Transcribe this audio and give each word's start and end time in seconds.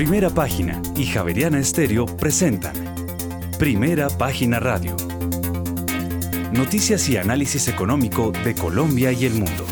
Primera 0.00 0.30
Página 0.30 0.80
y 0.96 1.04
Javeriana 1.04 1.58
Estéreo 1.58 2.06
presentan 2.06 2.72
Primera 3.58 4.08
Página 4.08 4.58
Radio. 4.58 4.96
Noticias 6.54 7.06
y 7.10 7.18
análisis 7.18 7.68
económico 7.68 8.32
de 8.32 8.54
Colombia 8.54 9.12
y 9.12 9.26
el 9.26 9.34
mundo. 9.34 9.66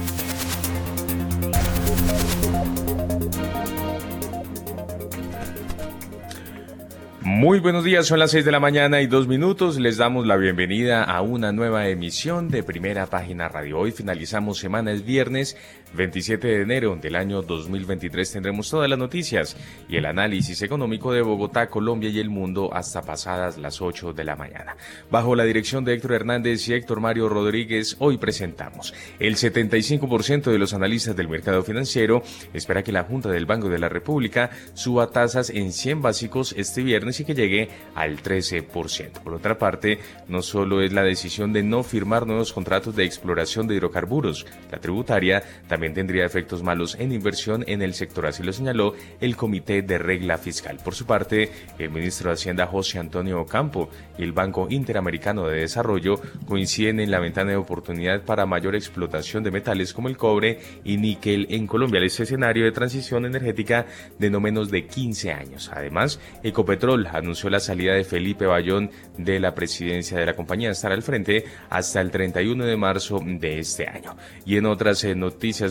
Muy 7.22 7.60
buenos 7.60 7.84
días, 7.84 8.06
son 8.06 8.18
las 8.18 8.32
6 8.32 8.44
de 8.44 8.52
la 8.52 8.60
mañana 8.60 9.00
y 9.00 9.06
dos 9.06 9.28
minutos. 9.28 9.78
Les 9.78 9.96
damos 9.96 10.26
la 10.26 10.36
bienvenida 10.36 11.04
a 11.04 11.22
una 11.22 11.52
nueva 11.52 11.88
emisión 11.88 12.48
de 12.50 12.62
Primera 12.62 13.06
Página 13.06 13.48
Radio. 13.48 13.78
Hoy 13.78 13.92
finalizamos 13.92 14.58
semana, 14.58 14.92
es 14.92 15.06
viernes 15.06 15.56
27 15.94 16.46
de 16.46 16.62
enero 16.62 16.96
del 17.00 17.16
año 17.16 17.42
2023. 17.42 18.32
Tendremos 18.32 18.70
todas 18.70 18.88
las 18.88 18.98
noticias 18.98 19.56
y 19.88 19.96
el 19.96 20.06
análisis 20.06 20.62
económico 20.62 21.12
de 21.12 21.22
Bogotá, 21.22 21.68
Colombia 21.68 22.10
y 22.10 22.18
el 22.18 22.30
mundo 22.30 22.70
hasta 22.72 23.02
pasadas 23.02 23.58
las 23.58 23.80
8 23.80 24.12
de 24.12 24.24
la 24.24 24.36
mañana. 24.36 24.76
Bajo 25.10 25.34
la 25.34 25.44
dirección 25.44 25.84
de 25.84 25.94
Héctor 25.94 26.12
Hernández 26.12 26.68
y 26.68 26.74
Héctor 26.74 27.00
Mario 27.00 27.28
Rodríguez, 27.28 27.96
hoy 27.98 28.18
presentamos 28.18 28.94
el 29.18 29.36
75% 29.36 30.50
de 30.50 30.58
los 30.58 30.74
analistas 30.74 31.16
del 31.16 31.28
mercado 31.28 31.62
financiero 31.62 32.22
espera 32.52 32.82
que 32.82 32.92
la 32.92 33.04
Junta 33.04 33.30
del 33.30 33.46
Banco 33.46 33.68
de 33.68 33.78
la 33.78 33.88
República 33.88 34.50
suba 34.74 35.10
tasas 35.10 35.50
en 35.50 35.72
100 35.72 36.02
básicos 36.02 36.54
este 36.56 36.82
viernes 36.82 37.20
y 37.20 37.24
que 37.24 37.34
llegue 37.34 37.68
al 37.94 38.22
13%. 38.22 39.22
Por 39.22 39.34
otra 39.34 39.58
parte, 39.58 39.98
no 40.28 40.42
solo 40.42 40.82
es 40.82 40.92
la 40.92 41.02
decisión 41.02 41.52
de 41.52 41.62
no 41.62 41.82
firmar 41.82 42.26
nuevos 42.26 42.52
contratos 42.52 42.94
de 42.96 43.04
exploración 43.04 43.66
de 43.66 43.76
hidrocarburos, 43.76 44.46
la 44.70 44.78
tributaria 44.78 45.42
también 45.66 45.77
tendría 45.94 46.24
efectos 46.24 46.62
malos 46.62 46.96
en 46.98 47.12
inversión 47.12 47.64
en 47.66 47.82
el 47.82 47.94
sector, 47.94 48.26
así 48.26 48.42
lo 48.42 48.52
señaló 48.52 48.94
el 49.20 49.36
Comité 49.36 49.82
de 49.82 49.98
Regla 49.98 50.38
Fiscal. 50.38 50.78
Por 50.82 50.94
su 50.94 51.06
parte, 51.06 51.50
el 51.78 51.90
ministro 51.90 52.30
de 52.30 52.34
Hacienda 52.34 52.66
José 52.66 52.98
Antonio 52.98 53.40
Ocampo 53.40 53.88
y 54.18 54.22
el 54.22 54.32
Banco 54.32 54.66
Interamericano 54.70 55.46
de 55.46 55.60
Desarrollo 55.60 56.20
coinciden 56.46 57.00
en 57.00 57.10
la 57.10 57.20
ventana 57.20 57.50
de 57.50 57.56
oportunidad 57.56 58.22
para 58.22 58.46
mayor 58.46 58.74
explotación 58.74 59.42
de 59.42 59.50
metales 59.50 59.92
como 59.92 60.08
el 60.08 60.16
cobre 60.16 60.60
y 60.84 60.96
níquel 60.96 61.46
en 61.50 61.66
Colombia. 61.66 62.00
Este 62.02 62.22
escenario 62.24 62.64
de 62.64 62.72
transición 62.72 63.26
energética 63.26 63.86
de 64.18 64.30
no 64.30 64.40
menos 64.40 64.70
de 64.70 64.86
15 64.86 65.32
años. 65.32 65.70
Además, 65.72 66.20
Ecopetrol 66.42 67.06
anunció 67.06 67.50
la 67.50 67.60
salida 67.60 67.94
de 67.94 68.04
Felipe 68.04 68.46
Bayón 68.46 68.90
de 69.16 69.40
la 69.40 69.54
presidencia 69.54 70.18
de 70.18 70.26
la 70.26 70.34
compañía 70.34 70.70
estar 70.70 70.92
al 70.92 71.02
frente 71.02 71.44
hasta 71.70 72.00
el 72.00 72.10
31 72.10 72.64
de 72.64 72.76
marzo 72.76 73.20
de 73.24 73.58
este 73.58 73.86
año. 73.88 74.16
Y 74.44 74.56
en 74.56 74.66
otras 74.66 75.04
eh, 75.04 75.14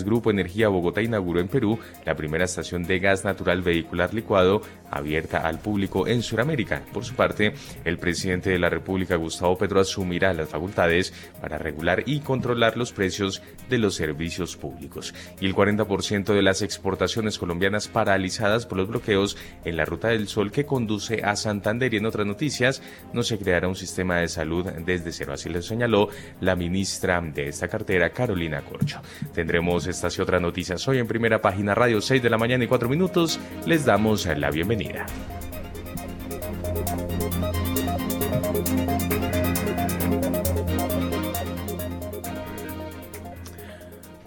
Grupo 0.03 0.31
Energía 0.31 0.67
Bogotá 0.69 1.01
inauguró 1.01 1.39
en 1.39 1.47
Perú 1.47 1.79
la 2.05 2.15
primera 2.15 2.45
estación 2.45 2.83
de 2.83 2.99
gas 2.99 3.23
natural 3.23 3.61
vehicular 3.61 4.13
licuado 4.13 4.61
abierta 4.91 5.39
al 5.39 5.59
público 5.59 6.07
en 6.07 6.21
Sudamérica. 6.21 6.83
Por 6.93 7.05
su 7.05 7.15
parte, 7.15 7.53
el 7.85 7.97
presidente 7.97 8.49
de 8.49 8.59
la 8.59 8.69
República, 8.69 9.15
Gustavo 9.15 9.57
Petro, 9.57 9.79
asumirá 9.79 10.33
las 10.33 10.49
facultades 10.49 11.13
para 11.41 11.57
regular 11.57 12.03
y 12.05 12.19
controlar 12.19 12.77
los 12.77 12.91
precios 12.91 13.41
de 13.69 13.77
los 13.77 13.95
servicios 13.95 14.55
públicos. 14.55 15.13
Y 15.39 15.45
el 15.45 15.55
40% 15.55 16.33
de 16.33 16.41
las 16.41 16.61
exportaciones 16.61 17.37
colombianas 17.37 17.87
paralizadas 17.87 18.65
por 18.65 18.77
los 18.77 18.87
bloqueos 18.87 19.37
en 19.65 19.77
la 19.77 19.85
Ruta 19.85 20.09
del 20.09 20.27
Sol 20.27 20.51
que 20.51 20.65
conduce 20.65 21.21
a 21.23 21.35
Santander 21.35 21.93
y 21.93 21.97
en 21.97 22.05
otras 22.05 22.25
noticias 22.25 22.81
no 23.13 23.23
se 23.23 23.37
creará 23.37 23.67
un 23.67 23.75
sistema 23.75 24.17
de 24.17 24.27
salud 24.27 24.65
desde 24.85 25.11
cero. 25.11 25.33
Así 25.33 25.49
lo 25.49 25.61
señaló 25.61 26.09
la 26.41 26.55
ministra 26.55 27.21
de 27.21 27.49
esta 27.49 27.67
cartera, 27.67 28.09
Carolina 28.11 28.61
Corcho. 28.61 29.01
Tendremos 29.33 29.87
estas 29.87 30.17
y 30.17 30.21
otras 30.21 30.41
noticias 30.41 30.87
hoy 30.87 30.99
en 30.99 31.07
primera 31.07 31.41
página 31.41 31.75
radio 31.75 32.01
6 32.01 32.21
de 32.21 32.29
la 32.29 32.37
mañana 32.37 32.63
y 32.63 32.67
4 32.67 32.89
minutos. 32.89 33.39
Les 33.65 33.85
damos 33.85 34.25
la 34.25 34.51
bienvenida 34.51 34.76
bienvenida. 34.77 35.05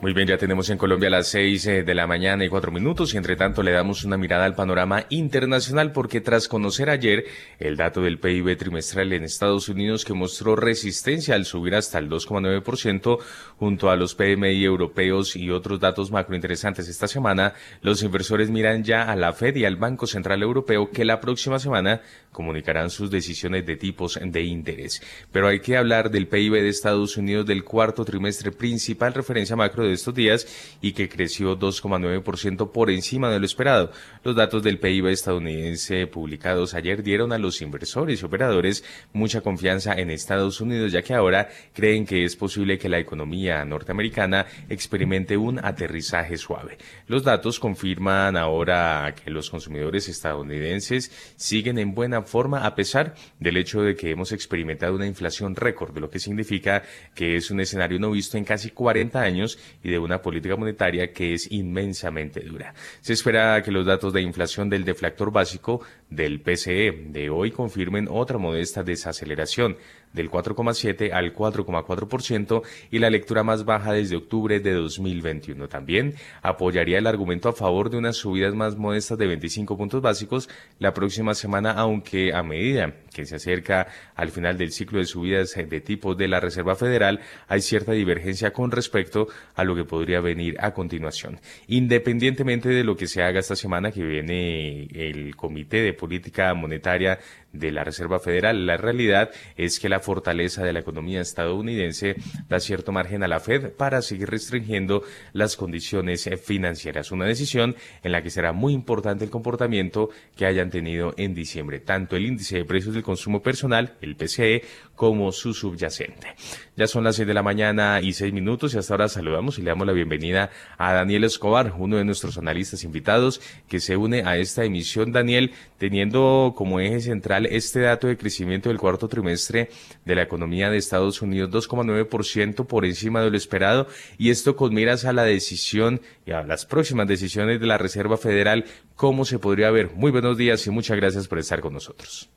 Muy 0.02 0.14
bien, 0.14 0.26
ya 0.26 0.38
tenemos 0.38 0.70
en 0.70 0.78
Colombia 0.78 1.10
las 1.10 1.26
seis 1.26 1.66
eh, 1.66 1.82
de 1.82 1.94
la 1.94 2.06
mañana 2.06 2.42
y 2.42 2.48
cuatro 2.48 2.72
minutos 2.72 3.12
y 3.12 3.18
entre 3.18 3.36
tanto 3.36 3.62
le 3.62 3.70
damos 3.70 4.02
una 4.02 4.16
mirada 4.16 4.46
al 4.46 4.54
panorama 4.54 5.04
internacional 5.10 5.92
porque 5.92 6.22
tras 6.22 6.48
conocer 6.48 6.88
ayer 6.88 7.26
el 7.58 7.76
dato 7.76 8.00
del 8.00 8.18
PIB 8.18 8.56
trimestral 8.56 9.12
en 9.12 9.24
Estados 9.24 9.68
Unidos 9.68 10.06
que 10.06 10.14
mostró 10.14 10.56
resistencia 10.56 11.34
al 11.34 11.44
subir 11.44 11.74
hasta 11.74 11.98
el 11.98 12.08
2,9% 12.08 13.18
junto 13.58 13.90
a 13.90 13.96
los 13.96 14.14
PMI 14.14 14.64
europeos 14.64 15.36
y 15.36 15.50
otros 15.50 15.80
datos 15.80 16.10
macrointeresantes 16.10 16.88
esta 16.88 17.06
semana, 17.06 17.52
los 17.82 18.02
inversores 18.02 18.48
miran 18.48 18.82
ya 18.82 19.02
a 19.02 19.16
la 19.16 19.34
Fed 19.34 19.56
y 19.56 19.66
al 19.66 19.76
Banco 19.76 20.06
Central 20.06 20.42
Europeo 20.42 20.90
que 20.90 21.04
la 21.04 21.20
próxima 21.20 21.58
semana 21.58 22.00
comunicarán 22.32 22.88
sus 22.88 23.10
decisiones 23.10 23.66
de 23.66 23.76
tipos 23.76 24.18
de 24.22 24.42
interés. 24.44 25.02
Pero 25.30 25.48
hay 25.48 25.60
que 25.60 25.76
hablar 25.76 26.10
del 26.10 26.26
PIB 26.26 26.54
de 26.54 26.70
Estados 26.70 27.18
Unidos 27.18 27.44
del 27.44 27.64
cuarto 27.64 28.02
trimestre 28.06 28.50
principal 28.50 29.12
referencia 29.12 29.56
macro 29.56 29.84
de 29.84 29.89
estos 29.92 30.14
días 30.14 30.46
y 30.80 30.92
que 30.92 31.08
creció 31.08 31.58
2,9% 31.58 32.72
por 32.72 32.90
encima 32.90 33.30
de 33.30 33.38
lo 33.38 33.46
esperado. 33.46 33.92
Los 34.24 34.36
datos 34.36 34.62
del 34.62 34.78
PIB 34.78 35.08
estadounidense 35.08 36.06
publicados 36.06 36.74
ayer 36.74 37.02
dieron 37.02 37.32
a 37.32 37.38
los 37.38 37.62
inversores 37.62 38.22
y 38.22 38.24
operadores 38.24 38.84
mucha 39.12 39.40
confianza 39.40 39.94
en 39.94 40.10
Estados 40.10 40.60
Unidos, 40.60 40.92
ya 40.92 41.02
que 41.02 41.14
ahora 41.14 41.48
creen 41.72 42.06
que 42.06 42.24
es 42.24 42.36
posible 42.36 42.78
que 42.78 42.88
la 42.88 42.98
economía 42.98 43.64
norteamericana 43.64 44.46
experimente 44.68 45.36
un 45.36 45.64
aterrizaje 45.64 46.36
suave. 46.36 46.78
Los 47.06 47.24
datos 47.24 47.60
confirman 47.60 48.36
ahora 48.36 49.14
que 49.22 49.30
los 49.30 49.50
consumidores 49.50 50.08
estadounidenses 50.08 51.10
siguen 51.36 51.78
en 51.78 51.94
buena 51.94 52.22
forma 52.22 52.66
a 52.66 52.74
pesar 52.74 53.14
del 53.38 53.56
hecho 53.56 53.82
de 53.82 53.94
que 53.94 54.10
hemos 54.10 54.32
experimentado 54.32 54.94
una 54.94 55.06
inflación 55.06 55.56
récord, 55.56 55.96
lo 55.98 56.10
que 56.10 56.18
significa 56.18 56.82
que 57.14 57.36
es 57.36 57.50
un 57.50 57.60
escenario 57.60 57.98
no 57.98 58.10
visto 58.10 58.36
en 58.36 58.44
casi 58.44 58.70
40 58.70 59.20
años 59.20 59.58
y 59.82 59.90
de 59.90 59.98
una 59.98 60.22
política 60.22 60.56
monetaria 60.56 61.12
que 61.12 61.34
es 61.34 61.50
inmensamente 61.50 62.40
dura. 62.40 62.74
Se 63.00 63.12
espera 63.12 63.62
que 63.62 63.70
los 63.70 63.86
datos 63.86 64.12
de 64.12 64.22
inflación 64.22 64.68
del 64.68 64.84
deflactor 64.84 65.32
básico 65.32 65.80
del 66.08 66.40
PCE 66.40 67.06
de 67.08 67.30
hoy 67.30 67.50
confirmen 67.50 68.08
otra 68.10 68.38
modesta 68.38 68.82
desaceleración 68.82 69.76
del 70.12 70.30
4,7 70.30 71.12
al 71.12 71.34
4,4% 71.34 72.62
y 72.90 72.98
la 72.98 73.10
lectura 73.10 73.42
más 73.42 73.64
baja 73.64 73.92
desde 73.92 74.16
octubre 74.16 74.60
de 74.60 74.72
2021. 74.72 75.68
También 75.68 76.14
apoyaría 76.42 76.98
el 76.98 77.06
argumento 77.06 77.48
a 77.48 77.52
favor 77.52 77.90
de 77.90 77.98
unas 77.98 78.16
subidas 78.16 78.54
más 78.54 78.76
modestas 78.76 79.18
de 79.18 79.26
25 79.26 79.76
puntos 79.76 80.02
básicos 80.02 80.48
la 80.78 80.94
próxima 80.94 81.34
semana, 81.34 81.72
aunque 81.72 82.32
a 82.34 82.42
medida 82.42 82.94
que 83.14 83.26
se 83.26 83.36
acerca 83.36 83.88
al 84.14 84.30
final 84.30 84.56
del 84.56 84.72
ciclo 84.72 84.98
de 84.98 85.04
subidas 85.04 85.54
de 85.54 85.80
tipos 85.80 86.16
de 86.16 86.28
la 86.28 86.40
Reserva 86.40 86.76
Federal, 86.76 87.20
hay 87.48 87.60
cierta 87.60 87.92
divergencia 87.92 88.52
con 88.52 88.70
respecto 88.70 89.28
a 89.54 89.64
lo 89.64 89.74
que 89.74 89.84
podría 89.84 90.20
venir 90.20 90.56
a 90.60 90.72
continuación. 90.72 91.40
Independientemente 91.66 92.68
de 92.68 92.84
lo 92.84 92.96
que 92.96 93.06
se 93.06 93.22
haga 93.22 93.40
esta 93.40 93.56
semana 93.56 93.90
que 93.90 94.02
viene 94.02 94.88
el 94.92 95.36
Comité 95.36 95.82
de 95.82 95.92
Política 95.92 96.52
Monetaria 96.54 97.18
de 97.52 97.72
la 97.72 97.84
Reserva 97.84 98.20
Federal. 98.20 98.66
La 98.66 98.76
realidad 98.76 99.30
es 99.56 99.80
que 99.80 99.88
la 99.88 100.00
fortaleza 100.00 100.64
de 100.64 100.72
la 100.72 100.80
economía 100.80 101.20
estadounidense 101.20 102.16
da 102.48 102.60
cierto 102.60 102.92
margen 102.92 103.22
a 103.22 103.28
la 103.28 103.40
Fed 103.40 103.72
para 103.72 104.02
seguir 104.02 104.30
restringiendo 104.30 105.02
las 105.32 105.56
condiciones 105.56 106.28
financieras. 106.42 107.12
Una 107.12 107.26
decisión 107.26 107.76
en 108.02 108.12
la 108.12 108.22
que 108.22 108.30
será 108.30 108.52
muy 108.52 108.72
importante 108.72 109.24
el 109.24 109.30
comportamiento 109.30 110.10
que 110.36 110.46
hayan 110.46 110.70
tenido 110.70 111.14
en 111.16 111.34
diciembre, 111.34 111.80
tanto 111.80 112.16
el 112.16 112.26
índice 112.26 112.56
de 112.56 112.64
precios 112.64 112.94
del 112.94 113.02
consumo 113.02 113.42
personal, 113.42 113.96
el 114.00 114.16
PCE, 114.16 114.62
como 115.00 115.32
su 115.32 115.54
subyacente. 115.54 116.34
Ya 116.76 116.86
son 116.86 117.04
las 117.04 117.16
seis 117.16 117.26
de 117.26 117.32
la 117.32 117.42
mañana 117.42 118.02
y 118.02 118.12
seis 118.12 118.34
minutos 118.34 118.74
y 118.74 118.78
hasta 118.78 118.92
ahora 118.92 119.08
saludamos 119.08 119.58
y 119.58 119.62
le 119.62 119.70
damos 119.70 119.86
la 119.86 119.94
bienvenida 119.94 120.50
a 120.76 120.92
Daniel 120.92 121.24
Escobar, 121.24 121.72
uno 121.78 121.96
de 121.96 122.04
nuestros 122.04 122.36
analistas 122.36 122.84
invitados 122.84 123.40
que 123.66 123.80
se 123.80 123.96
une 123.96 124.24
a 124.26 124.36
esta 124.36 124.62
emisión. 124.62 125.10
Daniel, 125.10 125.52
teniendo 125.78 126.52
como 126.54 126.80
eje 126.80 127.00
central 127.00 127.46
este 127.46 127.80
dato 127.80 128.08
de 128.08 128.18
crecimiento 128.18 128.68
del 128.68 128.76
cuarto 128.76 129.08
trimestre 129.08 129.70
de 130.04 130.14
la 130.14 130.20
economía 130.20 130.68
de 130.68 130.76
Estados 130.76 131.22
Unidos, 131.22 131.48
2,9% 131.50 132.66
por 132.66 132.84
encima 132.84 133.22
de 133.22 133.30
lo 133.30 133.38
esperado, 133.38 133.86
y 134.18 134.28
esto 134.28 134.54
con 134.54 134.74
miras 134.74 135.06
a 135.06 135.14
la 135.14 135.24
decisión 135.24 136.02
y 136.26 136.32
a 136.32 136.42
las 136.42 136.66
próximas 136.66 137.08
decisiones 137.08 137.58
de 137.58 137.66
la 137.66 137.78
Reserva 137.78 138.18
Federal, 138.18 138.66
¿cómo 138.96 139.24
se 139.24 139.38
podría 139.38 139.70
ver? 139.70 139.92
Muy 139.94 140.10
buenos 140.10 140.36
días 140.36 140.66
y 140.66 140.70
muchas 140.70 140.98
gracias 140.98 141.26
por 141.26 141.38
estar 141.38 141.62
con 141.62 141.72
nosotros. 141.72 142.28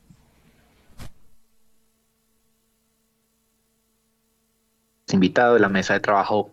Invitado 5.14 5.54
de 5.54 5.60
la 5.60 5.70
mesa 5.70 5.94
de 5.94 6.00
trabajo 6.00 6.52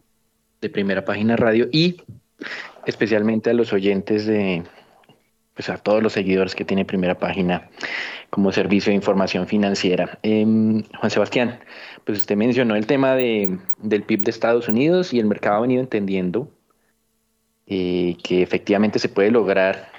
de 0.61 0.69
Primera 0.69 1.05
Página 1.05 1.37
Radio 1.37 1.69
y 1.73 2.03
especialmente 2.87 3.51
a 3.51 3.55
los 3.55 3.73
oyentes 3.73 4.27
de, 4.27 4.63
pues 5.55 5.69
a 5.69 5.79
todos 5.79 6.03
los 6.03 6.13
seguidores 6.13 6.55
que 6.55 6.65
tiene 6.65 6.85
Primera 6.85 7.19
Página 7.19 7.69
como 8.31 8.53
servicio 8.53 8.91
de 8.91 8.97
información 8.97 9.47
financiera. 9.47 10.19
Em, 10.23 10.83
Juan 10.99 11.11
Sebastián, 11.11 11.61
pues 12.05 12.19
usted 12.19 12.37
mencionó 12.37 12.77
el 12.77 12.87
tema 12.87 13.15
de, 13.15 13.59
del 13.79 14.03
PIB 14.03 14.25
de 14.25 14.31
Estados 14.31 14.69
Unidos 14.69 15.13
y 15.13 15.19
el 15.19 15.27
mercado 15.27 15.57
ha 15.57 15.61
venido 15.61 15.81
entendiendo 15.81 16.51
eh, 17.67 18.17
que 18.23 18.43
efectivamente 18.43 18.99
se 18.99 19.09
puede 19.09 19.31
lograr 19.31 19.91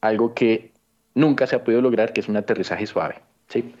algo 0.00 0.34
que 0.34 0.72
nunca 1.14 1.46
se 1.46 1.56
ha 1.56 1.64
podido 1.64 1.80
lograr, 1.80 2.12
que 2.12 2.20
es 2.20 2.28
un 2.28 2.36
aterrizaje 2.36 2.86
suave. 2.86 3.16
¿sí? 3.48 3.74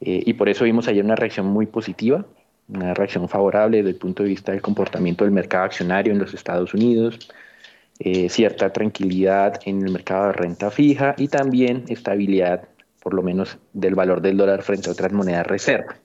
Eh, 0.00 0.22
y 0.26 0.32
por 0.34 0.48
eso 0.48 0.64
vimos 0.64 0.88
ayer 0.88 1.04
una 1.04 1.16
reacción 1.16 1.46
muy 1.46 1.66
positiva, 1.66 2.24
una 2.68 2.94
reacción 2.94 3.28
favorable 3.28 3.78
desde 3.78 3.90
el 3.90 3.96
punto 3.96 4.22
de 4.22 4.30
vista 4.30 4.52
del 4.52 4.62
comportamiento 4.62 5.24
del 5.24 5.32
mercado 5.32 5.64
accionario 5.64 6.12
en 6.12 6.18
los 6.18 6.34
Estados 6.34 6.74
Unidos, 6.74 7.28
eh, 7.98 8.28
cierta 8.28 8.72
tranquilidad 8.72 9.60
en 9.64 9.82
el 9.82 9.92
mercado 9.92 10.26
de 10.26 10.32
renta 10.32 10.70
fija 10.70 11.14
y 11.18 11.28
también 11.28 11.84
estabilidad, 11.88 12.68
por 13.00 13.14
lo 13.14 13.22
menos, 13.22 13.58
del 13.72 13.94
valor 13.94 14.22
del 14.22 14.36
dólar 14.36 14.62
frente 14.62 14.88
a 14.88 14.92
otras 14.92 15.12
monedas 15.12 15.46
reserva. 15.46 15.96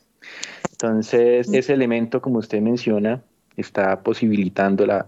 Entonces, 0.71 1.49
ese 1.51 1.73
elemento, 1.73 2.21
como 2.21 2.39
usted 2.39 2.61
menciona, 2.61 3.21
está 3.55 4.01
posibilitando 4.01 4.85
la, 4.85 5.07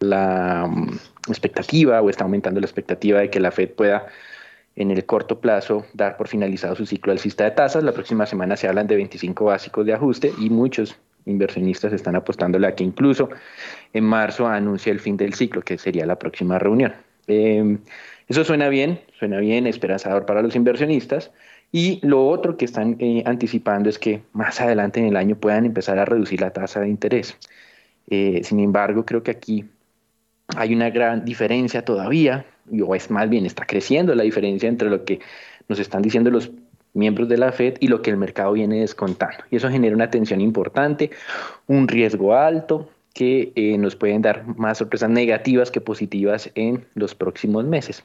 la 0.00 0.66
mm, 0.68 0.98
expectativa 1.28 2.02
o 2.02 2.10
está 2.10 2.24
aumentando 2.24 2.60
la 2.60 2.66
expectativa 2.66 3.20
de 3.20 3.30
que 3.30 3.40
la 3.40 3.52
Fed 3.52 3.70
pueda 3.70 4.06
en 4.76 4.90
el 4.90 5.04
corto 5.06 5.40
plazo 5.40 5.86
dar 5.94 6.16
por 6.16 6.28
finalizado 6.28 6.74
su 6.74 6.86
ciclo 6.86 7.12
alcista 7.12 7.44
de 7.44 7.52
tasas. 7.52 7.84
La 7.84 7.92
próxima 7.92 8.26
semana 8.26 8.56
se 8.56 8.68
hablan 8.68 8.86
de 8.86 8.96
25 8.96 9.44
básicos 9.44 9.86
de 9.86 9.92
ajuste 9.94 10.32
y 10.38 10.50
muchos 10.50 10.96
inversionistas 11.26 11.92
están 11.92 12.16
apostándole 12.16 12.66
a 12.66 12.74
que 12.74 12.84
incluso 12.84 13.30
en 13.92 14.04
marzo 14.04 14.46
anuncie 14.46 14.92
el 14.92 15.00
fin 15.00 15.16
del 15.16 15.34
ciclo, 15.34 15.62
que 15.62 15.78
sería 15.78 16.06
la 16.06 16.18
próxima 16.18 16.58
reunión. 16.58 16.92
Em, 17.26 17.78
eso 18.28 18.44
suena 18.44 18.68
bien, 18.68 19.00
suena 19.18 19.38
bien, 19.38 19.66
esperanzador 19.66 20.26
para 20.26 20.42
los 20.42 20.56
inversionistas. 20.56 21.30
Y 21.72 22.00
lo 22.06 22.28
otro 22.28 22.56
que 22.56 22.64
están 22.64 22.96
eh, 23.00 23.22
anticipando 23.26 23.88
es 23.88 23.98
que 23.98 24.22
más 24.32 24.60
adelante 24.60 25.00
en 25.00 25.06
el 25.06 25.16
año 25.16 25.36
puedan 25.36 25.64
empezar 25.66 25.98
a 25.98 26.04
reducir 26.04 26.40
la 26.40 26.52
tasa 26.52 26.80
de 26.80 26.88
interés. 26.88 27.36
Eh, 28.08 28.42
sin 28.44 28.60
embargo, 28.60 29.04
creo 29.04 29.22
que 29.22 29.30
aquí 29.30 29.64
hay 30.56 30.74
una 30.74 30.90
gran 30.90 31.24
diferencia 31.24 31.84
todavía, 31.84 32.46
o 32.70 32.94
es 32.94 33.10
más 33.10 33.28
bien 33.28 33.46
está 33.46 33.66
creciendo 33.66 34.14
la 34.14 34.22
diferencia 34.22 34.68
entre 34.68 34.90
lo 34.90 35.04
que 35.04 35.20
nos 35.68 35.78
están 35.78 36.02
diciendo 36.02 36.30
los 36.30 36.50
miembros 36.94 37.28
de 37.28 37.36
la 37.36 37.52
Fed 37.52 37.74
y 37.80 37.88
lo 37.88 38.02
que 38.02 38.10
el 38.10 38.16
mercado 38.16 38.52
viene 38.52 38.80
descontando. 38.80 39.44
Y 39.50 39.56
eso 39.56 39.68
genera 39.68 39.94
una 39.94 40.10
tensión 40.10 40.40
importante, 40.40 41.10
un 41.66 41.88
riesgo 41.88 42.34
alto 42.34 42.88
que 43.12 43.52
eh, 43.54 43.78
nos 43.78 43.96
pueden 43.96 44.22
dar 44.22 44.44
más 44.56 44.78
sorpresas 44.78 45.10
negativas 45.10 45.70
que 45.70 45.80
positivas 45.80 46.50
en 46.54 46.84
los 46.94 47.14
próximos 47.14 47.64
meses. 47.64 48.02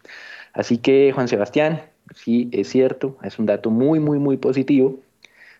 Así 0.53 0.77
que, 0.77 1.11
Juan 1.13 1.27
Sebastián, 1.27 1.81
sí 2.15 2.49
es 2.51 2.69
cierto, 2.69 3.17
es 3.23 3.39
un 3.39 3.45
dato 3.45 3.69
muy, 3.69 3.99
muy, 3.99 4.19
muy 4.19 4.37
positivo 4.37 4.99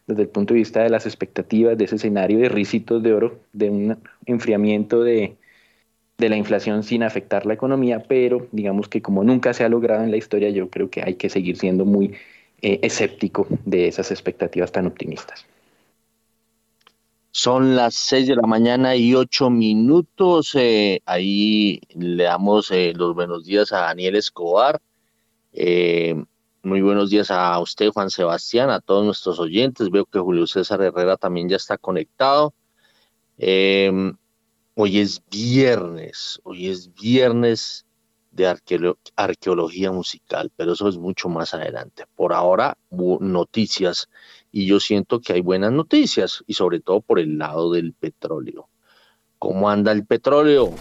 desde 0.07 0.23
el 0.23 0.29
punto 0.29 0.53
de 0.53 0.59
vista 0.59 0.81
de 0.81 0.89
las 0.89 1.05
expectativas 1.05 1.77
de 1.77 1.85
ese 1.85 1.95
escenario 1.95 2.39
de 2.39 2.49
risitos 2.49 3.01
de 3.03 3.13
oro, 3.13 3.39
de 3.53 3.69
un 3.69 3.97
enfriamiento 4.25 5.03
de, 5.03 5.35
de 6.19 6.29
la 6.29 6.35
inflación 6.35 6.83
sin 6.83 7.01
afectar 7.01 7.45
la 7.45 7.53
economía, 7.53 8.03
pero 8.07 8.47
digamos 8.51 8.89
que 8.89 9.01
como 9.01 9.23
nunca 9.23 9.53
se 9.53 9.63
ha 9.63 9.69
logrado 9.69 10.03
en 10.03 10.11
la 10.11 10.17
historia, 10.17 10.49
yo 10.49 10.69
creo 10.69 10.89
que 10.89 11.01
hay 11.01 11.15
que 11.15 11.29
seguir 11.29 11.57
siendo 11.57 11.85
muy 11.85 12.13
eh, 12.61 12.79
escéptico 12.83 13.47
de 13.65 13.87
esas 13.87 14.11
expectativas 14.11 14.71
tan 14.71 14.85
optimistas. 14.85 15.45
Son 17.31 17.75
las 17.75 17.95
seis 17.95 18.27
de 18.27 18.35
la 18.35 18.45
mañana 18.47 18.97
y 18.97 19.15
ocho 19.15 19.49
minutos. 19.49 20.55
Eh, 20.55 21.01
ahí 21.05 21.79
le 21.95 22.23
damos 22.23 22.69
eh, 22.71 22.91
los 22.95 23.15
buenos 23.15 23.45
días 23.45 23.71
a 23.71 23.79
Daniel 23.81 24.17
Escobar. 24.17 24.81
muy 26.63 26.81
buenos 26.81 27.09
días 27.09 27.31
a 27.31 27.57
usted, 27.59 27.91
Juan 27.91 28.09
Sebastián, 28.09 28.69
a 28.69 28.81
todos 28.81 29.05
nuestros 29.05 29.39
oyentes. 29.39 29.89
Veo 29.89 30.05
que 30.05 30.19
Julio 30.19 30.45
César 30.47 30.81
Herrera 30.81 31.15
también 31.15 31.47
ya 31.47 31.55
está 31.55 31.77
conectado. 31.77 32.53
Hoy 34.81 34.99
es 34.99 35.21
viernes, 35.29 36.39
hoy 36.43 36.69
es 36.69 36.93
viernes 36.93 37.85
de 38.31 38.47
arqueología 39.17 39.91
musical, 39.91 40.53
pero 40.55 40.71
eso 40.71 40.87
es 40.87 40.97
mucho 40.97 41.27
más 41.27 41.53
adelante. 41.53 42.05
Por 42.15 42.31
ahora, 42.31 42.77
noticias 42.89 44.07
y 44.53 44.67
yo 44.67 44.79
siento 44.79 45.19
que 45.19 45.33
hay 45.33 45.41
buenas 45.41 45.73
noticias 45.73 46.45
y 46.47 46.53
sobre 46.53 46.79
todo 46.79 47.01
por 47.01 47.19
el 47.19 47.37
lado 47.37 47.73
del 47.73 47.91
petróleo. 47.91 48.69
¿Cómo 49.37 49.69
anda 49.69 49.91
el 49.91 50.05
petróleo? 50.05 50.73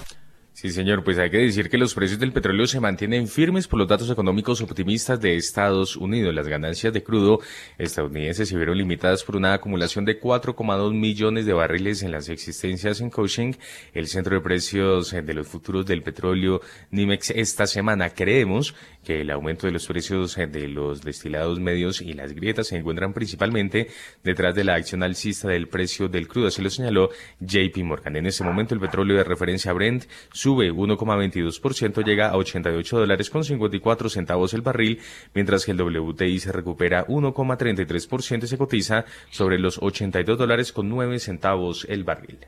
Sí, 0.61 0.71
señor, 0.71 1.05
pues 1.05 1.17
hay 1.19 1.31
que 1.31 1.39
decir 1.39 1.71
que 1.71 1.79
los 1.79 1.95
precios 1.95 2.19
del 2.19 2.33
petróleo 2.33 2.67
se 2.67 2.81
mantienen 2.81 3.29
firmes 3.29 3.69
por 3.69 3.79
los 3.79 3.87
datos 3.87 4.11
económicos 4.11 4.61
optimistas 4.61 5.21
de 5.21 5.37
Estados 5.37 5.95
Unidos. 5.95 6.35
Las 6.35 6.49
ganancias 6.49 6.93
de 6.93 7.05
crudo 7.05 7.39
estadounidenses 7.79 8.49
se 8.49 8.57
vieron 8.57 8.77
limitadas 8.77 9.23
por 9.23 9.37
una 9.37 9.55
acumulación 9.55 10.05
de 10.05 10.21
4,2 10.21 10.93
millones 10.93 11.47
de 11.47 11.53
barriles 11.53 12.03
en 12.03 12.11
las 12.11 12.29
existencias 12.29 13.01
en 13.01 13.11
Cushing, 13.11 13.57
el 13.95 14.09
centro 14.09 14.35
de 14.35 14.41
precios 14.41 15.13
de 15.13 15.33
los 15.33 15.47
futuros 15.47 15.87
del 15.87 16.03
petróleo 16.03 16.61
NIMEX 16.91 17.31
esta 17.31 17.69
semana. 17.69 18.11
Creemos 18.11 18.75
que 19.05 19.21
el 19.21 19.31
aumento 19.31 19.69
de 19.69 19.73
los 19.73 19.87
precios 19.87 20.35
de 20.35 20.67
los 20.67 21.03
destilados 21.03 21.61
medios 21.61 22.03
y 22.03 22.15
las 22.15 22.33
grietas 22.33 22.67
se 22.67 22.77
encuentran 22.77 23.13
principalmente 23.13 23.91
detrás 24.25 24.57
de 24.57 24.65
la 24.65 24.75
acción 24.75 25.05
alcista 25.05 25.47
del 25.47 25.69
precio 25.69 26.09
del 26.09 26.27
crudo. 26.27 26.49
Así 26.49 26.63
lo 26.63 26.69
señaló 26.69 27.11
JP 27.39 27.77
Morgan. 27.85 28.17
En 28.17 28.27
este 28.27 28.43
momento 28.43 28.75
el 28.75 28.81
petróleo 28.81 29.17
de 29.17 29.23
referencia 29.23 29.73
Brent 29.73 30.07
sube 30.49 30.73
1,22%, 30.73 32.03
llega 32.03 32.31
a 32.31 32.39
88 32.39 33.01
dólares 33.01 33.29
con 33.29 33.45
54 33.45 34.09
centavos 34.09 34.55
el 34.55 34.63
barril, 34.63 34.99
mientras 35.35 35.67
que 35.67 35.73
el 35.73 35.83
WTI 35.83 36.39
se 36.39 36.53
recupera 36.53 37.07
1,33% 37.07 38.45
y 38.45 38.47
se 38.47 38.57
cotiza 38.57 39.05
sobre 39.31 39.59
los 39.59 39.77
82 39.77 40.39
dólares 40.39 40.73
con 40.73 40.89
9 40.89 41.19
centavos 41.19 41.85
el 41.91 42.03
barril. 42.03 42.39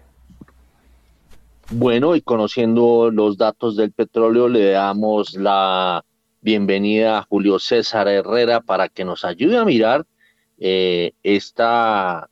Bueno, 1.73 2.17
y 2.17 2.23
conociendo 2.23 3.11
los 3.11 3.37
datos 3.37 3.77
del 3.77 3.93
petróleo, 3.93 4.49
le 4.49 4.71
damos 4.71 5.35
la 5.35 6.03
bienvenida 6.41 7.19
a 7.19 7.23
Julio 7.25 7.59
César 7.59 8.09
Herrera 8.09 8.63
para 8.63 8.89
que 8.89 9.05
nos 9.05 9.27
ayude 9.27 9.59
a 9.59 9.67
mirar 9.67 10.07
eh, 10.57 11.13
esta, 11.23 12.30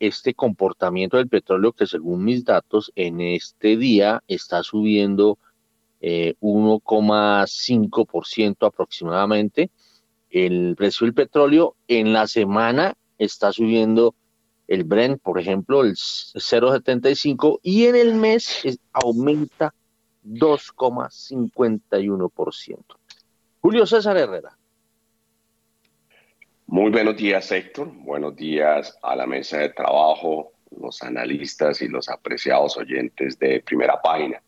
este 0.00 0.34
comportamiento 0.34 1.16
del 1.16 1.28
petróleo 1.28 1.72
que 1.72 1.86
según 1.86 2.24
mis 2.24 2.44
datos 2.44 2.92
en 2.94 3.20
este 3.20 3.76
día 3.76 4.22
está 4.28 4.62
subiendo 4.62 5.38
1,5% 6.00 8.50
eh, 8.50 8.66
aproximadamente. 8.66 9.70
El 10.30 10.76
precio 10.76 11.06
del 11.06 11.14
petróleo 11.14 11.74
en 11.88 12.12
la 12.12 12.26
semana 12.26 12.94
está 13.18 13.52
subiendo 13.52 14.14
el 14.68 14.84
Brent, 14.84 15.20
por 15.22 15.40
ejemplo, 15.40 15.82
el 15.82 15.94
0,75 15.94 17.58
y 17.62 17.86
en 17.86 17.96
el 17.96 18.14
mes 18.14 18.78
aumenta 18.92 19.74
2,51%. 20.24 22.84
Julio 23.60 23.86
César 23.86 24.16
Herrera. 24.18 24.56
Muy 26.70 26.90
buenos 26.90 27.16
días, 27.16 27.50
Héctor. 27.50 27.90
Buenos 27.94 28.36
días 28.36 28.94
a 29.00 29.16
la 29.16 29.26
mesa 29.26 29.56
de 29.56 29.70
trabajo, 29.70 30.52
los 30.78 31.02
analistas 31.02 31.80
y 31.80 31.88
los 31.88 32.10
apreciados 32.10 32.76
oyentes 32.76 33.38
de 33.38 33.62
primera 33.62 34.02
página. 34.02 34.42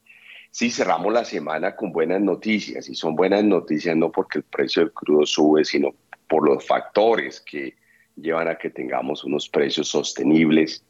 Sí, 0.51 0.71
cerramos 0.71 1.15
la 1.15 1.25
semana 1.25 1.75
con 1.75 1.93
buenas 1.93 2.21
noticias 2.21 2.91
y 2.91 2.95
son 2.95 3.17
buenas 3.17 3.43
noticias 3.45 3.97
no 3.97 4.13
porque 4.13 4.41
el 4.41 4.45
precio 4.45 4.83
del 4.83 4.93
crudo 4.93 5.25
sube, 5.25 5.65
sino 5.65 5.95
por 6.29 6.47
los 6.47 6.67
factores 6.67 7.41
que 7.41 7.75
llevan 8.17 8.49
a 8.49 8.57
que 8.57 8.69
tengamos 8.69 9.25
unos 9.25 9.49
precios 9.49 9.89
sostenibles 9.89 10.85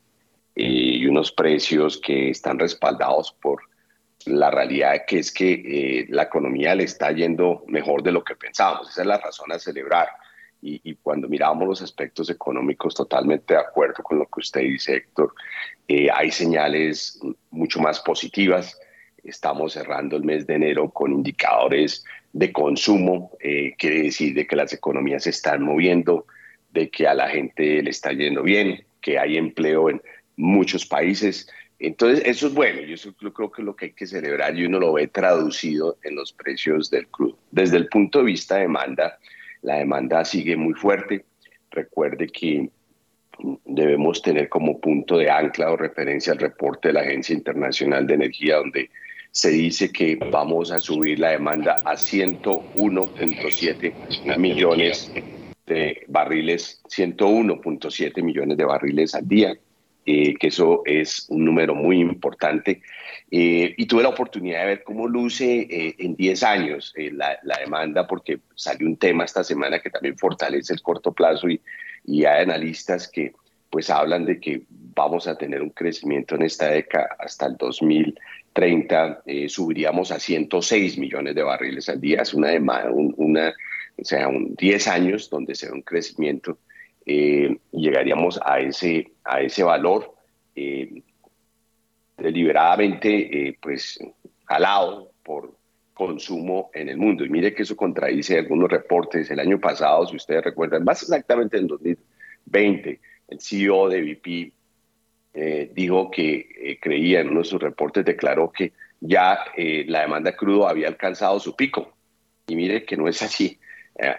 eh, 0.56 0.64
y 0.64 1.06
unos 1.06 1.30
precios 1.30 1.96
que 1.99 2.30
están 2.30 2.58
respaldados 2.58 3.30
por 3.40 3.62
la 4.26 4.50
realidad 4.50 5.04
que 5.06 5.20
es 5.20 5.30
que 5.30 5.52
eh, 5.52 6.06
la 6.08 6.25
economía 6.25 6.75
le 6.75 6.82
está 6.82 7.12
yendo 7.12 7.62
mejor 7.68 8.02
de 8.02 8.10
lo 8.10 8.25
que 8.25 8.34
pensábamos. 8.34 8.90
Esa 8.90 9.02
es 9.02 9.06
la 9.06 9.18
razón 9.18 9.52
a 9.52 9.60
celebrar. 9.60 10.08
Y, 10.62 10.95
cuando 10.97 11.26
miramos 11.26 11.67
los 11.67 11.81
aspectos 11.81 12.29
económicos, 12.29 12.95
totalmente 12.95 13.55
de 13.55 13.61
acuerdo 13.61 14.02
con 14.02 14.19
lo 14.19 14.26
que 14.26 14.40
usted 14.40 14.61
dice, 14.61 14.97
Héctor, 14.97 15.33
eh, 15.88 16.09
hay 16.12 16.31
señales 16.31 17.19
mucho 17.50 17.81
más 17.81 18.00
positivas. 18.00 18.79
Estamos 19.25 19.73
cerrando 19.73 20.17
el 20.17 20.25
mes 20.25 20.47
de 20.47 20.57
enero 20.57 20.90
con 20.90 21.12
indicadores 21.12 22.05
de 22.33 22.52
consumo, 22.52 23.33
eh, 23.40 23.75
quiere 23.79 24.02
decir 24.02 24.35
de 24.35 24.47
que 24.47 24.57
las 24.57 24.73
economías 24.73 25.25
se 25.25 25.31
están 25.31 25.62
moviendo, 25.62 26.26
de 26.73 26.90
que 26.90 27.09
a 27.09 27.14
la 27.14 27.29
gente 27.29 27.83
le 27.83 27.90
está 27.90 28.12
yendo 28.12 28.43
bien, 28.43 28.85
que 29.00 29.19
hay 29.19 29.37
empleo 29.37 29.90
en 29.90 30.00
muchos 30.37 30.87
países. 30.87 31.49
Entonces, 31.79 32.23
eso 32.26 32.49
es 32.49 32.55
bueno, 32.55 32.83
y 32.83 32.93
eso 32.93 33.14
yo 33.21 33.33
creo 33.33 33.50
que 33.50 33.62
es 33.62 33.67
lo 33.67 33.75
que 33.75 33.87
hay 33.87 33.93
que 33.93 34.07
celebrar 34.07 34.57
y 34.57 34.67
uno 34.67 34.79
lo 34.79 34.93
ve 34.93 35.09
traducido 35.09 35.97
en 36.05 36.14
los 36.14 36.33
precios 36.33 36.90
del 36.90 37.09
crudo. 37.09 37.38
Desde 37.50 37.79
el 37.79 37.88
punto 37.88 38.19
de 38.19 38.26
vista 38.26 38.57
de 38.57 38.62
demanda, 38.62 39.19
la 39.62 39.76
demanda 39.76 40.25
sigue 40.25 40.57
muy 40.57 40.75
fuerte. 40.75 41.25
Recuerde 41.71 42.26
que 42.29 42.71
debemos 43.64 44.21
tener 44.23 44.49
como 44.49 44.81
punto 44.81 45.19
de 45.19 45.29
ancla 45.31 45.73
o 45.73 45.76
referencia 45.76 46.33
el 46.33 46.38
reporte 46.38 46.88
de 46.88 46.95
la 46.95 47.00
Agencia 47.00 47.35
Internacional 47.35 48.07
de 48.07 48.14
Energía, 48.14 48.57
donde 48.57 48.88
se 49.31 49.50
dice 49.50 49.93
que 49.93 50.17
vamos 50.31 50.73
a 50.73 50.81
subir 50.81 51.19
la 51.21 51.31
demanda 51.31 51.83
a 51.85 51.93
101.7 51.95 54.37
millones 54.37 55.12
de 55.67 56.05
barriles, 56.09 56.83
101.7 56.88 58.23
millones 58.23 58.57
de 58.57 58.64
barriles 58.64 59.14
al 59.14 59.29
día 59.29 59.55
que 60.05 60.49
eso 60.49 60.83
es 60.85 61.26
un 61.29 61.45
número 61.45 61.75
muy 61.75 62.00
importante. 62.00 62.83
Y 63.32 63.87
tuve 63.87 64.02
la 64.02 64.08
oportunidad 64.08 64.60
de 64.60 64.66
ver 64.66 64.82
cómo 64.82 65.06
luce 65.06 65.94
en 65.99 66.16
10 66.16 66.42
años 66.42 66.92
la, 67.12 67.38
la, 67.44 67.58
demanda, 67.58 68.06
porque 68.06 68.40
salió 68.56 68.88
un 68.88 68.96
tema 68.96 69.25
esta 69.25 69.44
semana 69.44 69.78
que 69.78 69.88
también 69.88 70.18
fortalece 70.18 70.72
el 70.72 70.82
corto 70.82 71.12
plazo 71.12 71.49
y, 71.49 71.60
y 72.04 72.25
hay 72.25 72.42
analistas 72.42 73.06
que 73.06 73.32
pues 73.70 73.88
hablan 73.88 74.25
de 74.26 74.40
que 74.40 74.62
vamos 74.68 75.28
a 75.28 75.37
tener 75.38 75.62
un 75.62 75.70
crecimiento 75.70 76.34
en 76.34 76.42
esta 76.42 76.68
década 76.70 77.16
hasta 77.18 77.46
el 77.46 77.56
2030, 77.56 79.22
eh, 79.25 79.49
subiríamos 79.49 80.10
a 80.10 80.18
106 80.18 80.99
millones 80.99 81.37
de 81.37 81.42
barriles 81.42 81.88
al 81.88 82.00
día, 82.00 82.22
es 82.22 82.34
una, 82.34 82.50
una 83.16 83.54
o 83.96 84.04
sea, 84.04 84.28
un 84.28 84.54
10 84.56 84.88
años 84.88 85.30
donde 85.30 85.54
se 85.54 85.66
ve 85.66 85.72
un 85.72 85.82
crecimiento, 85.82 86.58
eh, 87.06 87.56
llegaríamos 87.70 88.40
a 88.44 88.58
ese, 88.58 89.12
a 89.25 89.40
ese 89.40 89.62
valor 89.62 90.14
eh, 90.56 91.02
deliberadamente 92.21 93.57
pues 93.61 93.99
jalado 94.45 95.12
por 95.23 95.61
consumo 96.00 96.71
en 96.73 96.89
el 96.89 96.97
mundo. 96.97 97.27
Y 97.27 97.29
mire 97.29 97.53
que 97.53 97.62
eso 97.62 97.77
contradice 97.77 98.39
algunos 98.39 98.71
reportes. 98.71 99.31
El 99.31 99.39
año 99.39 99.61
pasado, 99.61 100.07
si 100.07 100.17
ustedes 100.17 100.43
recuerdan, 100.43 100.83
más 100.83 101.03
exactamente 101.03 101.59
en 101.59 101.67
2020, 101.67 103.00
el 103.29 103.41
CEO 103.41 103.89
de 103.91 104.00
BP 104.00 104.53
eh, 105.35 105.71
dijo 105.75 106.11
que 106.11 106.49
eh, 106.57 106.79
creía 106.81 107.21
en 107.21 107.29
uno 107.29 107.41
de 107.41 107.45
sus 107.45 107.61
reportes, 107.61 108.05
declaró 108.05 108.50
que 108.50 108.73
ya 108.99 109.45
eh, 109.55 109.85
la 109.87 110.00
demanda 110.00 110.35
crudo 110.35 110.67
había 110.67 110.89
alcanzado 110.89 111.39
su 111.39 111.55
pico. 111.55 111.93
Y 112.47 112.57
mire 112.57 112.85
que 112.85 112.97
no 112.97 113.07
es 113.07 113.23
así. 113.23 113.59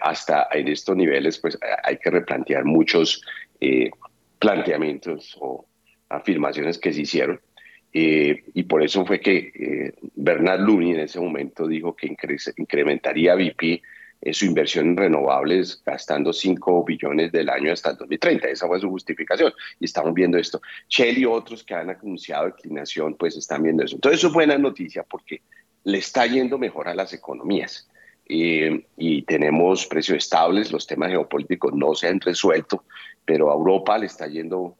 hasta 0.00 0.46
en 0.52 0.68
estos 0.68 0.96
niveles, 0.96 1.40
pues 1.40 1.58
hay 1.82 1.96
que 1.96 2.10
replantear 2.10 2.64
muchos 2.64 3.20
planteamientos 4.38 5.36
o 5.40 5.66
afirmaciones 6.08 6.78
que 6.78 6.92
se 6.92 7.00
hicieron. 7.00 7.40
Y 7.92 8.62
por 8.62 8.82
eso 8.82 9.04
fue 9.04 9.20
que 9.20 9.92
Bernard 10.14 10.60
Looney 10.60 10.92
en 10.92 11.00
ese 11.00 11.20
momento 11.20 11.66
dijo 11.66 11.94
que 11.94 12.14
incrementaría 12.56 13.34
BP 13.34 13.82
su 14.30 14.44
inversión 14.44 14.90
en 14.90 14.96
renovables 14.96 15.82
gastando 15.84 16.32
5 16.32 16.84
billones 16.84 17.32
del 17.32 17.48
año 17.48 17.72
hasta 17.72 17.90
el 17.90 17.96
2030. 17.96 18.48
Esa 18.48 18.68
fue 18.68 18.78
su 18.78 18.88
justificación. 18.88 19.52
Y 19.80 19.86
estamos 19.86 20.14
viendo 20.14 20.38
esto. 20.38 20.60
Shell 20.88 21.18
y 21.18 21.24
otros 21.24 21.64
que 21.64 21.74
han 21.74 21.90
anunciado 21.90 22.46
declinación, 22.46 23.14
pues 23.14 23.36
están 23.36 23.64
viendo 23.64 23.82
eso. 23.82 23.96
Entonces, 23.96 24.20
eso 24.20 24.28
es 24.28 24.34
buena 24.34 24.56
noticia 24.58 25.02
porque 25.02 25.42
le 25.84 25.98
está 25.98 26.26
yendo 26.26 26.56
mejor 26.56 26.88
a 26.88 26.94
las 26.94 27.12
economías. 27.12 27.88
Eh, 28.28 28.86
y 28.96 29.22
tenemos 29.22 29.86
precios 29.86 30.18
estables, 30.18 30.70
los 30.70 30.86
temas 30.86 31.10
geopolíticos 31.10 31.74
no 31.74 31.94
se 31.94 32.06
han 32.06 32.20
resuelto, 32.20 32.84
pero 33.24 33.50
a 33.50 33.54
Europa 33.54 33.98
le 33.98 34.06
está 34.06 34.28
yendo 34.28 34.76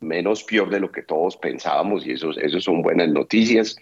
menos 0.00 0.44
peor 0.44 0.70
de 0.70 0.80
lo 0.80 0.90
que 0.90 1.02
todos 1.02 1.36
pensábamos 1.36 2.06
y 2.06 2.12
eso, 2.12 2.30
eso 2.30 2.60
son 2.60 2.82
buenas 2.82 3.08
noticias. 3.08 3.76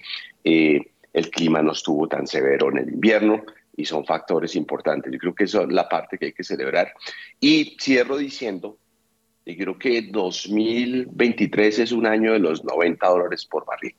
Eh, 0.44 0.80
el 1.12 1.30
clima 1.30 1.62
no 1.62 1.72
estuvo 1.72 2.06
tan 2.06 2.26
severo 2.26 2.70
en 2.70 2.78
el 2.78 2.88
invierno, 2.90 3.42
y 3.78 3.84
son 3.84 4.04
factores 4.04 4.56
importantes. 4.56 5.10
Yo 5.12 5.18
creo 5.20 5.34
que 5.36 5.44
eso 5.44 5.62
es 5.62 5.68
la 5.68 5.88
parte 5.88 6.18
que 6.18 6.26
hay 6.26 6.32
que 6.32 6.42
celebrar. 6.42 6.92
Y 7.38 7.76
cierro 7.80 8.16
diciendo, 8.16 8.76
yo 9.46 9.54
creo 9.56 9.78
que 9.78 10.02
2023 10.02 11.78
es 11.78 11.92
un 11.92 12.04
año 12.04 12.32
de 12.32 12.40
los 12.40 12.64
90 12.64 13.06
dólares 13.06 13.46
por 13.46 13.64
barril, 13.64 13.94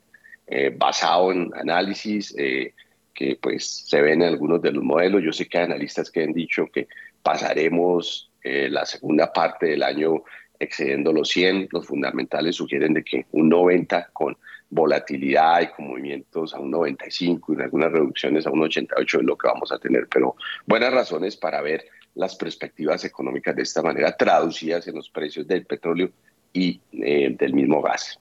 eh, 0.46 0.70
basado 0.76 1.32
en 1.32 1.50
análisis 1.54 2.34
eh, 2.36 2.74
que 3.14 3.38
pues 3.40 3.86
se 3.88 4.02
ven 4.02 4.20
en 4.20 4.28
algunos 4.28 4.60
de 4.60 4.70
los 4.70 4.84
modelos. 4.84 5.22
Yo 5.22 5.32
sé 5.32 5.48
que 5.48 5.56
hay 5.56 5.64
analistas 5.64 6.10
que 6.10 6.24
han 6.24 6.34
dicho 6.34 6.66
que 6.70 6.86
pasaremos 7.22 8.30
eh, 8.44 8.68
la 8.68 8.84
segunda 8.84 9.32
parte 9.32 9.64
del 9.64 9.82
año 9.82 10.24
excediendo 10.60 11.12
los 11.12 11.28
100. 11.30 11.68
Los 11.72 11.86
fundamentales 11.86 12.56
sugieren 12.56 12.94
de 12.94 13.02
que 13.02 13.26
un 13.32 13.48
90 13.48 14.10
con 14.12 14.36
volatilidad 14.68 15.62
y 15.62 15.66
con 15.68 15.88
movimientos 15.88 16.54
a 16.54 16.60
un 16.60 16.70
95 16.70 17.54
y 17.54 17.62
algunas 17.62 17.90
reducciones 17.90 18.46
a 18.46 18.50
un 18.50 18.62
88 18.62 19.18
es 19.18 19.24
lo 19.24 19.36
que 19.36 19.48
vamos 19.48 19.72
a 19.72 19.78
tener, 19.78 20.06
pero 20.08 20.36
buenas 20.64 20.92
razones 20.92 21.36
para 21.36 21.60
ver 21.60 21.84
las 22.14 22.36
perspectivas 22.36 23.04
económicas 23.04 23.56
de 23.56 23.62
esta 23.62 23.82
manera 23.82 24.16
traducidas 24.16 24.86
en 24.86 24.94
los 24.94 25.10
precios 25.10 25.46
del 25.46 25.66
petróleo 25.66 26.10
y 26.52 26.80
eh, 26.92 27.34
del 27.36 27.54
mismo 27.54 27.82
gas. 27.82 28.18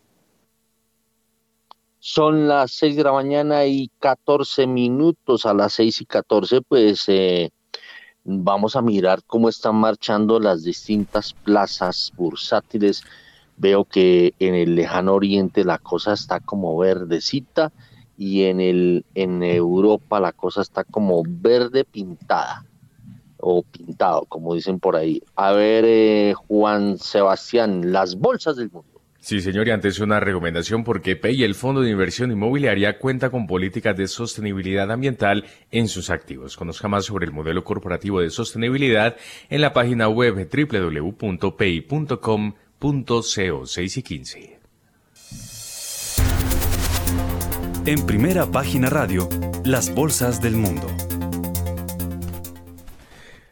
Son 1.99 2.47
las 2.47 2.71
6 2.71 2.95
de 2.95 3.03
la 3.03 3.11
mañana 3.11 3.65
y 3.65 3.91
14 3.99 4.65
minutos, 4.67 5.45
a 5.45 5.53
las 5.53 5.73
6 5.73 6.01
y 6.01 6.05
14 6.05 6.61
pues 6.61 7.05
eh, 7.09 7.51
vamos 8.23 8.75
a 8.75 8.81
mirar 8.81 9.23
cómo 9.25 9.49
están 9.49 9.75
marchando 9.75 10.39
las 10.39 10.63
distintas 10.63 11.33
plazas 11.33 12.11
bursátiles 12.15 13.03
veo 13.59 13.85
que 13.85 14.33
en 14.39 14.55
el 14.55 14.75
lejano 14.75 15.13
oriente 15.13 15.63
la 15.63 15.77
cosa 15.77 16.13
está 16.13 16.39
como 16.39 16.77
verdecita 16.77 17.71
y 18.17 18.43
en, 18.43 18.59
el, 18.61 19.05
en 19.15 19.43
Europa 19.43 20.19
la 20.19 20.31
cosa 20.31 20.61
está 20.61 20.83
como 20.83 21.23
verde 21.25 21.83
pintada 21.83 22.65
o 23.37 23.63
pintado, 23.63 24.25
como 24.25 24.53
dicen 24.53 24.79
por 24.79 24.95
ahí. 24.95 25.21
A 25.35 25.51
ver, 25.51 25.85
eh, 25.87 26.33
Juan 26.47 26.97
Sebastián, 26.97 27.91
las 27.91 28.15
bolsas 28.15 28.57
del 28.57 28.69
mundo. 28.71 28.88
Sí, 29.21 29.41
señor, 29.41 29.67
y 29.67 29.71
antes 29.71 29.99
una 29.99 30.21
recomendación 30.21 30.83
porque 30.83 31.17
PEI, 31.17 31.43
el 31.43 31.53
Fondo 31.53 31.81
de 31.81 31.91
Inversión 31.91 32.31
Inmobiliaria, 32.31 32.97
cuenta 32.99 33.29
con 33.29 33.47
políticas 33.47 33.97
de 33.97 34.07
sostenibilidad 34.07 34.89
ambiental 34.91 35.45
en 35.71 35.89
sus 35.89 36.09
activos. 36.09 36.55
Conozca 36.55 36.87
más 36.87 37.05
sobre 37.05 37.25
el 37.25 37.33
modelo 37.33 37.65
corporativo 37.65 38.21
de 38.21 38.29
sostenibilidad 38.29 39.17
en 39.49 39.61
la 39.61 39.73
página 39.73 40.07
web 40.07 40.49
www.pei.com 40.49 42.53
Punto 42.79 43.21
CO 43.21 43.65
6 43.65 43.97
y 43.97 44.03
15. 44.03 44.59
En 47.85 48.05
primera 48.05 48.45
página 48.45 48.89
radio, 48.89 49.27
las 49.65 49.93
bolsas 49.93 50.41
del 50.41 50.55
mundo. 50.55 50.87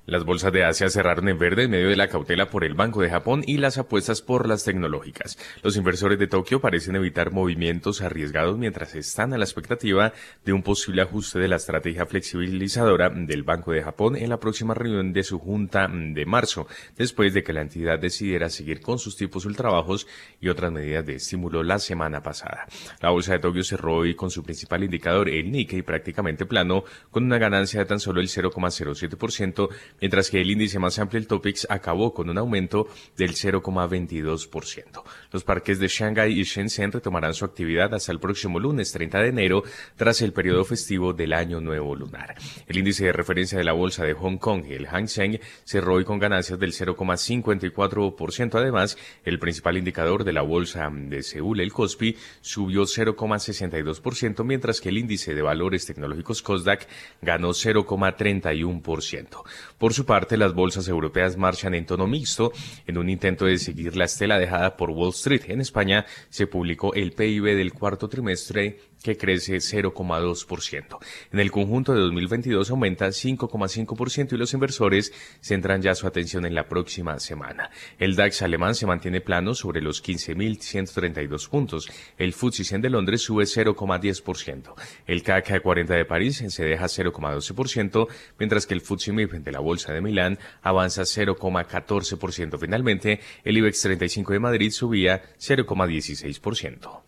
Las 0.08 0.24
bolsas 0.24 0.54
de 0.54 0.64
Asia 0.64 0.90
cerraron 0.90 1.28
en 1.28 1.38
verde 1.38 1.64
en 1.64 1.72
medio 1.72 1.90
de 1.90 1.98
la 1.98 2.08
cautela 2.08 2.50
por 2.50 2.64
el 2.64 2.76
Banco 2.76 3.02
de 3.02 3.10
Japón 3.10 3.44
y 3.46 3.58
las 3.58 3.78
apuestas 3.78 4.22
por 4.22 4.48
las 4.48 4.64
tecnológicas. 4.64 5.38
Los 5.64 5.76
inversores 5.76 6.18
de 6.18 6.28
Tokio 6.28 6.62
parecen 6.62 6.96
evitar 6.96 7.34
movimientos 7.34 8.02
arriesgados 8.02 8.58
mientras 8.58 8.96
están 8.96 9.34
a 9.34 9.38
la 9.38 9.44
expectativa 9.44 10.14
de 10.46 10.54
un 10.54 10.64
posible 10.64 11.02
ajuste 11.02 11.40
de 11.40 11.50
la 11.50 11.58
estrategia 11.58 12.06
flexibilizadora 12.06 13.10
del 13.10 13.44
Banco 13.44 13.74
de 13.74 13.84
Japón 13.84 14.16
en 14.16 14.30
la 14.30 14.40
próxima 14.40 14.74
reunión 14.74 15.12
de 15.12 15.24
su 15.24 15.40
junta 15.40 15.90
de 15.92 16.26
marzo, 16.26 16.68
después 16.96 17.34
de 17.34 17.44
que 17.44 17.52
la 17.52 17.64
entidad 17.64 18.00
decidiera 18.00 18.50
seguir 18.50 18.80
con 18.80 19.00
sus 19.00 19.18
tipos 19.18 19.44
ultrabajos 19.46 20.08
y 20.40 20.48
otras 20.48 20.72
medidas 20.72 21.06
de 21.06 21.16
estímulo 21.16 21.64
la 21.64 21.80
semana 21.80 22.24
pasada. 22.24 22.66
La 23.02 23.10
bolsa 23.10 23.34
de 23.34 23.40
Tokio 23.40 23.66
cerró 23.66 23.96
hoy 23.98 24.16
con 24.16 24.32
su 24.32 24.42
principal 24.42 24.86
indicador, 24.86 25.28
el 25.28 25.52
Nikkei, 25.52 25.82
prácticamente 25.82 26.46
plano, 26.46 26.86
con 27.12 27.26
una 27.26 27.40
ganancia 27.40 27.82
de 27.82 27.86
tan 27.88 28.00
solo 28.00 28.22
el 28.22 28.30
0,07%, 28.30 29.68
mientras 30.01 30.30
que 30.30 30.42
el 30.42 30.51
índice 30.51 30.80
más 30.80 31.00
amplio, 31.00 31.20
el 31.20 31.27
Topix, 31.27 31.68
acabó 31.70 32.13
con 32.13 32.30
un 32.30 32.38
aumento 32.38 32.88
del 33.16 33.34
0,22%. 33.34 35.04
Los 35.31 35.43
parques 35.43 35.79
de 35.79 35.88
Shanghai 35.88 36.31
y 36.31 36.43
Shenzhen 36.43 36.91
retomarán 36.91 37.34
su 37.34 37.46
actividad 37.46 37.93
hasta 37.93 38.12
el 38.12 38.19
próximo 38.19 38.60
lunes 38.60 38.91
30 38.91 39.19
de 39.19 39.27
enero, 39.29 39.63
tras 39.96 40.22
el 40.22 40.34
periodo 40.34 40.63
festivo 40.63 41.13
del 41.13 41.34
Año 41.34 41.60
Nuevo 41.60 41.96
Lunar. 41.96 42.36
El 42.67 42.77
índice 42.77 43.05
de 43.05 43.12
referencia 43.12 43.57
de 43.57 43.63
la 43.63 43.74
bolsa 43.74 44.03
de 44.05 44.13
Hong 44.13 44.38
Kong, 44.38 44.65
el 44.69 44.88
Hang 44.88 45.07
Seng, 45.07 45.39
cerró 45.63 45.96
hoy 45.96 46.05
con 46.05 46.19
ganancias 46.19 46.60
del 46.60 46.74
0,54%. 46.74 48.55
Además, 48.55 48.98
el 49.25 49.39
principal 49.39 49.77
indicador 49.77 50.24
de 50.24 50.34
la 50.34 50.41
bolsa 50.41 50.89
de 50.91 51.24
Seúl, 51.24 51.60
el 51.60 51.74
Kospi, 51.74 52.15
subió 52.41 52.84
0,62%, 52.84 54.43
mientras 54.43 54.79
que 54.79 54.89
el 54.89 54.98
índice 54.98 55.34
de 55.34 55.41
valores 55.41 55.86
tecnológicos 55.86 56.41
Kosdaq 56.41 56.88
ganó 57.22 57.50
0,31%. 57.50 59.43
Por 59.77 59.93
su 59.93 60.05
parte, 60.05 60.38
las 60.38 60.53
bolsas 60.53 60.88
europeas 60.88 61.38
marchan 61.38 61.74
en 61.74 61.86
tono 61.86 62.07
mixto 62.07 62.51
en 62.86 62.98
un 62.98 63.10
intento 63.10 63.46
de 63.46 63.57
seguir 63.57 63.96
la 63.96 64.05
estela 64.05 64.39
dejada 64.39 64.77
por 64.77 64.91
Wall 64.91 65.13
Street. 65.18 65.44
En 65.48 65.62
España 65.62 66.06
se 66.30 66.48
publicó 66.48 66.94
el 66.94 67.12
PIB 67.12 67.56
del 67.56 67.74
cuarto 67.74 68.08
trimestre 68.08 68.80
que 69.04 69.18
crece 69.18 69.58
0,2%. 69.58 70.98
En 71.32 71.39
el 71.39 71.51
conjunto 71.51 71.94
de 71.94 72.00
2022 72.01 72.72
aumenta 72.72 73.08
5,5% 73.08 74.34
y 74.34 74.38
los 74.38 74.54
inversores 74.54 75.13
centran 75.42 75.82
ya 75.82 75.96
su 75.96 76.08
atención 76.08 76.46
en 76.46 76.56
la 76.56 76.68
próxima 76.68 77.20
semana. 77.20 77.70
El 78.00 78.16
DAX 78.16 78.42
alemán 78.42 78.75
se 78.75 78.86
mantiene 78.86 79.22
plano 79.22 79.56
sobre 79.56 79.82
los 79.82 80.04
15.132 80.04 81.50
puntos. 81.50 81.89
El 82.18 82.34
FTSE 82.34 82.63
100 82.63 82.82
de 82.82 82.89
Londres 82.89 83.22
sube 83.22 83.44
0,10%. 83.44 84.74
El 85.06 85.24
CAC 85.24 85.62
40 85.62 85.94
de 85.94 86.06
París 86.06 86.44
se 86.48 86.63
deja 86.63 86.86
0,12%, 86.86 88.08
mientras 88.39 88.66
que 88.66 88.74
el 88.74 88.82
FTSE 88.82 89.13
MIB 89.13 89.44
de 89.44 89.51
la 89.51 89.60
Bolsa 89.60 89.94
de 89.94 90.01
Milán 90.01 90.39
avanza 90.62 91.04
0,14%. 91.04 92.60
Finalmente, 92.60 93.20
el 93.44 93.58
IBEX 93.58 93.82
35 93.82 94.34
de 94.34 94.39
Madrid 94.39 94.72
subía 94.72 95.22
0,16%. 95.39 97.07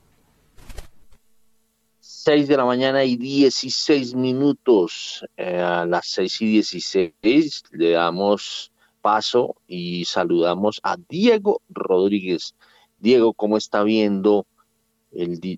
6 2.23 2.49
de 2.49 2.57
la 2.57 2.65
mañana 2.65 3.05
y 3.05 3.15
16 3.15 4.13
minutos. 4.15 5.23
Eh, 5.38 5.57
a 5.57 5.85
las 5.85 6.05
6 6.07 6.41
y 6.41 6.45
16 6.47 7.63
le 7.71 7.91
damos 7.91 8.73
paso 9.01 9.55
y 9.67 10.03
saludamos 10.03 10.81
a 10.83 10.97
Diego 11.07 11.61
Rodríguez, 11.69 12.55
Diego, 12.97 13.31
¿cómo 13.31 13.55
está 13.55 13.83
viendo 13.83 14.45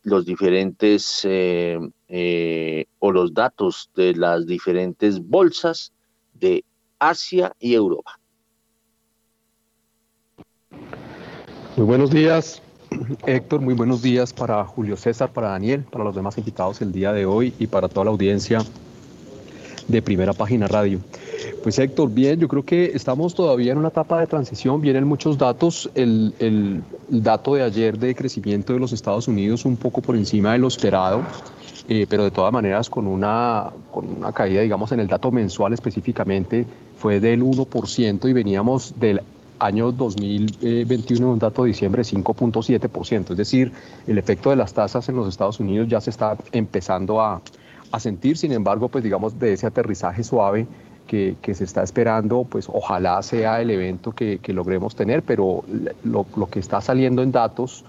los 0.03 0.23
diferentes 0.23 1.25
eh, 1.25 1.79
eh, 2.07 2.85
o 2.99 3.11
los 3.11 3.33
datos 3.33 3.89
de 3.95 4.13
las 4.13 4.45
diferentes 4.45 5.19
bolsas 5.19 5.91
de 6.35 6.63
Asia 6.99 7.55
y 7.59 7.73
Europa? 7.73 8.19
Muy 11.75 11.87
buenos 11.87 12.11
días, 12.11 12.61
Héctor. 13.25 13.61
Muy 13.61 13.73
buenos 13.73 14.01
días 14.01 14.33
para 14.33 14.63
Julio 14.65 14.97
César, 14.97 15.31
para 15.31 15.49
Daniel, 15.49 15.83
para 15.89 16.03
los 16.03 16.15
demás 16.15 16.37
invitados 16.37 16.81
el 16.81 16.91
día 16.91 17.13
de 17.13 17.25
hoy 17.25 17.53
y 17.59 17.67
para 17.67 17.87
toda 17.89 18.05
la 18.05 18.11
audiencia 18.11 18.59
de 19.87 20.01
Primera 20.01 20.33
Página 20.33 20.67
Radio. 20.67 20.99
Pues 21.63 21.77
Héctor, 21.79 22.11
bien, 22.11 22.39
yo 22.39 22.47
creo 22.47 22.63
que 22.63 22.91
estamos 22.93 23.35
todavía 23.35 23.71
en 23.71 23.77
una 23.77 23.89
etapa 23.89 24.19
de 24.19 24.27
transición, 24.27 24.81
vienen 24.81 25.05
muchos 25.05 25.37
datos, 25.37 25.89
el, 25.95 26.83
dato 27.09 27.55
de 27.55 27.63
ayer 27.63 27.97
de 27.97 28.15
crecimiento 28.15 28.73
de 28.73 28.79
los 28.79 28.93
Estados 28.93 29.27
Unidos 29.27 29.65
un 29.65 29.75
poco 29.75 30.01
por 30.01 30.15
encima 30.15 30.53
de 30.53 30.59
lo 30.59 30.67
esperado, 30.67 31.21
eh, 31.89 32.05
pero 32.09 32.23
de 32.23 32.31
todas 32.31 32.53
maneras 32.53 32.89
con 32.89 33.07
una, 33.07 33.69
con 33.91 34.07
una 34.07 34.31
caída, 34.31 34.61
digamos, 34.61 34.91
en 34.91 35.01
el 35.01 35.07
dato 35.07 35.31
mensual 35.31 35.73
específicamente 35.73 36.65
fue 36.97 37.19
del 37.19 37.43
1% 37.43 38.29
y 38.29 38.33
veníamos 38.33 38.99
del 38.99 39.21
año 39.61 39.91
2021 39.91 41.31
un 41.31 41.39
dato 41.39 41.63
de 41.63 41.69
diciembre 41.69 42.01
5.7%, 42.01 43.31
es 43.31 43.37
decir, 43.37 43.71
el 44.07 44.17
efecto 44.17 44.49
de 44.49 44.55
las 44.55 44.73
tasas 44.73 45.07
en 45.07 45.15
los 45.15 45.27
Estados 45.27 45.59
Unidos 45.59 45.87
ya 45.87 46.01
se 46.01 46.09
está 46.09 46.35
empezando 46.51 47.21
a, 47.21 47.41
a 47.91 47.99
sentir, 47.99 48.37
sin 48.37 48.51
embargo, 48.51 48.89
pues 48.89 49.03
digamos 49.03 49.37
de 49.39 49.53
ese 49.53 49.67
aterrizaje 49.67 50.23
suave 50.23 50.67
que, 51.07 51.53
se 51.53 51.65
está 51.65 51.83
esperando, 51.83 52.45
pues 52.45 52.69
ojalá 52.71 53.21
sea 53.21 53.61
el 53.61 53.69
evento 53.69 54.13
que, 54.13 54.39
logremos 54.47 54.95
tener, 54.95 55.23
pero 55.23 55.65
lo, 56.03 56.25
que 56.49 56.59
está 56.59 56.79
saliendo 56.79 57.21
en 57.21 57.33
datos, 57.33 57.83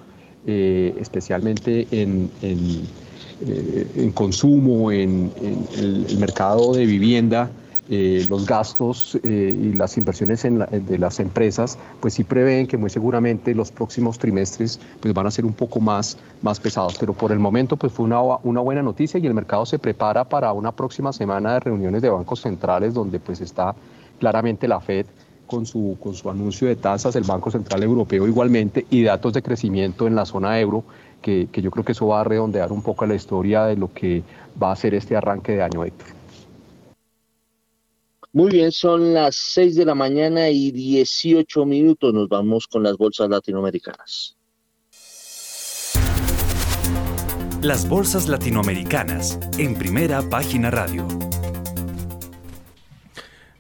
eh, 0.47 0.95
especialmente 0.99 1.87
en, 1.93 2.31
en, 2.43 2.83
eh, 3.47 4.11
consumo, 4.13 4.91
en, 4.91 5.31
el 5.77 6.19
mercado 6.19 6.73
de 6.73 6.85
vivienda, 6.85 7.51
eh, 7.95 8.25
los 8.31 8.47
gastos 8.47 9.19
eh, 9.23 9.55
y 9.55 9.75
las 9.75 9.99
inversiones 9.99 10.47
en 10.47 10.61
de 10.61 10.97
las 10.97 11.21
empresas, 11.21 11.77
pues 12.01 12.15
sí 12.15 12.25
prevén 12.25 12.67
que 12.67 12.79
muy 12.79 12.89
seguramente 12.89 13.55
los 13.55 13.71
próximos 13.71 14.19
trimestres 14.19 14.81
pues 14.99 15.13
van 15.13 15.27
a 15.27 15.31
ser 15.31 15.45
un 15.45 15.53
poco 15.53 15.79
más, 15.79 16.17
más 16.41 16.59
pesados. 16.59 16.97
Pero 16.99 17.13
por 17.13 17.33
el 17.33 17.39
momento 17.39 17.77
pues 17.77 17.93
fue 17.93 18.07
una, 18.07 18.23
una 18.23 18.63
buena 18.63 18.83
noticia 18.83 19.21
y 19.21 19.27
el 19.27 19.35
mercado 19.35 19.67
se 19.67 19.79
prepara 19.79 20.25
para 20.25 20.55
una 20.55 20.73
próxima 20.73 21.13
semana 21.13 21.53
de 21.53 21.61
reuniones 21.61 22.01
de 22.01 22.09
bancos 22.09 22.41
centrales 22.41 22.95
donde 22.95 23.21
pues 23.21 23.43
está 23.43 23.75
claramente 24.19 24.67
la 24.67 24.81
Fed 24.81 25.05
con 25.47 25.67
su, 25.67 25.99
con 26.03 26.15
su 26.15 26.31
anuncio 26.31 26.69
de 26.69 26.77
tasas, 26.77 27.15
el 27.15 27.25
Banco 27.25 27.51
Central 27.51 27.83
Europeo 27.83 28.27
igualmente 28.27 28.87
y 28.89 29.03
datos 29.03 29.35
de 29.35 29.43
crecimiento 29.43 30.07
en 30.07 30.15
la 30.15 30.25
zona 30.25 30.59
euro, 30.59 30.83
que, 31.21 31.49
que 31.53 31.61
yo 31.61 31.71
creo 31.71 31.85
que 31.85 31.93
eso 31.93 32.07
va 32.07 32.23
a 32.23 32.25
redondear 32.25 32.73
un 32.73 32.81
poco 32.81 33.05
la 33.05 33.15
historia 33.15 33.65
de 33.67 33.77
lo 33.77 33.93
que 33.93 34.23
va 34.61 34.73
a 34.73 34.77
ser 34.77 34.95
este 34.95 35.15
arranque 35.15 35.53
de 35.53 35.63
año, 35.63 35.85
Héctor. 35.85 36.22
Muy 38.35 38.51
bien, 38.51 38.73
son 38.73 39.13
las 39.13 39.37
6 39.37 39.77
de 39.77 39.85
la 39.85 39.95
mañana 39.95 40.49
y 40.49 40.71
18 40.71 41.67
minutos. 41.67 42.15
Nos 42.15 42.31
vamos 42.31 42.67
con 42.67 42.83
las 42.83 42.97
bolsas 42.97 43.29
latinoamericanas. 43.29 44.39
Las 47.61 47.87
bolsas 47.87 48.29
latinoamericanas 48.29 49.39
en 49.59 49.75
primera 49.75 50.23
página 50.23 50.71
radio. 50.71 51.07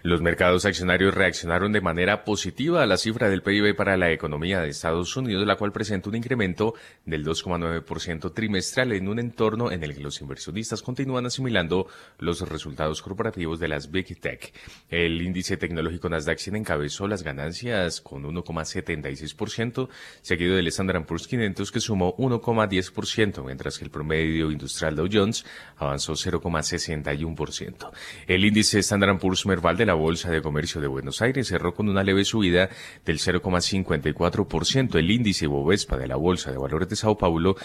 Los 0.04 0.20
mercados 0.20 0.64
accionarios 0.64 1.14
reaccionaron 1.14 1.70
de 1.70 1.80
manera 1.80 2.24
positiva 2.24 2.82
a 2.82 2.86
la 2.86 2.96
cifra 2.96 3.30
del 3.30 3.42
PIB 3.42 3.76
para 3.76 3.96
la 3.96 4.10
economía 4.10 4.60
de 4.60 4.68
Estados 4.68 5.16
Unidos, 5.16 5.46
la 5.46 5.54
cual 5.54 5.70
presenta 5.70 6.08
un 6.08 6.16
incremento 6.16 6.74
del 7.06 7.24
2,9% 7.24 8.34
trimestral 8.34 8.92
en 8.94 9.06
un 9.06 9.20
entorno 9.20 9.70
en 9.70 9.84
el 9.84 9.94
que 9.94 10.00
los 10.00 10.20
inversionistas 10.20 10.82
continúan 10.82 11.26
asimilando 11.26 11.86
los 12.18 12.40
resultados 12.48 13.00
corporativos 13.00 13.60
de 13.60 13.68
las 13.68 13.92
Big 13.92 14.20
Tech. 14.20 14.52
El 14.90 15.22
índice 15.22 15.56
tecnológico 15.56 16.08
Nasdaq 16.08 16.38
100 16.38 16.56
encabezó 16.56 17.06
las 17.06 17.22
ganancias 17.22 18.00
con 18.00 18.24
1,76%, 18.24 19.88
seguido 20.20 20.56
del 20.56 20.66
Standard 20.66 21.06
Poor's 21.06 21.28
500 21.28 21.70
que 21.70 21.78
sumó 21.78 22.16
1,10%, 22.16 23.44
mientras 23.44 23.78
que 23.78 23.84
el 23.84 23.90
promedio 23.92 24.50
industrial 24.50 24.96
Dow 24.96 25.08
Jones 25.10 25.46
avanzó 25.76 26.14
0,61%. 26.14 27.90
El 28.26 28.44
índice 28.44 28.80
Standard 28.80 29.20
Poor's 29.20 29.46
Merval 29.46 29.76
de 29.76 29.86
la 29.86 29.91
la 29.92 29.96
Bolsa 29.96 30.30
de 30.30 30.40
Comercio 30.40 30.80
de 30.80 30.86
Buenos 30.86 31.20
Aires 31.20 31.48
cerró 31.48 31.74
con 31.74 31.86
una 31.90 32.02
leve 32.02 32.24
subida 32.24 32.70
del 33.04 33.18
0,54%. 33.18 34.94
El 34.94 35.10
índice 35.10 35.46
Bovespa 35.46 35.98
de 35.98 36.06
la 36.06 36.16
Bolsa 36.16 36.50
de 36.50 36.56
Valores 36.56 36.88
de 36.88 36.96
Sao 36.96 37.18
Paulo 37.18 37.56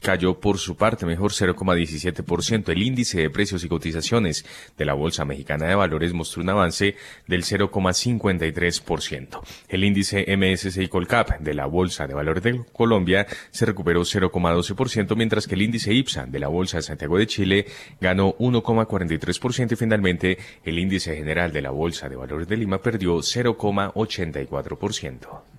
cayó 0.00 0.40
por 0.40 0.58
su 0.58 0.76
parte 0.76 1.06
mejor 1.06 1.32
0,17%. 1.32 2.70
El 2.70 2.82
índice 2.82 3.20
de 3.20 3.30
precios 3.30 3.64
y 3.64 3.68
cotizaciones 3.68 4.44
de 4.76 4.84
la 4.84 4.94
Bolsa 4.94 5.24
Mexicana 5.24 5.66
de 5.66 5.74
Valores 5.74 6.12
mostró 6.12 6.42
un 6.42 6.50
avance 6.50 6.96
del 7.26 7.44
0,53%. 7.44 9.40
El 9.68 9.84
índice 9.84 10.24
MSCI 10.36 10.88
Colcap 10.88 11.40
de 11.40 11.54
la 11.54 11.66
Bolsa 11.66 12.06
de 12.06 12.14
Valores 12.14 12.42
de 12.42 12.64
Colombia 12.72 13.26
se 13.50 13.66
recuperó 13.66 14.02
0,12%, 14.02 15.16
mientras 15.16 15.46
que 15.46 15.54
el 15.54 15.62
índice 15.62 15.92
IPSA 15.92 16.26
de 16.26 16.38
la 16.38 16.48
Bolsa 16.48 16.78
de 16.78 16.82
Santiago 16.82 17.18
de 17.18 17.26
Chile 17.26 17.66
ganó 18.00 18.34
1,43% 18.38 19.72
y 19.72 19.76
finalmente 19.76 20.38
el 20.64 20.78
índice 20.78 21.16
general 21.16 21.52
de 21.52 21.62
la 21.62 21.70
Bolsa 21.70 22.08
de 22.08 22.16
Valores 22.16 22.48
de 22.48 22.56
Lima 22.56 22.78
perdió 22.78 23.16
0,84%. 23.16 25.57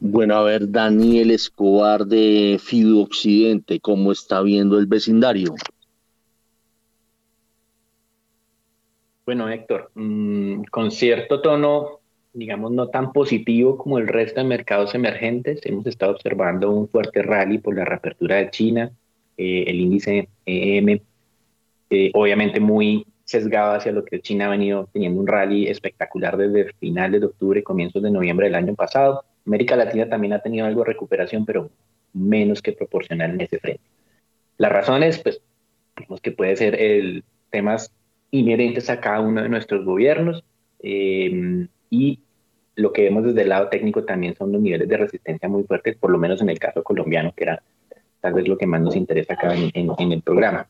Bueno, 0.00 0.36
a 0.36 0.42
ver, 0.44 0.70
Daniel 0.70 1.32
Escobar 1.32 2.06
de 2.06 2.60
Fido 2.62 3.00
Occidente, 3.00 3.80
¿cómo 3.80 4.12
está 4.12 4.40
viendo 4.42 4.78
el 4.78 4.86
vecindario? 4.86 5.56
Bueno, 9.26 9.48
Héctor, 9.48 9.90
mm, 9.94 10.62
con 10.70 10.92
cierto 10.92 11.40
tono, 11.40 11.98
digamos, 12.32 12.70
no 12.70 12.88
tan 12.88 13.12
positivo 13.12 13.76
como 13.76 13.98
el 13.98 14.06
resto 14.06 14.40
de 14.40 14.46
mercados 14.46 14.94
emergentes, 14.94 15.60
hemos 15.64 15.84
estado 15.86 16.12
observando 16.12 16.70
un 16.70 16.88
fuerte 16.88 17.22
rally 17.22 17.58
por 17.58 17.74
la 17.76 17.84
reapertura 17.84 18.36
de 18.36 18.50
China, 18.50 18.92
eh, 19.36 19.64
el 19.66 19.80
índice 19.80 20.28
EM, 20.46 21.00
obviamente 22.14 22.60
muy 22.60 23.04
sesgado 23.24 23.74
hacia 23.74 23.92
lo 23.92 24.04
que 24.04 24.20
China 24.20 24.46
ha 24.46 24.50
venido 24.50 24.88
teniendo 24.92 25.20
un 25.20 25.26
rally 25.26 25.66
espectacular 25.66 26.36
desde 26.36 26.72
finales 26.74 27.20
de 27.20 27.26
octubre, 27.26 27.64
comienzos 27.64 28.02
de 28.02 28.10
noviembre 28.12 28.46
del 28.46 28.54
año 28.54 28.74
pasado 28.74 29.24
América 29.48 29.76
Latina 29.76 30.08
también 30.08 30.34
ha 30.34 30.40
tenido 30.40 30.66
algo 30.66 30.82
de 30.82 30.88
recuperación, 30.88 31.46
pero 31.46 31.70
menos 32.12 32.60
que 32.60 32.72
proporcional 32.72 33.32
en 33.32 33.40
ese 33.40 33.58
frente. 33.58 33.82
Las 34.58 34.70
razones, 34.70 35.18
pues, 35.18 35.40
digamos 35.96 36.20
que 36.20 36.32
puede 36.32 36.54
ser 36.56 36.80
el 36.80 37.24
temas 37.50 37.92
inherentes 38.30 38.90
a 38.90 39.00
cada 39.00 39.20
uno 39.20 39.42
de 39.42 39.48
nuestros 39.48 39.84
gobiernos 39.86 40.44
eh, 40.82 41.66
y 41.88 42.20
lo 42.76 42.92
que 42.92 43.02
vemos 43.02 43.24
desde 43.24 43.42
el 43.42 43.48
lado 43.48 43.68
técnico 43.68 44.04
también 44.04 44.36
son 44.36 44.52
los 44.52 44.60
niveles 44.60 44.86
de 44.86 44.96
resistencia 44.98 45.48
muy 45.48 45.64
fuertes, 45.64 45.96
por 45.96 46.10
lo 46.10 46.18
menos 46.18 46.42
en 46.42 46.50
el 46.50 46.58
caso 46.58 46.82
colombiano, 46.82 47.32
que 47.34 47.44
era 47.44 47.62
tal 48.20 48.34
vez 48.34 48.46
lo 48.46 48.58
que 48.58 48.66
más 48.66 48.82
nos 48.82 48.96
interesa 48.96 49.32
acá 49.32 49.54
en, 49.54 49.70
en 49.72 50.12
el 50.12 50.22
programa. 50.22 50.68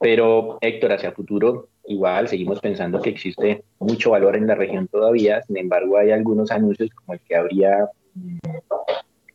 Pero 0.00 0.58
Héctor, 0.60 0.92
hacia 0.92 1.12
futuro, 1.12 1.68
igual 1.84 2.26
seguimos 2.26 2.60
pensando 2.60 3.00
que 3.00 3.10
existe 3.10 3.62
mucho 3.78 4.10
valor 4.10 4.36
en 4.36 4.48
la 4.48 4.56
región 4.56 4.88
todavía, 4.88 5.42
sin 5.42 5.58
embargo 5.58 5.96
hay 5.96 6.10
algunos 6.10 6.50
anuncios 6.50 6.90
como 6.90 7.14
el 7.14 7.20
que 7.20 7.36
habría 7.36 7.88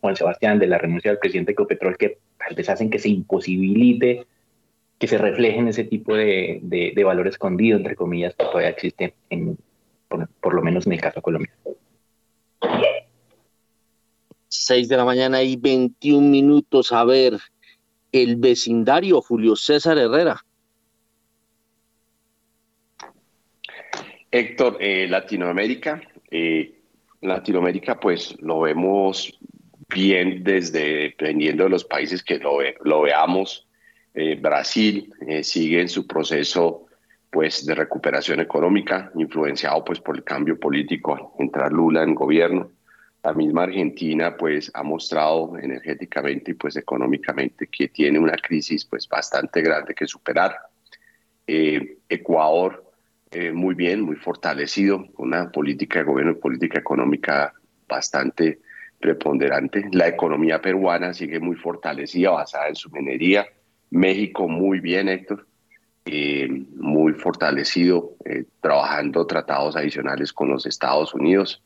Juan 0.00 0.16
Sebastián 0.16 0.58
de 0.58 0.66
la 0.66 0.78
renuncia 0.78 1.10
del 1.10 1.18
presidente 1.18 1.52
Ecopetrol 1.52 1.96
que 1.96 2.18
tal 2.38 2.54
vez 2.56 2.68
hacen 2.68 2.90
que 2.90 2.98
se 2.98 3.08
imposibilite 3.08 4.26
que 5.02 5.08
se 5.08 5.18
reflejen 5.18 5.66
ese 5.66 5.82
tipo 5.82 6.14
de, 6.14 6.60
de, 6.62 7.02
valor 7.02 7.26
escondido, 7.26 7.76
entre 7.76 7.96
comillas, 7.96 8.36
que 8.36 8.44
todavía 8.44 8.68
existe, 8.68 9.14
en, 9.30 9.58
por, 10.08 10.54
lo 10.54 10.62
menos 10.62 10.86
en 10.86 10.92
el 10.92 11.00
caso 11.00 11.20
colombiano. 11.20 11.58
6 14.46 14.88
de 14.88 14.96
la 14.96 15.04
mañana 15.04 15.42
y 15.42 15.56
21 15.56 16.28
minutos. 16.28 16.92
A 16.92 17.02
ver, 17.04 17.36
el 18.12 18.36
vecindario 18.36 19.20
Julio 19.20 19.56
César 19.56 19.98
Herrera. 19.98 20.44
Héctor, 24.30 24.76
eh, 24.78 25.08
Latinoamérica, 25.08 26.00
eh, 26.30 26.81
Latinoamérica, 27.22 27.98
pues 27.98 28.36
lo 28.40 28.60
vemos 28.60 29.38
bien 29.88 30.42
desde, 30.42 31.10
dependiendo 31.16 31.64
de 31.64 31.70
los 31.70 31.84
países 31.84 32.22
que 32.22 32.38
lo, 32.38 32.58
lo 32.84 33.02
veamos. 33.02 33.66
Eh, 34.14 34.36
Brasil 34.40 35.12
eh, 35.26 35.42
sigue 35.42 35.80
en 35.80 35.88
su 35.88 36.06
proceso 36.06 36.86
pues 37.30 37.64
de 37.64 37.74
recuperación 37.74 38.40
económica, 38.40 39.10
influenciado 39.14 39.82
pues 39.84 40.00
por 40.00 40.16
el 40.16 40.24
cambio 40.24 40.60
político, 40.60 41.34
entrar 41.38 41.72
Lula 41.72 42.02
en 42.02 42.14
gobierno. 42.14 42.70
La 43.22 43.32
misma 43.32 43.62
Argentina 43.62 44.36
pues 44.36 44.70
ha 44.74 44.82
mostrado 44.82 45.56
energéticamente 45.56 46.50
y 46.50 46.54
pues 46.54 46.76
económicamente 46.76 47.68
que 47.68 47.88
tiene 47.88 48.18
una 48.18 48.36
crisis 48.36 48.84
pues 48.84 49.08
bastante 49.08 49.62
grande 49.62 49.94
que 49.94 50.06
superar. 50.06 50.56
Eh, 51.46 51.98
Ecuador 52.08 52.91
eh, 53.34 53.50
muy 53.50 53.74
bien, 53.74 54.02
muy 54.02 54.16
fortalecido, 54.16 55.06
una 55.16 55.50
política 55.50 56.00
de 56.00 56.04
gobierno 56.04 56.32
y 56.32 56.34
política 56.34 56.78
económica 56.78 57.54
bastante 57.88 58.60
preponderante. 59.00 59.88
La 59.92 60.06
economía 60.06 60.60
peruana 60.60 61.14
sigue 61.14 61.40
muy 61.40 61.56
fortalecida, 61.56 62.30
basada 62.30 62.68
en 62.68 62.76
su 62.76 62.90
minería. 62.90 63.46
México 63.88 64.48
muy 64.48 64.80
bien, 64.80 65.08
Héctor, 65.08 65.46
eh, 66.04 66.46
muy 66.76 67.14
fortalecido, 67.14 68.16
eh, 68.26 68.44
trabajando 68.60 69.26
tratados 69.26 69.76
adicionales 69.76 70.30
con 70.34 70.50
los 70.50 70.66
Estados 70.66 71.14
Unidos. 71.14 71.62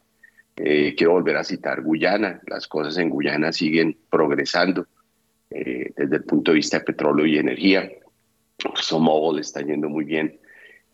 Quiero 0.54 1.12
volver 1.12 1.36
a 1.36 1.44
citar 1.44 1.82
Guyana. 1.82 2.40
Las 2.46 2.66
cosas 2.66 2.96
en 2.96 3.10
Guyana 3.10 3.52
siguen 3.52 3.98
progresando 4.08 4.86
desde 5.50 6.16
el 6.16 6.24
punto 6.24 6.52
de 6.52 6.56
vista 6.56 6.78
de 6.78 6.84
petróleo 6.84 7.26
y 7.26 7.36
energía. 7.36 7.90
Somobol 8.74 9.38
está 9.38 9.60
yendo 9.60 9.90
muy 9.90 10.06
bien 10.06 10.40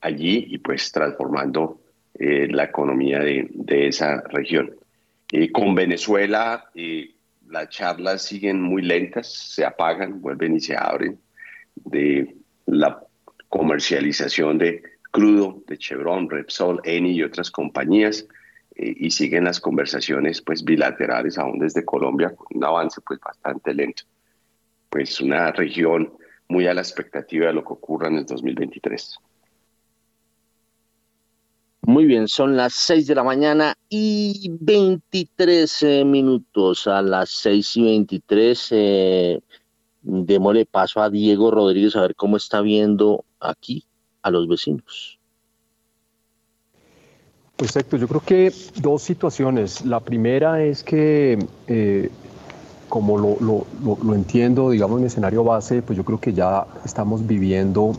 allí 0.03 0.47
y 0.51 0.59
pues 0.59 0.93
transformando 0.93 1.81
la 2.19 2.65
economía 2.65 3.19
de, 3.21 3.49
de 3.51 3.89
esa 3.89 4.21
región. 4.29 4.77
con 5.53 5.75
Venezuela 5.75 6.71
las 7.53 7.69
charlas 7.69 8.23
siguen 8.23 8.61
muy 8.61 8.83
lentas, 8.83 9.33
se 9.33 9.65
apagan, 9.65 10.21
vuelven 10.21 10.57
y 10.57 10.61
se 10.61 10.77
abren 10.77 11.19
de 11.75 12.35
la 12.67 13.03
comercialización 13.49 14.59
de 14.59 14.83
crudo 15.11 15.63
de 15.67 15.77
Chevron, 15.77 16.29
Repsol, 16.29 16.81
Eni 16.85 17.13
y 17.13 17.23
otras 17.23 17.51
compañías 17.51 18.27
eh, 18.75 18.95
y 18.97 19.11
siguen 19.11 19.45
las 19.45 19.61
conversaciones 19.61 20.41
pues 20.41 20.65
bilaterales 20.65 21.37
aún 21.39 21.59
desde 21.59 21.85
Colombia 21.85 22.35
con 22.35 22.47
un 22.57 22.65
avance 22.65 23.01
pues 23.07 23.21
bastante 23.21 23.75
lento. 23.75 24.05
Pues 24.89 25.21
una 25.21 25.53
región 25.53 26.13
muy 26.49 26.67
a 26.67 26.75
la 26.75 26.81
expectativa 26.81 27.47
de 27.47 27.53
lo 27.53 27.63
que 27.63 27.75
ocurra 27.75 28.09
en 28.09 28.17
el 28.17 28.27
2023. 28.27 29.19
Muy 31.85 32.05
bien, 32.05 32.29
son 32.29 32.57
las 32.57 32.75
6 32.75 33.09
de 33.09 33.15
la 33.17 33.25
mañana 33.25 33.75
y 33.89 34.53
23 34.61 35.83
eh, 35.83 36.05
minutos. 36.05 36.87
A 36.87 37.03
las 37.03 37.31
6 37.31 37.77
y 37.77 37.83
23 37.83 38.69
eh, 38.71 39.41
démosle 40.03 40.65
paso 40.65 41.01
a 41.01 41.11
Diego 41.11 41.51
Rodríguez 41.51 41.97
a 41.97 42.03
ver 42.03 42.15
cómo 42.15 42.37
está 42.37 42.61
viendo 42.61 43.25
aquí 43.41 43.85
a 44.23 44.31
los 44.31 44.47
vecinos. 44.47 45.19
Pues 47.57 47.75
Héctor, 47.75 47.99
yo 47.99 48.07
creo 48.09 48.23
que 48.25 48.53
dos 48.77 49.03
situaciones. 49.03 49.85
La 49.85 49.99
primera 49.99 50.63
es 50.63 50.85
que, 50.85 51.45
eh, 51.67 52.11
como 52.89 53.19
lo, 53.19 53.67
lo, 53.83 54.15
entiendo, 54.15 54.71
digamos, 54.71 55.01
en 55.01 55.07
escenario 55.07 55.43
base, 55.43 55.83
pues 55.83 55.97
yo 55.97 56.05
creo 56.05 56.21
que 56.21 56.33
ya 56.33 56.65
estamos 56.85 57.27
viviendo 57.27 57.93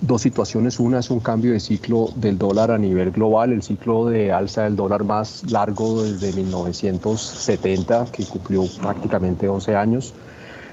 dos 0.00 0.22
situaciones. 0.22 0.80
Una 0.80 1.00
es 1.00 1.10
un 1.10 1.20
cambio 1.20 1.52
de 1.52 1.60
ciclo 1.60 2.08
del 2.16 2.38
dólar 2.38 2.70
a 2.70 2.78
nivel 2.78 3.10
global, 3.10 3.52
el 3.52 3.62
ciclo 3.62 4.06
de 4.06 4.32
alza 4.32 4.64
del 4.64 4.76
dólar 4.76 5.04
más 5.04 5.50
largo 5.50 6.02
desde 6.02 6.32
1970, 6.32 8.06
que 8.12 8.24
cumplió 8.24 8.64
prácticamente 8.80 9.48
11 9.48 9.76
años. 9.76 10.14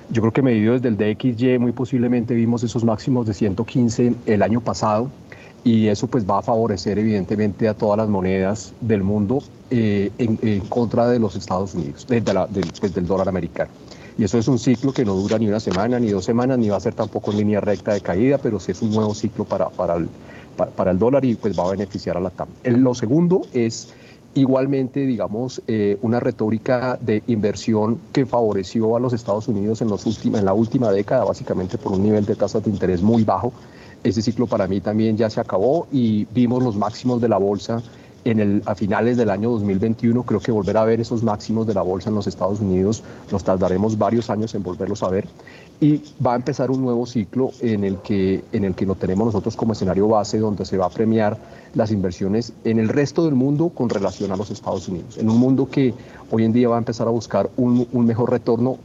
Yo 0.10 0.22
creo 0.22 0.32
que 0.32 0.42
medido 0.42 0.74
desde 0.74 0.88
el 0.88 0.98
DXY, 0.98 1.60
muy 1.60 1.74
posiblemente 1.74 2.34
vimos 2.34 2.63
esos 2.63 2.84
máximos 2.84 3.28
de 3.28 3.34
115 3.34 4.13
el 4.26 4.42
año 4.42 4.62
pasado 4.62 5.10
y 5.66 5.88
eso 5.88 6.08
pues 6.08 6.26
va 6.26 6.40
a 6.40 6.42
favorecer 6.42 6.98
evidentemente 6.98 7.68
a 7.68 7.74
todas 7.74 7.98
las 7.98 8.08
monedas 8.08 8.74
del 8.80 9.04
mundo 9.04 9.44
eh, 9.70 10.12
en, 10.18 10.62
contra 10.62 11.10
de 11.10 11.20
los 11.20 11.36
Estados 11.36 11.74
Unidos, 11.74 12.08
de 12.08 12.22
pues, 12.22 12.94
del 12.94 13.06
dólar 13.06 13.28
americano. 13.28 13.70
Y 14.17 14.23
eso 14.23 14.39
es 14.39 14.47
un 14.47 14.58
ciclo 14.58 14.93
que 14.93 15.06
no 15.06 15.13
dura 15.13 15.38
ni 15.38 15.47
una 15.47 15.60
semana, 15.60 15.99
ni 15.99 16.10
dos 16.10 16.25
semanas, 16.25 16.58
ni 16.58 16.69
va 16.69 16.77
a 16.77 16.80
ser 16.80 16.95
tampoco 16.95 17.32
en 17.32 17.38
línea 17.38 17.62
recta 17.62 17.93
de 17.93 18.01
caída, 18.01 18.39
pero 18.39 18.60
sí 18.60 18.71
es 18.71 18.82
un 18.82 18.91
nuevo 18.91 19.13
ciclo 19.13 19.45
para, 19.45 19.69
para, 19.69 19.95
el, 19.95 20.10
para, 20.75 20.91
el 20.91 20.97
dólar 20.97 21.23
y 21.23 21.36
pues 21.36 21.58
va 21.58 21.65
a 21.65 21.71
beneficiar 21.71 22.17
a 22.17 22.19
la 22.19 22.32
TAM. 22.32 22.47
Lo 22.63 22.95
segundo 22.95 23.43
es 23.53 23.93
igualmente, 24.34 25.01
digamos, 25.01 25.62
eh, 25.67 25.97
una 26.01 26.19
retórica 26.19 26.97
de 26.99 27.21
inversión 27.27 27.99
que 28.12 28.25
favoreció 28.25 28.95
a 28.95 28.99
los 28.99 29.13
Estados 29.13 29.47
Unidos 29.47 29.82
en, 29.82 29.89
los 29.89 30.06
últimos, 30.08 30.39
en 30.39 30.45
la 30.45 30.53
última 30.53 30.91
década, 30.91 31.23
básicamente 31.23 31.77
por 31.77 31.91
un 31.91 32.03
nivel 32.03 32.25
de 32.25 32.36
tasas 32.36 32.63
de 32.63 32.71
interés 32.71 33.03
muy 33.03 33.23
bajo. 33.23 33.53
Ese 34.03 34.21
ciclo 34.23 34.47
para 34.47 34.67
mí 34.67 34.82
también 34.82 35.15
ya 35.15 35.30
se 35.30 35.39
acabó 35.39 35.88
y 35.91 36.25
vimos 36.34 36.63
los 36.63 36.75
máximos 36.75 37.21
de 37.21 37.30
la 37.30 37.38
bolsa 37.38 37.84
en 38.32 38.62
a 38.66 38.76
finales 38.76 39.18
del 39.18 39.30
año 39.30 39.50
2021. 39.52 40.24
Creo 40.24 40.40
que 40.40 40.52
volver 40.52 40.78
a 40.78 40.84
ver 40.84 41.00
esos 41.00 41.24
máximos 41.24 41.66
de 41.66 41.74
la 41.74 41.82
bolsa 41.82 42.10
en 42.10 42.16
los 42.16 42.28
Estados 42.28 42.60
Unidos 42.60 43.04
nos 43.32 43.44
tardaremos 43.44 43.98
varios 43.98 44.30
años 44.30 44.54
en 44.56 44.63
volverlos 44.63 45.04
a 45.04 45.10
ver 45.10 45.28
y 45.80 46.02
va 46.26 46.34
a 46.34 46.36
empezar 46.36 46.72
un 46.72 46.82
nuevo 46.82 47.06
ciclo 47.06 47.52
en 47.62 47.84
el 47.84 47.98
que 47.98 48.44
en 48.52 48.63
el 48.63 48.74
que 48.74 48.86
lo 48.86 48.96
tenemos 48.96 49.28
nosotros 49.28 49.56
como 49.56 49.74
escenario 49.74 50.08
base 50.08 50.40
donde 50.40 50.66
se 50.66 50.78
va 50.78 50.88
a 50.88 50.90
premiar 50.90 51.38
las 51.76 51.92
inversiones 51.92 52.54
en 52.63 52.80
el 52.80 52.90
resto 52.90 53.26
del 53.26 53.36
mundo 53.36 53.70
con 53.70 53.90
relación 53.90 54.32
a 54.32 54.38
los 54.38 54.50
Estados 54.50 54.88
Unidos 54.88 55.18
en 55.18 55.30
un 55.30 55.38
mundo 55.38 55.70
que 55.70 55.94
hoy 56.32 56.44
en 56.44 56.54
día 56.54 56.68
va 56.68 56.76
a 56.76 56.80
empezar 56.80 57.08
a 57.08 57.12
buscar 57.12 57.50
un, 57.58 57.88
un 57.92 58.06
mejor 58.06 58.32
retorno 58.32 58.80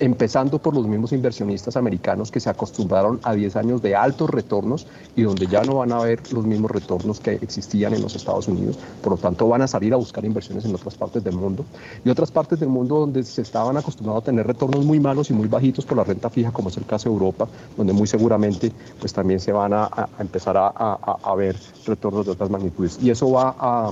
empezando 0.00 0.58
por 0.58 0.74
los 0.74 0.86
mismos 0.86 1.12
inversionistas 1.12 1.76
americanos 1.76 2.30
que 2.30 2.40
se 2.40 2.50
acostumbraron 2.50 3.20
a 3.22 3.34
10 3.34 3.56
años 3.56 3.82
de 3.82 3.96
altos 3.96 4.30
retornos 4.30 4.86
y 5.16 5.22
donde 5.22 5.46
ya 5.46 5.62
no 5.62 5.76
van 5.76 5.92
a 5.92 6.00
ver 6.00 6.20
los 6.32 6.44
mismos 6.44 6.70
retornos 6.70 7.20
que 7.20 7.32
existían 7.32 7.94
en 7.94 8.02
los 8.02 8.14
Estados 8.14 8.48
Unidos. 8.48 8.78
Por 9.02 9.12
lo 9.12 9.18
tanto, 9.18 9.48
van 9.48 9.62
a 9.62 9.66
salir 9.66 9.92
a 9.92 9.96
buscar 9.96 10.24
inversiones 10.24 10.64
en 10.64 10.74
otras 10.74 10.94
partes 10.94 11.24
del 11.24 11.34
mundo 11.34 11.64
y 12.04 12.10
otras 12.10 12.30
partes 12.30 12.60
del 12.60 12.68
mundo 12.68 13.00
donde 13.00 13.22
se 13.22 13.42
estaban 13.42 13.76
acostumbrados 13.76 14.22
a 14.22 14.24
tener 14.26 14.46
retornos 14.46 14.84
muy 14.84 15.00
malos 15.00 15.30
y 15.30 15.32
muy 15.32 15.48
bajitos 15.48 15.84
por 15.84 15.96
la 15.96 16.04
renta 16.04 16.30
fija, 16.30 16.50
como 16.52 16.68
es 16.68 16.76
el 16.76 16.86
caso 16.86 17.08
de 17.08 17.14
Europa, 17.14 17.48
donde 17.76 17.92
muy 17.92 18.06
seguramente 18.06 18.72
pues 19.00 19.12
también 19.12 19.40
se 19.40 19.52
van 19.52 19.72
a, 19.72 20.08
empezar 20.18 20.56
a, 20.56 20.68
a, 20.68 21.34
ver 21.34 21.56
retornos 21.86 22.26
de 22.26 22.32
otras 22.32 22.50
magnitudes. 22.50 22.98
Y 23.02 23.10
eso 23.10 23.30
va 23.30 23.54
a, 23.58 23.90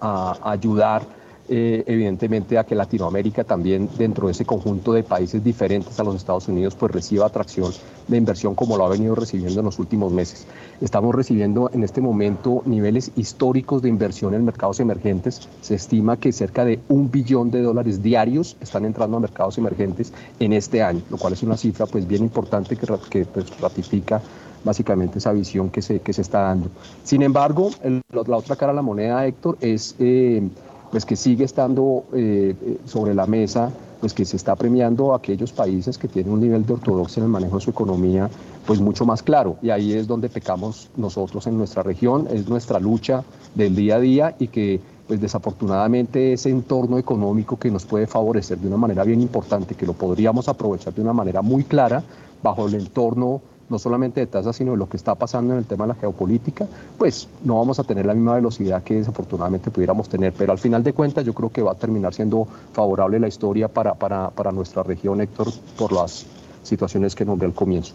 a 0.00 0.50
ayudar 0.50 1.21
eh, 1.48 1.82
evidentemente 1.86 2.56
a 2.56 2.64
que 2.64 2.74
Latinoamérica 2.74 3.44
también 3.44 3.88
dentro 3.98 4.26
de 4.26 4.32
ese 4.32 4.44
conjunto 4.44 4.92
de 4.92 5.02
países 5.02 5.42
diferentes 5.42 5.98
a 5.98 6.04
los 6.04 6.14
Estados 6.14 6.46
Unidos 6.48 6.76
pues 6.76 6.92
reciba 6.92 7.26
atracción 7.26 7.72
de 8.06 8.16
inversión 8.16 8.54
como 8.54 8.76
lo 8.76 8.86
ha 8.86 8.88
venido 8.88 9.14
recibiendo 9.14 9.60
en 9.60 9.66
los 9.66 9.78
últimos 9.78 10.12
meses. 10.12 10.46
Estamos 10.80 11.14
recibiendo 11.14 11.70
en 11.72 11.82
este 11.82 12.00
momento 12.00 12.62
niveles 12.64 13.10
históricos 13.16 13.82
de 13.82 13.88
inversión 13.88 14.34
en 14.34 14.44
mercados 14.44 14.80
emergentes. 14.80 15.48
Se 15.60 15.74
estima 15.74 16.16
que 16.16 16.32
cerca 16.32 16.64
de 16.64 16.80
un 16.88 17.10
billón 17.10 17.50
de 17.50 17.62
dólares 17.62 18.02
diarios 18.02 18.56
están 18.60 18.84
entrando 18.84 19.16
a 19.16 19.20
mercados 19.20 19.58
emergentes 19.58 20.12
en 20.38 20.52
este 20.52 20.82
año, 20.82 21.02
lo 21.10 21.16
cual 21.16 21.32
es 21.32 21.42
una 21.42 21.56
cifra 21.56 21.86
pues 21.86 22.06
bien 22.06 22.22
importante 22.22 22.76
que, 22.76 22.86
que 23.10 23.24
pues, 23.24 23.60
ratifica 23.60 24.22
básicamente 24.64 25.18
esa 25.18 25.32
visión 25.32 25.70
que 25.70 25.82
se, 25.82 26.00
que 26.00 26.12
se 26.12 26.22
está 26.22 26.40
dando. 26.42 26.70
Sin 27.04 27.22
embargo, 27.22 27.70
la 27.82 28.36
otra 28.36 28.56
cara 28.56 28.72
de 28.72 28.76
la 28.76 28.82
moneda, 28.82 29.26
Héctor, 29.26 29.58
es 29.60 29.96
eh, 29.98 30.48
pues 30.92 31.06
que 31.06 31.16
sigue 31.16 31.44
estando 31.44 32.04
eh, 32.12 32.54
sobre 32.84 33.14
la 33.14 33.26
mesa, 33.26 33.70
pues 34.00 34.12
que 34.12 34.26
se 34.26 34.36
está 34.36 34.56
premiando 34.56 35.14
a 35.14 35.16
aquellos 35.16 35.50
países 35.50 35.96
que 35.96 36.06
tienen 36.06 36.34
un 36.34 36.40
nivel 36.40 36.66
de 36.66 36.74
ortodoxia 36.74 37.20
en 37.20 37.24
el 37.24 37.30
manejo 37.30 37.56
de 37.56 37.62
su 37.62 37.70
economía, 37.70 38.28
pues 38.66 38.78
mucho 38.78 39.06
más 39.06 39.22
claro. 39.22 39.56
Y 39.62 39.70
ahí 39.70 39.94
es 39.94 40.06
donde 40.06 40.28
pecamos 40.28 40.90
nosotros 40.98 41.46
en 41.46 41.56
nuestra 41.56 41.82
región, 41.82 42.28
es 42.30 42.46
nuestra 42.46 42.78
lucha 42.78 43.24
del 43.54 43.74
día 43.74 43.96
a 43.96 44.00
día 44.00 44.36
y 44.38 44.48
que 44.48 44.80
pues 45.06 45.18
desafortunadamente 45.18 46.34
ese 46.34 46.50
entorno 46.50 46.98
económico 46.98 47.58
que 47.58 47.70
nos 47.70 47.86
puede 47.86 48.06
favorecer 48.06 48.58
de 48.58 48.68
una 48.68 48.76
manera 48.76 49.02
bien 49.02 49.22
importante, 49.22 49.74
que 49.74 49.86
lo 49.86 49.94
podríamos 49.94 50.46
aprovechar 50.48 50.92
de 50.92 51.00
una 51.00 51.14
manera 51.14 51.40
muy 51.40 51.64
clara 51.64 52.02
bajo 52.42 52.66
el 52.66 52.74
entorno 52.74 53.40
no 53.72 53.78
solamente 53.78 54.20
de 54.20 54.26
tasas, 54.28 54.54
sino 54.54 54.72
de 54.72 54.76
lo 54.76 54.88
que 54.88 54.96
está 54.96 55.14
pasando 55.16 55.54
en 55.54 55.58
el 55.58 55.64
tema 55.64 55.84
de 55.84 55.94
la 55.94 55.94
geopolítica, 55.94 56.68
pues 56.98 57.26
no 57.42 57.58
vamos 57.58 57.80
a 57.80 57.84
tener 57.84 58.06
la 58.06 58.14
misma 58.14 58.34
velocidad 58.34 58.84
que 58.84 58.94
desafortunadamente 58.94 59.70
pudiéramos 59.70 60.08
tener. 60.08 60.32
Pero 60.34 60.52
al 60.52 60.58
final 60.58 60.84
de 60.84 60.92
cuentas 60.92 61.24
yo 61.24 61.32
creo 61.32 61.50
que 61.50 61.62
va 61.62 61.72
a 61.72 61.74
terminar 61.74 62.14
siendo 62.14 62.46
favorable 62.72 63.18
la 63.18 63.28
historia 63.28 63.68
para, 63.68 63.94
para, 63.94 64.30
para 64.30 64.52
nuestra 64.52 64.82
región, 64.82 65.20
Héctor, 65.20 65.48
por 65.76 65.92
las 65.92 66.26
situaciones 66.62 67.14
que 67.14 67.24
nombré 67.24 67.48
al 67.48 67.54
comienzo. 67.54 67.94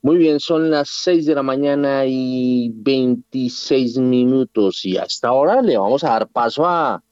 Muy 0.00 0.16
bien, 0.18 0.40
son 0.40 0.70
las 0.70 0.88
6 0.88 1.26
de 1.26 1.34
la 1.34 1.42
mañana 1.42 2.04
y 2.06 2.70
26 2.74 3.98
minutos 3.98 4.84
y 4.84 4.96
hasta 4.96 5.28
ahora 5.28 5.60
le 5.62 5.76
vamos 5.76 6.04
a 6.04 6.10
dar 6.10 6.28
paso 6.28 6.64
a 6.64 7.02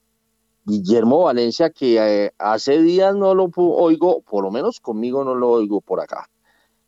Guillermo 0.65 1.23
Valencia, 1.23 1.69
que 1.69 1.97
eh, 1.97 2.31
hace 2.39 2.81
días 2.81 3.15
no 3.15 3.35
lo 3.35 3.51
oigo, 3.55 4.21
por 4.21 4.43
lo 4.43 4.51
menos 4.51 4.79
conmigo 4.79 5.23
no 5.23 5.35
lo 5.35 5.51
oigo 5.51 5.79
por 5.79 6.01
acá. 6.01 6.27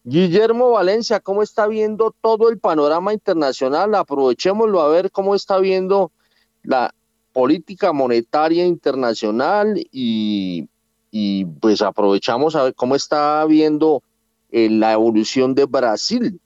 Guillermo 0.04 0.72
Valencia, 0.72 1.20
¿cómo 1.20 1.44
está 1.44 1.68
viendo 1.68 2.16
todo 2.22 2.50
el 2.50 2.60
panorama 2.60 3.14
internacional? 3.14 3.94
Aprovechémoslo 3.94 4.82
a 4.82 4.90
ver 4.90 5.12
cómo 5.12 5.36
está 5.36 5.60
viendo 5.60 6.12
la 6.64 6.94
política 7.34 7.94
monetaria 7.94 8.66
internacional 8.66 9.76
y, 9.92 10.68
pues 11.60 11.82
aprovechamos 11.82 12.56
a 12.56 12.64
ver 12.64 12.74
cómo 12.74 12.96
está 12.96 13.46
viendo 13.46 14.02
eh, 14.50 14.70
la 14.70 14.94
evolución 14.94 15.54
de 15.54 15.66
Brasil. 15.66 16.40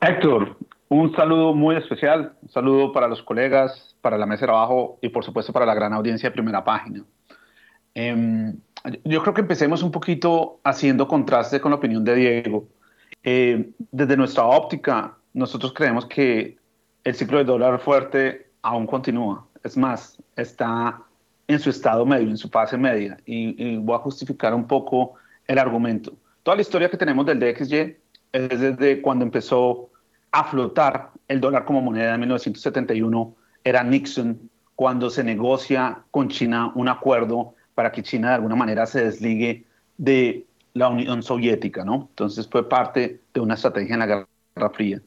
Héctor, 0.00 0.56
un 0.90 1.14
saludo 1.14 1.54
muy 1.54 1.76
especial, 1.76 2.34
un 2.42 2.48
saludo 2.48 2.92
para 2.92 3.06
los 3.06 3.22
colegas, 3.22 3.94
para 4.00 4.18
la 4.18 4.26
mesa 4.26 4.40
de 4.40 4.48
trabajo 4.48 4.98
y 5.00 5.08
por 5.08 5.24
supuesto 5.24 5.52
para 5.52 5.64
la 5.64 5.74
gran 5.74 5.92
audiencia 5.92 6.28
de 6.28 6.34
primera 6.34 6.64
página. 6.64 7.04
Em, 7.94 8.56
yo 9.04 9.22
creo 9.22 9.32
que 9.32 9.40
empecemos 9.40 9.84
un 9.84 9.92
poquito 9.92 10.58
haciendo 10.64 11.06
contraste 11.06 11.60
con 11.60 11.70
la 11.70 11.76
opinión 11.76 12.04
de 12.04 12.14
Diego. 12.16 12.66
Eh, 13.22 13.70
desde 13.92 14.16
nuestra 14.16 14.44
óptica, 14.44 15.16
nosotros 15.32 15.72
creemos 15.72 16.06
que 16.06 16.58
el 17.04 17.14
ciclo 17.14 17.38
de 17.38 17.44
dólar 17.44 17.78
fuerte 17.78 18.50
aún 18.62 18.86
continúa. 18.86 19.46
es 19.62 19.76
más, 19.76 20.20
está 20.36 21.02
en 21.46 21.60
su 21.60 21.70
estado 21.70 22.04
medio, 22.04 22.30
en 22.30 22.36
su 22.36 22.48
fase 22.48 22.76
media, 22.76 23.16
y, 23.26 23.76
voy 23.76 23.94
a 23.94 23.98
justificar 23.98 24.54
un 24.54 24.66
poco 24.66 25.14
el 25.46 25.58
argumento. 25.58 26.14
Toda 26.42 26.56
la 26.56 26.62
historia 26.62 26.90
que 26.90 26.96
tenemos 26.96 27.26
del 27.26 27.38
DXY 27.38 27.96
es 28.32 28.60
desde 28.60 29.02
cuando 29.02 29.24
empezó 29.24 29.90
a 30.32 30.44
flotar 30.44 31.10
el 31.28 31.40
dólar 31.40 31.64
como 31.64 31.80
moneda 31.80 32.14
en 32.14 32.20
1971, 32.20 33.34
era 33.64 33.82
Nixon, 33.82 34.50
cuando 34.76 35.10
se 35.10 35.22
negocia 35.22 36.02
con 36.10 36.28
China 36.28 36.72
un 36.74 36.88
acuerdo 36.88 37.54
para 37.74 37.92
que 37.92 38.02
China 38.02 38.28
de 38.28 38.34
alguna 38.36 38.56
manera 38.56 38.86
se 38.86 39.04
desligue 39.04 39.64
de 39.98 40.46
la 40.72 40.88
Unión 40.88 41.22
Soviética, 41.22 41.84
¿no? 41.84 42.08
Entonces 42.10 42.48
fue 42.48 42.68
parte 42.68 43.20
de 43.34 43.40
una 43.40 43.54
estrategia 43.54 43.94
en 43.94 44.00
la 44.00 44.06
Guerra 44.06 44.70
Fría. 44.72 45.02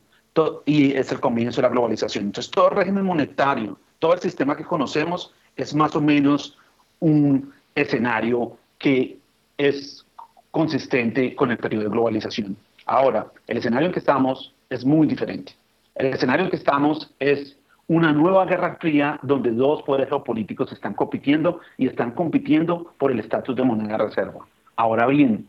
y 0.65 0.93
es 0.93 1.11
el 1.11 1.19
comienzo 1.19 1.61
de 1.61 1.67
la 1.67 1.73
globalización. 1.73 2.25
Entonces 2.25 2.51
todo 2.51 2.69
el 2.69 2.75
régimen 2.75 3.05
monetario, 3.05 3.77
todo 3.99 4.13
el 4.13 4.19
sistema 4.19 4.55
que 4.57 4.63
conocemos 4.63 5.33
es 5.55 5.73
más 5.73 5.95
o 5.95 6.01
menos 6.01 6.57
un 6.99 7.51
escenario 7.75 8.57
que 8.77 9.17
es 9.57 10.05
consistente 10.51 11.35
con 11.35 11.51
el 11.51 11.57
periodo 11.57 11.83
de 11.83 11.89
globalización. 11.89 12.57
Ahora, 12.85 13.27
el 13.47 13.57
escenario 13.57 13.87
en 13.87 13.93
que 13.93 13.99
estamos 13.99 14.53
es 14.73 14.85
muy 14.85 15.07
diferente. 15.07 15.53
El 15.95 16.07
escenario 16.07 16.45
en 16.45 16.51
que 16.51 16.57
estamos 16.57 17.13
es 17.19 17.57
una 17.87 18.11
nueva 18.11 18.45
guerra 18.45 18.77
fría 18.79 19.19
donde 19.21 19.51
dos 19.51 19.83
poderes 19.83 20.09
geopolíticos 20.09 20.71
están 20.71 20.93
compitiendo 20.93 21.59
y 21.77 21.87
están 21.87 22.11
compitiendo 22.11 22.93
por 22.97 23.11
el 23.11 23.19
estatus 23.19 23.55
de 23.55 23.63
moneda 23.63 23.97
reserva. 23.97 24.45
Ahora 24.75 25.05
bien, 25.07 25.47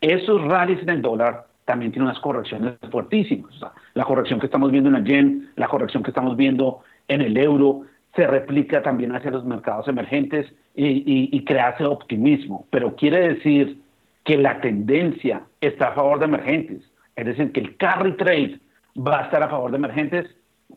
esos 0.00 0.42
rallies 0.42 0.82
en 0.82 0.90
el 0.90 1.02
dólar 1.02 1.46
también 1.64 1.92
tienen 1.92 2.08
unas 2.08 2.20
correcciones 2.20 2.74
fuertísimas. 2.90 3.54
la 3.94 4.04
corrección 4.04 4.40
que 4.40 4.46
estamos 4.46 4.70
viendo 4.70 4.88
en 4.90 4.96
el 4.96 5.04
yen, 5.04 5.50
la 5.56 5.68
corrección 5.68 6.02
que 6.02 6.10
estamos 6.10 6.36
viendo 6.36 6.80
en 7.08 7.20
el 7.20 7.36
euro, 7.36 7.82
se 8.14 8.26
replica 8.26 8.82
también 8.82 9.14
hacia 9.14 9.30
los 9.30 9.44
mercados 9.44 9.88
emergentes 9.88 10.52
y, 10.74 10.84
y, 10.84 11.44
ese 11.48 11.84
optimismo. 11.84 12.66
Pero 12.70 12.94
quiere 12.96 13.34
decir 13.34 13.80
que 14.24 14.36
la 14.36 14.60
tendencia 14.60 15.42
está 15.60 15.88
a 15.88 15.94
favor 15.94 16.18
de 16.18 16.26
emergentes. 16.26 16.91
Es 17.16 17.26
decir, 17.26 17.52
que 17.52 17.60
el 17.60 17.76
carry 17.76 18.16
trade 18.16 18.60
va 18.96 19.20
a 19.20 19.24
estar 19.24 19.42
a 19.42 19.48
favor 19.48 19.70
de 19.70 19.76
emergentes. 19.76 20.26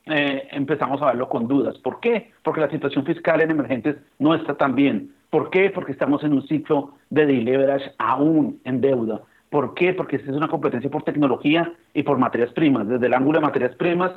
Eh, 0.05 0.47
empezamos 0.51 1.01
a 1.01 1.07
verlo 1.07 1.29
con 1.29 1.47
dudas. 1.47 1.77
¿Por 1.79 1.99
qué? 1.99 2.31
Porque 2.43 2.61
la 2.61 2.69
situación 2.69 3.05
fiscal 3.05 3.41
en 3.41 3.51
emergentes 3.51 3.97
no 4.19 4.35
está 4.35 4.55
tan 4.55 4.75
bien. 4.75 5.11
¿Por 5.29 5.49
qué? 5.49 5.69
Porque 5.69 5.91
estamos 5.91 6.23
en 6.23 6.33
un 6.33 6.47
ciclo 6.47 6.93
de 7.09 7.25
deleverage 7.25 7.91
aún 7.97 8.59
en 8.63 8.81
deuda. 8.81 9.21
¿Por 9.49 9.73
qué? 9.73 9.93
Porque 9.93 10.17
es 10.17 10.27
una 10.27 10.47
competencia 10.47 10.89
por 10.89 11.03
tecnología 11.03 11.71
y 11.93 12.03
por 12.03 12.17
materias 12.17 12.51
primas. 12.51 12.87
Desde 12.87 13.05
el 13.07 13.13
ángulo 13.13 13.39
de 13.39 13.45
materias 13.45 13.75
primas, 13.75 14.11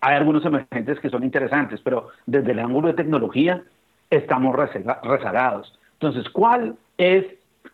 hay 0.00 0.16
algunos 0.16 0.44
emergentes 0.44 1.00
que 1.00 1.10
son 1.10 1.22
interesantes, 1.24 1.80
pero 1.82 2.08
desde 2.26 2.52
el 2.52 2.58
ángulo 2.58 2.88
de 2.88 2.94
tecnología 2.94 3.62
estamos 4.10 4.54
rezagados. 4.56 5.78
Entonces, 5.94 6.28
¿cuál 6.30 6.76
es, 6.98 7.24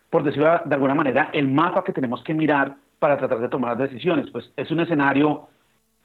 por 0.09 0.23
decirlo 0.23 0.61
de 0.63 0.75
alguna 0.75 0.95
manera, 0.95 1.29
el 1.33 1.47
mapa 1.47 1.83
que 1.83 1.91
tenemos 1.91 2.23
que 2.23 2.33
mirar 2.33 2.75
para 2.99 3.17
tratar 3.17 3.39
de 3.39 3.49
tomar 3.49 3.77
decisiones? 3.77 4.29
Pues 4.31 4.51
es 4.55 4.69
un 4.71 4.81
escenario 4.81 5.47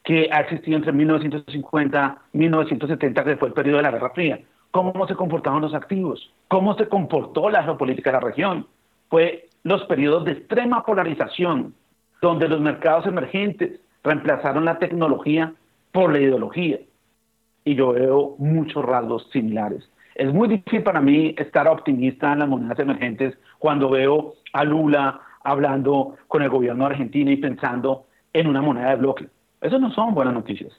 que 0.03 0.29
ha 0.31 0.41
existido 0.41 0.77
entre 0.77 0.91
1950 0.91 2.17
y 2.33 2.37
1970, 2.37 3.23
que 3.23 3.37
fue 3.37 3.49
el 3.49 3.53
periodo 3.53 3.77
de 3.77 3.83
la 3.83 3.91
Guerra 3.91 4.11
Fría. 4.11 4.39
¿Cómo 4.71 5.07
se 5.07 5.15
comportaban 5.15 5.61
los 5.61 5.73
activos? 5.73 6.33
¿Cómo 6.47 6.75
se 6.75 6.87
comportó 6.87 7.49
la 7.49 7.63
geopolítica 7.63 8.11
de 8.11 8.17
la 8.17 8.19
región? 8.19 8.67
Fue 9.09 9.47
los 9.63 9.83
periodos 9.85 10.25
de 10.25 10.33
extrema 10.33 10.85
polarización, 10.85 11.73
donde 12.21 12.47
los 12.47 12.61
mercados 12.61 13.07
emergentes 13.07 13.79
reemplazaron 14.03 14.65
la 14.65 14.77
tecnología 14.77 15.53
por 15.91 16.11
la 16.11 16.19
ideología. 16.19 16.79
Y 17.63 17.75
yo 17.75 17.93
veo 17.93 18.35
muchos 18.37 18.85
rasgos 18.85 19.27
similares. 19.31 19.89
Es 20.13 20.31
muy 20.31 20.47
difícil 20.47 20.83
para 20.83 21.01
mí 21.01 21.33
estar 21.37 21.67
optimista 21.67 22.31
en 22.31 22.39
las 22.39 22.47
monedas 22.47 22.79
emergentes 22.79 23.37
cuando 23.57 23.89
veo 23.89 24.35
a 24.53 24.63
Lula 24.63 25.19
hablando 25.45 26.15
con 26.27 26.41
el 26.41 26.49
gobierno 26.49 26.85
de 26.85 26.91
Argentina 26.91 27.31
y 27.31 27.37
pensando 27.37 28.07
en 28.33 28.47
una 28.47 28.61
moneda 28.61 28.89
de 28.89 28.95
bloque. 28.97 29.27
Eso 29.61 29.79
no 29.79 29.91
son 29.91 30.13
buenas 30.13 30.33
noticias. 30.33 30.73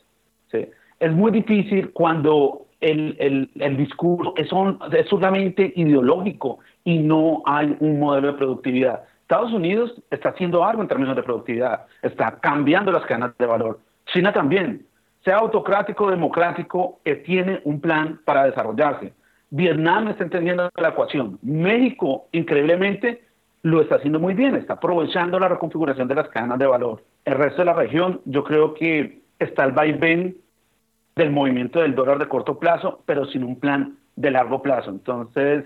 Es 1.01 1.13
muy 1.13 1.31
difícil 1.31 1.93
cuando 1.93 2.67
el, 2.81 3.17
el, 3.19 3.51
el 3.55 3.77
discurso 3.77 4.35
es, 4.37 4.49
es 4.93 5.09
solamente 5.09 5.73
ideológico 5.77 6.59
y 6.85 6.99
no 6.99 7.43
hay 7.47 7.77
un 7.81 7.99
modelo 7.99 8.29
de 8.29 8.33
productividad. 8.35 9.03
Estados 9.23 9.53
Unidos 9.53 10.01
está 10.11 10.29
haciendo 10.31 10.65
algo 10.65 10.83
en 10.83 10.89
términos 10.89 11.17
de 11.17 11.23
productividad, 11.23 11.87
está 12.03 12.39
cambiando 12.41 12.93
las 12.93 13.05
cadenas 13.07 13.37
de 13.39 13.47
valor. 13.47 13.81
China 14.07 14.33
también 14.33 14.87
sea 15.25 15.39
autocrático 15.39 16.05
o 16.05 16.11
democrático, 16.11 17.01
eh, 17.05 17.17
tiene 17.17 17.61
un 17.65 17.81
plan 17.81 18.21
para 18.25 18.45
desarrollarse. 18.45 19.13
Vietnam 19.51 20.09
está 20.09 20.23
entendiendo 20.23 20.71
la 20.77 20.89
ecuación. 20.91 21.39
México, 21.43 22.29
increíblemente, 22.31 23.26
lo 23.67 23.81
está 23.81 23.97
haciendo 23.97 24.21
muy 24.21 24.35
bien, 24.35 24.55
está 24.55 24.75
aprovechando 24.75 25.41
la 25.41 25.49
reconfiguración 25.49 26.07
de 26.07 26.15
las 26.15 26.29
cadenas 26.29 26.57
de 26.57 26.67
valor. 26.67 27.03
El 27.25 27.35
resto 27.35 27.63
de 27.63 27.65
la 27.65 27.73
región, 27.73 28.21
yo 28.25 28.45
creo 28.45 28.75
que 28.75 29.23
está 29.41 29.65
el 29.65 29.73
vaivén 29.73 30.37
del 31.17 31.33
movimiento 31.33 31.81
del 31.81 31.97
dólar 31.97 32.21
de 32.21 32.29
corto 32.29 32.61
plazo, 32.61 33.03
pero 33.07 33.27
sin 33.27 33.43
un 33.43 33.59
plan 33.59 33.99
de 34.15 34.31
largo 34.31 34.63
plazo. 34.63 34.91
Entonces, 34.91 35.65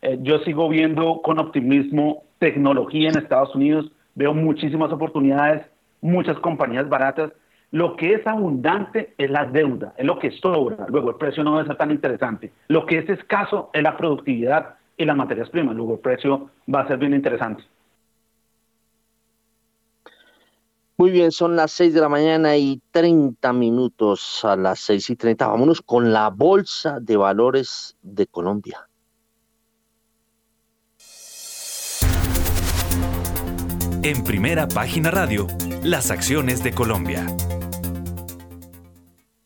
eh, 0.00 0.18
yo 0.22 0.38
sigo 0.40 0.68
viendo 0.68 1.22
con 1.22 1.40
optimismo 1.40 2.22
tecnología 2.38 3.08
en 3.08 3.18
Estados 3.18 3.52
Unidos, 3.56 3.90
veo 4.14 4.32
muchísimas 4.32 4.92
oportunidades, 4.92 5.66
muchas 6.00 6.38
compañías 6.38 6.88
baratas 6.88 7.32
lo 7.72 7.96
que 7.96 8.14
es 8.14 8.26
abundante 8.26 9.14
es 9.16 9.30
la 9.30 9.44
deuda, 9.44 9.94
es 9.96 10.04
lo 10.04 10.18
que 10.18 10.32
sobra. 10.32 10.86
Luego 10.88 11.10
el 11.10 11.16
precio 11.16 11.44
no 11.44 11.60
es 11.60 11.76
tan 11.78 11.92
interesante. 11.92 12.52
Lo 12.66 12.84
que 12.84 12.98
es 12.98 13.08
escaso 13.08 13.70
es 13.72 13.82
la 13.82 13.96
productividad 13.96 14.74
y 15.00 15.06
las 15.06 15.16
materias 15.16 15.48
primas. 15.48 15.74
Luego 15.74 15.94
el 15.94 16.00
precio 16.00 16.50
va 16.72 16.82
a 16.82 16.86
ser 16.86 16.98
bien 16.98 17.14
interesante. 17.14 17.64
Muy 20.98 21.10
bien, 21.10 21.32
son 21.32 21.56
las 21.56 21.72
6 21.72 21.94
de 21.94 22.00
la 22.02 22.10
mañana 22.10 22.58
y 22.58 22.82
30 22.90 23.50
minutos 23.54 24.44
a 24.44 24.56
las 24.56 24.80
6 24.80 25.08
y 25.08 25.16
30. 25.16 25.46
Vámonos 25.46 25.80
con 25.80 26.12
la 26.12 26.28
Bolsa 26.28 27.00
de 27.00 27.16
Valores 27.16 27.96
de 28.02 28.26
Colombia. 28.26 28.86
En 34.02 34.22
primera 34.24 34.68
página 34.68 35.10
radio, 35.10 35.46
las 35.82 36.10
acciones 36.10 36.62
de 36.62 36.72
Colombia. 36.72 37.26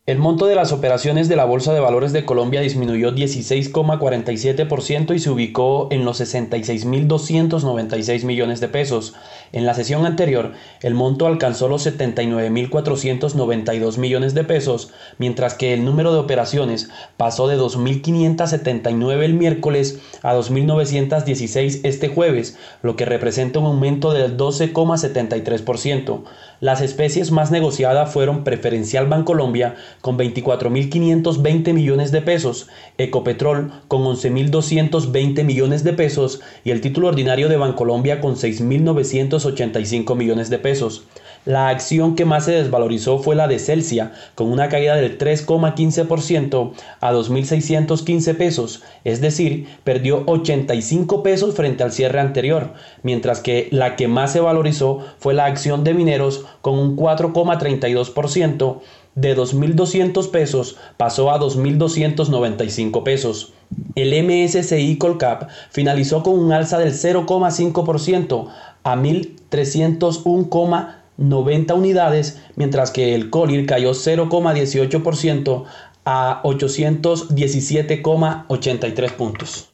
El 0.06 0.18
monto 0.18 0.44
de 0.44 0.54
las 0.54 0.70
operaciones 0.70 1.30
de 1.30 1.36
la 1.36 1.46
Bolsa 1.46 1.72
de 1.72 1.80
Valores 1.80 2.12
de 2.12 2.26
Colombia 2.26 2.60
disminuyó 2.60 3.14
16,47% 3.14 5.14
y 5.14 5.18
se 5.18 5.30
ubicó 5.30 5.88
en 5.90 6.04
los 6.04 6.20
66.296 6.20 8.26
millones 8.26 8.60
de 8.60 8.68
pesos. 8.68 9.14
En 9.52 9.64
la 9.64 9.72
sesión 9.72 10.04
anterior, 10.04 10.52
el 10.82 10.92
monto 10.92 11.26
alcanzó 11.26 11.68
los 11.68 11.86
79.492 11.86 13.96
millones 13.96 14.34
de 14.34 14.44
pesos, 14.44 14.92
mientras 15.16 15.54
que 15.54 15.72
el 15.72 15.86
número 15.86 16.12
de 16.12 16.18
operaciones 16.18 16.90
pasó 17.16 17.48
de 17.48 17.56
2.579 17.56 19.22
el 19.22 19.32
miércoles 19.32 20.00
a 20.20 20.34
2.916 20.34 21.80
este 21.82 22.08
jueves, 22.08 22.58
lo 22.82 22.94
que 22.96 23.06
representa 23.06 23.58
un 23.58 23.64
aumento 23.64 24.12
del 24.12 24.36
12,73%. 24.36 26.24
Las 26.64 26.80
especies 26.80 27.30
más 27.30 27.50
negociadas 27.50 28.10
fueron 28.10 28.42
Preferencial 28.42 29.06
Bancolombia 29.06 29.74
con 30.00 30.16
24.520 30.16 31.74
millones 31.74 32.10
de 32.10 32.22
pesos, 32.22 32.68
Ecopetrol 32.96 33.70
con 33.86 34.00
11.220 34.04 35.44
millones 35.44 35.84
de 35.84 35.92
pesos 35.92 36.40
y 36.64 36.70
el 36.70 36.80
título 36.80 37.08
ordinario 37.08 37.50
de 37.50 37.58
Bancolombia 37.58 38.22
con 38.22 38.36
6.985 38.36 40.16
millones 40.16 40.48
de 40.48 40.58
pesos. 40.58 41.04
La 41.44 41.68
acción 41.68 42.14
que 42.14 42.24
más 42.24 42.46
se 42.46 42.52
desvalorizó 42.52 43.18
fue 43.18 43.36
la 43.36 43.48
de 43.48 43.58
Celsia, 43.58 44.12
con 44.34 44.50
una 44.50 44.70
caída 44.70 44.96
del 44.96 45.18
3,15% 45.18 46.72
a 47.00 47.12
2.615 47.12 48.34
pesos, 48.34 48.82
es 49.04 49.20
decir, 49.20 49.68
perdió 49.84 50.22
85 50.24 51.22
pesos 51.22 51.54
frente 51.54 51.82
al 51.82 51.92
cierre 51.92 52.20
anterior, 52.20 52.72
mientras 53.02 53.40
que 53.40 53.68
la 53.72 53.94
que 53.94 54.08
más 54.08 54.32
se 54.32 54.40
valorizó 54.40 55.00
fue 55.18 55.34
la 55.34 55.44
acción 55.44 55.84
de 55.84 55.92
mineros 55.92 56.46
con 56.62 56.78
un 56.78 56.96
4,32%, 56.96 58.80
de 59.14 59.36
2.200 59.36 60.30
pesos 60.30 60.76
pasó 60.96 61.30
a 61.30 61.38
2.295 61.38 63.02
pesos. 63.04 63.52
El 63.94 64.12
MSCI 64.24 64.96
Colcap 64.98 65.50
finalizó 65.70 66.22
con 66.22 66.38
un 66.38 66.52
alza 66.52 66.78
del 66.78 66.94
0,5% 66.94 68.48
a 68.82 68.96
1.301,90 68.96 71.03
90 71.16 71.74
unidades, 71.74 72.42
mientras 72.56 72.90
que 72.90 73.14
el 73.14 73.30
colir 73.30 73.66
cayó 73.66 73.92
0,18% 73.92 75.64
a 76.04 76.42
817,83 76.42 79.12
puntos. 79.12 79.70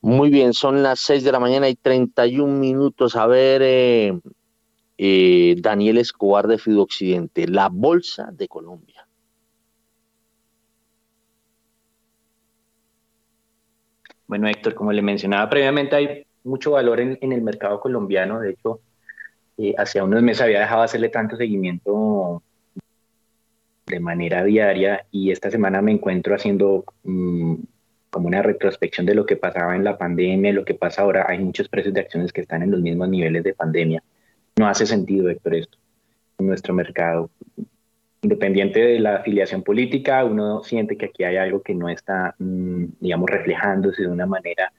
Muy 0.00 0.30
bien, 0.30 0.52
son 0.52 0.82
las 0.82 1.00
6 1.00 1.24
de 1.24 1.32
la 1.32 1.40
mañana 1.40 1.68
y 1.68 1.74
31 1.74 2.58
minutos. 2.58 3.16
A 3.16 3.26
ver, 3.26 3.62
eh, 3.64 4.18
eh, 4.96 5.56
Daniel 5.58 5.98
Escobar 5.98 6.46
de 6.46 6.58
Fido 6.58 6.82
Occidente, 6.82 7.48
la 7.48 7.68
Bolsa 7.68 8.30
de 8.32 8.48
Colombia. 8.48 9.06
Bueno, 14.26 14.48
Héctor, 14.48 14.74
como 14.74 14.92
le 14.92 15.02
mencionaba 15.02 15.48
previamente, 15.48 15.96
hay 15.96 16.26
mucho 16.48 16.72
valor 16.72 17.00
en, 17.00 17.32
el 17.32 17.42
mercado 17.42 17.80
colombiano. 17.80 18.40
De 18.40 18.50
hecho, 18.50 18.80
eh, 19.58 19.74
hace 19.78 20.02
unos 20.02 20.22
meses 20.22 20.42
había 20.42 20.60
dejado 20.60 20.80
de 20.80 20.84
hacerle 20.86 21.08
tanto 21.08 21.36
seguimiento 21.36 22.42
de 23.86 24.00
manera 24.00 24.44
diaria 24.44 25.06
y 25.10 25.30
esta 25.30 25.50
semana 25.50 25.80
me 25.80 25.92
encuentro 25.92 26.34
haciendo 26.34 26.84
mm, 27.04 27.54
como 28.10 28.28
una 28.28 28.42
retrospección 28.42 29.06
de 29.06 29.14
lo 29.14 29.26
que 29.26 29.36
pasaba 29.36 29.76
en 29.76 29.84
la 29.84 29.98
pandemia, 29.98 30.52
lo 30.52 30.64
que 30.64 30.74
pasa 30.74 31.02
ahora. 31.02 31.26
Hay 31.28 31.38
muchos 31.38 31.68
precios 31.68 31.94
de 31.94 32.00
acciones 32.00 32.32
que 32.32 32.40
están 32.40 32.62
en 32.62 32.70
los 32.70 32.80
mismos 32.80 33.08
niveles 33.08 33.44
de 33.44 33.54
pandemia. 33.54 34.02
No 34.58 34.68
hace 34.68 34.86
sentido, 34.86 35.28
Héctor, 35.28 35.54
esto 35.54 35.78
en 36.38 36.46
nuestro 36.46 36.74
mercado. 36.74 37.30
Independiente 38.22 38.80
de 38.80 39.00
la 39.00 39.16
afiliación 39.16 39.62
política, 39.62 40.24
uno 40.24 40.64
siente 40.64 40.96
que 40.96 41.06
aquí 41.06 41.24
hay 41.24 41.36
algo 41.36 41.62
que 41.62 41.74
no 41.74 41.88
está, 41.88 42.34
mm, 42.38 42.84
digamos, 43.00 43.30
reflejándose 43.30 44.02
de 44.02 44.08
una 44.08 44.26
manera, 44.26 44.72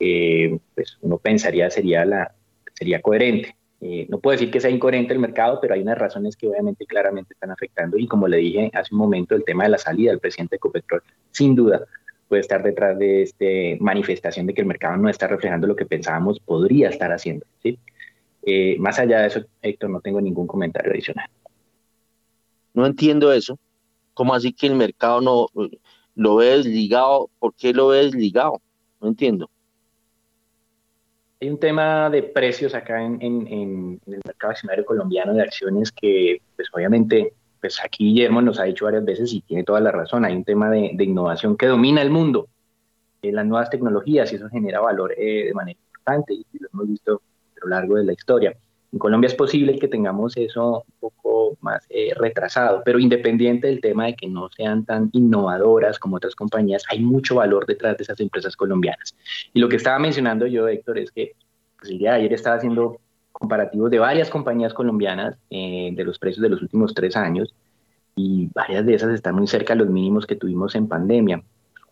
eh, 0.00 0.58
pues 0.74 0.98
uno 1.02 1.18
pensaría 1.18 1.70
sería, 1.70 2.04
la, 2.04 2.34
sería 2.74 3.00
coherente. 3.00 3.56
Eh, 3.80 4.06
no 4.08 4.18
puedo 4.18 4.32
decir 4.32 4.50
que 4.50 4.60
sea 4.60 4.70
incoherente 4.70 5.12
el 5.12 5.20
mercado, 5.20 5.60
pero 5.60 5.74
hay 5.74 5.82
unas 5.82 5.98
razones 5.98 6.36
que 6.36 6.48
obviamente 6.48 6.84
claramente 6.86 7.34
están 7.34 7.50
afectando. 7.50 7.96
Y 7.96 8.06
como 8.06 8.26
le 8.26 8.38
dije 8.38 8.70
hace 8.74 8.94
un 8.94 8.98
momento, 8.98 9.34
el 9.34 9.44
tema 9.44 9.64
de 9.64 9.70
la 9.70 9.78
salida 9.78 10.10
del 10.10 10.20
presidente 10.20 10.54
de 10.54 10.56
Ecopetrol, 10.56 11.02
sin 11.30 11.54
duda, 11.54 11.84
puede 12.28 12.40
estar 12.40 12.62
detrás 12.62 12.98
de 12.98 13.22
esta 13.22 13.44
manifestación 13.80 14.46
de 14.46 14.54
que 14.54 14.60
el 14.60 14.66
mercado 14.66 14.96
no 14.96 15.08
está 15.08 15.26
reflejando 15.26 15.66
lo 15.66 15.76
que 15.76 15.86
pensábamos 15.86 16.40
podría 16.40 16.88
estar 16.88 17.12
haciendo. 17.12 17.46
¿sí? 17.62 17.78
Eh, 18.42 18.76
más 18.78 18.98
allá 18.98 19.20
de 19.20 19.28
eso, 19.28 19.40
Héctor, 19.62 19.90
no 19.90 20.00
tengo 20.00 20.20
ningún 20.20 20.46
comentario 20.46 20.92
adicional. 20.92 21.28
No 22.74 22.86
entiendo 22.86 23.32
eso. 23.32 23.58
¿Cómo 24.14 24.34
así 24.34 24.52
que 24.52 24.66
el 24.66 24.74
mercado 24.74 25.20
no 25.20 25.46
lo 26.14 26.36
ve 26.36 26.46
desligado? 26.46 27.30
¿Por 27.38 27.54
qué 27.54 27.72
lo 27.72 27.88
ve 27.88 27.98
desligado? 27.98 28.60
No 29.00 29.08
entiendo. 29.08 29.50
Hay 31.40 31.50
un 31.50 31.60
tema 31.60 32.10
de 32.10 32.24
precios 32.24 32.74
acá 32.74 33.00
en, 33.00 33.20
el 34.06 34.20
mercado 34.24 34.50
accionario 34.50 34.84
colombiano 34.84 35.32
de 35.34 35.42
acciones 35.42 35.92
que, 35.92 36.42
pues 36.56 36.68
obviamente, 36.72 37.32
pues 37.60 37.80
aquí 37.82 38.06
Guillermo 38.06 38.42
nos 38.42 38.58
ha 38.58 38.64
dicho 38.64 38.86
varias 38.86 39.04
veces 39.04 39.32
y 39.32 39.40
tiene 39.42 39.62
toda 39.62 39.80
la 39.80 39.92
razón. 39.92 40.24
Hay 40.24 40.34
un 40.34 40.42
tema 40.42 40.68
de, 40.68 40.96
innovación 40.98 41.56
que 41.56 41.66
domina 41.66 42.02
el 42.02 42.10
mundo, 42.10 42.48
en 43.22 43.36
las 43.36 43.46
nuevas 43.46 43.70
tecnologías 43.70 44.32
y 44.32 44.36
eso 44.36 44.48
genera 44.48 44.80
valor 44.80 45.12
eh, 45.16 45.46
de 45.46 45.54
manera 45.54 45.78
importante 45.78 46.34
y 46.34 46.44
lo 46.58 46.68
hemos 46.72 46.88
visto 46.88 47.22
a 47.56 47.60
lo 47.64 47.68
largo 47.68 47.96
de 47.96 48.04
la 48.04 48.12
historia. 48.12 48.56
En 48.92 48.98
Colombia 48.98 49.28
es 49.28 49.34
posible 49.34 49.78
que 49.78 49.88
tengamos 49.88 50.36
eso 50.36 50.84
un 50.86 50.94
poco 50.98 51.58
más 51.60 51.86
eh, 51.90 52.12
retrasado, 52.16 52.82
pero 52.84 52.98
independiente 52.98 53.66
del 53.66 53.80
tema 53.80 54.06
de 54.06 54.14
que 54.14 54.26
no 54.26 54.48
sean 54.50 54.84
tan 54.84 55.10
innovadoras 55.12 55.98
como 55.98 56.16
otras 56.16 56.34
compañías, 56.34 56.84
hay 56.90 57.00
mucho 57.00 57.36
valor 57.36 57.66
detrás 57.66 57.96
de 57.98 58.04
esas 58.04 58.18
empresas 58.20 58.56
colombianas. 58.56 59.14
Y 59.52 59.60
lo 59.60 59.68
que 59.68 59.76
estaba 59.76 59.98
mencionando 59.98 60.46
yo, 60.46 60.68
Héctor, 60.68 60.98
es 60.98 61.10
que 61.10 61.32
pues, 61.78 61.90
el 61.90 61.98
día 61.98 62.12
de 62.12 62.20
ayer 62.20 62.32
estaba 62.32 62.56
haciendo 62.56 62.98
comparativos 63.32 63.90
de 63.90 63.98
varias 63.98 64.30
compañías 64.30 64.74
colombianas 64.74 65.36
eh, 65.50 65.90
de 65.94 66.04
los 66.04 66.18
precios 66.18 66.42
de 66.42 66.48
los 66.48 66.62
últimos 66.62 66.94
tres 66.94 67.16
años 67.16 67.54
y 68.16 68.50
varias 68.52 68.84
de 68.84 68.94
esas 68.94 69.14
están 69.14 69.36
muy 69.36 69.46
cerca 69.46 69.74
de 69.74 69.80
los 69.80 69.88
mínimos 69.88 70.26
que 70.26 70.34
tuvimos 70.34 70.74
en 70.74 70.88
pandemia, 70.88 71.42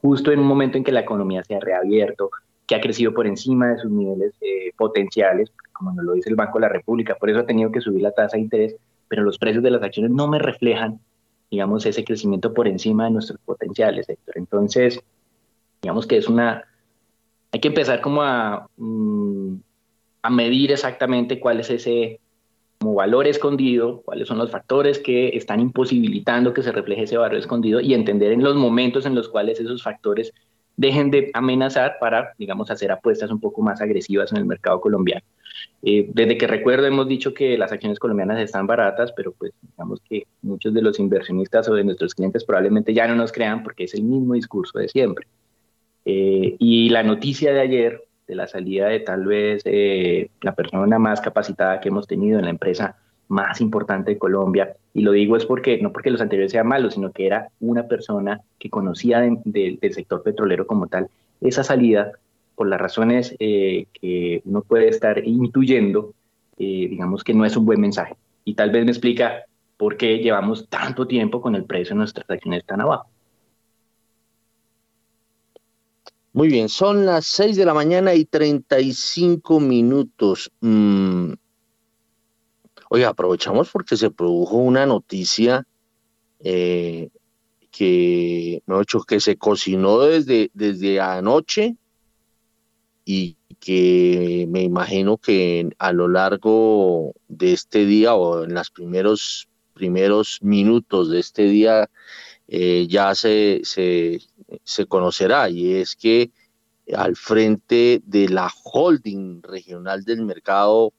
justo 0.03 0.33
en 0.33 0.41
un 0.41 0.47
momento 0.47 0.77
en 0.77 0.83
que 0.83 0.93
la 0.93 1.01
economía 1.01 1.45
se 1.45 1.55
ha 1.55 1.61
reabierto, 1.61 2.31
que 2.67 2.75
ha 2.75 2.81
crecido 2.81 3.15
por 3.15 3.27
encima 3.27 3.69
de 3.69 3.79
sus 3.79 3.91
niveles 3.91 4.35
eh, 4.41 4.73
potenciales, 4.77 5.53
como 5.73 5.93
nos 5.93 6.05
lo 6.05 6.13
dice 6.15 6.31
el 6.31 6.37
Banco 6.37 6.59
de 6.59 6.63
la 6.63 6.69
República, 6.69 7.15
por 7.15 7.31
eso 7.31 7.41
ha 7.41 7.47
tenido 7.47 7.71
que 7.71 7.81
subir 7.81 8.03
la 8.03 8.13
tasa 8.13 8.37
de 8.37 8.43
interés, 8.43 8.77
pero 9.09 9.23
los 9.23 9.39
precios 9.39 9.63
de 9.63 9.71
las 9.71 9.83
acciones 9.83 10.11
no 10.11 10.27
me 10.27 10.39
reflejan, 10.39 11.01
digamos, 11.51 11.87
ese 11.87 12.05
crecimiento 12.05 12.53
por 12.53 12.67
encima 12.67 13.05
de 13.05 13.13
nuestros 13.13 13.39
potenciales, 13.41 14.09
Héctor. 14.09 14.39
Entonces, 14.39 15.01
digamos 15.81 16.07
que 16.07 16.17
es 16.17 16.29
una, 16.29 16.65
hay 17.53 17.61
que 17.61 17.69
empezar 17.69 18.01
como 18.01 18.23
a, 18.23 18.69
mm, 18.77 19.55
a 20.23 20.31
medir 20.31 20.73
exactamente 20.73 21.39
cuál 21.39 21.61
es 21.61 21.71
ese 21.71 22.21
valor 22.81 23.27
escondido, 23.27 24.03
cuáles 24.03 24.29
son 24.29 24.39
los 24.39 24.51
factores 24.51 24.99
que 24.99 25.29
están 25.37 25.61
imposibilitando 25.61 26.53
que 26.53 26.63
se 26.63 26.73
refleje 26.73 27.03
ese 27.03 27.17
valor 27.17 27.39
escondido 27.39 27.81
y 27.81 27.95
entender 27.95 28.33
en 28.33 28.43
los 28.43 28.57
momentos 28.57 29.07
en 29.07 29.15
los 29.15 29.29
cuales 29.29 29.61
esos 29.61 29.83
factores 29.83 30.33
dejen 30.77 31.11
de 31.11 31.31
amenazar 31.33 31.97
para, 31.99 32.33
digamos, 32.39 32.71
hacer 32.71 32.93
apuestas 32.93 33.31
un 33.31 33.41
poco 33.41 33.63
más 33.63 33.81
agresivas 33.81 34.31
en 34.33 34.39
el 34.39 34.45
mercado 34.45 34.81
colombiano. 34.81 35.25
Eh, 35.83 36.11
desde 36.13 36.37
que 36.37 36.47
recuerdo 36.47 36.87
hemos 36.87 37.09
dicho 37.09 37.33
que 37.33 37.57
las 37.57 37.73
acciones 37.73 37.99
colombianas 37.99 38.39
están 38.41 38.67
baratas, 38.67 39.13
pero 39.13 39.33
pues 39.33 39.53
digamos 39.63 40.01
que 40.09 40.27
muchos 40.43 40.75
de 40.75 40.83
los 40.83 40.99
inversionistas 40.99 41.69
o 41.69 41.75
de 41.75 41.85
nuestros 41.85 42.15
clientes 42.15 42.45
probablemente 42.45 42.93
ya 42.93 43.07
no 43.07 43.15
nos 43.15 43.33
crean 43.33 43.63
porque 43.63 43.85
es 43.85 43.95
el 43.95 44.03
mismo 44.03 44.35
discurso 44.35 44.79
de 44.79 44.89
siempre. 44.89 45.27
Eh, 46.05 46.57
y 46.59 46.89
la 46.91 47.03
noticia 47.03 47.53
de 47.53 47.61
ayer 47.61 48.05
de 48.27 48.35
la 48.35 48.47
salida 48.47 48.89
de 48.89 49.01
tal 49.01 49.25
vez 49.25 49.63
eh, 49.65 50.31
la 50.43 50.55
persona 50.55 50.99
más 50.99 51.21
capacitada 51.21 51.81
que 51.81 51.89
hemos 51.89 52.07
tenido 52.07 52.39
en 52.39 52.45
la 52.45 52.51
empresa 52.51 52.97
más 53.29 53.61
importante 53.61 54.13
de 54.13 54.19
Colombia. 54.19 54.77
Y 54.95 55.03
lo 55.03 55.13
digo 55.13 55.37
es 55.37 55.45
porque, 55.45 55.79
no 55.81 55.93
porque 55.93 56.11
los 56.11 56.21
anteriores 56.21 56.53
sean 56.53 56.67
malos, 56.67 56.95
sino 56.95 57.13
que 57.13 57.27
era 57.27 57.49
una 57.61 57.87
persona 57.87 58.41
que 58.59 58.71
conocía 58.71 59.21
del 59.21 59.79
sector 59.93 60.23
petrolero 60.23 60.67
como 60.67 60.87
tal. 60.87 61.09
Esa 61.41 61.65
salida, 61.65 62.13
por 62.55 62.69
las 62.69 62.81
razones 62.81 63.35
eh, 63.39 63.87
que 63.93 64.43
uno 64.45 64.63
puede 64.63 64.89
estar 64.89 65.23
intuyendo, 65.27 66.15
eh, 66.59 66.87
digamos 66.89 67.23
que 67.25 67.35
no 67.35 67.45
es 67.45 67.57
un 67.57 67.67
buen 67.67 67.81
mensaje. 67.81 68.17
Y 68.45 68.55
tal 68.55 68.71
vez 68.71 68.85
me 68.85 68.93
explica 68.93 69.45
por 69.77 69.97
qué 69.97 70.19
llevamos 70.19 70.69
tanto 70.69 71.07
tiempo 71.07 71.41
con 71.41 71.55
el 71.55 71.65
precio 71.65 71.95
de 71.95 71.99
nuestras 71.99 72.29
acciones 72.31 72.65
tan 72.65 72.81
abajo. 72.81 73.09
Muy 76.33 76.49
bien, 76.49 76.69
son 76.69 77.07
las 77.07 77.27
6 77.29 77.57
de 77.57 77.65
la 77.65 77.73
mañana 77.73 78.13
y 78.13 78.27
35 78.27 79.59
minutos. 79.59 80.53
Mm, 80.61 81.33
Oiga, 82.89 83.09
aprovechamos 83.09 83.71
porque 83.71 83.97
se 83.97 84.11
produjo 84.11 84.57
una 84.57 84.87
noticia 84.87 85.67
eh, 86.41 87.09
que, 87.71 88.63
hecho, 88.81 89.01
que 89.01 89.21
se 89.21 89.37
cocinó 89.37 90.01
desde, 90.01 90.51
desde 90.55 91.01
anoche 91.01 91.77
y 93.05 93.37
que 93.61 94.47
me 94.49 94.63
imagino 94.63 95.19
que 95.19 95.69
a 95.79 95.93
lo 95.93 96.09
largo 96.09 97.13
de 97.29 97.53
este 97.53 97.87
día 97.87 98.15
o 98.15 98.45
en 98.45 98.55
los 98.55 98.71
primeros, 98.71 99.49
primeros 99.75 100.39
minutos 100.43 101.11
de 101.11 101.21
este 101.21 101.45
día 101.45 101.91
eh, 102.49 102.87
ya 102.89 103.15
se, 103.15 103.61
se, 103.65 104.21
se 104.63 104.87
conocerá. 104.87 105.49
Y 105.51 105.75
es 105.75 105.97
que 105.97 106.31
al 106.95 107.17
frente 107.17 108.01
de 108.05 108.29
la 108.29 108.51
holding 108.65 109.43
regional 109.43 110.05
del 110.05 110.23
mercado 110.23 110.93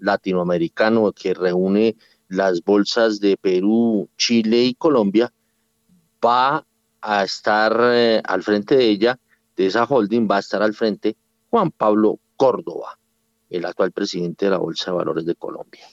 latinoamericano 0.00 1.12
que 1.12 1.34
reúne 1.34 1.96
las 2.28 2.62
bolsas 2.62 3.20
de 3.20 3.36
Perú, 3.36 4.08
Chile 4.16 4.64
y 4.64 4.74
Colombia, 4.74 5.32
va 6.24 6.66
a 7.00 7.24
estar 7.24 7.76
eh, 7.92 8.20
al 8.24 8.42
frente 8.42 8.76
de 8.76 8.88
ella, 8.88 9.18
de 9.56 9.66
esa 9.66 9.84
holding, 9.84 10.28
va 10.30 10.36
a 10.36 10.40
estar 10.40 10.62
al 10.62 10.74
frente 10.74 11.16
Juan 11.50 11.70
Pablo 11.70 12.18
Córdoba, 12.36 12.98
el 13.48 13.64
actual 13.64 13.92
presidente 13.92 14.46
de 14.46 14.52
la 14.52 14.58
Bolsa 14.58 14.90
de 14.90 14.96
Valores 14.96 15.26
de 15.26 15.34
Colombia. 15.34 15.84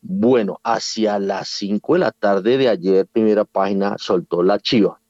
Bueno, 0.00 0.60
hacia 0.62 1.18
las 1.18 1.48
5 1.48 1.94
de 1.94 1.98
la 1.98 2.12
tarde 2.12 2.56
de 2.56 2.68
ayer, 2.68 3.06
primera 3.06 3.44
página, 3.44 3.96
soltó 3.98 4.42
la 4.42 4.58
chiva. 4.58 5.00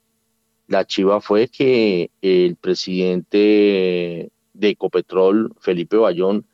La 0.67 0.85
chiva 0.87 1.21
fue 1.21 1.49
que 1.49 2.11
el 2.21 2.57
presidente 2.57 4.33
de 4.55 4.69
Ecopetrol, 4.69 5.55
Felipe 5.61 5.97
Bayón, 5.97 6.47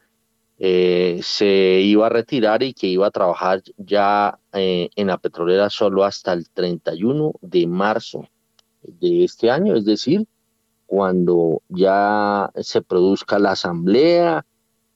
eh, 0.59 1.19
se 1.23 1.81
iba 1.81 2.07
a 2.07 2.11
retirar 2.11 2.63
y 2.63 2.75
que 2.75 2.87
iba 2.87 3.09
a 3.09 3.11
trabajar 3.11 3.63
ya 3.77 4.39
eh, 4.53 4.89
en 4.95 5.09
la 5.09 5.19
petrolera 5.19 5.69
solo 5.69 6.05
hasta 6.05 6.33
el 6.33 6.49
31 6.49 7.33
de 7.41 7.67
marzo 7.67 8.29
de 8.83 9.25
este 9.25 9.51
año, 9.51 9.75
es 9.75 9.85
decir, 9.85 10.27
cuando 10.87 11.63
ya 11.69 12.53
se 12.61 12.83
produzca 12.83 13.39
la 13.39 13.53
asamblea 13.53 14.47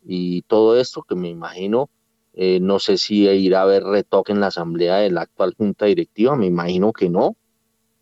y 0.05 0.43
todo 0.43 0.79
esto, 0.79 1.03
que 1.03 1.17
me 1.17 1.29
imagino, 1.29 1.91
eh, 2.35 2.61
no 2.61 2.79
sé 2.79 2.97
si 2.97 3.29
irá 3.29 3.61
a 3.61 3.63
haber 3.63 3.83
retoque 3.83 4.33
en 4.33 4.41
la 4.41 4.49
asamblea 4.49 4.97
de 4.99 5.11
la 5.11 5.23
actual 5.23 5.55
junta 5.59 5.87
directiva, 5.87 6.37
me 6.37 6.47
imagino 6.47 6.93
que 6.93 7.09
no. 7.09 7.37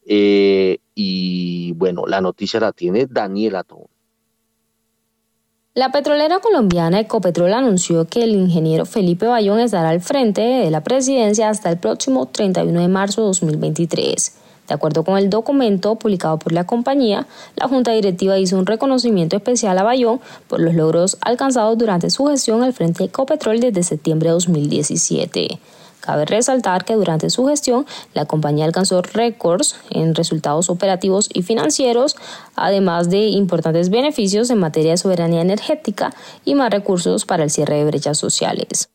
y 0.04 1.72
bueno, 1.72 2.06
la 2.06 2.20
noticia 2.20 2.60
la 2.60 2.72
tiene 2.72 3.06
Daniela 3.06 3.64
Tom. 3.64 3.86
La 5.76 5.92
petrolera 5.92 6.38
colombiana 6.38 7.00
Ecopetrol 7.00 7.52
anunció 7.52 8.06
que 8.06 8.24
el 8.24 8.30
ingeniero 8.30 8.86
Felipe 8.86 9.26
Bayón 9.26 9.60
estará 9.60 9.90
al 9.90 10.00
frente 10.00 10.40
de 10.40 10.70
la 10.70 10.82
presidencia 10.82 11.50
hasta 11.50 11.68
el 11.68 11.76
próximo 11.76 12.24
31 12.24 12.80
de 12.80 12.88
marzo 12.88 13.20
de 13.20 13.26
2023. 13.26 14.32
De 14.68 14.74
acuerdo 14.74 15.04
con 15.04 15.18
el 15.18 15.28
documento 15.28 15.96
publicado 15.96 16.38
por 16.38 16.52
la 16.52 16.64
compañía, 16.64 17.26
la 17.56 17.68
Junta 17.68 17.92
Directiva 17.92 18.38
hizo 18.38 18.58
un 18.58 18.64
reconocimiento 18.64 19.36
especial 19.36 19.76
a 19.76 19.82
Bayón 19.82 20.18
por 20.48 20.60
los 20.60 20.72
logros 20.72 21.18
alcanzados 21.20 21.76
durante 21.76 22.08
su 22.08 22.24
gestión 22.24 22.62
al 22.62 22.72
frente 22.72 23.00
de 23.00 23.08
Ecopetrol 23.10 23.60
desde 23.60 23.82
septiembre 23.82 24.30
de 24.30 24.32
2017. 24.32 25.60
Cabe 26.06 26.24
resaltar 26.24 26.84
que 26.84 26.94
durante 26.94 27.30
su 27.30 27.46
gestión 27.46 27.84
la 28.14 28.26
compañía 28.26 28.64
alcanzó 28.64 29.02
récords 29.02 29.74
en 29.90 30.14
resultados 30.14 30.70
operativos 30.70 31.28
y 31.34 31.42
financieros, 31.42 32.14
además 32.54 33.10
de 33.10 33.26
importantes 33.26 33.90
beneficios 33.90 34.50
en 34.50 34.60
materia 34.60 34.92
de 34.92 34.98
soberanía 34.98 35.40
energética 35.40 36.14
y 36.44 36.54
más 36.54 36.70
recursos 36.70 37.24
para 37.24 37.42
el 37.42 37.50
cierre 37.50 37.78
de 37.78 37.86
brechas 37.86 38.18
sociales. 38.18 38.88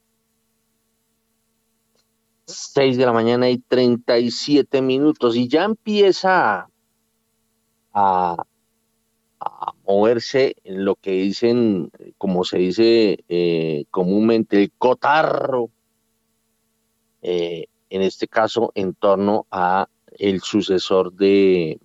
6 2.46 2.96
de 2.96 3.06
la 3.06 3.12
mañana 3.12 3.50
y 3.50 3.58
37 3.58 4.82
minutos 4.82 5.36
y 5.36 5.50
ya 5.50 5.66
empieza 5.66 6.70
a, 7.94 8.46
moverse 9.86 10.56
en 10.64 10.86
lo 10.86 10.96
que 10.96 11.12
dicen, 11.12 11.92
como 12.18 12.46
se 12.46 12.58
dice 12.60 13.26
eh, 13.28 13.84
comúnmente, 13.92 14.64
el 14.64 14.72
cotarro 14.78 15.72
eh, 17.22 17.66
en 17.90 18.02
este 18.02 18.28
caso 18.28 18.72
en 18.76 18.94
torno 18.94 19.46
a 19.52 19.88
el 20.18 20.42
sucesor 20.42 21.14
de, 21.14 21.80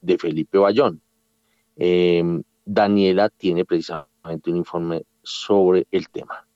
de 0.00 0.18
Felipe 0.18 0.58
Bayón. 0.58 1.00
Em, 1.76 2.42
Daniela 2.64 3.30
tiene 3.30 3.64
precisamente 3.64 4.50
un 4.50 4.56
informe 4.56 5.04
sobre 5.22 5.86
el 5.90 6.08
tema. 6.08 6.46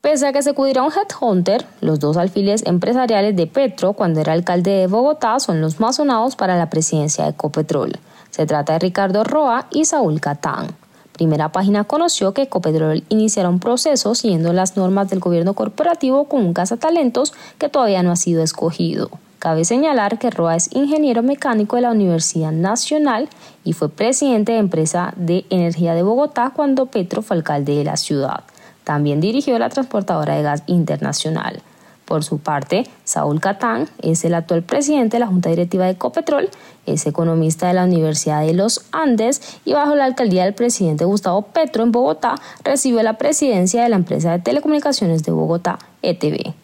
Pese 0.00 0.26
a 0.28 0.32
que 0.32 0.42
se 0.42 0.50
acudirá 0.50 0.82
un 0.82 0.92
headhunter, 0.92 1.66
los 1.80 1.98
dos 1.98 2.16
alfiles 2.16 2.64
empresariales 2.64 3.34
de 3.34 3.46
Petro 3.46 3.92
cuando 3.92 4.20
era 4.20 4.32
alcalde 4.32 4.70
de 4.70 4.86
Bogotá 4.86 5.40
son 5.40 5.60
los 5.60 5.80
más 5.80 5.96
sonados 5.96 6.36
para 6.36 6.56
la 6.56 6.70
presidencia 6.70 7.24
de 7.24 7.30
Ecopetrol. 7.30 7.92
Se 8.30 8.46
trata 8.46 8.74
de 8.74 8.78
Ricardo 8.78 9.24
Roa 9.24 9.66
y 9.72 9.84
Saúl 9.84 10.20
Catán. 10.20 10.68
Primera 11.16 11.50
Página 11.50 11.84
conoció 11.84 12.34
que 12.34 12.42
Ecopetrol 12.42 13.02
iniciará 13.08 13.48
un 13.48 13.58
proceso 13.58 14.14
siguiendo 14.14 14.52
las 14.52 14.76
normas 14.76 15.08
del 15.08 15.18
gobierno 15.18 15.54
corporativo 15.54 16.28
con 16.28 16.44
un 16.44 16.52
cazatalentos 16.52 17.32
que 17.56 17.70
todavía 17.70 18.02
no 18.02 18.12
ha 18.12 18.16
sido 18.16 18.42
escogido. 18.42 19.08
Cabe 19.38 19.64
señalar 19.64 20.18
que 20.18 20.30
Roa 20.30 20.56
es 20.56 20.68
ingeniero 20.74 21.22
mecánico 21.22 21.76
de 21.76 21.82
la 21.82 21.92
Universidad 21.92 22.52
Nacional 22.52 23.30
y 23.64 23.72
fue 23.72 23.88
presidente 23.88 24.52
de 24.52 24.58
empresa 24.58 25.14
de 25.16 25.46
energía 25.48 25.94
de 25.94 26.02
Bogotá 26.02 26.52
cuando 26.54 26.84
Petro 26.84 27.22
fue 27.22 27.38
alcalde 27.38 27.76
de 27.76 27.84
la 27.84 27.96
ciudad. 27.96 28.44
También 28.84 29.22
dirigió 29.22 29.58
la 29.58 29.70
transportadora 29.70 30.34
de 30.34 30.42
gas 30.42 30.64
internacional. 30.66 31.62
Por 32.06 32.22
su 32.22 32.38
parte, 32.38 32.84
Saúl 33.02 33.40
Catán 33.40 33.88
es 34.00 34.24
el 34.24 34.34
actual 34.34 34.62
presidente 34.62 35.16
de 35.16 35.20
la 35.20 35.26
Junta 35.26 35.50
Directiva 35.50 35.86
de 35.86 35.90
Ecopetrol, 35.90 36.48
es 36.86 37.04
economista 37.04 37.66
de 37.66 37.74
la 37.74 37.84
Universidad 37.84 38.46
de 38.46 38.54
los 38.54 38.86
Andes 38.92 39.60
y 39.64 39.72
bajo 39.72 39.96
la 39.96 40.04
alcaldía 40.04 40.44
del 40.44 40.54
presidente 40.54 41.04
Gustavo 41.04 41.42
Petro 41.42 41.82
en 41.82 41.90
Bogotá 41.90 42.36
recibió 42.62 43.02
la 43.02 43.18
presidencia 43.18 43.82
de 43.82 43.88
la 43.88 43.96
empresa 43.96 44.30
de 44.30 44.38
telecomunicaciones 44.38 45.24
de 45.24 45.32
Bogotá, 45.32 45.80
ETV. 46.02 46.54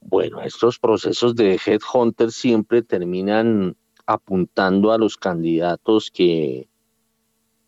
Bueno, 0.00 0.40
estos 0.40 0.80
procesos 0.80 1.36
de 1.36 1.60
Headhunter 1.64 2.32
siempre 2.32 2.82
terminan 2.82 3.76
apuntando 4.06 4.90
a 4.90 4.98
los 4.98 5.16
candidatos 5.16 6.10
que, 6.10 6.68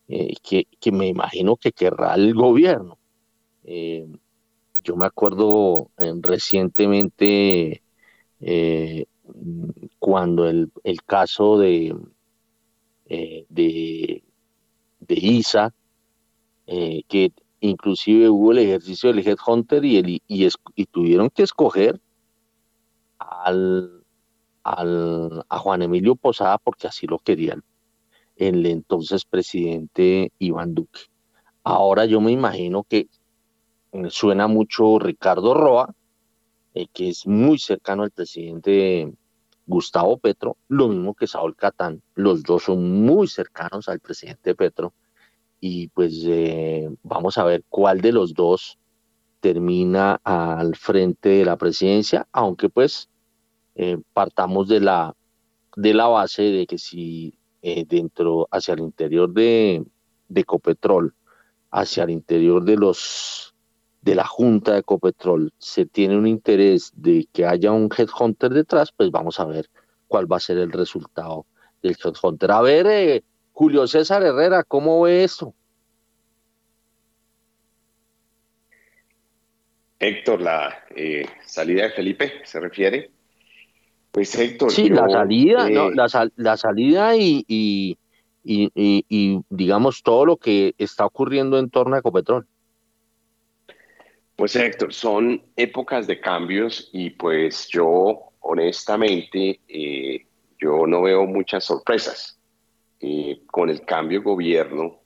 eh, 0.09 0.35
que, 0.43 0.93
me 0.93 1.07
imagino 1.07 1.55
que 1.55 1.70
querrá 1.70 2.14
el 2.14 2.35
gobierno. 2.35 2.99
Eh, 3.62 4.09
yo 4.89 4.97
me 4.97 5.05
acuerdo 5.05 5.91
eh, 5.99 6.14
recientemente 6.22 7.82
eh, 8.41 9.05
cuando 9.99 10.49
el, 10.49 10.72
caso 11.05 11.59
de, 11.59 11.95
eh, 13.05 13.45
de, 13.51 14.22
ISA, 15.09 15.74
que 16.66 17.32
inclusive 17.61 18.30
hubo 18.30 18.53
el 18.53 18.59
ejercicio 18.61 19.12
del 19.12 19.26
Headhunter 19.26 19.84
y, 19.84 19.99
el, 19.99 20.22
y, 20.26 20.86
tuvieron 20.86 21.28
que 21.28 21.43
escoger 21.43 22.01
al, 23.18 24.05
al, 24.62 25.45
a 25.51 25.59
Juan 25.59 25.82
Emilio 25.82 26.16
Posada 26.16 26.57
porque 26.57 26.86
así 26.86 27.07
lo 27.07 27.18
querían 27.18 27.62
el 28.36 28.64
entonces 28.64 29.26
presidente 29.26 30.32
Iván 30.39 30.74
Duque. 30.74 31.01
Ahora 31.62 32.07
yo 32.07 32.22
me 32.22 32.32
imagino 32.32 32.84
que 32.84 33.09
suena 34.11 34.47
mucho 34.47 34.99
Ricardo 34.99 35.55
Roa, 35.55 35.95
eh, 36.74 36.86
que 36.93 37.09
es 37.09 37.26
muy 37.26 37.59
cercano 37.59 38.03
al 38.03 38.11
presidente 38.11 39.12
Gustavo 39.66 40.18
Petro, 40.18 40.57
lo 40.68 40.89
mismo 40.89 41.14
que 41.14 41.26
Saúl 41.26 41.57
Catán, 41.57 42.03
los 42.14 42.43
dos 42.43 42.64
son 42.64 43.03
muy 43.03 43.28
cercanos 43.28 43.89
al 43.89 44.01
presidente 44.01 44.55
Petro, 44.55 44.95
y 45.61 45.89
pues 45.89 46.22
eh, 46.26 46.89
vamos 47.03 47.36
a 47.39 47.45
ver 47.45 47.64
cuál 47.68 48.01
de 48.01 48.12
los 48.12 48.32
dos 48.34 48.78
termina 49.41 50.20
al 50.24 50.76
frente 50.76 51.30
de 51.30 51.45
la 51.45 51.57
presidencia, 51.57 52.28
aunque 52.32 52.68
pues 52.68 53.09
eh, 53.74 53.99
partamos 54.12 54.68
de 54.68 54.80
la, 54.80 55.14
de 55.76 55.95
la 55.95 56.07
base 56.07 56.43
de 56.43 56.66
que 56.66 56.78
si 56.78 57.34
dentro, 57.61 58.49
hacia 58.51 58.74
el 58.74 58.80
interior 58.80 59.30
de, 59.30 59.84
de 60.28 60.41
Ecopetrol, 60.41 61.14
hacia 61.70 62.05
el 62.05 62.11
interior 62.11 62.64
de 62.64 62.76
los 62.76 63.47
de 64.09 64.14
la 64.14 64.24
Junta 64.24 64.72
de 64.72 64.78
Ecopetrol 64.78 65.52
se 65.59 65.84
tiene 65.84 66.16
un 66.16 66.26
interés 66.26 66.92
de 66.96 67.28
que 67.30 67.44
haya 67.44 67.72
un 67.72 67.90
headhunter 67.94 68.50
detrás, 68.50 68.90
pues 68.90 69.11
vamos 69.11 69.38
a 69.38 69.44
ver 69.44 69.68
cuál 70.06 70.30
va 70.30 70.38
a 70.38 70.40
ser 70.40 70.56
el 70.56 70.72
resultado 70.72 71.44
del 71.82 71.94
headhunter. 72.02 72.50
A 72.50 72.62
ver, 72.62 72.86
eh, 72.86 73.22
Julio 73.52 73.86
César 73.86 74.22
Herrera, 74.22 74.64
¿cómo 74.64 75.02
ve 75.02 75.24
esto? 75.24 75.52
Héctor, 79.98 80.40
la 80.40 80.84
eh, 80.96 81.26
salida 81.44 81.82
de 81.82 81.90
Felipe, 81.90 82.32
¿se 82.44 82.61
refiere? 82.61 83.11
Pues 84.11 84.34
Héctor. 84.38 84.72
Sí, 84.72 84.88
la 84.88 85.06
salida, 85.11 85.68
no, 85.68 85.90
eh, 85.90 86.30
la, 86.36 86.56
salida 86.56 87.14
y, 87.14 87.44
y, 87.46 87.98
y, 88.42 89.40
digamos 89.50 90.02
todo 90.02 90.24
lo 90.24 90.38
que 90.38 90.74
está 90.78 91.04
ocurriendo 91.04 91.59
en 91.59 91.68
torno 91.68 91.94
a 91.94 91.98
Ecopetrol. 91.98 92.46
Pues 94.39 94.55
Héctor, 94.55 94.95
son 94.95 95.43
épocas 95.57 96.07
de 96.07 96.20
cambios 96.20 96.91
y 96.93 97.11
pues 97.11 97.66
yo 97.72 98.30
honestamente 98.39 99.59
eh, 99.66 100.26
yo 100.61 100.86
no 100.86 101.03
veo 101.03 101.26
muchas 101.26 101.64
sorpresas. 101.64 102.39
Eh, 103.01 103.41
con 103.49 103.68
el 103.68 103.84
cambio 103.84 104.20
de 104.20 104.24
gobierno, 104.24 105.01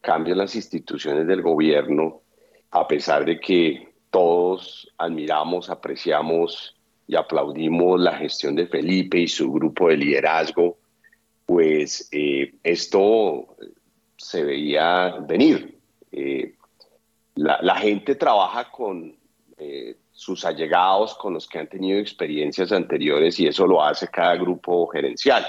cambian 0.00 0.38
las 0.38 0.56
instituciones 0.56 1.28
del 1.28 1.42
gobierno, 1.42 2.22
a 2.72 2.88
pesar 2.88 3.24
de 3.24 3.38
que 3.38 3.94
todos 4.10 4.92
admiramos, 4.98 5.70
apreciamos 5.70 6.74
y 7.06 7.14
aplaudimos 7.14 8.00
la 8.00 8.16
gestión 8.16 8.56
de 8.56 8.66
Felipe 8.66 9.20
y 9.20 9.28
su 9.28 9.52
grupo 9.52 9.90
de 9.90 9.96
liderazgo, 9.96 10.76
pues 11.46 12.08
eh, 12.10 12.56
esto 12.64 13.46
se 14.16 14.42
veía 14.42 15.18
venir 15.20 15.78
la, 17.34 17.76
gente 17.76 18.14
trabaja 18.14 18.70
con 18.70 19.16
eh, 19.58 19.96
sus 20.12 20.44
allegados, 20.44 21.14
con 21.14 21.34
los 21.34 21.48
que 21.48 21.58
han 21.58 21.68
tenido 21.68 21.98
experiencias 21.98 22.72
anteriores 22.72 23.38
y 23.40 23.46
eso 23.46 23.66
lo 23.66 23.82
hace 23.82 24.08
cada 24.08 24.36
grupo 24.36 24.86
gerencial. 24.88 25.46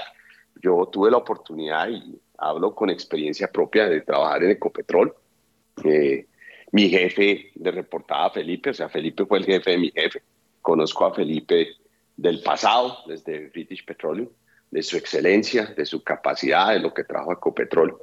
Yo 0.62 0.88
tuve 0.90 1.10
la 1.10 1.18
oportunidad 1.18 1.88
y 1.88 2.18
hablo 2.38 2.74
con 2.74 2.90
experiencia 2.90 3.50
propia 3.50 3.88
de 3.88 4.00
trabajar 4.00 4.44
en 4.44 4.50
Ecopetrol. 4.52 5.14
mi 6.72 6.88
jefe 6.88 7.52
le 7.54 7.70
reportaba 7.70 8.26
a 8.26 8.30
Felipe, 8.30 8.70
o 8.70 8.74
sea, 8.74 8.88
Felipe 8.88 9.26
fue 9.26 9.38
el 9.38 9.44
jefe 9.44 9.72
de 9.72 9.78
mi 9.78 9.90
jefe. 9.90 10.22
Conozco 10.62 11.04
a 11.04 11.14
Felipe 11.14 11.68
del 12.16 12.40
pasado, 12.42 12.98
desde 13.06 13.48
British 13.48 13.84
Petroleum, 13.84 14.28
de 14.70 14.82
su 14.82 14.96
excelencia, 14.96 15.66
de 15.66 15.84
su 15.84 16.02
capacidad, 16.02 16.72
de 16.72 16.80
lo 16.80 16.94
que 16.94 17.04
trajo 17.04 17.32
Ecopetrol. 17.32 17.96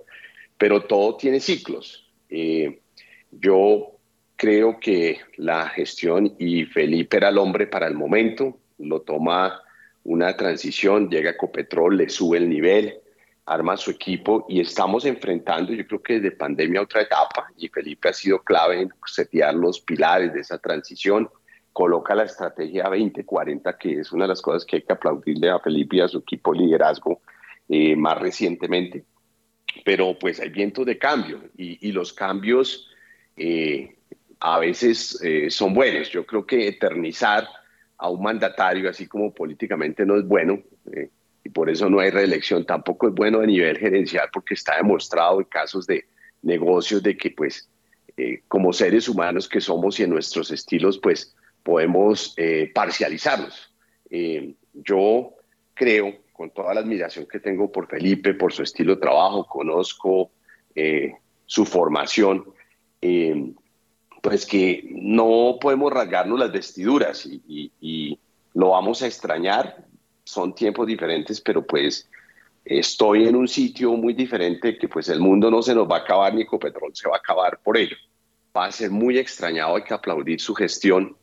Pero 0.57 0.83
todo 0.83 1.17
tiene 1.17 1.39
ciclos. 1.39 2.07
Eh, 2.29 2.81
yo 3.31 3.97
creo 4.35 4.79
que 4.79 5.19
la 5.37 5.69
gestión 5.69 6.35
y 6.39 6.65
Felipe 6.65 7.17
era 7.17 7.29
el 7.29 7.37
hombre 7.37 7.67
para 7.67 7.87
el 7.87 7.93
momento, 7.93 8.57
lo 8.79 9.01
toma 9.01 9.61
una 10.03 10.35
transición, 10.35 11.09
llega 11.09 11.31
a 11.31 11.37
Copetrol, 11.37 11.97
le 11.97 12.09
sube 12.09 12.37
el 12.37 12.49
nivel, 12.49 12.95
arma 13.45 13.77
su 13.77 13.91
equipo 13.91 14.45
y 14.49 14.59
estamos 14.61 15.05
enfrentando, 15.05 15.73
yo 15.73 15.85
creo 15.85 16.01
que 16.01 16.19
desde 16.19 16.35
pandemia 16.35 16.81
otra 16.81 17.01
etapa 17.01 17.51
y 17.57 17.67
Felipe 17.67 18.09
ha 18.09 18.13
sido 18.13 18.39
clave 18.39 18.81
en 18.81 18.89
setear 19.05 19.53
los 19.53 19.79
pilares 19.81 20.33
de 20.33 20.39
esa 20.39 20.57
transición, 20.57 21.29
coloca 21.73 22.15
la 22.15 22.23
estrategia 22.23 22.83
2040, 22.83 23.77
que 23.77 23.99
es 23.99 24.11
una 24.11 24.25
de 24.25 24.29
las 24.29 24.41
cosas 24.41 24.65
que 24.65 24.77
hay 24.77 24.81
que 24.81 24.93
aplaudirle 24.93 25.49
a 25.49 25.59
Felipe 25.59 25.97
y 25.97 26.01
a 26.01 26.07
su 26.07 26.19
equipo 26.19 26.53
liderazgo 26.53 27.21
eh, 27.69 27.95
más 27.95 28.17
recientemente. 28.19 29.05
Pero 29.85 30.17
pues 30.19 30.39
hay 30.39 30.49
vientos 30.49 30.85
de 30.85 30.97
cambio 30.97 31.41
y, 31.55 31.87
y 31.87 31.91
los 31.91 32.11
cambios 32.11 32.91
eh, 33.43 33.95
a 34.39 34.59
veces 34.59 35.19
eh, 35.23 35.49
son 35.49 35.73
buenos. 35.73 36.11
Yo 36.11 36.27
creo 36.27 36.45
que 36.45 36.67
eternizar 36.67 37.47
a 37.97 38.07
un 38.07 38.21
mandatario, 38.21 38.87
así 38.87 39.07
como 39.07 39.33
políticamente 39.33 40.05
no 40.05 40.15
es 40.15 40.27
bueno, 40.27 40.61
eh, 40.91 41.09
y 41.43 41.49
por 41.49 41.67
eso 41.67 41.89
no 41.89 41.99
hay 41.99 42.11
reelección, 42.11 42.65
tampoco 42.65 43.07
es 43.07 43.15
bueno 43.15 43.39
a 43.39 43.45
nivel 43.47 43.79
gerencial, 43.79 44.29
porque 44.31 44.53
está 44.53 44.77
demostrado 44.77 45.39
en 45.39 45.45
casos 45.45 45.87
de 45.87 46.05
negocios 46.43 47.01
de 47.01 47.17
que 47.17 47.31
pues 47.31 47.67
como 48.47 48.71
seres 48.71 49.09
humanos 49.09 49.49
que 49.49 49.59
somos 49.59 49.99
y 49.99 50.03
en 50.03 50.11
nuestros 50.11 50.51
estilos, 50.51 50.99
pues 50.99 51.35
podemos 51.63 52.35
parcializarlos. 52.75 53.73
Eh, 54.11 54.53
yo 54.73 55.33
creo, 55.73 56.17
con 56.31 56.51
toda 56.51 56.75
la 56.75 56.81
admiración 56.81 57.25
que 57.25 57.39
tengo 57.39 57.71
por 57.71 57.87
Felipe, 57.87 58.35
por 58.35 58.53
su 58.53 58.61
estilo 58.61 58.93
de 58.93 59.01
trabajo, 59.01 59.47
conozco 59.47 60.29
su 61.47 61.65
formación, 61.65 62.45
pues 64.21 64.45
que 64.45 64.87
no 64.91 65.57
podemos 65.59 65.91
rasgarnos 65.91 66.39
las 66.39 66.51
vestiduras 66.51 67.25
y, 67.25 67.71
y 67.81 68.19
lo 68.53 68.69
vamos 68.69 69.01
a 69.01 69.07
extrañar. 69.07 69.85
Son 70.23 70.53
tiempos 70.53 70.85
diferentes, 70.87 71.41
pero 71.41 71.65
pues 71.65 72.09
estoy 72.63 73.27
en 73.27 73.35
un 73.35 73.47
sitio 73.47 73.93
muy 73.93 74.13
diferente 74.13 74.77
que 74.77 74.87
pues 74.87 75.09
el 75.09 75.19
mundo 75.19 75.49
no 75.49 75.61
se 75.61 75.73
nos 75.73 75.89
va 75.89 75.97
a 75.97 75.99
acabar 75.99 76.33
ni 76.33 76.41
Ecopetrol 76.41 76.91
se 76.93 77.09
va 77.09 77.15
a 77.15 77.19
acabar 77.19 77.59
por 77.63 77.77
ello. 77.77 77.95
Va 78.55 78.65
a 78.65 78.71
ser 78.71 78.91
muy 78.91 79.17
extrañado, 79.17 79.75
hay 79.75 79.83
que 79.83 79.93
aplaudir 79.93 80.39
su 80.39 80.53
gestión. 80.53 81.15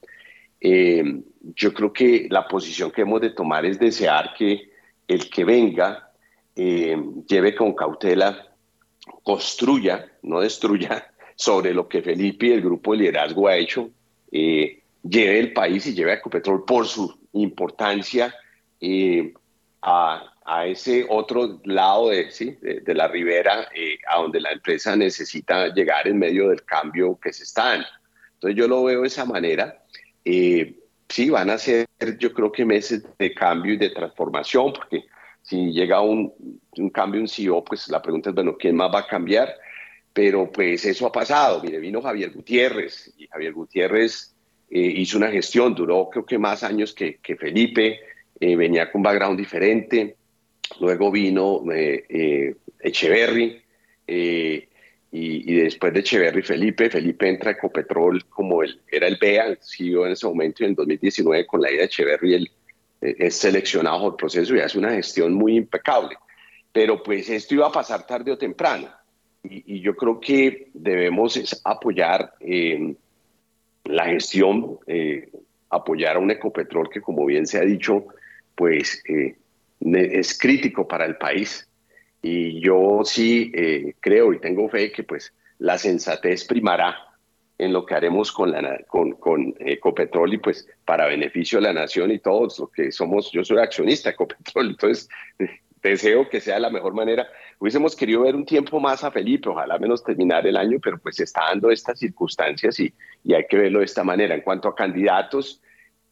Eh, 0.61 1.23
yo 1.55 1.73
creo 1.73 1.93
que 1.93 2.27
la 2.31 2.49
posición 2.49 2.91
que 2.91 3.03
hemos 3.03 3.21
de 3.21 3.31
tomar 3.31 3.65
es 3.65 3.79
desear 3.79 4.35
que 4.37 4.73
el 5.07 5.31
que 5.31 5.45
venga 5.45 6.11
eh, 6.57 7.01
lleve 7.29 7.55
con 7.55 7.75
cautela, 7.75 8.49
construya, 9.23 10.11
no 10.23 10.41
destruya, 10.41 11.13
sobre 11.39 11.73
lo 11.73 11.89
que 11.89 12.03
Felipe 12.03 12.49
y 12.49 12.53
el 12.53 12.61
grupo 12.61 12.93
de 12.93 12.99
liderazgo 12.99 13.49
ha 13.49 13.57
hecho, 13.57 13.89
eh, 14.31 14.83
lleve 15.03 15.39
el 15.39 15.55
país 15.55 15.87
y 15.87 15.95
lleve 15.95 16.11
a 16.11 16.15
Ecopetrol 16.17 16.67
por 16.67 16.87
su 16.87 17.19
importancia 17.33 18.35
a 19.81 20.33
a 20.49 20.67
ese 20.67 21.05
otro 21.11 21.61
lado 21.65 22.09
de, 22.09 22.31
¿sí? 22.31 22.57
de, 22.63 22.95
la 22.95 23.07
ribera, 23.07 23.69
eh, 23.75 23.99
a 24.09 24.23
donde 24.23 24.41
la 24.41 24.51
empresa 24.51 24.97
necesita 24.97 25.69
llegar 25.75 26.09
en 26.09 26.19
medio 26.19 26.49
del 26.49 26.65
cambio 26.65 27.19
que 27.23 27.35
se 27.35 27.43
está 27.43 27.65
dando. 27.65 27.87
Entonces 28.33 28.57
yo 28.57 28.67
lo 28.67 28.83
veo 28.85 29.03
de 29.03 29.09
esa 29.09 29.27
manera. 29.27 29.85
Eh, 30.25 30.75
sí, 31.07 31.29
van 31.29 31.51
a 31.51 31.59
ser 31.59 31.87
yo 32.19 32.33
creo 32.33 32.51
que 32.51 32.65
meses 32.65 33.05
de 33.19 33.35
cambio 33.35 33.75
y 33.75 33.77
de 33.77 33.91
transformación, 33.91 34.73
porque 34.73 35.05
si 35.43 35.71
llega 35.71 36.01
un, 36.01 36.33
un 36.79 36.89
cambio, 36.89 37.21
un 37.21 37.29
CEO, 37.29 37.63
pues 37.63 37.87
la 37.89 38.01
pregunta 38.01 38.31
es, 38.31 38.35
bueno, 38.35 38.57
¿quién 38.59 38.75
más 38.75 38.91
va 38.93 39.01
a 39.01 39.07
cambiar? 39.07 39.55
Pero 40.19 40.51
pues 40.51 40.85
eso 40.85 41.07
ha 41.07 41.13
pasado. 41.13 41.61
Vino 41.61 42.03
Javier 42.03 42.33
Gutiérrez 42.33 43.15
y 43.19 43.29
Javier 43.29 43.53
Gutiérrez 43.53 44.35
eh, 44.69 44.81
hizo 44.81 45.17
una 45.17 45.31
gestión, 45.31 45.77
duró 45.77 46.11
creo 46.11 46.27
que 46.27 46.39
más 46.39 46.65
años 46.65 46.93
que, 46.93 47.21
Felipe, 47.39 48.01
venía 48.41 48.91
con 48.91 48.99
un 48.99 49.03
background 49.05 49.39
diferente, 49.39 50.17
luego 50.81 51.13
vino 51.13 51.63
eh, 51.73 52.05
eh, 52.09 52.57
Echeverry, 52.81 53.63
eh, 54.09 54.69
y, 55.13 55.55
después 55.55 55.93
de 55.93 56.01
Echeverry 56.01 56.43
Felipe, 56.43 56.91
Felipe 56.91 57.29
entra 57.29 57.51
a 57.51 57.53
Ecopetrol 57.53 58.25
como 58.25 58.65
él 58.65 58.81
era 58.91 59.07
el 59.07 59.19
BEA, 59.21 59.57
siguió 59.61 60.05
en 60.05 60.15
ese 60.15 60.27
momento 60.27 60.65
y 60.65 60.67
en 60.67 60.75
2019 60.75 61.47
con 61.47 61.61
la 61.61 61.71
ida 61.71 61.83
de 61.83 61.85
Echeverry 61.85 62.35
él 62.35 62.51
es 63.01 63.37
seleccionado 63.37 64.01
por 64.01 64.13
el 64.15 64.17
proceso 64.17 64.57
y 64.57 64.59
hace 64.59 64.81
una 64.81 64.91
gestión 64.91 65.33
muy 65.33 65.55
impecable. 65.55 66.17
Pero 66.73 67.01
pues 67.05 67.31
esto 67.31 67.55
iba 67.55 67.69
a 67.69 67.73
pasar 67.73 68.05
tarde 68.05 68.33
o 68.33 68.37
temprano 68.37 68.98
y, 69.43 69.81
yo 69.81 69.95
creo 69.97 70.21
que 70.21 70.69
debemos 70.75 71.61
apoyar 71.65 72.35
la 73.85 74.07
gestión, 74.07 74.79
apoyar 75.71 76.17
a 76.17 76.19
un 76.19 76.31
Ecopetrol 76.31 76.91
que 76.91 77.01
como 77.01 77.25
bien 77.25 77.47
se 77.47 77.59
ha 77.59 77.63
dicho, 77.63 78.07
pues 78.55 79.03
es 79.81 80.39
crítico 80.39 80.87
para 80.87 81.07
el 81.07 81.17
país. 81.17 81.69
Y 82.21 82.61
yo 82.61 83.03
sí 83.05 83.53
eh, 83.55 83.95
creo 84.01 84.33
y 84.33 84.41
tengo 84.41 84.69
fe 84.69 84.91
que 84.91 85.05
pues 85.05 85.33
la 85.59 85.79
sensatez 85.79 86.45
primará 86.45 86.97
en 87.59 87.73
lo 87.73 87.85
que 87.85 87.95
haremos 87.95 88.33
con, 88.33 88.51
la, 88.53 88.79
con, 88.87 89.13
con 89.13 89.55
Ecopetrol 89.59 90.35
y 90.35 90.39
pues 90.39 90.69
para 90.85 91.07
beneficio 91.07 91.59
de 91.59 91.67
la 91.67 91.73
nación 91.73 92.11
y 92.11 92.19
todos 92.19 92.59
los 92.59 92.71
que 92.71 92.93
somos, 92.93 93.31
yo 93.33 93.45
soy 93.45 93.59
accionista 93.59 94.09
de 94.09 94.15
Ecopetrol, 94.15 94.71
entonces 94.71 95.09
deseo 95.83 96.29
que 96.29 96.41
sea 96.41 96.59
la 96.59 96.71
mejor 96.71 96.95
manera. 96.95 97.29
Hubiésemos 97.59 97.97
querido 97.97 98.23
ver 98.23 98.37
un 98.37 98.45
tiempo 98.45 98.81
más 98.81 99.05
a 99.05 99.11
Felipe, 99.11 99.49
ojalá 99.49 99.79
menos 99.79 100.03
terminar 100.03 100.47
el 100.47 100.57
año, 100.57 100.79
pero 100.83 100.99
pues 100.99 101.21
está 101.21 101.43
dando 101.49 101.71
estas 101.71 101.99
circunstancias 101.99 102.79
y, 102.81 102.93
y 103.25 103.35
hay 103.35 103.47
que 103.49 103.57
verlo 103.57 103.81
de 103.81 103.85
esta 103.85 104.05
manera. 104.05 104.35
En 104.35 104.43
cuanto 104.43 104.69
a 104.69 104.75
candidatos, 104.75 105.61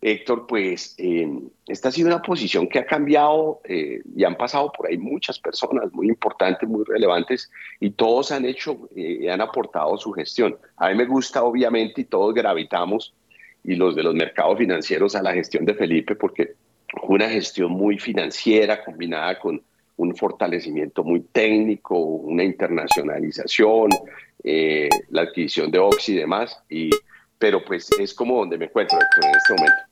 Héctor, 0.01 0.47
pues 0.47 0.95
eh, 0.99 1.27
esta 1.67 1.89
ha 1.89 1.93
sido 1.93 2.09
una 2.09 2.21
posición 2.21 2.69
que 2.69 2.79
ha 2.79 2.87
cambiado 2.87 3.61
eh, 3.65 4.03
y 4.15 4.25
han 4.25 4.37
pasado 4.37 4.71
por 4.71 4.87
ahí 4.87 4.99
muchas 4.99 5.39
personas 5.39 5.93
muy 5.93 6.09
importantes, 6.09 6.69
muy 6.69 6.85
relevantes, 6.85 7.51
y 7.81 7.91
todos 7.91 8.31
han 8.31 8.45
hecho 8.45 8.89
y 8.95 9.27
eh, 9.27 9.31
han 9.31 9.41
aportado 9.41 9.97
su 9.97 10.13
gestión. 10.13 10.57
A 10.77 10.91
mí 10.91 10.97
me 10.97 11.07
gusta, 11.07 11.43
obviamente, 11.43 12.03
y 12.03 12.05
todos 12.05 12.35
gravitamos, 12.35 13.15
y 13.65 13.75
los 13.75 13.97
de 13.97 14.03
los 14.03 14.15
mercados 14.15 14.59
financieros, 14.59 15.17
a 15.17 15.23
la 15.23 15.33
gestión 15.33 15.65
de 15.65 15.75
Felipe, 15.75 16.15
porque 16.15 16.55
una 17.09 17.29
gestión 17.29 17.73
muy 17.73 17.99
financiera 17.99 18.85
combinada 18.85 19.39
con 19.39 19.63
un 19.97 20.15
fortalecimiento 20.15 21.03
muy 21.03 21.21
técnico, 21.21 21.99
una 21.99 22.45
internacionalización, 22.45 23.91
la 24.43 25.23
adquisición 25.23 25.71
de 25.71 25.79
Oxy 25.79 26.13
y 26.13 26.17
demás, 26.17 26.63
y, 26.69 26.91
pero 27.39 27.65
pues 27.65 27.91
es 27.99 28.15
como 28.15 28.39
donde 28.39 28.59
me 28.59 28.67
encuentro 28.67 28.99
Héctor, 28.99 29.25
en 29.25 29.37
este 29.37 29.55
momento. 29.55 29.87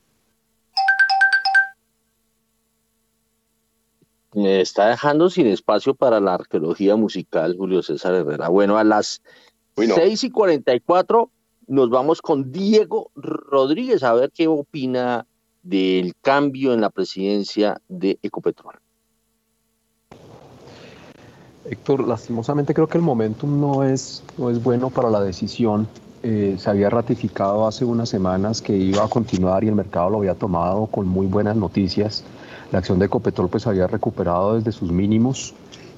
me 4.35 4.59
está 4.59 4.89
dejando 4.89 5.29
sin 5.29 5.47
espacio 5.47 5.95
para 5.95 6.19
la 6.19 6.33
arqueología 6.33 6.97
musical 6.97 7.55
Julio 7.57 7.81
César 7.81 8.13
Herrera. 8.13 8.49
Bueno, 8.49 8.77
a 8.77 8.83
las 8.83 9.21
seis 9.75 10.25
y 10.25 10.29
44 10.29 11.31
nos 11.67 11.89
vamos 11.89 12.21
con 12.21 12.51
Diego 12.51 13.11
Rodríguez 13.15 14.03
a 14.03 14.13
ver 14.13 14.31
qué 14.31 14.47
opina 14.47 15.25
del 15.65 16.13
cambio 16.21 16.73
en 16.73 16.81
la 16.81 16.89
presidencia 16.89 17.81
de 17.89 18.17
Ecopetrol. 18.21 18.75
Héctor, 21.69 22.07
lastimosamente 22.07 22.73
creo 22.73 22.87
que 22.87 22.97
el 22.97 23.03
momentum 23.03 23.59
no 23.59 23.83
es, 23.83 24.23
no 24.37 24.49
es 24.49 24.63
bueno 24.63 24.91
para 24.91 25.09
la 25.09 25.19
decisión. 25.19 25.87
Eh, 26.23 26.55
se 26.59 26.69
había 26.69 26.89
ratificado 26.89 27.67
hace 27.67 27.83
unas 27.85 28.09
semanas 28.09 28.61
que 28.61 28.75
iba 28.77 29.03
a 29.03 29.07
continuar 29.07 29.63
y 29.63 29.67
el 29.67 29.75
mercado 29.75 30.09
lo 30.11 30.17
había 30.19 30.35
tomado 30.35 30.85
con 30.87 31.07
muy 31.07 31.27
buenas 31.27 31.55
noticias 31.55 32.23
la 32.71 32.79
acción 32.79 32.99
de 32.99 33.05
Ecopetrol 33.05 33.49
pues 33.49 33.67
había 33.67 33.87
recuperado 33.87 34.55
desde 34.55 34.71
sus 34.71 34.91
mínimos 34.91 35.53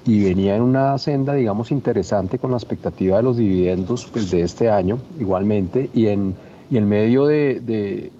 y 0.06 0.24
venía 0.24 0.56
en 0.56 0.62
una 0.62 0.98
senda, 0.98 1.34
digamos, 1.34 1.72
interesante 1.72 2.40
con 2.40 2.52
la 2.52 2.58
expectativa 2.58 3.18
de 3.18 3.24
los 3.24 3.38
dividendos 3.38 4.06
pues, 4.06 4.32
de 4.32 4.42
este 4.42 4.70
año 4.70 5.00
igualmente 5.20 5.90
y 5.94 6.08
en, 6.08 6.36
y 6.70 6.78
en 6.78 6.88
medio 6.88 7.26
de, 7.26 7.60
de, 7.60 8.12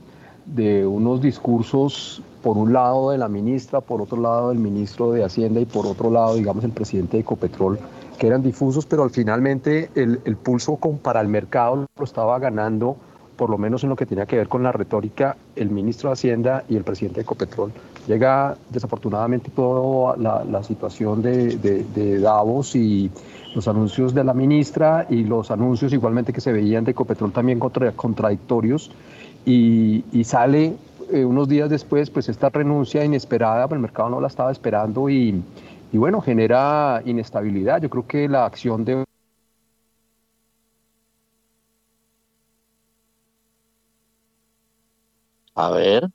unos 0.56 1.22
discursos, 1.22 2.22
por 2.42 2.58
un 2.58 2.74
lado 2.74 3.12
de 3.12 3.18
la 3.18 3.28
ministra, 3.28 3.82
por 3.82 4.02
otro 4.02 4.22
lado 4.22 4.50
del 4.50 4.60
ministro 4.60 5.12
de 5.12 5.24
Hacienda 5.24 5.60
y 5.60 5.66
por 5.66 5.86
otro 5.86 6.10
lado, 6.10 6.36
digamos, 6.36 6.64
el 6.64 6.72
presidente 6.72 7.18
de 7.18 7.22
Ecopetrol, 7.22 7.80
que 8.18 8.28
eran 8.28 8.42
difusos, 8.42 8.86
pero 8.86 9.04
al 9.04 9.10
finalmente 9.10 9.90
el, 9.96 10.22
el 10.26 10.38
pulso 10.38 10.78
para 11.02 11.22
el 11.22 11.28
mercado 11.28 11.88
lo 11.98 12.04
estaba 12.04 12.40
ganando 12.40 12.98
por 13.38 13.50
lo 13.50 13.58
menos 13.58 13.84
en 13.84 13.90
lo 13.90 13.96
que 13.96 14.06
tenía 14.06 14.26
que 14.26 14.36
ver 14.36 14.50
con 14.50 14.64
la 14.64 14.72
retórica, 14.72 15.38
el 15.56 15.70
ministro 15.70 16.10
de 16.10 16.14
Hacienda 16.14 16.64
y 16.68 16.76
el 16.76 16.84
presidente 16.84 17.18
de 17.18 17.22
Ecopetrol. 17.22 17.72
Llega 18.08 18.58
desafortunadamente 18.70 19.52
toda 19.56 20.18
la, 20.18 20.64
situación 20.64 21.22
de, 21.22 22.20
Davos 22.20 22.76
y 22.76 23.12
los 23.54 23.68
anuncios 23.68 24.14
de 24.14 24.24
la 24.24 24.34
ministra 24.34 25.06
y 25.10 25.24
los 25.24 25.52
anuncios 25.52 25.94
igualmente 25.94 26.34
que 26.34 26.42
se 26.42 26.52
veían 26.52 26.84
de 26.84 26.92
Ecopetrol 26.92 27.32
también 27.32 27.60
contra, 27.60 27.92
contradictorios 27.92 28.92
y, 29.50 30.24
sale 30.26 30.76
eh, 31.12 31.24
unos 31.24 31.48
días 31.48 31.70
después 31.70 32.10
pues 32.10 32.28
esta 32.28 32.50
renuncia 32.50 33.06
inesperada, 33.06 33.66
pues 33.68 33.78
el 33.78 33.82
mercado 33.82 34.10
no 34.10 34.20
la 34.20 34.28
estaba 34.28 34.52
esperando 34.52 35.10
y, 35.10 35.42
y 35.94 35.98
bueno, 35.98 36.22
genera 36.22 37.02
inestabilidad. 37.06 37.82
Yo 37.82 37.90
creo 37.90 38.06
que 38.06 38.28
la 38.28 38.46
acción 38.46 38.84
de 38.84 39.06
A 45.56 45.72
ver. 45.72 46.08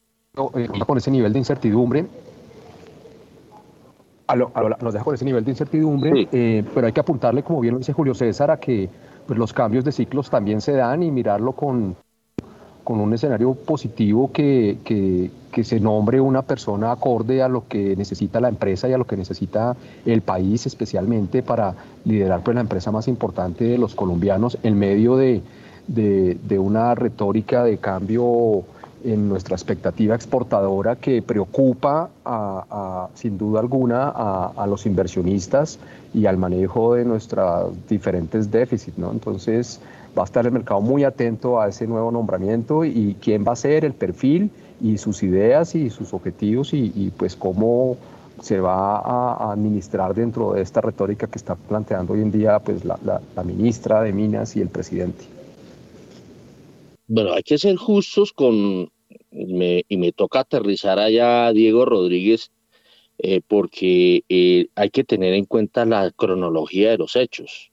Eh, 0.55 0.69
con 0.87 0.99
ese 0.99 1.11
nivel 1.11 1.33
de 1.33 1.39
incertidumbre. 1.39 2.07
nos 4.35 4.93
deja 4.93 5.05
con 5.05 5.15
ese 5.15 5.25
nivel 5.25 5.45
de 5.45 5.51
incertidumbre, 5.51 6.29
eh, 6.31 6.65
pero 6.73 6.87
hay 6.87 6.93
que 6.93 7.01
apuntarle, 7.01 7.43
como 7.43 7.61
bien 7.61 7.75
lo 7.75 7.79
dice 7.79 7.93
Julio 7.93 8.15
César, 8.15 8.51
a 8.51 8.59
que 8.59 8.89
pues, 9.27 9.39
los 9.39 9.53
cambios 9.53 9.85
de 9.85 9.91
ciclos 9.91 10.31
también 10.31 10.61
se 10.61 10.73
dan 10.73 11.03
y 11.03 11.11
mirarlo 11.11 11.53
con, 11.53 11.97
con 12.85 13.01
un 13.01 13.15
escenario 13.15 13.55
positivo 13.55 14.33
que, 14.33 14.79
que, 14.85 15.31
se 15.65 15.81
nombre 15.81 16.21
una 16.21 16.43
persona 16.43 16.93
acorde 16.93 17.43
a 17.43 17.49
lo 17.49 17.69
que 17.69 17.95
necesita 17.95 18.41
la 18.41 18.49
empresa 18.49 18.89
y 18.89 18.93
a 18.93 18.99
lo 18.99 19.07
que 19.07 19.17
necesita 19.17 19.77
el 20.07 20.23
país, 20.23 20.67
especialmente 20.67 21.43
para 21.43 21.75
liderar 22.05 22.43
pues, 22.43 22.55
la 22.55 22.63
empresa 22.63 22.91
más 22.91 23.07
importante 23.07 23.65
de 23.65 23.79
los 23.79 23.95
colombianos 23.95 24.59
en 24.63 24.79
medio 24.79 25.17
de, 25.17 25.43
de, 25.87 26.39
de 26.43 26.59
una 26.59 26.95
retórica 26.95 27.65
de 27.65 27.79
cambio 27.79 28.65
en 29.05 29.29
nuestra 29.29 29.57
expectativa 29.57 30.15
exportadora 30.15 30.97
que 30.97 31.23
preocupa 31.23 32.11
a, 32.25 33.09
sin 33.15 33.39
duda 33.39 33.61
alguna 33.61 34.09
a, 34.09 34.67
los 34.67 34.87
inversionistas 34.87 35.79
y 36.15 36.27
al 36.27 36.37
manejo 36.37 36.95
de 36.95 37.05
nuestros 37.05 37.73
diferentes 37.89 38.51
déficits. 38.51 38.99
¿no? 38.99 39.11
Entonces, 39.11 39.81
va 40.17 40.23
a 40.23 40.25
estar 40.25 40.45
el 40.45 40.53
mercado 40.53 40.81
muy 40.81 41.05
atento 41.05 41.61
a 41.61 41.69
ese 41.69 41.87
nuevo 41.87 42.11
nombramiento 42.11 42.85
y 42.85 43.17
quién 43.21 43.45
va 43.47 43.53
a 43.53 43.57
ser 43.57 43.85
el 43.85 43.95
perfil 43.95 44.51
y 44.81 44.99
sus 44.99 45.23
ideas 45.23 45.75
y 45.75 45.91
sus 45.91 46.13
objetivos 46.13 46.75
y, 46.75 47.13
pues 47.17 47.37
cómo 47.37 47.97
se 48.41 48.61
va 48.61 48.99
a 48.99 49.53
administrar 49.53 50.15
dentro 50.15 50.53
de 50.53 50.63
esta 50.63 50.81
retórica 50.81 51.29
que 51.29 51.39
está 51.39 51.55
planteando 51.55 52.15
hoy 52.15 52.23
en 52.23 52.33
día 52.33 52.59
pues 52.59 52.85
la, 52.85 52.99
ministra 53.45 54.03
de 54.03 54.13
Minas 54.13 54.57
y 54.57 54.61
el 54.61 54.69
presidente. 54.69 55.25
Bueno, 57.07 57.33
hay 57.33 57.43
que 57.43 57.59
ser 57.59 57.77
justos 57.77 58.33
con, 58.33 58.91
y 59.31 59.97
me 59.97 60.13
toca 60.13 60.41
aterrizar 60.41 60.99
allá 60.99 61.53
Diego 61.53 61.85
Rodríguez, 61.85 62.51
eh, 63.19 63.41
porque 63.47 64.25
eh, 64.29 64.67
hay 64.75 64.91
que 64.91 65.05
tener 65.05 65.35
en 65.35 65.45
cuenta 65.45 65.85
la 65.85 66.11
cronología 66.11 66.91
de 66.91 66.99
los 66.99 67.15
hechos. 67.15 67.72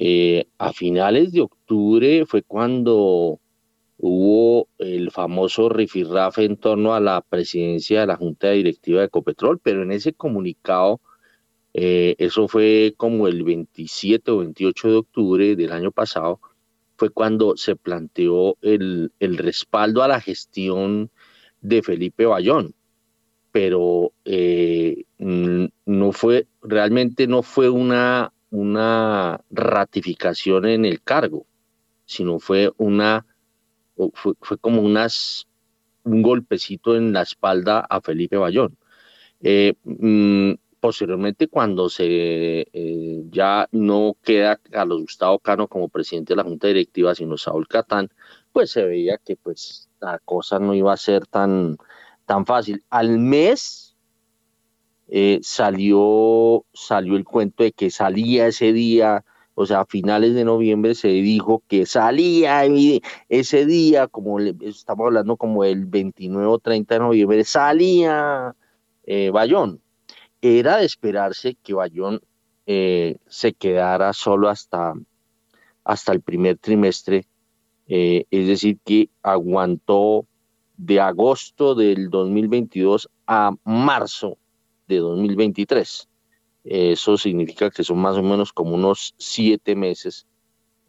Eh, 0.00 0.46
a 0.58 0.72
finales 0.72 1.32
de 1.32 1.40
octubre 1.40 2.24
fue 2.26 2.42
cuando 2.42 3.40
hubo 3.98 4.68
el 4.78 5.10
famoso 5.10 5.68
rifirrafe 5.68 6.44
en 6.44 6.56
torno 6.56 6.94
a 6.94 7.00
la 7.00 7.20
presidencia 7.20 8.00
de 8.00 8.06
la 8.06 8.16
Junta 8.16 8.50
Directiva 8.50 9.00
de 9.00 9.06
Ecopetrol, 9.06 9.58
pero 9.58 9.82
en 9.82 9.92
ese 9.92 10.12
comunicado, 10.12 11.00
eso 11.72 12.48
fue 12.48 12.94
como 12.96 13.28
el 13.28 13.44
27 13.44 14.30
o 14.30 14.38
28 14.38 14.88
de 14.88 14.96
octubre 14.96 15.56
del 15.56 15.72
año 15.72 15.90
pasado, 15.92 16.40
fue 16.96 17.10
cuando 17.10 17.56
se 17.56 17.76
planteó 17.76 18.56
el, 18.60 19.12
el 19.20 19.38
respaldo 19.38 20.02
a 20.02 20.08
la 20.08 20.20
gestión 20.20 21.10
de 21.60 21.82
Felipe 21.82 22.26
Bayón. 22.26 22.74
Pero 23.52 24.12
eh, 24.24 25.04
no 25.18 26.12
fue, 26.12 26.46
realmente 26.60 27.26
no 27.26 27.42
fue 27.42 27.70
una, 27.70 28.32
una 28.50 29.40
ratificación 29.50 30.66
en 30.66 30.84
el 30.84 31.02
cargo, 31.02 31.46
sino 32.06 32.38
fue 32.38 32.72
una, 32.78 33.26
fue, 34.14 34.34
como 34.58 34.82
unas, 34.82 35.46
un 36.04 36.22
golpecito 36.22 36.96
en 36.96 37.12
la 37.12 37.22
espalda 37.22 37.80
a 37.80 38.00
Felipe 38.00 38.36
Bayón. 38.36 38.76
Eh, 39.40 39.74
mm, 39.84 40.52
posteriormente, 40.80 41.48
cuando 41.48 41.88
se 41.88 42.66
eh, 42.72 43.22
ya 43.30 43.68
no 43.72 44.16
queda 44.22 44.56
Carlos 44.56 45.02
Gustavo 45.02 45.38
Cano 45.38 45.68
como 45.68 45.88
presidente 45.88 46.32
de 46.32 46.36
la 46.36 46.44
Junta 46.44 46.68
Directiva, 46.68 47.14
sino 47.14 47.36
Saúl 47.36 47.68
Catán, 47.68 48.10
pues 48.52 48.70
se 48.70 48.84
veía 48.84 49.18
que 49.18 49.36
pues 49.36 49.88
la 50.00 50.18
cosa 50.20 50.58
no 50.58 50.74
iba 50.74 50.92
a 50.92 50.96
ser 50.96 51.26
tan, 51.26 51.76
tan 52.24 52.46
fácil. 52.46 52.82
Al 52.90 53.18
mes 53.18 53.87
eh, 55.10 55.40
salió, 55.42 56.66
salió 56.74 57.16
el 57.16 57.24
cuento 57.24 57.62
de 57.62 57.72
que 57.72 57.90
salía 57.90 58.46
ese 58.46 58.74
día, 58.74 59.24
o 59.54 59.64
sea, 59.64 59.80
a 59.80 59.86
finales 59.86 60.34
de 60.34 60.44
noviembre 60.44 60.94
se 60.94 61.08
dijo 61.08 61.62
que 61.66 61.86
salía 61.86 62.62
ese 63.28 63.64
día, 63.64 64.06
como 64.06 64.38
estamos 64.38 65.06
hablando 65.06 65.36
como 65.36 65.64
el 65.64 65.86
29 65.86 66.46
o 66.46 66.58
30 66.58 66.94
de 66.94 67.00
noviembre, 67.00 67.44
salía 67.44 68.54
eh, 69.04 69.30
Bayón. 69.30 69.80
Era 70.42 70.76
de 70.76 70.84
esperarse 70.84 71.56
que 71.62 71.74
Bayón 71.74 72.20
eh, 72.66 73.16
se 73.28 73.54
quedara 73.54 74.12
solo 74.12 74.50
hasta, 74.50 74.92
hasta 75.84 76.12
el 76.12 76.20
primer 76.20 76.58
trimestre, 76.58 77.26
es 77.86 78.46
decir, 78.46 78.78
que 78.84 79.08
aguantó 79.22 80.26
de 80.76 81.00
agosto 81.00 81.74
del 81.74 82.10
2022 82.10 83.08
a 83.26 83.52
marzo 83.64 84.36
de 84.88 84.98
2023. 84.98 86.08
Eso 86.64 87.16
significa 87.16 87.70
que 87.70 87.84
son 87.84 87.98
más 87.98 88.16
o 88.16 88.22
menos 88.22 88.52
como 88.52 88.74
unos 88.74 89.14
siete 89.16 89.76
meses 89.76 90.26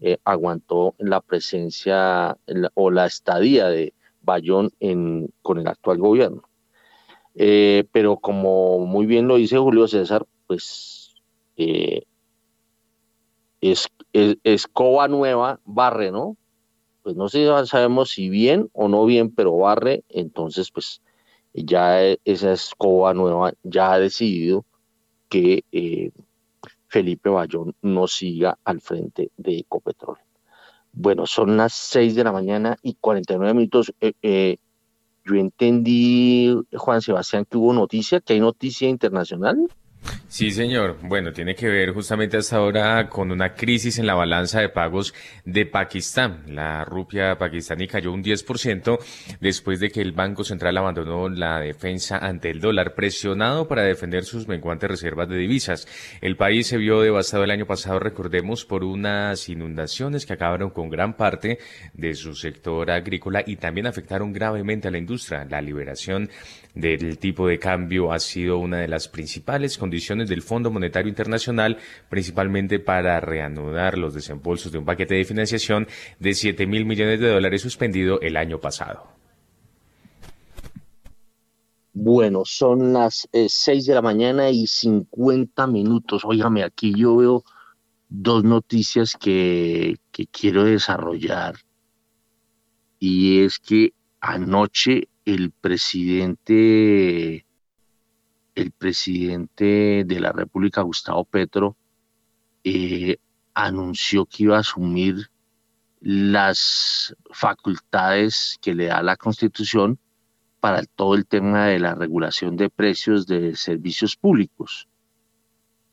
eh, 0.02 0.18
aguantó 0.24 0.96
la 0.98 1.22
presencia 1.22 2.38
o 2.74 2.90
la 2.90 3.06
estadía 3.06 3.68
de 3.68 3.94
Bayón 4.22 4.72
en, 4.80 5.30
con 5.42 5.60
el 5.60 5.68
actual 5.68 5.98
gobierno. 5.98 6.44
Eh, 7.36 7.86
pero 7.92 8.18
como 8.18 8.80
muy 8.80 9.06
bien 9.06 9.28
lo 9.28 9.36
dice 9.36 9.58
Julio 9.58 9.88
César, 9.88 10.26
pues 10.48 11.16
eh, 11.58 12.04
es, 13.62 13.88
es, 14.14 14.38
escoba 14.44 15.08
nueva 15.08 15.60
barre, 15.66 16.12
¿no? 16.12 16.38
pues 17.04 17.16
no 17.16 17.30
sé, 17.30 17.48
sabemos 17.66 18.12
si 18.12 18.30
bien 18.30 18.70
o 18.74 18.88
no 18.88 19.06
bien, 19.06 19.32
pero 19.34 19.58
barre, 19.58 20.04
entonces 20.10 20.72
pues 20.72 21.02
ya 21.54 22.02
esa 22.02 22.54
escoba 22.54 23.14
nueva 23.14 23.54
ya 23.64 23.94
ha 23.94 24.00
decidido 24.00 24.66
que 25.30 25.64
eh, 25.72 26.12
Felipe 26.88 27.30
Bayón 27.30 27.76
no 27.82 28.08
siga 28.08 28.58
al 28.64 28.82
frente 28.82 29.32
de 29.38 29.60
Ecopetrol. 29.60 30.18
Bueno, 30.92 31.28
son 31.28 31.56
las 31.56 31.74
6 31.74 32.16
de 32.16 32.24
la 32.24 32.32
mañana 32.32 32.78
y 32.82 32.96
49 32.96 33.54
minutos. 33.54 33.94
Eh, 34.02 34.14
eh, 34.24 34.58
yo 35.24 35.36
entendí, 35.36 36.56
Juan 36.76 37.02
Sebastián, 37.02 37.46
que 37.46 37.58
hubo 37.58 37.74
noticia, 37.74 38.20
que 38.20 38.34
hay 38.34 38.40
noticia 38.40 38.90
internacional. 38.90 39.68
Sí, 40.28 40.52
señor. 40.52 40.98
Bueno, 41.02 41.34
tiene 41.34 41.56
que 41.56 41.68
ver 41.68 41.92
justamente 41.92 42.38
hasta 42.38 42.58
ahora 42.58 43.10
con 43.10 43.32
una 43.32 43.56
crisis 43.56 43.98
en 43.98 44.06
la 44.06 44.14
balanza 44.14 44.62
de 44.62 44.70
pagos 44.70 45.14
de 45.44 45.66
Pakistán. 45.66 46.44
La 46.48 46.86
rupia 46.86 47.38
pakistaní 47.38 47.88
cayó 47.88 48.14
un 48.14 48.24
10% 48.24 49.00
después 49.42 49.80
de 49.80 49.90
que 49.90 50.02
el 50.02 50.12
Banco 50.12 50.44
Central 50.44 50.78
abandonó 50.78 51.30
la 51.30 51.60
defensa 51.60 52.20
ante 52.20 52.52
el 52.52 52.60
dólar, 52.60 52.94
presionado 52.94 53.68
para 53.68 53.84
defender 53.84 54.24
sus 54.24 54.48
menguantes 54.48 54.90
reservas 54.90 55.28
de 55.30 55.38
divisas. 55.38 55.88
El 56.22 56.38
país 56.38 56.68
se 56.68 56.78
vio 56.78 57.02
devastado 57.02 57.44
el 57.44 57.52
año 57.52 57.66
pasado, 57.66 58.00
recordemos, 58.00 58.66
por 58.66 58.84
unas 58.84 59.50
inundaciones 59.50 60.26
que 60.26 60.34
acabaron 60.34 60.70
con 60.70 60.90
gran 60.90 61.18
parte 61.18 61.58
de 61.94 62.14
su 62.14 62.36
sector 62.36 62.92
agrícola 62.92 63.44
y 63.46 63.56
también 63.56 63.88
afectaron 63.88 64.32
gravemente 64.32 64.88
a 64.88 64.92
la 64.92 65.00
industria. 65.00 65.46
La 65.50 65.60
liberación 65.60 66.30
del 66.76 67.18
tipo 67.18 67.48
de 67.48 67.60
cambio 67.60 68.12
ha 68.12 68.20
sido 68.20 68.58
una 68.58 68.78
de 68.78 68.88
las 68.88 69.08
principales 69.08 69.78
condiciones 69.78 70.30
del 70.30 70.42
Fondo 70.42 70.72
Monetario 70.72 71.10
Internacional, 71.10 71.78
principalmente 72.10 72.80
para 72.80 73.20
reanudar 73.20 73.98
los 73.98 74.14
desembolsos 74.14 74.72
de 74.72 74.78
un 74.78 74.86
paquete 74.86 75.16
de 75.16 75.26
financiación 75.26 75.88
de 76.20 76.34
7 76.34 76.68
mil 76.68 76.86
millones 76.86 77.20
de 77.20 77.30
dólares 77.30 77.62
suspendido 77.62 78.22
el 78.22 78.38
año 78.38 78.60
pasado. 78.60 79.08
Bueno, 81.94 82.44
son 82.46 82.94
las 82.94 83.28
6 83.34 83.68
eh, 83.68 83.90
de 83.90 83.96
la 83.96 84.02
mañana 84.02 84.50
y 84.50 84.68
50 84.68 85.68
minutos. 85.68 86.24
Óigame, 86.24 86.64
aquí 86.64 86.94
yo 86.96 87.18
veo 87.18 87.44
dos 88.08 88.44
noticias 88.44 89.16
que, 89.20 89.98
que 90.12 90.28
quiero 90.28 90.64
desarrollar. 90.64 91.56
Y 93.00 93.44
es 93.44 93.60
que 93.60 93.94
anoche 94.22 95.08
el 95.34 95.52
presidente, 95.52 97.46
el 98.56 98.72
presidente 98.72 100.04
de 100.06 100.20
la 100.20 100.32
República, 100.32 100.82
Gustavo 100.82 101.24
Petro, 101.24 101.78
eh, 102.64 103.18
anunció 103.54 104.26
que 104.26 104.44
iba 104.44 104.58
a 104.58 104.62
asumir 104.62 105.30
las 106.02 107.16
facultades 107.32 108.58
que 108.62 108.74
le 108.74 108.86
da 108.86 109.04
la 109.04 109.18
Constitución 109.18 110.00
para 110.60 110.84
todo 110.84 111.14
el 111.14 111.26
tema 111.26 111.68
de 111.68 111.80
la 111.80 111.94
regulación 111.94 112.58
de 112.58 112.70
precios 112.70 113.28
de 113.28 113.56
servicios 113.56 114.16
públicos. 114.16 114.88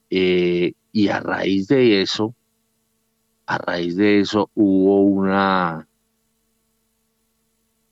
Eh, 0.08 0.72
y 0.92 1.08
a 1.08 1.20
raíz 1.20 1.68
de 1.68 2.00
eso, 2.00 2.34
a 3.44 3.58
raíz 3.58 3.96
de 3.96 4.20
eso 4.20 4.50
hubo 4.54 5.02
una 5.02 5.88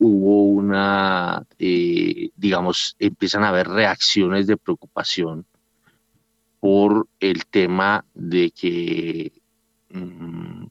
hubo 0.05 0.45
una, 0.45 1.47
eh, 1.59 2.31
digamos, 2.37 2.97
empiezan 2.99 3.45
a 3.45 3.49
haber 3.49 3.69
reacciones 3.69 4.47
de 4.47 4.57
preocupación 4.57 5.47
por 6.61 7.09
el 7.21 7.47
tema 7.47 8.05
de 8.15 8.51
que 8.51 9.33
mm, 9.91 10.67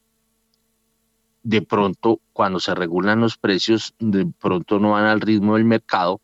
de 1.43 1.61
pronto 1.61 2.21
cuando 2.31 2.59
se 2.59 2.75
regulan 2.75 3.21
los 3.21 3.37
precios, 3.37 3.93
de 3.99 4.25
pronto 4.25 4.79
no 4.79 4.91
van 4.91 5.05
al 5.05 5.21
ritmo 5.21 5.55
del 5.55 5.65
mercado 5.65 6.21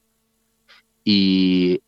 y 1.03 1.81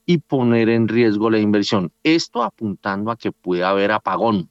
y 0.06 0.20
poner 0.20 0.70
en 0.70 0.88
riesgo 0.88 1.30
la 1.30 1.39
inversión. 1.39 1.91
Esto 2.04 2.44
apuntando 2.44 3.12
a 3.12 3.18
que 3.18 3.32
pueda 3.32 3.70
haber 3.70 3.91
apagón. 3.91 4.50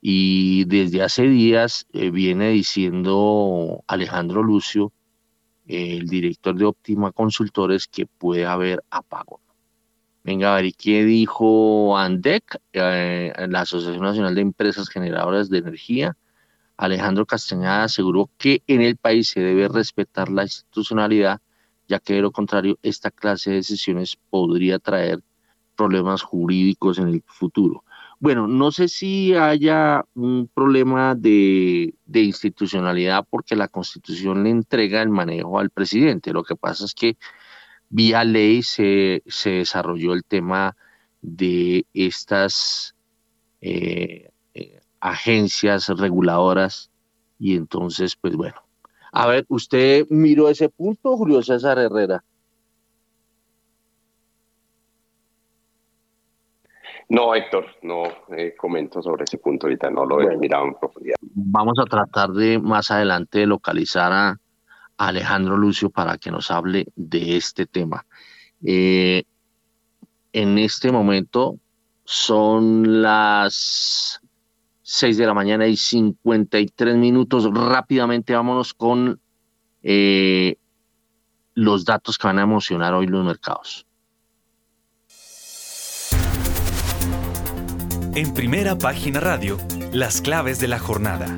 Y 0.00 0.64
desde 0.64 1.02
hace 1.02 1.28
días 1.28 1.86
eh, 1.92 2.10
viene 2.10 2.50
diciendo 2.50 3.84
Alejandro 3.86 4.42
Lucio, 4.42 4.92
el 5.66 6.08
director 6.08 6.56
de 6.56 6.64
Optima 6.64 7.12
Consultores, 7.12 7.86
que 7.86 8.06
puede 8.06 8.44
haber 8.44 8.82
apagón. 8.90 9.41
Venga, 10.24 10.52
a 10.52 10.56
ver, 10.56 10.66
¿y 10.66 10.72
qué 10.72 11.04
dijo 11.04 11.98
ANDEC, 11.98 12.60
eh, 12.72 13.32
la 13.48 13.60
Asociación 13.62 14.02
Nacional 14.04 14.34
de 14.34 14.40
Empresas 14.42 14.88
Generadoras 14.88 15.50
de 15.50 15.58
Energía? 15.58 16.16
Alejandro 16.76 17.26
Castañeda 17.26 17.84
aseguró 17.84 18.30
que 18.38 18.62
en 18.66 18.82
el 18.82 18.96
país 18.96 19.30
se 19.30 19.40
debe 19.40 19.68
respetar 19.68 20.30
la 20.30 20.44
institucionalidad, 20.44 21.40
ya 21.88 21.98
que 21.98 22.14
de 22.14 22.22
lo 22.22 22.30
contrario 22.30 22.78
esta 22.82 23.10
clase 23.10 23.50
de 23.50 23.56
decisiones 23.56 24.16
podría 24.30 24.78
traer 24.78 25.22
problemas 25.76 26.22
jurídicos 26.22 26.98
en 26.98 27.08
el 27.08 27.22
futuro. 27.26 27.84
Bueno, 28.22 28.46
no 28.46 28.70
sé 28.70 28.86
si 28.86 29.34
haya 29.34 30.04
un 30.14 30.48
problema 30.54 31.16
de, 31.16 31.92
institucionalidad 32.12 33.26
porque 33.28 33.56
la 33.56 33.66
constitución 33.66 34.44
le 34.44 34.50
entrega 34.50 35.02
el 35.02 35.08
manejo 35.08 35.58
al 35.58 35.70
presidente. 35.70 36.32
Lo 36.32 36.44
que 36.44 36.54
pasa 36.54 36.84
es 36.84 36.94
que 36.94 37.16
vía 37.92 38.24
ley 38.24 38.62
se, 38.62 39.22
desarrolló 39.44 40.14
el 40.14 40.24
tema 40.24 40.74
de 41.20 41.86
estas 41.92 42.96
eh, 43.60 44.30
eh, 44.54 44.80
agencias 44.98 45.88
reguladoras 45.88 46.90
y 47.38 47.54
entonces, 47.54 48.16
pues 48.16 48.34
bueno. 48.34 48.56
A 49.12 49.26
ver, 49.26 49.44
¿usted 49.48 50.06
miró 50.08 50.48
ese 50.48 50.70
punto, 50.70 51.16
Julio 51.18 51.42
César 51.42 51.78
Herrera? 51.78 52.24
No, 57.10 57.34
Héctor, 57.34 57.66
no 57.82 58.04
eh, 58.34 58.54
comento 58.56 59.02
sobre 59.02 59.24
ese 59.24 59.36
punto 59.36 59.66
ahorita, 59.66 59.90
no 59.90 60.06
lo 60.06 60.22
he 60.22 60.34
mirado 60.38 60.64
en 60.64 60.74
profundidad. 60.74 61.16
Vamos 61.20 61.78
a 61.78 61.84
tratar 61.84 62.30
de 62.30 62.58
más 62.58 62.90
adelante 62.90 63.46
localizar 63.46 64.12
a, 64.12 64.41
Alejandro 65.08 65.56
Lucio 65.56 65.90
para 65.90 66.18
que 66.18 66.30
nos 66.30 66.50
hable 66.50 66.86
de 66.96 67.36
este 67.36 67.66
tema. 67.66 68.06
Eh, 68.64 69.24
en 70.32 70.58
este 70.58 70.92
momento 70.92 71.58
son 72.04 73.02
las 73.02 74.20
6 74.82 75.16
de 75.16 75.26
la 75.26 75.34
mañana 75.34 75.66
y 75.66 75.76
53 75.76 76.96
minutos. 76.96 77.48
Rápidamente 77.52 78.34
vámonos 78.34 78.74
con 78.74 79.20
eh, 79.82 80.56
los 81.54 81.84
datos 81.84 82.16
que 82.18 82.26
van 82.26 82.38
a 82.38 82.42
emocionar 82.42 82.94
hoy 82.94 83.06
los 83.06 83.24
mercados. 83.24 83.86
En 88.14 88.34
primera 88.34 88.76
página 88.76 89.20
radio, 89.20 89.56
las 89.92 90.20
claves 90.20 90.60
de 90.60 90.68
la 90.68 90.78
jornada. 90.78 91.34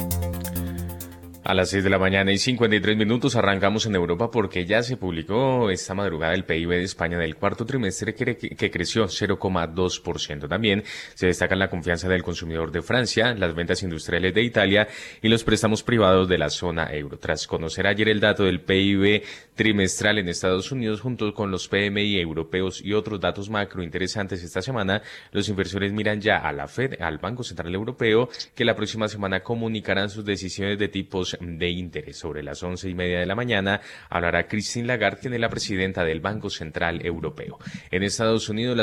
A 1.47 1.53
las 1.53 1.69
6 1.69 1.85
de 1.85 1.91
la 1.91 1.99
mañana 1.99 2.33
y 2.33 2.39
53 2.39 2.97
minutos 2.97 3.37
arrancamos 3.37 3.85
en 3.85 3.95
Europa 3.95 4.31
porque 4.31 4.65
ya 4.65 4.83
se 4.83 4.97
publicó 4.97 5.69
esta 5.69 5.93
madrugada 5.93 6.33
el 6.33 6.47
PIB 6.47 6.71
de 6.71 6.85
España 6.85 7.19
del 7.19 7.37
cuarto 7.37 7.67
trimestre 7.67 8.15
que, 8.15 8.35
que 8.35 8.71
creció 8.71 9.05
0,2%. 9.05 10.49
También 10.49 10.85
se 11.13 11.27
destaca 11.27 11.55
la 11.55 11.69
confianza 11.69 12.09
del 12.09 12.23
consumidor 12.23 12.73
de 12.73 12.81
Francia, 12.81 13.35
las 13.35 13.55
ventas 13.55 13.83
industriales 13.83 14.33
de 14.33 14.43
Italia 14.43 14.89
y 15.21 15.29
los 15.29 15.45
préstamos 15.45 15.83
privados 15.83 16.31
de 16.31 16.39
la 16.39 16.49
zona 16.49 16.91
euro. 16.91 17.19
Tras 17.19 17.47
conocer 17.47 17.87
ayer 17.87 18.09
el 18.09 18.21
dato 18.21 18.45
del 18.45 18.63
PIB 18.63 19.23
trimestral 19.55 20.19
en 20.19 20.31
Estados 20.31 20.73
Unidos 20.73 21.03
junto 21.03 21.35
con 21.35 21.51
los 21.51 21.69
PMI 21.69 22.21
europeos 22.21 22.81
y 22.83 22.95
otros 22.95 23.21
datos 23.21 23.51
macro 23.51 23.83
interesantes 23.83 24.43
esta 24.43 24.63
semana, 24.63 25.03
los 25.31 25.51
inversores 25.51 25.93
miran 25.93 26.23
ya 26.23 26.39
a 26.39 26.53
la 26.53 26.69
Fed, 26.69 27.03
al 27.03 27.19
Banco 27.19 27.43
Central 27.43 27.75
Europeo, 27.75 28.31
que 28.55 28.65
la 28.65 28.75
próxima 28.75 29.09
semana 29.09 29.41
comunicarán 29.41 30.09
sus 30.09 30.25
decisiones 30.25 30.79
de 30.79 30.89
de 31.41 31.71
interés. 31.71 32.17
Sobre 32.17 32.43
las 32.43 32.63
once 32.63 32.89
y 32.89 32.95
media 32.95 33.21
de 33.21 33.27
la 33.27 33.35
mañana 33.35 33.81
hablará 34.09 34.47
Christine 34.47 34.87
Lagarde, 34.87 35.21
quien 35.21 35.35
es 35.35 35.41
la 35.41 35.49
presidenta 35.49 36.05
del 36.05 36.21
Banco 36.21 36.51
Central 36.51 37.05
Europeo. 37.05 37.59
En 37.91 38.03
Estados 38.03 38.49
Unidos, 38.49 38.77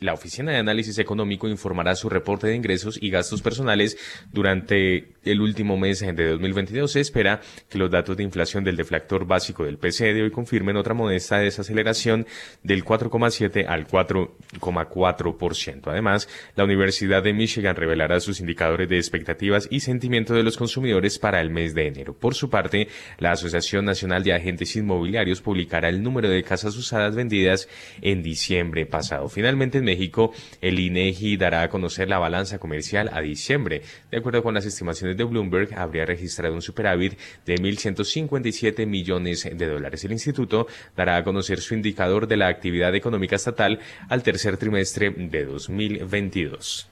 la 0.00 0.12
Oficina 0.14 0.52
de 0.52 0.58
Análisis 0.58 0.98
Económico 0.98 1.48
informará 1.48 1.94
su 1.94 2.08
reporte 2.08 2.46
de 2.46 2.56
ingresos 2.56 2.98
y 3.00 3.10
gastos 3.10 3.42
personales 3.42 3.96
durante 4.32 5.12
el 5.24 5.40
último 5.40 5.76
mes 5.76 6.00
de 6.00 6.28
2022. 6.28 6.92
Se 6.92 7.00
espera 7.00 7.40
que 7.68 7.78
los 7.78 7.90
datos 7.90 8.16
de 8.16 8.22
inflación 8.22 8.64
del 8.64 8.76
deflactor 8.76 9.26
básico 9.26 9.64
del 9.64 9.78
PCE 9.78 10.14
de 10.14 10.22
hoy 10.22 10.30
confirmen 10.30 10.76
otra 10.76 10.94
modesta 10.94 11.38
desaceleración 11.38 12.26
del 12.62 12.84
4,7 12.84 13.66
al 13.66 13.86
4,4%. 13.86 15.82
Además, 15.86 16.28
la 16.56 16.64
Universidad 16.64 17.22
de 17.22 17.32
Michigan 17.32 17.76
revelará 17.76 18.20
sus 18.20 18.40
indicadores 18.40 18.88
de 18.88 18.96
expectativas 18.96 19.68
y 19.70 19.80
sentimiento 19.80 20.34
de 20.34 20.42
los 20.42 20.56
consumidores 20.56 21.18
para 21.18 21.40
el 21.40 21.50
mes 21.50 21.74
de 21.74 21.86
por 22.18 22.34
su 22.34 22.50
parte, 22.50 22.88
la 23.18 23.32
Asociación 23.32 23.84
Nacional 23.84 24.22
de 24.22 24.32
Agentes 24.32 24.76
Inmobiliarios 24.76 25.40
publicará 25.40 25.88
el 25.88 26.02
número 26.02 26.28
de 26.28 26.42
casas 26.42 26.76
usadas 26.76 27.14
vendidas 27.14 27.68
en 28.00 28.22
diciembre 28.22 28.86
pasado. 28.86 29.28
Finalmente, 29.28 29.78
en 29.78 29.84
México, 29.84 30.32
el 30.60 30.78
INEGI 30.78 31.36
dará 31.36 31.62
a 31.62 31.68
conocer 31.68 32.08
la 32.08 32.18
balanza 32.18 32.58
comercial 32.58 33.10
a 33.12 33.20
diciembre. 33.20 33.82
De 34.10 34.18
acuerdo 34.18 34.42
con 34.42 34.54
las 34.54 34.66
estimaciones 34.66 35.16
de 35.16 35.24
Bloomberg, 35.24 35.74
habría 35.74 36.04
registrado 36.04 36.54
un 36.54 36.62
superávit 36.62 37.18
de 37.46 37.56
1.157 37.56 38.86
millones 38.86 39.48
de 39.52 39.66
dólares. 39.66 40.04
El 40.04 40.12
instituto 40.12 40.66
dará 40.96 41.16
a 41.16 41.24
conocer 41.24 41.60
su 41.60 41.74
indicador 41.74 42.26
de 42.26 42.36
la 42.36 42.48
actividad 42.48 42.94
económica 42.94 43.36
estatal 43.36 43.78
al 44.08 44.22
tercer 44.22 44.56
trimestre 44.56 45.10
de 45.10 45.44
2022. 45.44 46.88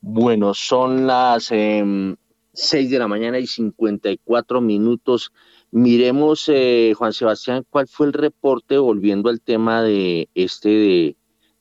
Bueno, 0.00 0.54
son 0.54 1.06
las 1.06 1.50
em, 1.50 2.16
6 2.58 2.90
de 2.90 2.98
la 2.98 3.06
mañana 3.06 3.38
y 3.38 3.46
54 3.46 4.60
minutos. 4.60 5.32
Miremos, 5.70 6.48
eh, 6.48 6.92
Juan 6.96 7.12
Sebastián, 7.12 7.64
cuál 7.70 7.86
fue 7.86 8.06
el 8.08 8.12
reporte, 8.12 8.78
volviendo 8.78 9.28
al 9.28 9.40
tema 9.40 9.82
de 9.82 10.28
este 10.34 10.68
de, 10.68 11.16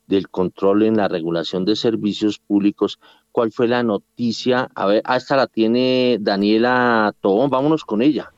del 0.08 0.30
control 0.30 0.84
en 0.84 0.98
la 0.98 1.08
regulación 1.08 1.66
de 1.66 1.76
servicios 1.76 2.40
públicos, 2.40 3.00
cuál 3.32 3.52
fue 3.52 3.68
la 3.68 3.84
noticia. 3.84 4.70
A 4.74 4.88
ver, 4.88 5.02
hasta 5.06 5.36
la 5.36 5.46
tiene 5.46 6.18
Daniela 6.20 7.14
Tobón, 7.22 7.52
vámonos 7.52 7.86
con 7.86 8.02
ella. 8.02 8.32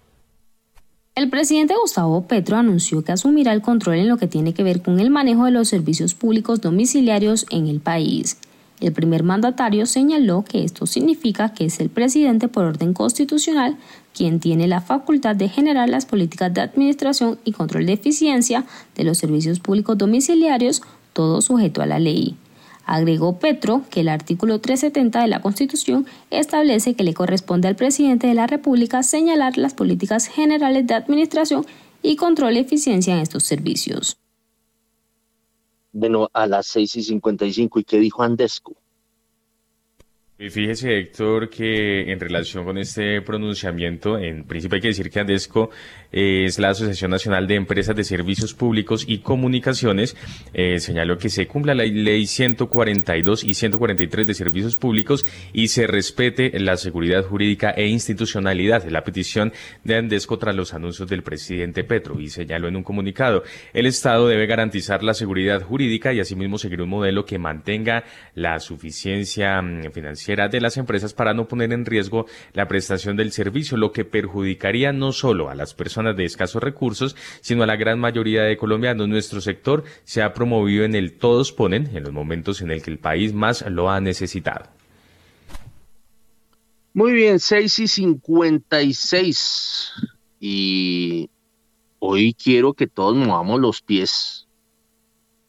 El 1.16 1.30
presidente 1.30 1.76
Gustavo 1.80 2.28
Petro 2.28 2.58
anunció 2.58 3.04
que 3.04 3.12
asumirá 3.12 3.54
el 3.54 3.62
control 3.62 3.96
en 3.96 4.10
lo 4.10 4.18
que 4.18 4.28
tiene 4.28 4.54
que 4.54 4.64
ver 4.64 4.82
con 4.82 5.00
el 5.00 5.10
manejo 5.10 5.46
de 5.46 5.52
los 5.52 5.70
servicios 5.70 6.14
públicos 6.14 6.62
domiciliarios 6.62 7.46
en 7.52 7.68
el 7.68 7.80
país. 7.80 8.38
El 8.80 8.94
primer 8.94 9.24
mandatario 9.24 9.86
señaló 9.86 10.46
que 10.46 10.64
esto 10.64 10.86
significa 10.86 11.54
que 11.54 11.66
es 11.66 11.80
el 11.80 11.90
presidente 11.90 12.48
por 12.48 12.64
orden 12.64 12.94
constitucional 12.94 13.78
quien 14.14 14.40
tiene 14.40 14.68
la 14.68 14.82
facultad 14.82 15.36
de 15.36 15.50
generar 15.50 15.90
las 15.90 16.06
políticas 16.06 16.54
de 16.54 16.62
administración 16.62 17.40
y 17.44 17.52
control 17.52 17.86
de 17.86 17.94
eficiencia 17.94 18.66
de 18.96 19.04
los 19.04 19.18
servicios 19.18 19.60
públicos 19.60 19.98
domiciliarios, 19.98 20.82
todo 21.14 21.42
sujeto 21.42 21.82
a 21.82 21.86
la 21.86 22.00
ley. 22.00 22.38
Agregó 22.86 23.38
Petro 23.38 23.84
que 23.90 24.00
el 24.00 24.10
artículo 24.10 24.60
370 24.60 25.22
de 25.22 25.28
la 25.28 25.42
Constitución 25.42 26.08
establece 26.32 26.96
que 26.96 27.04
le 27.04 27.14
corresponde 27.14 27.68
al 27.68 27.76
presidente 27.76 28.28
de 28.28 28.34
la 28.34 28.48
República 28.48 29.04
señalar 29.04 29.58
las 29.58 29.74
políticas 29.74 30.26
generales 30.26 30.88
de 30.88 30.96
administración 30.96 31.66
y 32.02 32.16
control 32.16 32.56
de 32.56 32.62
eficiencia 32.62 33.14
en 33.14 33.20
estos 33.20 33.44
servicios. 33.44 34.18
Bueno, 35.92 36.30
a 36.34 36.48
las 36.48 36.68
6 36.68 36.96
y 36.98 37.04
55. 37.04 37.80
¿Y 37.80 37.84
qué 37.84 38.00
dijo 38.00 38.24
Andesco? 38.24 38.76
Y 40.42 40.50
fíjese, 40.50 40.98
Héctor, 40.98 41.50
que 41.50 42.10
en 42.10 42.18
relación 42.18 42.64
con 42.64 42.78
este 42.78 43.22
pronunciamiento, 43.22 44.18
en 44.18 44.46
principio 44.46 44.76
hay 44.76 44.82
que 44.82 44.88
decir 44.88 45.10
que 45.10 45.20
Andesco 45.20 45.70
es 46.12 46.58
la 46.58 46.70
Asociación 46.70 47.12
Nacional 47.12 47.48
de 47.48 47.56
Empresas 47.56 47.96
de 47.96 48.04
Servicios 48.04 48.54
Públicos 48.54 49.06
y 49.08 49.20
Comunicaciones, 49.20 50.16
eh, 50.54 50.80
señaló 50.80 51.18
que 51.18 51.30
se 51.30 51.48
cumpla 51.48 51.76
la 51.76 51.84
ley 51.84 52.26
142 52.26 53.44
y 53.44 53.54
143 53.54 54.26
de 54.26 54.34
servicios 54.34 54.76
públicos 54.76 55.26
y 55.54 55.68
se 55.68 55.86
respete 55.88 56.60
la 56.60 56.78
seguridad 56.78 57.24
jurídica 57.24 57.72
e 57.72 57.88
institucionalidad. 57.88 58.86
La 58.86 59.04
petición 59.04 59.54
de 59.84 59.98
Andesco 59.98 60.38
tras 60.40 60.56
los 60.56 60.74
anuncios 60.74 61.10
del 61.10 61.24
presidente 61.24 61.84
Petro 61.84 62.20
y 62.20 62.30
señaló 62.30 62.68
en 62.68 62.76
un 62.76 62.84
comunicado, 62.84 63.44
el 63.74 63.86
Estado 63.86 64.28
debe 64.28 64.48
garantizar 64.48 65.04
la 65.04 65.14
seguridad 65.14 65.62
jurídica 65.62 66.12
y 66.14 66.20
asimismo 66.20 66.58
seguir 66.58 66.82
un 66.82 66.90
modelo 66.90 67.26
que 67.26 67.38
mantenga 67.38 68.04
la 68.34 68.60
suficiencia 68.60 69.62
mm, 69.62 69.92
financiera 69.92 70.48
de 70.48 70.62
las 70.62 70.78
empresas 70.78 71.14
para 71.14 71.34
no 71.34 71.48
poner 71.48 71.72
en 71.72 71.86
riesgo 71.86 72.26
la 72.54 72.68
prestación 72.68 73.16
del 73.16 73.32
servicio, 73.32 73.78
lo 73.78 73.92
que 73.92 74.06
perjudicaría 74.06 74.92
no 74.92 75.12
solo 75.12 75.50
a 75.50 75.56
las 75.56 75.74
personas 75.74 75.99
de 76.04 76.26
escasos 76.26 76.62
recursos, 76.62 77.16
sino 77.42 77.64
a 77.64 77.68
la 77.68 77.76
gran 77.76 78.00
mayoría 78.00 78.44
de 78.44 78.58
colombianos. 78.58 79.08
Nuestro 79.08 79.42
sector 79.42 79.84
se 80.04 80.22
ha 80.22 80.34
promovido 80.34 80.86
en 80.86 80.96
el 80.96 81.18
todos 81.18 81.52
ponen 81.52 81.96
en 81.96 82.04
los 82.04 82.14
momentos 82.14 82.62
en 82.62 82.72
el 82.72 82.82
que 82.82 82.92
el 82.92 83.00
país 83.00 83.34
más 83.34 83.66
lo 83.70 83.90
ha 83.90 84.00
necesitado. 84.02 84.66
Muy 86.94 87.14
bien, 87.14 87.40
6 87.40 87.80
y 87.80 87.88
56. 87.88 89.92
Y 90.40 91.30
hoy 92.00 92.34
quiero 92.34 92.74
que 92.74 92.88
todos 92.88 93.16
movamos 93.16 93.60
los 93.60 93.82
pies 93.82 94.48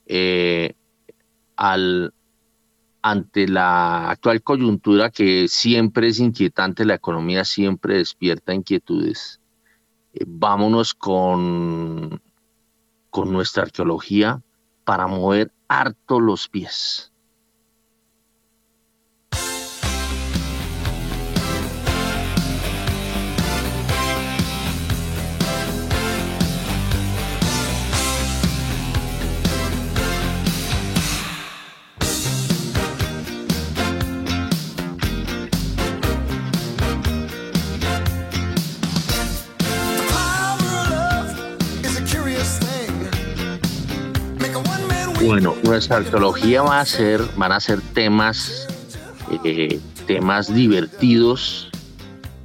eh, 0.06 0.74
ante 1.56 3.48
la 3.48 4.10
actual 4.10 4.42
coyuntura 4.42 5.10
que 5.10 5.48
siempre 5.48 6.08
es 6.08 6.20
inquietante, 6.20 6.84
la 6.84 6.94
economía 6.94 7.44
siempre 7.44 7.98
despierta 7.98 8.54
inquietudes. 8.54 9.39
Eh, 10.12 10.24
vámonos 10.26 10.94
con, 10.94 12.22
con 13.10 13.32
nuestra 13.32 13.64
arqueología 13.64 14.42
para 14.84 15.06
mover 15.06 15.52
harto 15.68 16.20
los 16.20 16.48
pies. 16.48 17.09
Bueno, 45.22 45.54
nuestra 45.64 45.98
arqueología 45.98 46.62
va 46.62 46.80
a 46.80 46.86
ser, 46.86 47.20
van 47.36 47.52
a 47.52 47.60
ser 47.60 47.82
temas, 47.92 48.66
eh, 49.44 49.78
temas 50.06 50.52
divertidos, 50.52 51.70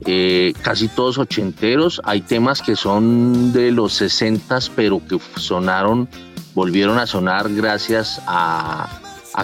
eh, 0.05 0.53
casi 0.61 0.89
todos 0.89 1.17
ochenteros. 1.17 2.01
Hay 2.03 2.19
temas 2.19 2.61
que 2.61 2.75
son 2.75 3.53
de 3.53 3.71
los 3.71 3.93
sesentas, 3.93 4.69
pero 4.69 5.01
que 5.07 5.17
sonaron, 5.37 6.09
volvieron 6.53 6.99
a 6.99 7.07
sonar 7.07 7.49
gracias 7.53 8.21
a, 8.27 8.89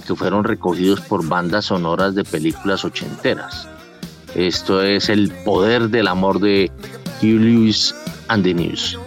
que 0.05 0.13
fueron 0.13 0.43
recogidos 0.43 0.99
por 0.99 1.25
bandas 1.25 1.65
sonoras 1.65 2.15
de 2.15 2.25
películas 2.25 2.83
ochenteras. 2.83 3.65
Esto 4.35 4.83
es 4.83 5.07
el 5.07 5.31
poder 5.45 5.89
del 5.89 6.09
amor 6.09 6.41
de 6.41 6.69
Hugh 7.21 7.39
Lewis 7.39 7.95
and 8.27 8.43
the 8.43 8.53
News. 8.53 8.99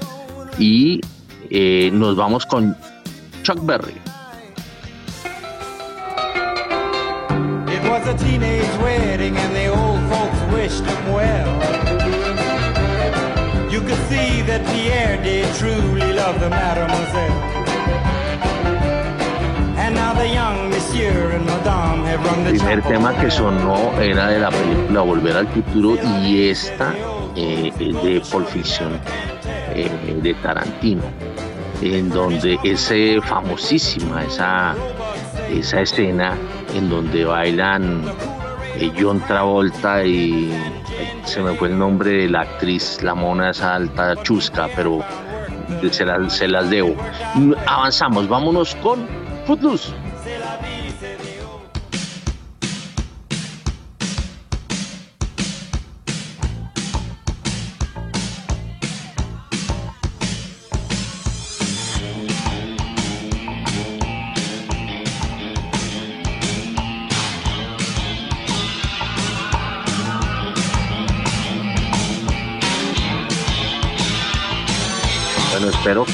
Y 0.59 1.03
eh, 1.51 1.91
nos 1.93 2.17
vamos 2.17 2.47
con 2.47 2.75
Chuck 3.43 3.65
Berry. 3.67 4.14
Was 8.05 8.21
a 8.21 8.25
teenage 8.25 8.77
wedding 8.79 9.37
and 9.37 9.55
the 9.55 9.67
old 9.69 10.01
folks 10.11 10.41
wished 10.53 10.85
him 10.85 11.13
well. 11.13 11.53
You 13.71 13.81
could 13.81 14.03
see 14.09 14.43
that 14.43 14.63
Pierre 14.73 15.23
did 15.23 15.47
truly 15.57 16.13
love 16.13 16.39
the 16.41 16.51
mademoiselle. 16.51 17.43
And 19.79 19.95
now 19.95 20.15
the 20.15 20.29
young 20.29 20.71
monsieur 20.71 21.31
and 21.31 21.47
madame 21.47 22.05
have 22.05 22.25
rung 22.25 22.45
the 22.45 22.51
El 22.51 22.59
primer 22.59 22.83
tema 22.83 23.21
que 23.21 23.31
sonó 23.31 23.93
era 24.01 24.29
de 24.29 24.39
la 24.39 24.51
película 24.51 25.01
Volver 25.03 25.37
al 25.37 25.49
Futuro 25.49 25.99
y 26.23 26.49
esta 26.49 26.95
eh, 27.37 27.73
de 27.79 28.23
Pulp 28.31 28.49
Fiction 28.49 28.99
eh, 29.75 30.21
de 30.23 30.35
Tarantino, 30.35 31.03
en 31.83 32.11
donde 32.11 32.59
es 32.65 32.91
eh, 32.91 33.21
famosísima 33.23 34.25
esa, 34.25 34.75
esa 35.51 35.81
escena 35.81 36.37
en 36.75 36.91
donde 36.91 37.25
bailan 37.25 38.05
eh, 38.77 38.93
John 38.99 39.21
Travolta 39.21 40.05
y 40.05 40.53
se 41.25 41.41
me 41.41 41.55
fue 41.55 41.69
el 41.69 41.79
nombre 41.79 42.11
de 42.11 42.29
la 42.29 42.43
actriz, 42.43 43.03
la 43.03 43.15
mona 43.15 43.51
esa 43.51 43.77
alta 43.77 44.15
chusca, 44.23 44.69
pero 44.75 45.01
se 45.91 46.05
las, 46.05 46.37
se 46.37 46.49
las 46.49 46.69
debo. 46.71 46.95
Avanzamos, 47.67 48.29
vámonos 48.29 48.75
con 48.77 49.07
Footloose. 49.47 49.93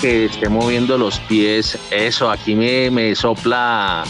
Que 0.01 0.27
esté 0.27 0.49
moviendo 0.49 0.97
los 0.97 1.19
pies. 1.21 1.79
Eso, 1.91 2.31
aquí 2.31 2.55
me, 2.55 2.91
me 2.91 3.15
sopla 3.15 4.05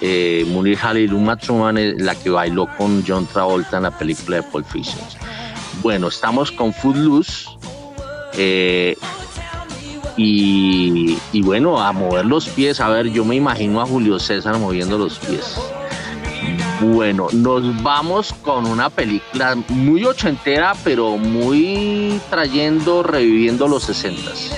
eh, 0.00 0.44
Munir 0.48 0.78
Haliluma 0.82 1.36
Truman, 1.36 1.78
eh, 1.78 1.94
la 1.96 2.14
que 2.14 2.30
bailó 2.30 2.68
con 2.76 3.04
John 3.06 3.26
Travolta 3.26 3.76
en 3.76 3.84
la 3.84 3.90
película 3.90 4.36
de 4.36 4.42
Pulp 4.42 4.66
Fiction. 4.66 5.00
Bueno, 5.82 6.08
estamos 6.08 6.50
con 6.50 6.72
Footloose. 6.72 7.48
Eh, 8.34 8.96
y, 10.16 11.16
y, 11.32 11.42
bueno, 11.42 11.80
a 11.80 11.92
mover 11.92 12.26
los 12.26 12.48
pies. 12.48 12.80
A 12.80 12.88
ver, 12.88 13.10
yo 13.10 13.24
me 13.24 13.36
imagino 13.36 13.80
a 13.80 13.86
Julio 13.86 14.18
César 14.18 14.58
moviendo 14.58 14.98
los 14.98 15.18
pies. 15.18 15.56
Bueno, 16.80 17.28
nos 17.32 17.82
vamos 17.82 18.32
con 18.42 18.66
una 18.66 18.90
película 18.90 19.54
muy 19.68 20.04
ochentera, 20.04 20.74
pero 20.82 21.16
muy 21.16 22.20
trayendo, 22.30 23.02
reviviendo 23.02 23.68
los 23.68 23.84
sesentas. 23.84 24.50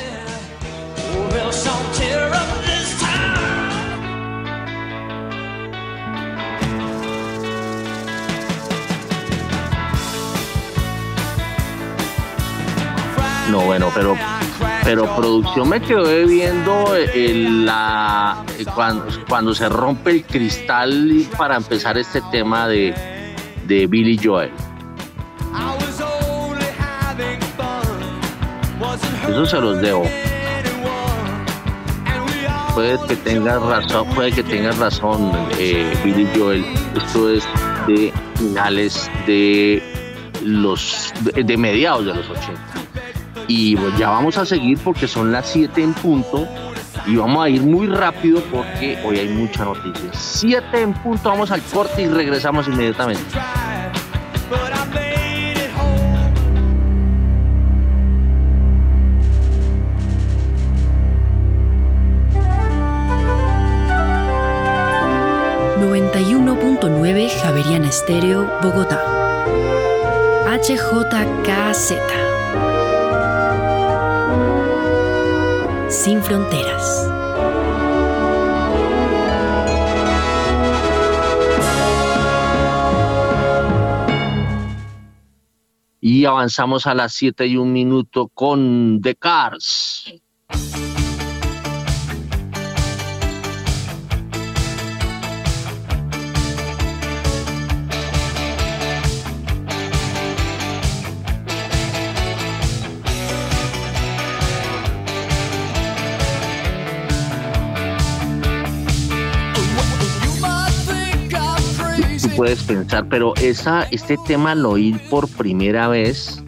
No, 13.52 13.60
bueno, 13.66 13.90
pero 13.94 14.16
pero 14.82 15.14
producción 15.14 15.68
me 15.68 15.78
quedó 15.78 16.04
viendo 16.26 16.86
la, 17.14 18.42
cuando, 18.74 19.04
cuando, 19.28 19.54
se 19.54 19.68
rompe 19.68 20.10
el 20.10 20.24
cristal 20.24 21.26
para 21.36 21.56
empezar 21.56 21.98
este 21.98 22.22
tema 22.32 22.66
de, 22.66 22.94
de 23.66 23.86
Billy 23.86 24.18
Joel. 24.24 24.50
Eso 29.28 29.44
se 29.44 29.60
los 29.60 29.82
debo. 29.82 30.04
Puede 32.72 32.98
que 33.06 33.16
tengas 33.16 33.60
razón, 33.60 34.08
puede 34.14 34.32
que 34.32 34.42
tengas 34.44 34.78
razón, 34.78 35.30
eh, 35.58 35.94
Billy 36.02 36.26
Joel. 36.34 36.64
Esto 36.96 37.28
es 37.28 37.44
de 37.86 38.14
finales 38.36 39.10
de 39.26 39.82
los 40.42 41.12
de 41.34 41.56
mediados 41.58 42.06
de 42.06 42.14
los 42.14 42.30
80. 42.30 42.81
Y 43.48 43.76
pues 43.76 43.96
ya 43.98 44.10
vamos 44.10 44.38
a 44.38 44.46
seguir 44.46 44.78
porque 44.78 45.06
son 45.06 45.32
las 45.32 45.48
7 45.50 45.82
en 45.82 45.94
punto 45.94 46.46
y 47.06 47.16
vamos 47.16 47.44
a 47.44 47.48
ir 47.48 47.62
muy 47.62 47.86
rápido 47.86 48.40
porque 48.50 48.98
hoy 49.04 49.18
hay 49.18 49.28
mucha 49.28 49.64
noticia. 49.64 50.10
7 50.12 50.80
en 50.80 50.94
punto, 50.94 51.28
vamos 51.28 51.50
al 51.50 51.62
corte 51.62 52.02
y 52.02 52.08
regresamos 52.08 52.68
inmediatamente. 52.68 53.22
...91.9 65.82 67.28
Javeriana 67.42 67.88
Estéreo, 67.88 68.48
Bogotá. 68.62 69.02
HJKZ 70.46 72.31
sin 75.92 76.22
fronteras. 76.22 77.08
Y 86.00 86.24
avanzamos 86.24 86.86
a 86.86 86.94
las 86.94 87.12
7 87.12 87.46
y 87.46 87.56
un 87.56 87.72
minuto 87.72 88.28
con 88.28 89.00
The 89.02 89.14
Cars. 89.14 90.14
Puedes 112.36 112.62
pensar, 112.62 113.08
pero 113.08 113.34
esa, 113.36 113.82
este 113.84 114.16
tema 114.26 114.54
lo 114.54 114.70
oí 114.70 114.92
por 115.10 115.28
primera 115.28 115.88
vez 115.88 116.42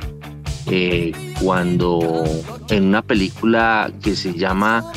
eh, 0.67 1.13
cuando 1.43 2.25
en 2.71 2.85
una 2.85 3.03
película 3.03 3.93
que 4.03 4.17
se 4.17 4.35
llama, 4.35 4.91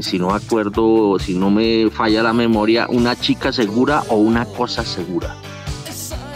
si 0.00 0.18
no 0.18 0.34
acuerdo, 0.34 1.18
si 1.18 1.34
no 1.34 1.50
me 1.50 1.90
falla 1.90 2.22
la 2.22 2.32
memoria, 2.32 2.86
Una 2.88 3.18
chica 3.18 3.52
segura 3.52 4.04
o 4.08 4.16
una 4.16 4.44
cosa 4.44 4.84
segura. 4.84 5.36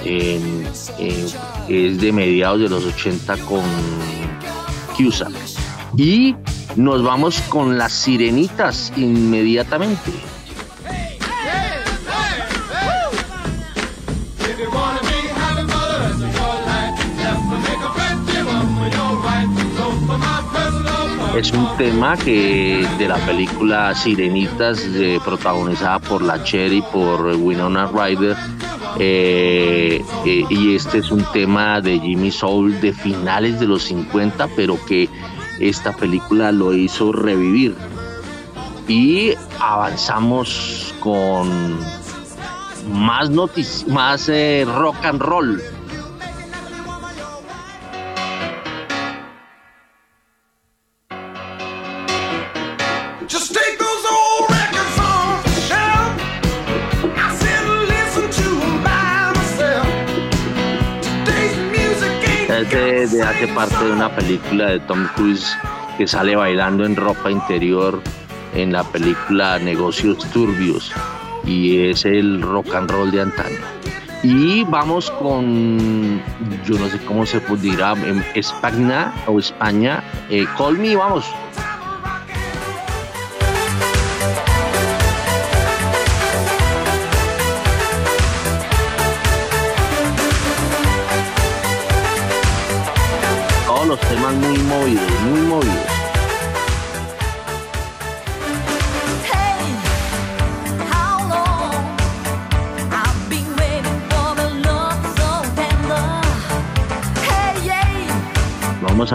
es 0.05 0.93
de 1.69 2.13
mediados 2.13 2.61
de 2.61 2.69
los 2.69 2.85
80 2.85 3.37
con 3.39 3.63
Cusack. 4.97 5.33
Y 5.97 6.35
nos 6.77 7.03
vamos 7.05 7.41
con 7.49 7.79
las 7.79 7.93
sirenitas 7.93 8.93
inmediatamente. 8.97 10.34
Es 21.37 21.53
un 21.53 21.77
tema 21.77 22.17
que 22.17 22.87
de 22.99 23.09
la 23.09 23.17
película 23.27 23.95
Sirenitas, 23.95 24.87
protagonizada 25.25 25.99
por 25.99 26.23
La 26.23 26.43
Cherry, 26.45 26.83
por 26.93 27.27
Winona 27.37 27.87
Ryder, 27.87 28.37
eh, 28.99 30.05
eh, 30.25 30.45
y 30.49 30.77
este 30.77 30.99
es 30.99 31.11
un 31.11 31.25
tema 31.33 31.81
de 31.81 31.99
Jimmy 31.99 32.31
Soul 32.31 32.81
de 32.81 32.93
finales 32.93 33.59
de 33.59 33.67
los 33.67 33.83
50, 33.85 34.49
pero 34.55 34.79
que 34.87 35.09
esta 35.59 35.93
película 35.93 36.53
lo 36.53 36.73
hizo 36.73 37.13
revivir. 37.13 37.75
Y 38.87 39.33
avanzamos 39.61 40.95
con 41.01 41.79
más 42.93 43.31
más 43.89 44.29
eh, 44.29 44.65
rock 44.67 45.05
and 45.05 45.21
roll. 45.21 45.63
De, 63.07 63.23
hace 63.23 63.49
parte 63.49 63.85
de 63.85 63.93
una 63.93 64.15
película 64.15 64.71
de 64.71 64.81
Tom 64.81 65.07
Cruise 65.15 65.57
que 65.99 66.07
sale 66.07 66.37
bailando 66.37 66.85
en 66.85 66.97
ropa 66.97 67.31
interior 67.31 68.01
en 68.55 68.73
la 68.73 68.85
película 68.85 69.59
Negocios 69.59 70.19
Turbios 70.33 70.93
y 71.45 71.91
es 71.91 72.05
el 72.05 72.41
rock 72.41 72.75
and 72.75 72.91
roll 72.91 73.11
de 73.11 73.21
antaño. 73.21 73.59
Y 74.23 74.65
vamos 74.65 75.11
con, 75.11 76.23
yo 76.65 76.79
no 76.79 76.89
sé 76.89 76.99
cómo 77.07 77.27
se 77.27 77.41
dirá, 77.61 77.93
en 77.93 78.25
España 78.35 79.13
o 79.27 79.39
España, 79.39 80.03
eh, 80.31 80.47
Call 80.57 80.79
Me, 80.79 80.97
vamos. 80.97 81.27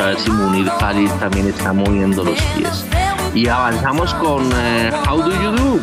A 0.02 0.06
ver 0.08 0.20
si 0.20 0.32
Munir 0.32 0.70
Khalid 0.80 1.10
también 1.20 1.47
está 1.47 1.74
moviendo 1.74 2.24
los 2.24 2.39
pies. 2.56 2.86
Y 3.34 3.47
avanzamos 3.47 4.14
con 4.16 4.47
uh, 4.47 5.10
How 5.10 5.22
Do 5.22 5.32
You 5.32 5.52
Do. 5.52 5.80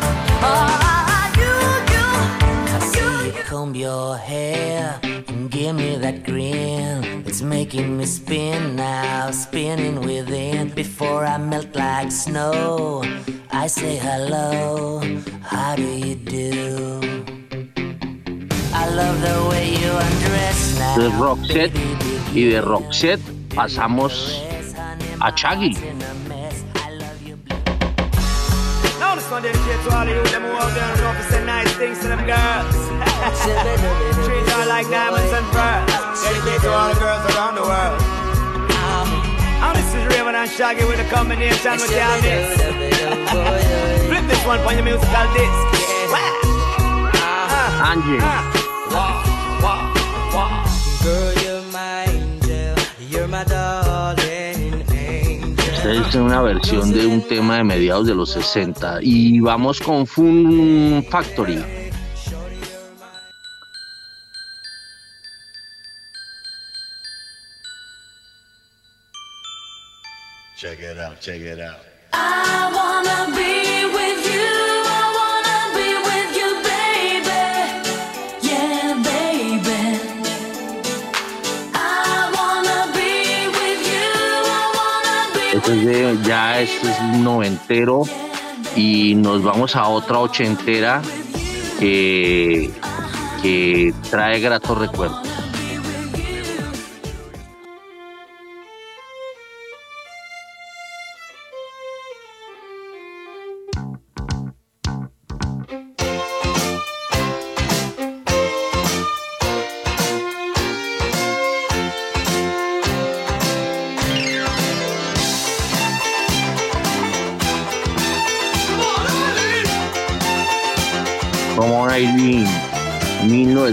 Comb 3.49 3.75
your 3.75 4.17
hair 4.17 4.99
and 5.29 5.49
give 5.49 5.73
me 5.73 5.97
that 5.97 6.23
grin. 6.25 7.23
It's 7.25 7.41
making 7.41 7.97
me 7.97 8.05
spin 8.05 8.75
now, 8.75 9.31
spinning 9.31 10.01
within. 10.01 10.69
Before 10.69 11.25
I 11.25 11.37
melt 11.37 11.75
like 11.75 12.11
snow, 12.11 13.03
I 13.51 13.67
say 13.67 13.97
hello, 13.97 15.01
how 15.41 15.75
do 15.75 15.83
you 15.83 16.15
do? 16.15 17.01
I 18.73 18.89
love 18.89 19.21
the 19.21 19.49
way 19.49 19.75
you 19.75 19.91
undress 19.91 20.77
now. 20.79 20.97
De 20.97 21.09
Roxette 21.17 21.79
y 22.33 22.43
de 22.45 22.61
Roxette 22.61 23.36
pasamos 23.57 24.13
a 25.19 25.31
Chaggy. 25.31 25.73
This 29.17 29.53
to 29.85 29.89
all 29.93 30.01
of 30.01 30.09
you 30.09 30.23
them 30.31 30.43
who 30.43 30.51
out 30.57 30.73
there 30.73 30.83
and 30.83 30.99
know 31.01 31.13
to 31.13 31.23
say 31.29 31.41
nice 31.45 31.71
things 31.73 31.99
to 32.01 32.07
them 32.07 32.25
girls. 32.25 32.77
Treat 34.25 34.45
her 34.53 34.65
like 34.67 34.87
diamonds 34.89 35.33
and 35.33 35.45
pearls. 35.53 35.89
Dedicate 36.21 36.61
to 36.61 36.69
all 36.69 36.89
the 36.93 36.99
girls 36.99 37.23
around 37.33 37.55
the 37.55 37.61
world. 37.61 38.01
And 39.65 39.73
this 39.77 39.89
is 39.93 40.05
Raven 40.13 40.35
and 40.35 40.49
Shaggy 40.49 40.85
with 40.85 40.99
a 40.99 41.09
combination 41.09 41.73
with 41.81 41.91
y'all. 41.91 42.21
Flip 44.05 44.25
this 44.27 44.45
one 44.45 44.59
for 44.61 44.73
your 44.73 44.83
musical 44.83 45.27
disc. 45.33 45.59
Angie. 47.89 48.21
Girl, 51.03 51.33
you're 51.33 51.33
my 51.33 51.33
angel. 51.33 51.36
You're 53.37 53.45
my 53.45 53.51
darling. 53.51 54.77
es 55.85 56.15
una 56.15 56.41
versión 56.41 56.91
de 56.91 57.05
un 57.05 57.21
tema 57.21 57.57
de 57.57 57.63
mediados 57.63 58.07
de 58.07 58.15
los 58.15 58.31
60 58.31 58.99
y 59.01 59.39
vamos 59.39 59.79
con 59.79 60.07
Fun 60.07 61.05
Factory. 61.09 61.63
Check 70.57 70.79
it 70.79 70.97
out, 70.97 71.19
check 71.19 71.39
it 71.39 71.59
out. 71.59 71.77
I 72.13 72.71
wanna 72.73 73.37
be 73.37 73.66
ya 86.23 86.61
este 86.61 86.89
es 86.89 87.01
noventero 87.19 88.03
y 88.75 89.15
nos 89.15 89.43
vamos 89.43 89.75
a 89.75 89.87
otra 89.87 90.19
ochentera 90.19 91.01
que, 91.79 92.71
que 93.41 93.93
trae 94.09 94.39
gratos 94.39 94.77
recuerdos. 94.77 95.46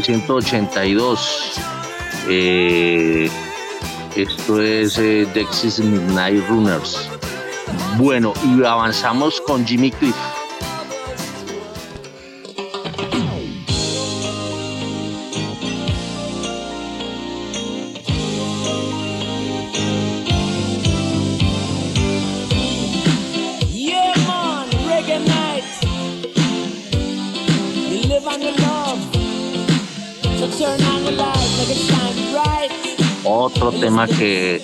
1982. 0.09 1.53
Eh, 2.29 3.31
esto 4.17 4.61
es 4.61 4.99
eh, 4.99 5.27
Dexys 5.33 5.79
Midnight 5.81 6.47
Runners. 6.49 7.09
Bueno, 7.97 8.33
y 8.45 8.65
avanzamos 8.65 9.41
con 9.41 9.65
Jimmy 9.67 9.91
Cliff. 9.91 10.15
Que 34.07 34.63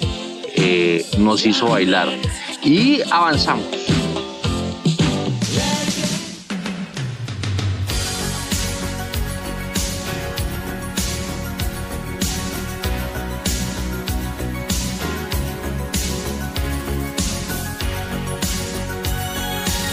eh, 0.57 1.07
nos 1.19 1.47
hizo 1.47 1.69
bailar. 1.69 2.09
Y 2.63 3.01
avanzamos. 3.11 3.67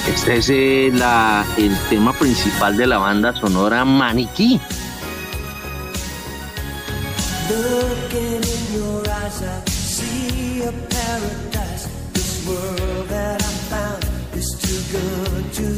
Este 0.08 0.38
es 0.38 0.50
eh, 0.50 0.92
la, 0.94 1.46
el 1.58 1.78
tema 1.90 2.12
principal 2.12 2.76
de 2.76 2.88
la 2.88 2.98
banda 2.98 3.34
sonora 3.34 3.86
Maniquí. 3.86 4.60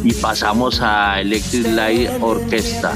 Y 0.10 0.14
pasamos 0.14 0.82
a 0.82 1.22
Electric 1.22 1.68
Light 1.68 2.10
Orchestra. 2.20 2.96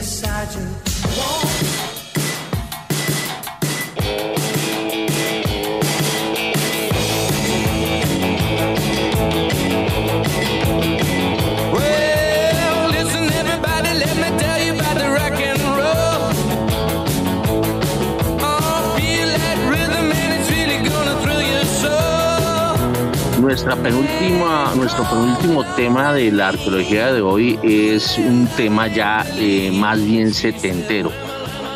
Nuestro 24.76 25.04
penúltimo 25.10 25.64
tema 25.76 26.14
de 26.14 26.32
la 26.32 26.50
arqueología 26.50 27.14
de 27.14 27.22
hoy 27.22 27.58
es 27.64 28.18
un 28.18 28.48
tema 28.58 28.88
ya 28.88 29.26
eh, 29.38 29.72
más 29.72 30.04
bien 30.04 30.34
setentero, 30.34 31.12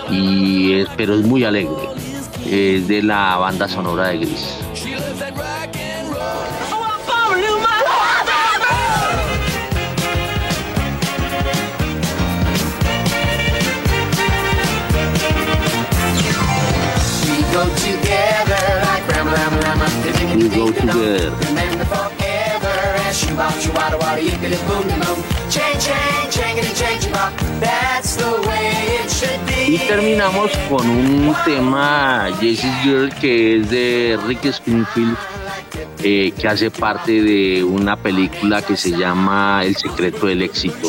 y, 0.09 0.83
pero 0.97 1.15
es 1.15 1.25
muy 1.25 1.45
alegre, 1.45 1.75
es 2.45 2.87
de 2.87 3.03
la 3.03 3.37
banda 3.37 3.67
sonora 3.69 4.09
de 4.09 4.17
Gris. 4.17 4.66
Y 29.67 29.77
terminamos 29.79 30.51
con 30.69 30.89
un 30.89 31.35
tema 31.43 32.29
Jesse's 32.39 32.73
Girl 32.83 33.13
que 33.15 33.57
es 33.57 33.69
de 33.69 34.17
Rick 34.25 34.45
Springfield 34.45 35.17
eh, 36.03 36.31
que 36.39 36.47
hace 36.47 36.71
parte 36.71 37.21
de 37.21 37.63
una 37.63 37.97
película 37.97 38.61
que 38.61 38.77
se 38.77 38.91
llama 38.91 39.63
El 39.63 39.75
secreto 39.75 40.27
del 40.27 40.41
éxito. 40.41 40.87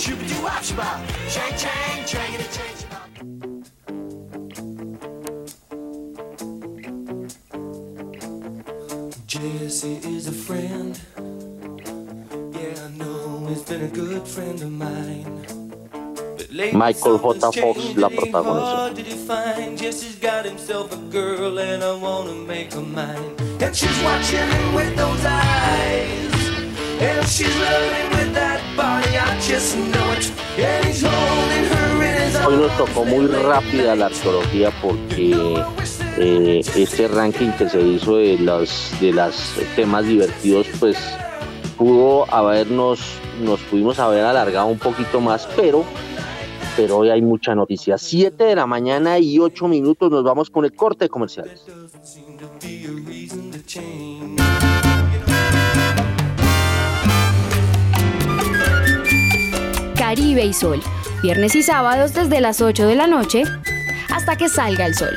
Michael 16.73 17.19
J. 17.19 17.53
Fox 17.53 17.97
la 17.97 18.09
protagonizó. 18.09 18.91
Hoy 32.47 32.57
nos 32.57 32.77
tocó 32.79 33.05
muy 33.05 33.27
rápida 33.27 33.95
la 33.95 34.07
arqueología 34.07 34.71
porque 34.81 35.65
eh, 36.17 36.61
este 36.77 37.09
ranking 37.09 37.51
que 37.53 37.69
se 37.69 37.81
hizo 37.81 38.17
de 38.17 38.39
los 38.39 38.93
de 39.01 39.13
los 39.13 39.55
temas 39.77 40.07
divertidos 40.07 40.67
pues 40.81 40.97
pudo 41.77 42.33
habernos 42.33 43.01
nos 43.41 43.61
pudimos 43.61 43.99
haber 43.99 44.25
alargado 44.25 44.67
un 44.67 44.79
poquito 44.79 45.21
más 45.21 45.49
pero 45.57 45.85
pero 46.79 46.99
hoy 46.99 47.11
hay 47.11 47.21
mucha 47.21 47.57
noticia. 47.57 47.99
7 47.99 48.45
de 48.45 48.55
la 48.55 48.65
mañana 48.65 49.19
y 49.19 49.41
8 49.41 49.67
minutos 49.67 50.13
nos 50.13 50.23
vamos 50.23 50.49
con 50.49 50.65
el 50.65 50.73
corte 50.73 51.07
de 51.07 51.09
comerciales. 51.09 51.65
Caribe 59.99 60.45
y 60.45 60.53
Sol, 60.53 60.81
viernes 61.21 61.57
y 61.57 61.65
sábados 61.65 62.15
desde 62.15 62.41
las 62.41 62.61
8 62.61 62.87
de 62.87 62.95
la 62.95 63.09
noche 63.09 63.43
hasta 64.15 64.37
que 64.37 64.49
salga 64.49 64.87
el 64.87 64.95
sol. 64.95 65.17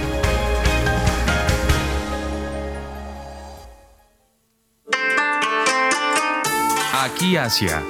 Aquí 7.21 7.37
Asia. 7.37 7.83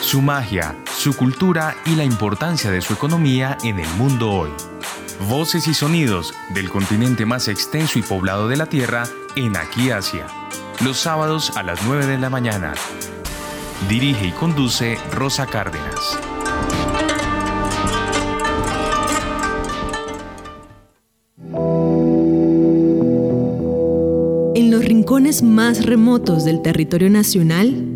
Su 0.00 0.22
magia, 0.22 0.74
su 0.96 1.14
cultura 1.14 1.76
y 1.84 1.96
la 1.96 2.04
importancia 2.04 2.70
de 2.70 2.80
su 2.80 2.94
economía 2.94 3.58
en 3.62 3.78
el 3.78 3.88
mundo 3.98 4.30
hoy. 4.30 4.48
Voces 5.28 5.68
y 5.68 5.74
sonidos 5.74 6.32
del 6.54 6.70
continente 6.70 7.26
más 7.26 7.46
extenso 7.46 7.98
y 7.98 8.02
poblado 8.02 8.48
de 8.48 8.56
la 8.56 8.64
Tierra 8.64 9.02
en 9.34 9.54
Aquí 9.58 9.90
Asia. 9.90 10.28
Los 10.82 10.96
sábados 10.96 11.58
a 11.58 11.62
las 11.62 11.84
9 11.84 12.06
de 12.06 12.16
la 12.16 12.30
mañana. 12.30 12.72
Dirige 13.86 14.28
y 14.28 14.32
conduce 14.32 14.96
Rosa 15.12 15.44
Cárdenas. 15.44 16.18
En 24.54 24.70
los 24.70 24.82
rincones 24.82 25.42
más 25.42 25.84
remotos 25.84 26.46
del 26.46 26.62
territorio 26.62 27.10
nacional, 27.10 27.95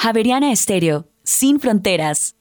Javeriana 0.00 0.52
Estéreo, 0.52 1.08
sin 1.24 1.58
fronteras. 1.58 2.36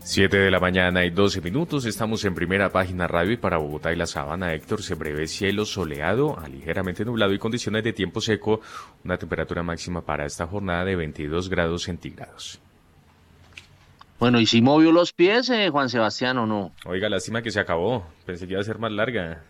Siete 0.00 0.36
de 0.36 0.50
la 0.50 0.60
mañana 0.60 1.06
y 1.06 1.10
12 1.10 1.40
minutos, 1.40 1.86
estamos 1.86 2.22
en 2.26 2.34
primera 2.34 2.68
página 2.68 3.08
radio 3.08 3.32
y 3.32 3.36
para 3.38 3.56
Bogotá 3.56 3.90
y 3.90 3.96
la 3.96 4.06
Sabana, 4.06 4.52
Héctor, 4.52 4.82
se 4.82 4.96
prevé 4.96 5.26
cielo 5.28 5.64
soleado 5.64 6.38
a 6.38 6.46
ligeramente 6.46 7.06
nublado 7.06 7.32
y 7.32 7.38
condiciones 7.38 7.84
de 7.84 7.94
tiempo 7.94 8.20
seco, 8.20 8.60
una 9.02 9.16
temperatura 9.16 9.62
máxima 9.62 10.02
para 10.02 10.26
esta 10.26 10.46
jornada 10.46 10.84
de 10.84 10.94
22 10.94 11.48
grados 11.48 11.84
centígrados. 11.84 12.60
Bueno, 14.20 14.40
¿y 14.40 14.44
si 14.44 14.60
movió 14.60 14.92
los 14.92 15.14
pies, 15.14 15.48
eh, 15.48 15.70
Juan 15.70 15.88
Sebastián, 15.88 16.36
o 16.36 16.44
no? 16.44 16.72
Oiga, 16.84 17.08
lástima 17.08 17.40
que 17.40 17.50
se 17.50 17.60
acabó, 17.60 18.06
pensé 18.26 18.46
que 18.46 18.52
iba 18.52 18.60
a 18.60 18.64
ser 18.64 18.78
más 18.78 18.92
larga. 18.92 19.42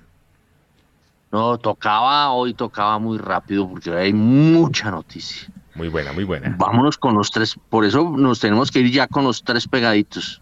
No, 1.30 1.58
tocaba, 1.58 2.30
hoy 2.32 2.54
tocaba 2.54 2.98
muy 2.98 3.18
rápido 3.18 3.68
porque 3.68 3.90
hay 3.90 4.12
mucha 4.12 4.90
noticia. 4.90 5.48
Muy 5.74 5.88
buena, 5.88 6.12
muy 6.12 6.24
buena. 6.24 6.56
Vámonos 6.58 6.96
con 6.96 7.14
los 7.14 7.30
tres, 7.30 7.54
por 7.68 7.84
eso 7.84 8.14
nos 8.16 8.40
tenemos 8.40 8.70
que 8.70 8.80
ir 8.80 8.90
ya 8.90 9.06
con 9.06 9.24
los 9.24 9.42
tres 9.42 9.68
pegaditos. 9.68 10.40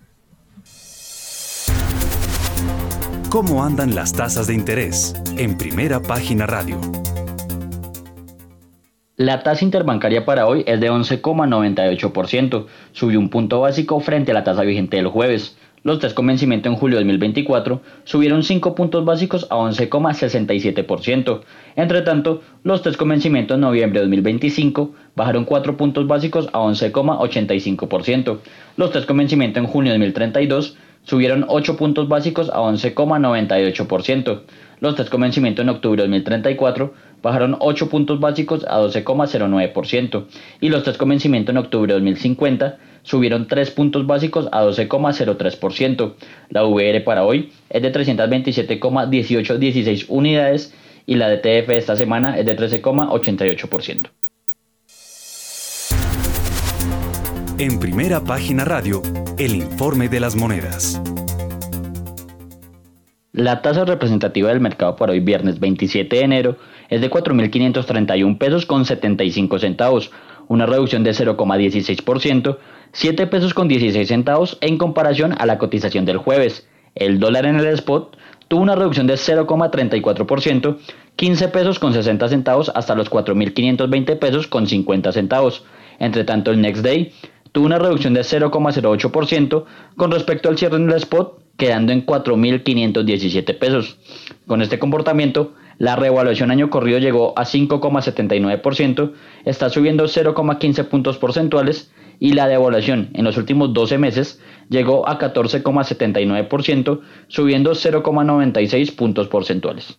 ¿Cómo 3.31 3.65
andan 3.65 3.95
las 3.95 4.13
tasas 4.13 4.47
de 4.47 4.55
interés? 4.55 5.15
En 5.37 5.59
primera 5.59 6.01
página 6.01 6.47
radio. 6.47 6.81
La 9.17 9.43
tasa 9.43 9.65
interbancaria 9.65 10.25
para 10.25 10.47
hoy 10.47 10.63
es 10.67 10.79
de 10.79 10.91
11,98%, 10.91 12.67
subió 12.93 13.19
un 13.19 13.29
punto 13.29 13.61
básico 13.61 13.99
frente 14.01 14.31
a 14.31 14.35
la 14.35 14.45
tasa 14.45 14.63
vigente 14.63 14.99
del 14.99 15.09
jueves. 15.09 15.57
Los 15.87 16.01
tres 16.01 16.15
con 16.15 16.27
vencimiento 16.27 16.69
en 16.69 16.75
julio 16.75 16.99
de 16.99 17.05
2024 17.05 17.81
subieron 18.03 18.43
5 18.43 18.75
puntos 18.75 19.05
básicos 19.05 19.47
a 19.51 19.55
11,67%. 19.55 21.43
Entre 21.77 22.03
tanto, 22.03 22.43
los 22.65 22.83
tres 22.83 22.97
con 22.97 23.09
vencimiento 23.09 23.55
en 23.55 23.61
noviembre 23.61 24.01
de 24.01 24.07
2025 24.07 24.91
bajaron 25.15 25.45
4 25.45 25.77
puntos 25.77 26.09
básicos 26.09 26.49
a 26.53 26.59
11,85%. 26.59 28.39
Los 28.77 28.91
tres 28.91 29.07
con 29.07 29.19
vencimiento 29.19 29.61
en 29.61 29.69
junio 29.69 29.93
de 29.93 29.99
2032 30.01 30.77
subieron 31.05 31.47
8 31.49 31.77
puntos 31.77 32.09
básicos 32.09 32.51
a 32.51 32.59
11,98%. 32.59 34.41
Los 34.81 34.95
test 34.95 35.09
con 35.09 35.23
vencimiento 35.23 35.63
en 35.63 35.71
octubre 35.71 36.03
de 36.03 36.09
2034 36.09 36.93
bajaron 37.27 37.57
8 37.59 37.89
puntos 37.89 38.21
básicos 38.21 38.65
a 38.69 38.79
12,09% 38.81 40.27
y 40.61 40.69
los 40.69 40.85
test 40.85 40.97
con 40.97 41.09
vencimiento 41.09 41.51
en 41.51 41.59
octubre 41.59 41.93
de 41.93 41.99
2050 41.99 42.79
subieron 43.03 43.49
3 43.49 43.73
puntos 43.73 44.07
básicos 44.07 44.49
a 44.53 44.63
12,03%. 44.63 46.15
La 46.51 46.65
VR 46.65 47.01
para 47.01 47.25
hoy 47.25 47.51
es 47.69 47.83
de 47.83 47.93
327,1816 47.93 50.05
unidades 50.09 50.73
y 51.05 51.17
la 51.17 51.29
DTF 51.29 51.71
esta 51.71 51.97
semana 51.97 52.39
es 52.39 52.47
de 52.47 52.57
13,88%. 52.57 54.11
En 57.59 57.81
primera 57.81 58.23
página 58.23 58.65
radio, 58.65 59.03
el 59.39 59.57
informe 59.57 60.09
de 60.09 60.21
las 60.21 60.37
monedas. 60.37 61.03
La 63.37 63.61
tasa 63.61 63.85
representativa 63.85 64.49
del 64.49 64.61
mercado 64.61 64.97
para 64.97 65.13
hoy 65.13 65.21
viernes 65.21 65.61
27 65.61 66.17
de 66.17 66.23
enero 66.23 66.57
es 66.89 67.03
de 67.03 67.11
4.531 67.11 68.39
pesos 68.39 68.65
con 68.65 68.87
75 68.87 69.59
centavos, 69.59 70.11
una 70.49 70.65
reducción 70.65 71.05
de 71.05 71.11
0,16%, 71.11 72.57
7 72.93 73.27
pesos 73.27 73.53
con 73.53 73.69
16 73.69 74.09
centavos 74.09 74.57
en 74.63 74.79
comparación 74.79 75.35
a 75.37 75.45
la 75.45 75.59
cotización 75.59 76.07
del 76.07 76.17
jueves. 76.17 76.67
El 76.95 77.21
dólar 77.21 77.45
en 77.45 77.57
el 77.57 77.67
spot 77.67 78.17
tuvo 78.49 78.63
una 78.63 78.75
reducción 78.75 79.07
de 79.07 79.17
0,34%, 79.17 80.79
15 81.17 81.49
pesos 81.49 81.79
con 81.79 81.93
60 81.93 82.29
centavos 82.29 82.73
hasta 82.75 82.95
los 82.95 83.11
4.520 83.11 84.19
pesos 84.19 84.47
con 84.47 84.67
50 84.67 85.13
centavos. 85.13 85.63
Entre 85.99 86.25
tanto, 86.25 86.53
el 86.53 86.63
next 86.63 86.83
day 86.83 87.13
tuvo 87.53 87.67
una 87.67 87.79
reducción 87.79 88.15
de 88.15 88.23
0,08% 88.23 89.65
con 89.95 90.11
respecto 90.11 90.49
al 90.49 90.57
cierre 90.57 90.77
en 90.77 90.89
el 90.89 90.97
spot, 90.97 91.46
quedando 91.57 91.93
en 91.93 92.05
4.517 92.05 93.59
pesos. 93.59 93.99
Con 94.47 94.63
este 94.63 94.79
comportamiento, 94.79 95.55
la 95.79 95.97
revaluación 95.97 96.51
año 96.51 96.71
corrido 96.71 96.99
llegó 96.99 97.39
a 97.39 97.45
5,79%, 97.45 99.13
está 99.45 99.69
subiendo 99.69 100.05
0,15 100.05 100.85
puntos 100.89 101.19
porcentuales 101.19 101.91
y 102.19 102.33
la 102.33 102.49
devaluación 102.49 103.11
en 103.13 103.25
los 103.25 103.37
últimos 103.37 103.75
12 103.75 103.99
meses 103.99 104.41
llegó 104.71 105.09
a 105.09 105.19
14,79%, 105.19 107.01
subiendo 107.29 107.73
0,96 107.73 108.97
puntos 108.97 109.29
porcentuales. 109.29 109.99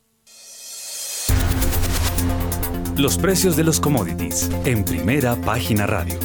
Los 2.97 3.19
precios 3.19 3.55
de 3.55 3.63
los 3.63 3.79
commodities 3.79 4.49
en 4.65 4.84
primera 4.84 5.35
página 5.35 5.85
radio. 5.85 6.15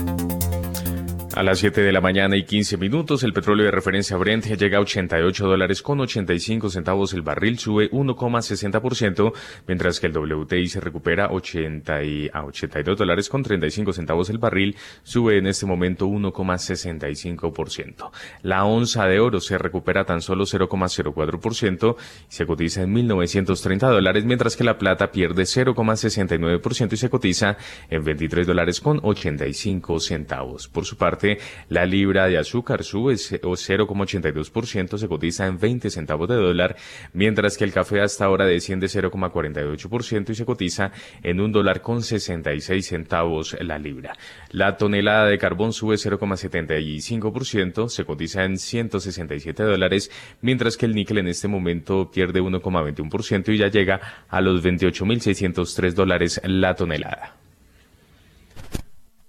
A 1.35 1.43
las 1.43 1.61
7 1.61 1.81
de 1.81 1.93
la 1.93 2.03
mañana 2.03 2.37
y 2.37 2.45
15 2.45 2.77
minutos, 2.77 3.23
el 3.23 3.33
petróleo 3.33 3.65
de 3.65 3.71
referencia 3.71 4.19
Brent 4.19 4.45
llega 4.45 4.77
a 4.77 4.83
88 4.83 5.47
dólares 5.47 5.81
con 5.81 5.99
85 5.99 6.69
centavos 6.69 7.15
el 7.15 7.23
barril, 7.23 7.59
sube 7.59 7.91
1,60%, 7.91 9.33
mientras 9.67 9.99
que 9.99 10.09
el 10.09 10.13
WTI 10.13 10.69
se 10.69 10.81
recupera 10.81 11.31
80 11.31 12.05
y 12.05 12.29
a 12.35 12.45
82 12.45 12.99
dólares 12.99 13.31
con 13.31 13.43
35 13.43 13.95
centavos 13.95 14.29
el 14.29 14.37
barril, 14.37 14.77
sube 15.05 15.39
en 15.39 15.47
este 15.47 15.65
momento 15.65 16.07
1,65%. 16.07 18.11
La 18.43 18.67
onza 18.67 19.07
de 19.07 19.19
oro 19.19 19.41
se 19.41 19.57
recupera 19.57 20.05
tan 20.05 20.21
solo 20.21 20.45
0,04% 20.45 21.97
y 22.29 22.29
se 22.29 22.45
cotiza 22.45 22.83
en 22.83 22.95
1.930 22.95 23.91
dólares, 23.91 24.27
mientras 24.27 24.55
que 24.55 24.65
la 24.65 24.77
plata 24.77 25.11
pierde 25.11 25.45
0,69% 25.45 26.93
y 26.93 26.97
se 26.99 27.09
cotiza 27.09 27.57
en 27.89 28.05
23 28.05 28.47
dólares 28.47 28.83
con 28.83 29.01
85 29.03 29.99
centavos. 29.99 30.69
Por 30.69 30.85
su 30.85 30.99
parte, 30.99 31.22
la 31.69 31.87
libra 31.87 32.27
de 32.27 32.39
azúcar 32.39 32.85
sube 32.85 33.15
0,82%, 33.15 34.99
se 34.99 35.09
cotiza 35.09 35.47
en 35.47 35.59
20 35.59 35.91
centavos 35.91 36.29
de 36.29 36.37
dólar, 36.37 36.77
mientras 37.13 37.57
que 37.57 37.65
el 37.65 37.73
café 37.73 38.01
hasta 38.01 38.25
ahora 38.25 38.47
desciende 38.47 38.87
0,48% 38.87 40.31
y 40.31 40.35
se 40.35 40.45
cotiza 40.45 40.93
en 41.23 41.41
un 41.41 41.53
dólar 41.53 41.81
con 41.83 42.03
66 42.03 42.87
centavos 42.87 43.57
la 43.61 43.79
libra. 43.79 44.15
La 44.51 44.77
tonelada 44.77 45.27
de 45.27 45.39
carbón 45.39 45.73
sube 45.73 45.97
0,75%, 45.97 47.89
se 47.89 48.05
cotiza 48.05 48.45
en 48.45 48.59
167 48.59 49.63
dólares, 49.63 50.11
mientras 50.41 50.77
que 50.77 50.87
el 50.87 50.95
níquel 50.95 51.19
en 51.19 51.29
este 51.29 51.49
momento 51.49 52.11
pierde 52.11 52.41
1,21% 52.41 53.55
y 53.55 53.59
ya 53.59 53.69
llega 53.69 54.01
a 54.29 54.41
los 54.41 54.63
28.603 54.63 55.93
dólares 55.93 56.41
la 56.45 56.75
tonelada. 56.75 57.42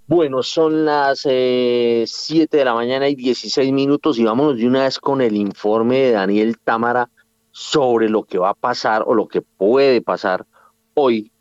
Bueno, 0.05 0.43
son 0.43 0.85
las 0.85 1.25
eh, 1.29 2.03
7 2.05 2.57
de 2.57 2.65
la 2.65 2.73
mañana 2.73 3.07
y 3.07 3.15
16 3.15 3.71
minutos 3.71 4.19
y 4.19 4.25
vámonos 4.25 4.57
de 4.57 4.67
una 4.67 4.83
vez 4.83 4.99
con 4.99 5.21
el 5.21 5.35
informe 5.37 5.99
de 5.99 6.11
Daniel 6.11 6.57
Támara 6.59 7.09
sobre 7.51 8.09
lo 8.09 8.23
que 8.23 8.37
va 8.37 8.49
a 8.49 8.53
pasar 8.53 9.03
o 9.05 9.13
lo 9.13 9.27
que 9.27 9.41
puede 9.41 10.01
pasar 10.01 10.45
hoy 10.93 11.31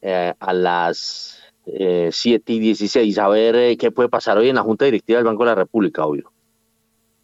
eh, 0.00 0.34
a 0.40 0.52
las 0.52 1.38
eh, 1.66 2.08
7 2.10 2.52
y 2.52 2.58
16. 2.58 3.18
A 3.18 3.28
ver 3.28 3.54
eh, 3.54 3.76
qué 3.76 3.92
puede 3.92 4.08
pasar 4.08 4.36
hoy 4.36 4.48
en 4.48 4.56
la 4.56 4.62
Junta 4.62 4.84
Directiva 4.84 5.18
del 5.18 5.26
Banco 5.26 5.44
de 5.44 5.50
la 5.50 5.54
República, 5.54 6.04
obvio. 6.04 6.31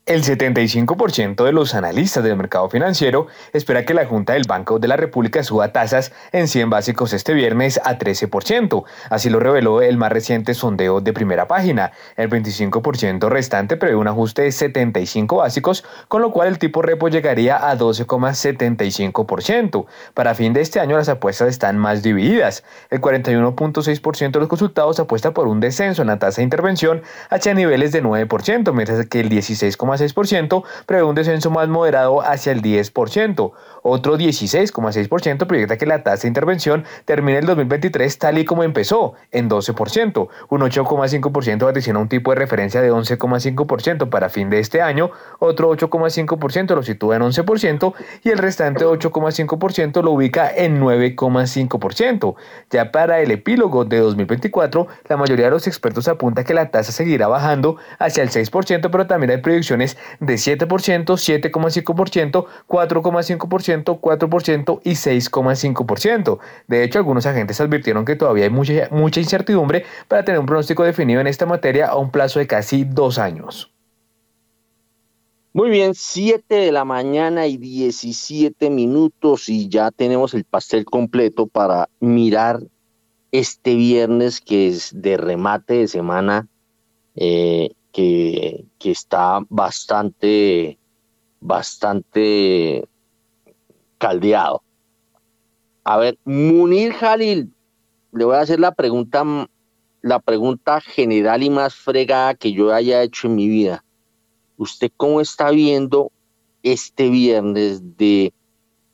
El 0.08 0.24
75% 0.24 1.44
de 1.44 1.52
los 1.52 1.74
analistas 1.74 2.24
del 2.24 2.34
mercado 2.34 2.70
financiero 2.70 3.26
espera 3.52 3.84
que 3.84 3.92
la 3.92 4.06
Junta 4.06 4.32
del 4.32 4.44
Banco 4.48 4.78
de 4.78 4.88
la 4.88 4.96
República 4.96 5.42
suba 5.42 5.70
tasas 5.70 6.12
en 6.32 6.48
100 6.48 6.70
básicos 6.70 7.12
este 7.12 7.34
viernes 7.34 7.78
a 7.84 7.98
13%. 7.98 8.84
Así 9.10 9.28
lo 9.28 9.38
reveló 9.38 9.82
el 9.82 9.98
más 9.98 10.10
reciente 10.10 10.54
sondeo 10.54 11.02
de 11.02 11.12
primera 11.12 11.46
página. 11.46 11.92
El 12.16 12.30
25% 12.30 13.28
restante 13.28 13.76
prevé 13.76 13.96
un 13.96 14.08
ajuste 14.08 14.44
de 14.44 14.52
75 14.52 15.36
básicos, 15.36 15.84
con 16.08 16.22
lo 16.22 16.32
cual 16.32 16.48
el 16.48 16.58
tipo 16.58 16.80
repo 16.80 17.08
llegaría 17.08 17.68
a 17.68 17.76
12,75%. 17.76 19.84
Para 20.14 20.34
fin 20.34 20.54
de 20.54 20.62
este 20.62 20.80
año 20.80 20.96
las 20.96 21.10
apuestas 21.10 21.48
están 21.48 21.76
más 21.76 22.02
divididas. 22.02 22.64
El 22.88 23.02
41.6% 23.02 24.30
de 24.30 24.40
los 24.40 24.48
consultados 24.48 25.00
apuesta 25.00 25.34
por 25.34 25.48
un 25.48 25.60
descenso 25.60 26.00
en 26.00 26.08
la 26.08 26.18
tasa 26.18 26.36
de 26.36 26.44
intervención 26.44 27.02
hacia 27.28 27.52
niveles 27.52 27.92
de 27.92 28.02
9%, 28.02 28.72
mientras 28.72 29.04
que 29.04 29.20
el 29.20 29.28
16,5% 29.28 29.97
6% 29.98 30.62
prevé 30.86 31.02
un 31.02 31.14
descenso 31.14 31.50
más 31.50 31.68
moderado 31.68 32.22
hacia 32.22 32.52
el 32.52 32.62
10%. 32.62 33.52
Otro 33.82 34.18
16,6% 34.18 35.46
proyecta 35.46 35.76
que 35.76 35.86
la 35.86 36.02
tasa 36.02 36.22
de 36.22 36.28
intervención 36.28 36.84
termine 37.04 37.38
el 37.38 37.46
2023 37.46 38.18
tal 38.18 38.38
y 38.38 38.44
como 38.44 38.62
empezó, 38.62 39.14
en 39.30 39.48
12%. 39.48 40.28
Un 40.48 40.60
8,5% 40.60 41.64
vaticiona 41.64 41.98
un 41.98 42.08
tipo 42.08 42.30
de 42.30 42.36
referencia 42.36 42.80
de 42.80 42.92
11,5% 42.92 44.08
para 44.10 44.28
fin 44.28 44.50
de 44.50 44.60
este 44.60 44.82
año, 44.82 45.10
otro 45.38 45.70
8,5% 45.70 46.74
lo 46.74 46.82
sitúa 46.82 47.16
en 47.16 47.22
11% 47.22 47.94
y 48.24 48.30
el 48.30 48.38
restante 48.38 48.84
8,5% 48.84 50.02
lo 50.02 50.12
ubica 50.12 50.50
en 50.54 50.80
9,5%. 50.80 52.34
Ya 52.70 52.92
para 52.92 53.20
el 53.20 53.30
epílogo 53.30 53.84
de 53.84 53.98
2024, 53.98 54.86
la 55.08 55.16
mayoría 55.16 55.46
de 55.46 55.50
los 55.52 55.66
expertos 55.66 56.08
apunta 56.08 56.44
que 56.44 56.54
la 56.54 56.70
tasa 56.70 56.92
seguirá 56.92 57.28
bajando 57.28 57.76
hacia 57.98 58.22
el 58.22 58.30
6%, 58.30 58.88
pero 58.90 59.06
también 59.06 59.30
hay 59.30 59.38
proyecciones 59.38 59.87
de 60.20 60.34
7%, 60.34 60.66
7,5%, 61.04 62.46
4,5%, 62.66 64.00
4% 64.00 64.80
y 64.84 64.90
6,5%. 64.90 66.38
De 66.66 66.84
hecho, 66.84 66.98
algunos 66.98 67.26
agentes 67.26 67.60
advirtieron 67.60 68.04
que 68.04 68.16
todavía 68.16 68.44
hay 68.44 68.50
mucha, 68.50 68.88
mucha 68.90 69.20
incertidumbre 69.20 69.84
para 70.08 70.24
tener 70.24 70.40
un 70.40 70.46
pronóstico 70.46 70.84
definido 70.84 71.20
en 71.20 71.26
esta 71.26 71.46
materia 71.46 71.88
a 71.88 71.96
un 71.96 72.10
plazo 72.10 72.38
de 72.38 72.46
casi 72.46 72.84
dos 72.84 73.18
años. 73.18 73.72
Muy 75.52 75.70
bien, 75.70 75.94
7 75.94 76.54
de 76.54 76.72
la 76.72 76.84
mañana 76.84 77.46
y 77.46 77.56
17 77.56 78.70
minutos 78.70 79.48
y 79.48 79.68
ya 79.68 79.90
tenemos 79.90 80.34
el 80.34 80.44
pastel 80.44 80.84
completo 80.84 81.46
para 81.46 81.88
mirar 82.00 82.60
este 83.32 83.74
viernes 83.74 84.40
que 84.40 84.68
es 84.68 84.90
de 84.94 85.16
remate 85.16 85.74
de 85.74 85.88
semana 85.88 86.46
eh, 87.16 87.70
que, 87.98 88.90
está 88.90 89.40
bastante, 89.48 90.78
bastante 91.40 92.86
caldeado. 93.98 94.62
A 95.82 95.96
ver, 95.96 96.16
Munir 96.24 96.92
Jalil, 96.92 97.52
le 98.12 98.24
voy 98.24 98.36
a 98.36 98.40
hacer 98.40 98.60
la 98.60 98.72
pregunta, 98.72 99.24
la 100.02 100.20
pregunta 100.20 100.80
general 100.80 101.42
y 101.42 101.50
más 101.50 101.74
fregada 101.74 102.34
que 102.34 102.52
yo 102.52 102.72
haya 102.72 103.02
hecho 103.02 103.26
en 103.26 103.34
mi 103.34 103.48
vida. 103.48 103.84
¿Usted 104.58 104.92
cómo 104.96 105.20
está 105.20 105.50
viendo 105.50 106.12
este 106.62 107.08
viernes 107.08 107.96
de 107.96 108.32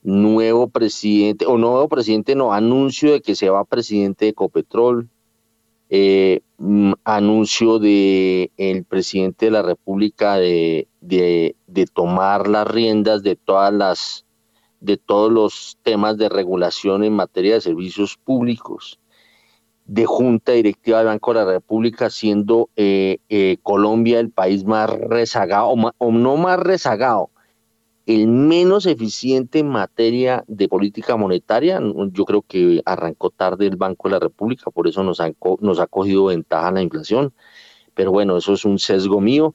nuevo 0.03 0.69
presidente, 0.69 1.45
o 1.45 1.59
nuevo 1.59 1.89
presidente, 1.89 2.35
no, 2.35 2.55
anuncio 2.55 3.13
de 3.13 3.21
que 3.21 3.35
se 3.35 3.51
va 3.51 3.65
presidente 3.65 4.25
de 4.25 4.31
Ecopetrol, 4.31 5.09
eh, 5.91 6.41
anuncio 7.05 7.79
de 7.79 8.51
el 8.57 8.85
presidente 8.85 9.47
de 9.47 9.53
la 9.53 9.63
República 9.63 10.37
de, 10.37 10.89
de, 11.01 11.87
tomar 11.93 12.49
las 12.49 12.67
riendas 12.67 13.23
de 13.23 13.37
todas 13.37 13.73
las 13.73 14.25
de 14.81 14.97
todos 14.97 15.33
los 15.33 15.79
temas 15.83 16.19
de 16.19 16.29
regulación 16.29 17.05
en 17.05 17.15
materia 17.15 17.55
de 17.55 17.61
servicios 17.63 18.19
públicos, 18.19 19.01
de 19.87 20.05
Junta 20.05 20.53
Directiva 20.53 20.99
del 20.99 21.07
Banco 21.07 21.33
de 21.33 21.41
la 21.41 21.53
República, 21.53 22.11
siendo 22.11 22.69
eh, 22.77 23.19
eh, 23.31 23.57
Colombia 23.63 24.21
el 24.21 24.31
país 24.31 24.65
más 24.65 24.91
rezagado, 24.91 25.69
o 25.69 26.13
no 26.13 26.37
más 26.37 26.59
rezagado, 26.59 27.31
el 28.07 28.27
menos 28.29 28.87
eficiente 28.87 29.61
en 29.61 29.69
materia 29.69 30.45
de 30.47 30.69
política 30.69 31.17
monetaria. 31.17 31.81
Yo 32.13 32.25
creo 32.25 32.43
que 32.43 32.83
arrancó 32.85 33.31
tarde 33.31 33.67
el 33.67 33.77
Banco 33.77 34.09
de 34.09 34.13
la 34.13 34.21
República, 34.21 34.71
por 34.71 34.87
eso 34.87 35.03
nos, 35.03 35.21
ha 35.21 35.87
cogido 35.87 36.27
ventaja 36.27 36.71
la 36.71 36.83
inflación. 36.83 37.33
Pero 37.95 38.11
bueno, 38.11 38.37
eso 38.37 38.53
es 38.53 38.65
un 38.65 38.79
sesgo 38.79 39.21
mío. 39.21 39.55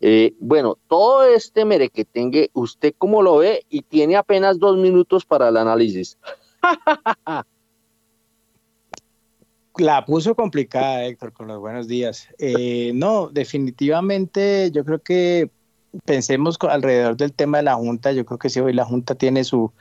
Eh, 0.00 0.34
bueno, 0.40 0.78
todo 0.88 1.24
este 1.24 1.64
merequetengue, 1.64 2.50
¿usted 2.54 2.94
cómo 2.96 3.22
lo 3.22 3.36
ve? 3.38 3.64
Y 3.68 3.82
tiene 3.82 4.16
apenas 4.16 4.58
dos 4.58 4.76
minutos 4.76 5.24
para 5.24 5.48
el 5.48 5.56
análisis. 5.56 6.18
La 9.76 10.04
puso 10.04 10.34
complicada, 10.34 11.06
Héctor, 11.06 11.32
con 11.32 11.48
los 11.48 11.58
buenos 11.58 11.88
días. 11.88 12.28
Eh, 12.38 12.92
no, 12.94 13.28
definitivamente 13.28 14.70
yo 14.70 14.84
creo 14.84 14.98
que 14.98 15.50
pensemos 16.04 16.58
alrededor 16.60 17.16
del 17.16 17.32
tema 17.32 17.58
de 17.58 17.64
la 17.64 17.74
Junta. 17.74 18.12
Yo 18.12 18.24
creo 18.24 18.38
que 18.38 18.50
si 18.50 18.60
hoy 18.60 18.72
la 18.72 18.84
Junta 18.84 19.14
tiene 19.14 19.44
su, 19.44 19.72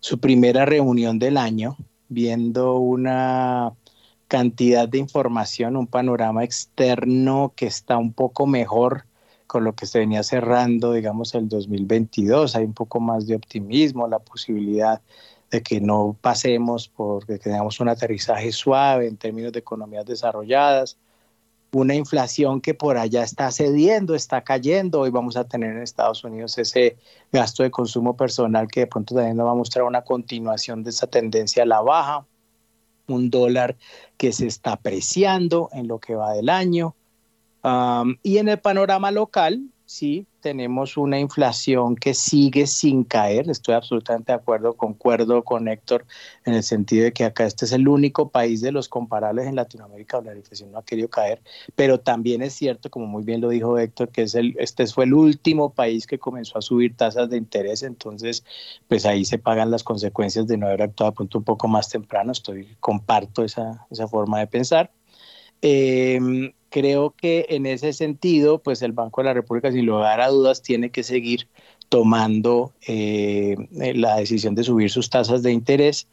su 0.00 0.18
primera 0.18 0.64
reunión 0.64 1.18
del 1.18 1.36
año, 1.36 1.76
viendo 2.08 2.78
una 2.78 3.72
cantidad 4.28 4.88
de 4.88 4.98
información, 4.98 5.76
un 5.76 5.86
panorama 5.86 6.44
externo 6.44 7.52
que 7.56 7.66
está 7.66 7.96
un 7.98 8.12
poco 8.12 8.46
mejor 8.46 9.06
con 9.46 9.64
lo 9.64 9.74
que 9.74 9.86
se 9.86 9.98
venía 9.98 10.22
cerrando, 10.22 10.92
digamos, 10.92 11.34
el 11.34 11.48
2022. 11.48 12.54
Hay 12.54 12.64
un 12.64 12.74
poco 12.74 13.00
más 13.00 13.26
de 13.26 13.34
optimismo, 13.34 14.06
la 14.06 14.18
posibilidad 14.18 15.00
de 15.50 15.62
que 15.62 15.80
no 15.80 16.16
pasemos 16.20 16.88
porque 16.88 17.38
tengamos 17.38 17.80
un 17.80 17.88
aterrizaje 17.88 18.52
suave 18.52 19.08
en 19.08 19.16
términos 19.16 19.52
de 19.52 19.60
economías 19.60 20.04
desarrolladas, 20.04 20.98
una 21.72 21.94
inflación 21.94 22.60
que 22.60 22.74
por 22.74 22.96
allá 22.96 23.22
está 23.22 23.50
cediendo, 23.50 24.14
está 24.14 24.42
cayendo. 24.42 25.00
Hoy 25.00 25.10
vamos 25.10 25.36
a 25.36 25.44
tener 25.44 25.72
en 25.72 25.82
Estados 25.82 26.24
Unidos 26.24 26.56
ese 26.58 26.96
gasto 27.30 27.62
de 27.62 27.70
consumo 27.70 28.16
personal 28.16 28.68
que 28.68 28.80
de 28.80 28.86
pronto 28.86 29.14
también 29.14 29.36
nos 29.36 29.46
va 29.46 29.52
a 29.52 29.56
mostrar 29.56 29.84
una 29.84 30.02
continuación 30.02 30.82
de 30.82 30.90
esa 30.90 31.06
tendencia 31.06 31.62
a 31.62 31.66
la 31.66 31.80
baja. 31.80 32.26
Un 33.06 33.30
dólar 33.30 33.76
que 34.16 34.32
se 34.32 34.46
está 34.46 34.72
apreciando 34.72 35.68
en 35.72 35.88
lo 35.88 35.98
que 35.98 36.14
va 36.14 36.32
del 36.32 36.48
año. 36.48 36.94
y 38.22 38.38
en 38.38 38.48
el 38.48 38.58
panorama 38.58 39.10
local, 39.10 39.60
sí, 39.88 40.26
tenemos 40.40 40.98
una 40.98 41.18
inflación 41.18 41.96
que 41.96 42.12
sigue 42.12 42.66
sin 42.66 43.04
caer. 43.04 43.48
Estoy 43.48 43.74
absolutamente 43.74 44.32
de 44.32 44.36
acuerdo, 44.36 44.74
concuerdo 44.74 45.42
con 45.42 45.66
Héctor 45.66 46.04
en 46.44 46.52
el 46.52 46.62
sentido 46.62 47.04
de 47.04 47.12
que 47.14 47.24
acá 47.24 47.46
este 47.46 47.64
es 47.64 47.72
el 47.72 47.88
único 47.88 48.28
país 48.28 48.60
de 48.60 48.70
los 48.70 48.86
comparables 48.90 49.46
en 49.46 49.56
Latinoamérica 49.56 50.18
donde 50.18 50.32
la 50.32 50.36
inflación 50.36 50.72
no 50.72 50.78
ha 50.78 50.84
querido 50.84 51.08
caer, 51.08 51.40
pero 51.74 51.98
también 51.98 52.42
es 52.42 52.52
cierto, 52.52 52.90
como 52.90 53.06
muy 53.06 53.24
bien 53.24 53.40
lo 53.40 53.48
dijo 53.48 53.78
Héctor, 53.78 54.10
que 54.10 54.22
es 54.22 54.34
el, 54.34 54.54
este 54.58 54.86
fue 54.88 55.06
el 55.06 55.14
último 55.14 55.72
país 55.72 56.06
que 56.06 56.18
comenzó 56.18 56.58
a 56.58 56.62
subir 56.62 56.94
tasas 56.94 57.30
de 57.30 57.38
interés, 57.38 57.82
entonces 57.82 58.44
pues 58.88 59.06
ahí 59.06 59.24
se 59.24 59.38
pagan 59.38 59.70
las 59.70 59.84
consecuencias 59.84 60.46
de 60.46 60.58
no 60.58 60.66
haber 60.66 60.82
actuado 60.82 61.12
a 61.12 61.14
punto 61.14 61.38
un 61.38 61.44
poco 61.44 61.66
más 61.66 61.88
temprano. 61.88 62.32
Estoy, 62.32 62.76
comparto 62.80 63.42
esa, 63.42 63.86
esa 63.90 64.06
forma 64.06 64.38
de 64.38 64.46
pensar. 64.48 64.92
Eh, 65.62 66.52
creo 66.70 67.14
que 67.16 67.46
en 67.50 67.66
ese 67.66 67.92
sentido, 67.92 68.62
pues 68.62 68.82
el 68.82 68.92
Banco 68.92 69.20
de 69.20 69.26
la 69.26 69.34
República, 69.34 69.72
sin 69.72 69.86
lugar 69.86 70.20
a 70.20 70.28
dudas, 70.28 70.62
tiene 70.62 70.90
que 70.90 71.02
seguir 71.02 71.48
tomando 71.88 72.72
eh, 72.86 73.56
la 73.70 74.16
decisión 74.16 74.54
de 74.54 74.64
subir 74.64 74.90
sus 74.90 75.10
tasas 75.10 75.42
de 75.42 75.52
interés. 75.52 76.06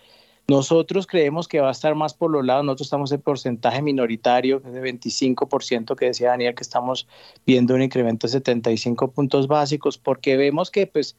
Nosotros 0.48 1.08
creemos 1.08 1.48
que 1.48 1.60
va 1.60 1.70
a 1.70 1.72
estar 1.72 1.96
más 1.96 2.14
por 2.14 2.30
los 2.30 2.46
lados, 2.46 2.64
nosotros 2.64 2.88
estamos 2.88 3.12
en 3.12 3.22
porcentaje 3.22 3.82
minoritario, 3.82 4.60
de 4.60 4.82
25% 4.82 5.96
que 5.96 6.06
decía 6.06 6.30
Daniel, 6.30 6.54
que 6.54 6.62
estamos 6.62 7.08
viendo 7.48 7.74
un 7.74 7.82
incremento 7.82 8.28
de 8.28 8.34
75 8.34 9.12
puntos 9.12 9.48
básicos, 9.48 9.98
porque 9.98 10.38
vemos 10.38 10.70
que 10.70 10.86
pues 10.86 11.18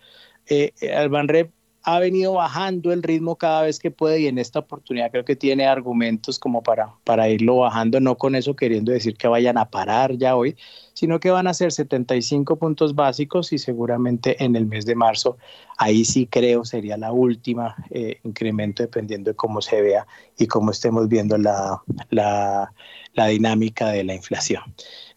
eh, 0.49 0.73
Albanrep 0.97 1.51
ha 1.87 2.01
venido 2.01 2.33
bajando 2.33 2.93
el 2.93 3.01
ritmo 3.01 3.37
cada 3.37 3.63
vez 3.63 3.79
que 3.79 3.93
puede 3.93 4.21
y 4.21 4.27
en 4.27 4.39
esta 4.39 4.59
oportunidad 4.59 5.13
creo 5.13 5.25
que 5.25 5.37
tiene 5.37 5.67
argumentos 5.67 6.37
como 6.37 6.61
para, 6.61 6.93
para 7.05 7.29
irlo 7.29 7.59
bajando, 7.59 8.01
no 8.01 8.19
con 8.19 8.35
eso 8.35 8.57
queriendo 8.57 8.91
decir 8.91 9.17
que 9.17 9.29
vayan 9.29 9.57
a 9.57 9.71
parar 9.71 10.17
ya 10.17 10.35
hoy, 10.35 10.57
sino 10.95 11.21
que 11.21 11.31
van 11.31 11.47
a 11.47 11.55
ser 11.55 11.71
75 11.71 12.57
puntos 12.57 12.97
básicos 12.97 13.53
y 13.53 13.59
seguramente 13.59 14.43
en 14.45 14.57
el 14.57 14.67
mes 14.67 14.85
de 14.85 14.97
marzo, 14.97 15.39
ahí 15.79 16.05
sí 16.05 16.27
creo 16.27 16.65
sería 16.65 16.97
la 16.97 17.13
última 17.13 17.77
eh, 17.91 18.19
incremento 18.25 18.83
dependiendo 18.83 19.31
de 19.31 19.37
cómo 19.37 19.61
se 19.61 19.81
vea 19.81 20.07
y 20.39 20.47
cómo 20.47 20.71
estemos 20.71 21.09
viendo 21.09 21.37
la, 21.39 21.83
la, 22.11 22.73
la 23.15 23.27
dinámica 23.27 23.89
de 23.89 24.05
la 24.05 24.15
inflación. 24.15 24.63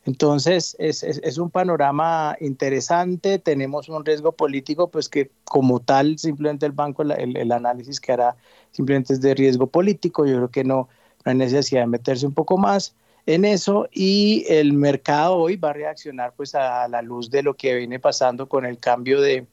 Entonces, 0.05 0.75
es, 0.79 1.37
un 1.37 1.51
panorama 1.51 2.35
interesante, 2.39 3.37
tenemos 3.37 3.89
un 3.89 4.03
riesgo 4.03 4.31
político, 4.31 4.89
pues 4.89 5.09
que 5.09 5.29
como 5.43 5.81
tal, 5.81 6.17
simplemente 6.17 6.65
el 6.65 6.71
banco, 6.71 7.03
el, 7.03 7.51
análisis 7.51 7.99
que 7.99 8.13
hará 8.13 8.35
simplemente 8.71 9.13
es 9.13 9.21
de 9.21 9.35
riesgo 9.35 9.67
político, 9.67 10.25
yo 10.25 10.37
creo 10.37 10.51
que 10.51 10.63
no, 10.63 10.89
hay 11.25 11.35
necesidad 11.35 11.81
de 11.81 11.87
meterse 11.87 12.25
un 12.25 12.33
poco 12.33 12.57
más. 12.57 12.95
en 13.25 13.45
eso 13.45 13.87
y 13.91 14.45
el 14.47 14.73
mercado 14.73 15.35
hoy 15.35 15.57
va 15.57 15.71
a 15.71 15.73
reaccionar 15.73 16.33
pues 16.35 16.55
a 16.55 16.87
la 16.87 17.01
luz 17.01 17.29
de 17.29 17.43
lo 17.43 17.55
que 17.55 17.75
viene 17.75 17.99
pasando 17.99 18.47
con 18.49 18.65
el 18.65 18.79
cambio 18.79 19.21
de, 19.21 19.45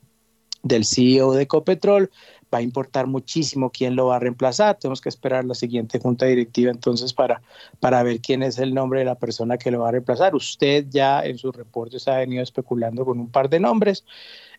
del 0.62 0.84
CEO 0.84 1.32
de 1.32 1.42
Ecopetrol. 1.42 2.10
Va 2.52 2.58
a 2.58 2.62
importar 2.62 3.06
muchísimo 3.06 3.70
quién 3.70 3.96
lo 3.96 4.06
va 4.06 4.16
a 4.16 4.18
reemplazar. 4.20 4.78
Tenemos 4.78 5.00
que 5.00 5.08
esperar 5.08 5.44
la 5.44 5.54
siguiente 5.54 5.98
junta 5.98 6.26
directiva 6.26 6.70
entonces 6.70 7.12
para, 7.12 7.42
para 7.80 8.02
ver 8.02 8.20
quién 8.20 8.42
es 8.42 8.58
el 8.58 8.72
nombre 8.72 9.00
de 9.00 9.04
la 9.04 9.16
persona 9.16 9.58
que 9.58 9.70
lo 9.70 9.80
va 9.80 9.88
a 9.88 9.92
reemplazar. 9.92 10.34
Usted 10.34 10.86
ya 10.88 11.24
en 11.24 11.38
sus 11.38 11.54
reportes 11.54 12.06
ha 12.08 12.18
venido 12.18 12.42
especulando 12.42 13.04
con 13.04 13.18
un 13.18 13.30
par 13.30 13.48
de 13.48 13.60
nombres. 13.60 14.04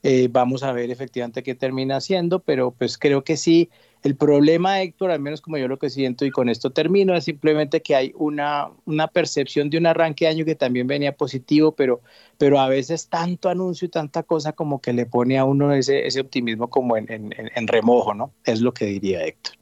Eh, 0.03 0.27
vamos 0.29 0.63
a 0.63 0.71
ver 0.73 0.91
efectivamente 0.91 1.43
qué 1.43 1.55
termina 1.55 1.97
haciendo, 1.97 2.39
pero 2.39 2.71
pues 2.71 2.97
creo 2.97 3.23
que 3.23 3.37
sí 3.37 3.69
el 4.03 4.15
problema, 4.15 4.81
Héctor, 4.81 5.11
al 5.11 5.19
menos 5.19 5.41
como 5.41 5.57
yo 5.57 5.67
lo 5.67 5.79
que 5.79 5.89
siento, 5.89 6.25
y 6.25 6.31
con 6.31 6.49
esto 6.49 6.69
termino, 6.69 7.15
es 7.15 7.25
simplemente 7.25 7.81
que 7.81 7.95
hay 7.95 8.13
una, 8.15 8.69
una 8.85 9.07
percepción 9.07 9.69
de 9.69 9.77
un 9.77 9.85
arranque 9.85 10.25
de 10.25 10.31
año 10.31 10.45
que 10.45 10.55
también 10.55 10.87
venía 10.87 11.15
positivo, 11.15 11.73
pero, 11.73 12.01
pero 12.37 12.59
a 12.59 12.69
veces 12.69 13.09
tanto 13.09 13.49
anuncio 13.49 13.87
y 13.87 13.89
tanta 13.89 14.23
cosa 14.23 14.53
como 14.53 14.81
que 14.81 14.93
le 14.93 15.05
pone 15.05 15.37
a 15.37 15.45
uno 15.45 15.73
ese, 15.73 16.05
ese 16.05 16.21
optimismo 16.21 16.69
como 16.69 16.95
en, 16.97 17.31
remojo, 17.67 18.13
¿no? 18.13 18.33
Es 18.43 18.61
lo 18.61 18.73
que 18.73 18.85
diría 18.85 19.25
Héctor. 19.25 19.55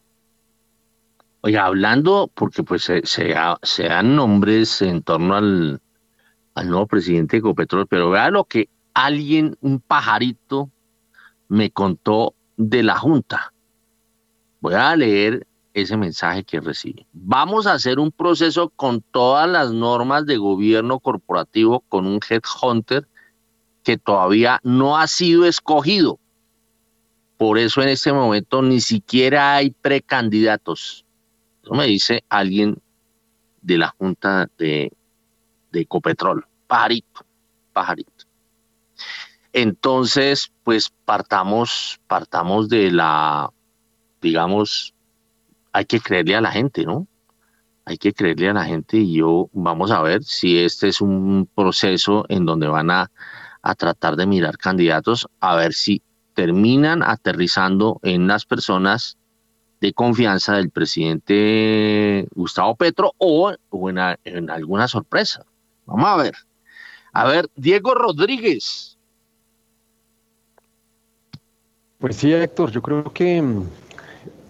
Oye, 1.41 1.57
hablando, 1.57 2.29
porque 2.33 2.63
pues 2.63 2.83
se, 2.83 3.05
se, 3.05 3.35
se 3.61 3.83
dan 3.83 4.15
nombres 4.15 4.81
en 4.81 5.01
torno 5.03 5.35
al, 5.35 5.79
al 6.55 6.69
nuevo 6.69 6.87
presidente 6.87 7.35
de 7.35 7.39
Ecopetrol, 7.39 7.87
pero 7.87 8.09
vea 8.09 8.29
lo 8.31 8.45
que 8.45 8.69
alguien, 8.93 9.55
un 9.61 9.79
pajarito, 9.79 10.71
me 11.47 11.69
contó 11.69 12.33
de 12.57 12.81
la 12.81 12.97
Junta. 12.97 13.53
Voy 14.65 14.73
a 14.73 14.95
leer 14.95 15.45
ese 15.75 15.95
mensaje 15.95 16.43
que 16.43 16.59
recibí. 16.59 17.05
Vamos 17.13 17.67
a 17.67 17.73
hacer 17.73 17.99
un 17.99 18.11
proceso 18.11 18.69
con 18.69 18.99
todas 18.99 19.47
las 19.47 19.71
normas 19.71 20.25
de 20.25 20.37
gobierno 20.37 20.99
corporativo 20.99 21.81
con 21.81 22.07
un 22.07 22.19
headhunter 22.27 23.07
que 23.83 23.99
todavía 23.99 24.59
no 24.63 24.97
ha 24.97 25.05
sido 25.05 25.45
escogido. 25.45 26.17
Por 27.37 27.59
eso 27.59 27.83
en 27.83 27.89
este 27.89 28.11
momento 28.11 28.63
ni 28.63 28.81
siquiera 28.81 29.53
hay 29.53 29.69
precandidatos. 29.69 31.05
Eso 31.61 31.75
me 31.75 31.85
dice 31.85 32.23
alguien 32.27 32.81
de 33.61 33.77
la 33.77 33.89
Junta 33.89 34.49
de, 34.57 34.91
de 35.71 35.79
Ecopetrol. 35.79 36.43
Pajarito, 36.65 37.23
pajarito. 37.71 38.25
Entonces, 39.53 40.51
pues 40.63 40.91
partamos, 41.05 41.99
partamos 42.07 42.67
de 42.67 42.89
la 42.89 43.51
digamos, 44.26 44.93
hay 45.72 45.85
que 45.85 45.99
creerle 45.99 46.35
a 46.35 46.41
la 46.41 46.52
gente, 46.52 46.84
¿no? 46.84 47.07
Hay 47.85 47.97
que 47.97 48.11
creerle 48.11 48.49
a 48.49 48.53
la 48.53 48.65
gente 48.65 48.97
y 48.97 49.18
yo 49.18 49.49
vamos 49.53 49.91
a 49.91 50.02
ver 50.02 50.23
si 50.23 50.57
este 50.57 50.88
es 50.88 50.99
un 50.99 51.47
proceso 51.53 52.26
en 52.27 52.45
donde 52.45 52.68
van 52.68 52.89
a, 52.89 53.11
tratar 53.77 54.15
de 54.15 54.27
mirar 54.27 54.57
candidatos, 54.57 55.27
a 55.39 55.56
ver 55.56 55.73
si 55.73 56.02
terminan 56.34 57.02
aterrizando 57.02 57.99
en 58.03 58.27
las 58.27 58.45
personas 58.45 59.18
de 59.81 59.91
confianza 59.93 60.56
del 60.56 60.69
presidente 60.69 62.27
Gustavo 62.35 62.76
Petro 62.76 63.14
o, 63.18 63.52
en, 63.52 63.97
en, 64.23 64.49
alguna 64.49 64.88
sorpresa. 64.88 65.45
Vamos 65.85 66.07
a 66.07 66.15
ver. 66.18 66.35
A 67.11 67.26
ver, 67.26 67.49
Diego 67.56 67.93
Rodríguez. 67.93 68.97
Pues 71.99 72.18
sí, 72.18 72.31
Héctor, 72.31 72.72
yo 72.72 72.81
creo 72.81 73.11
que 73.11 73.43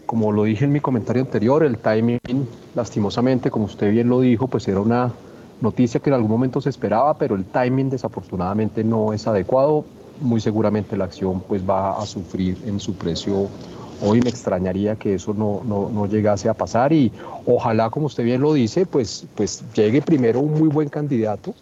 como 0.05 0.31
lo 0.31 0.43
dije 0.43 0.65
en 0.65 0.71
mi 0.71 0.79
comentario 0.79 1.21
anterior, 1.21 1.63
el 1.63 1.77
timing, 1.77 2.19
lastimosamente, 2.75 3.49
como 3.51 3.65
usted 3.65 3.91
bien 3.91 4.09
lo 4.09 4.21
dijo, 4.21 4.47
pues 4.47 4.67
era 4.67 4.79
una 4.79 5.11
noticia 5.61 5.99
que 5.99 6.09
en 6.09 6.15
algún 6.15 6.31
momento 6.31 6.61
se 6.61 6.69
esperaba, 6.69 7.17
pero 7.17 7.35
el 7.35 7.45
timing 7.45 7.89
desafortunadamente 7.89 8.83
no 8.83 9.13
es 9.13 9.27
adecuado. 9.27 9.85
Muy 10.21 10.39
seguramente 10.39 10.95
la 10.95 11.05
acción 11.05 11.41
pues 11.41 11.67
va 11.67 11.99
a 11.99 12.05
sufrir 12.05 12.57
en 12.65 12.79
su 12.79 12.95
precio. 12.95 13.47
Hoy 14.01 14.21
me 14.21 14.29
extrañaría 14.29 14.95
que 14.95 15.15
eso 15.15 15.33
no, 15.33 15.61
no, 15.65 15.89
no 15.89 16.05
llegase 16.05 16.49
a 16.49 16.53
pasar 16.53 16.93
y 16.93 17.11
ojalá, 17.45 17.89
como 17.89 18.07
usted 18.07 18.23
bien 18.23 18.41
lo 18.41 18.53
dice, 18.53 18.85
pues, 18.85 19.25
pues 19.35 19.63
llegue 19.73 20.01
primero 20.01 20.39
un 20.39 20.53
muy 20.53 20.67
buen 20.67 20.89
candidato 20.89 21.53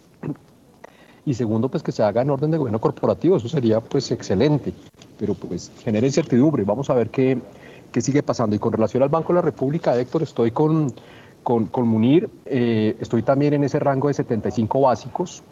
y 1.26 1.34
segundo, 1.34 1.68
pues 1.68 1.82
que 1.82 1.92
se 1.92 2.02
haga 2.02 2.22
en 2.22 2.30
orden 2.30 2.50
de 2.50 2.58
gobierno 2.58 2.80
corporativo. 2.80 3.36
Eso 3.36 3.48
sería 3.48 3.80
pues 3.80 4.10
excelente, 4.10 4.72
pero 5.18 5.34
pues 5.34 5.70
genera 5.82 6.06
incertidumbre. 6.06 6.64
Vamos 6.64 6.90
a 6.90 6.94
ver 6.94 7.08
qué 7.10 7.38
qué 7.94 8.00
sigue 8.00 8.24
pasando. 8.24 8.56
Y 8.56 8.58
con 8.58 8.72
relación 8.72 9.04
al 9.04 9.08
Banco 9.08 9.28
de 9.28 9.36
la 9.36 9.42
República, 9.42 9.96
Héctor, 9.96 10.24
estoy 10.24 10.50
con, 10.50 10.92
con, 11.44 11.88
Munir, 11.88 12.28
eh, 12.44 12.96
estoy 12.98 13.22
también 13.22 13.54
en 13.54 13.62
ese 13.62 13.78
rango 13.78 14.08
de 14.08 14.14
75 14.14 14.80
básicos. 14.80 15.44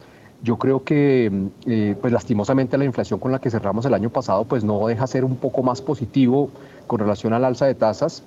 Yo 0.42 0.58
creo 0.58 0.82
que, 0.82 1.30
eh, 1.66 1.94
pues 2.00 2.12
lastimosamente, 2.12 2.76
la 2.76 2.84
inflación 2.84 3.20
con 3.20 3.30
la 3.30 3.38
que 3.38 3.48
cerramos 3.48 3.86
el 3.86 3.94
año 3.94 4.10
pasado, 4.10 4.44
pues 4.44 4.64
no 4.64 4.84
deja 4.88 5.06
ser 5.06 5.24
un 5.24 5.36
poco 5.36 5.62
más 5.62 5.80
positivo 5.80 6.50
con 6.88 6.98
relación 6.98 7.32
al 7.32 7.44
alza 7.44 7.66
de 7.66 7.76
tasas. 7.76 8.24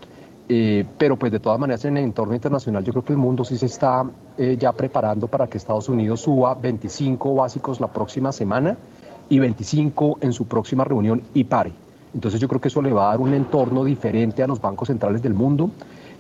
Eh, 0.48 0.86
pero 0.98 1.18
pues 1.18 1.32
de 1.32 1.40
todas 1.40 1.60
maneras 1.60 1.84
en 1.86 1.98
el 1.98 2.04
entorno 2.04 2.36
internacional 2.36 2.84
yo 2.84 2.92
creo 2.92 3.04
que 3.04 3.14
el 3.14 3.18
mundo 3.18 3.44
sí 3.44 3.58
se 3.58 3.66
está 3.66 4.06
ya 4.38 4.72
preparando 4.74 5.26
para 5.28 5.48
que 5.48 5.58
Estados 5.58 5.90
Unidos 5.90 6.22
suba 6.22 6.54
25 6.54 7.34
básicos 7.34 7.80
la 7.80 7.88
próxima 7.92 8.32
semana 8.32 8.78
y 9.28 9.40
25 9.40 10.20
en 10.22 10.32
su 10.34 10.46
próxima 10.46 10.84
reunión 10.84 11.24
y 11.34 11.46
pare. 11.46 11.85
Entonces 12.16 12.40
yo 12.40 12.48
creo 12.48 12.62
que 12.62 12.70
eso 12.70 12.82
le 12.82 12.94
va 12.94 13.08
a 13.08 13.10
dar 13.10 13.20
un 13.20 13.34
entorno 13.34 13.84
diferente 13.84 14.42
a 14.42 14.48
los 14.48 14.62
bancos 14.62 14.88
centrales 14.88 15.22
del 15.22 15.34
mundo 15.34 15.70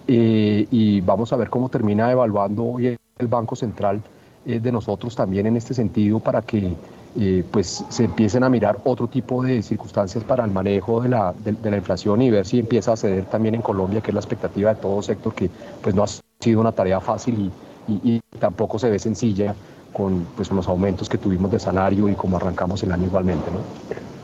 eh, 0.08 0.68
y 0.70 1.00
vamos 1.00 1.32
a 1.32 1.38
ver 1.38 1.50
cómo 1.50 1.70
termina 1.70 2.12
evaluando 2.12 2.66
hoy 2.66 2.98
el 3.18 3.28
Banco 3.28 3.56
Central 3.56 4.02
eh, 4.46 4.60
de 4.60 4.72
nosotros 4.74 5.16
también 5.16 5.48
en 5.48 5.56
este 5.56 5.74
sentido 5.74 6.20
para 6.20 6.42
que 6.42 6.74
eh, 7.18 7.46
pues 7.50 7.86
se 7.88 8.04
empiecen 8.04 8.44
a 8.44 8.50
mirar 8.50 8.78
otro 8.84 9.08
tipo 9.08 9.42
de 9.42 9.62
circunstancias 9.64 10.22
para 10.26 10.44
el 10.44 10.52
manejo 10.52 11.00
de 11.00 11.08
la, 11.08 11.34
inflación 11.78 12.22
y 12.22 12.30
ver 12.30 12.46
si 12.46 12.60
empieza 12.60 12.92
a 12.92 12.98
ceder 12.98 13.24
también 13.26 13.56
en 13.56 13.62
Colombia, 13.62 14.02
que 14.02 14.12
es 14.12 14.16
la 14.16 14.20
expectativa 14.20 14.74
de 14.74 14.82
todo 14.82 15.02
sector, 15.02 15.34
que 15.34 15.50
pues 15.82 15.96
no 15.96 16.04
ha 16.04 16.08
sido 16.42 16.60
una 16.60 16.74
tarea 16.74 17.00
fácil 17.00 17.52
y, 17.88 17.94
y, 17.94 18.22
tampoco 18.38 18.78
se 18.80 18.90
ve 18.90 19.00
sencilla 19.00 19.56
con 19.94 20.28
pues, 20.36 20.52
los 20.52 20.68
aumentos 20.68 21.08
que 21.08 21.18
tuvimos 21.18 21.50
de 21.52 21.60
salario 21.60 22.10
y 22.10 22.16
como 22.16 22.36
arrancamos 22.36 22.84
el 22.84 22.92
año 22.92 23.06
igualmente. 23.06 23.50
¿no? 23.50 24.15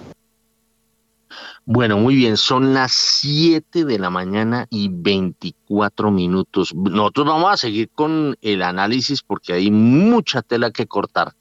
Bueno, 1.66 1.98
muy 2.00 2.16
bien, 2.16 2.38
son 2.38 2.74
las 2.74 2.92
7 2.92 3.86
de 3.86 4.00
la 4.00 4.10
mañana 4.10 4.66
y 4.72 4.90
24 4.92 6.10
minutos. 6.10 6.74
Nosotros 6.74 7.28
vamos 7.28 7.52
a 7.54 7.58
seguir 7.58 7.90
con 7.90 8.36
el 8.42 8.64
análisis 8.64 9.22
porque 9.22 9.54
hay 9.54 9.70
mucha 9.70 10.42
tela 10.42 10.72
que 10.72 10.88
cortar, 10.88 11.34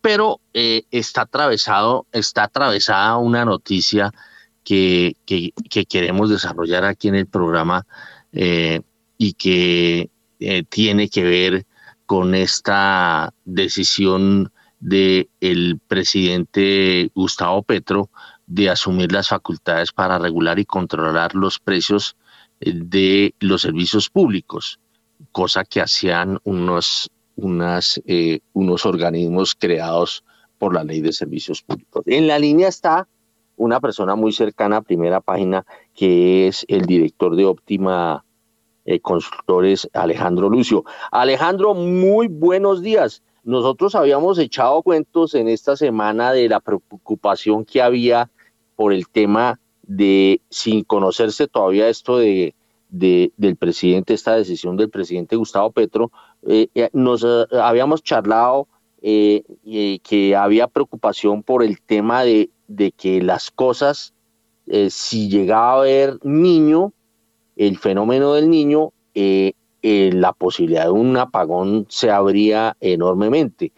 pero 0.00 0.40
eh, 0.54 0.84
está 0.92 1.22
atravesado, 1.22 2.06
está 2.12 2.44
atravesada 2.44 3.16
una 3.16 3.44
noticia 3.44 4.12
que, 4.62 5.16
que, 5.26 5.52
queremos 5.86 6.30
desarrollar 6.30 6.84
aquí 6.84 7.08
en 7.08 7.16
el 7.16 7.26
programa 7.26 7.86
eh, 8.32 8.82
y 9.18 9.32
que 9.32 10.10
eh, 10.38 10.62
tiene 10.68 11.08
que 11.08 11.24
ver 11.24 11.66
con 12.06 12.36
esta 12.36 13.34
decisión 13.44 14.52
del 14.78 15.28
el 15.40 15.80
presidente 15.88 17.10
Gustavo 17.14 17.64
Petro 17.64 18.10
de 18.50 18.68
asumir 18.68 19.12
las 19.12 19.28
facultades 19.28 19.92
para 19.92 20.18
regular 20.18 20.58
y 20.58 20.64
controlar 20.64 21.36
los 21.36 21.60
precios 21.60 22.16
eh, 22.60 22.72
de 22.74 23.32
los 23.38 23.62
servicios 23.62 24.10
públicos, 24.10 24.80
cosa 25.30 25.64
que 25.64 25.80
hacían 25.80 26.40
unos, 26.42 27.08
unas, 27.36 28.02
eh, 28.06 28.40
unos 28.52 28.84
organismos 28.86 29.54
creados 29.54 30.24
por 30.58 30.74
la 30.74 30.82
ley 30.82 31.00
de 31.00 31.12
servicios 31.12 31.62
públicos. 31.62 32.02
En 32.06 32.26
la 32.26 32.40
línea 32.40 32.66
está 32.66 33.06
una 33.56 33.78
persona 33.78 34.16
muy 34.16 34.32
cercana 34.32 34.78
a 34.78 34.82
primera 34.82 35.20
página, 35.20 35.64
que 35.94 36.48
es 36.48 36.64
el 36.66 36.86
director 36.86 37.36
de 37.36 37.44
Óptima 37.44 38.24
eh, 38.84 38.98
Consultores, 38.98 39.88
Alejandro 39.92 40.50
Lucio. 40.50 40.84
Alejandro, 41.12 41.74
muy 41.74 42.26
buenos 42.26 42.82
días. 42.82 43.22
Nosotros 43.44 43.94
habíamos 43.94 44.38
echado 44.38 44.82
cuentos 44.82 45.36
en 45.36 45.48
esta 45.48 45.76
semana 45.76 46.32
de 46.32 46.48
la 46.48 46.58
preocupación 46.58 47.64
que 47.64 47.80
había 47.80 48.28
por 48.80 48.94
el 48.94 49.08
tema 49.08 49.60
de, 49.82 50.40
sin 50.48 50.84
conocerse 50.84 51.46
todavía 51.46 51.90
esto 51.90 52.16
de, 52.16 52.54
del 52.88 53.56
presidente, 53.58 54.14
esta 54.14 54.34
decisión 54.36 54.78
del 54.78 54.88
presidente 54.88 55.36
Gustavo 55.36 55.70
Petro, 55.70 56.10
eh, 56.46 56.68
eh, 56.74 56.88
nos 56.94 57.22
eh, 57.22 57.44
habíamos 57.60 58.02
charlado 58.02 58.68
que 59.02 60.34
había 60.34 60.66
preocupación 60.66 61.42
por 61.42 61.62
el 61.62 61.82
tema 61.82 62.24
de, 62.24 62.48
de 62.68 62.90
que 62.92 63.20
las 63.22 63.50
cosas, 63.50 64.14
si 64.88 65.28
llegaba 65.28 65.72
a 65.72 65.80
haber 65.80 66.18
niño, 66.24 66.94
el 67.56 67.76
fenómeno 67.76 68.32
del 68.32 68.48
niño, 68.48 68.94
la 69.12 70.32
posibilidad 70.32 70.84
de 70.84 70.90
un 70.90 71.18
apagón 71.18 71.84
se 71.90 72.10
abría 72.10 72.78
enormemente. 72.80 73.72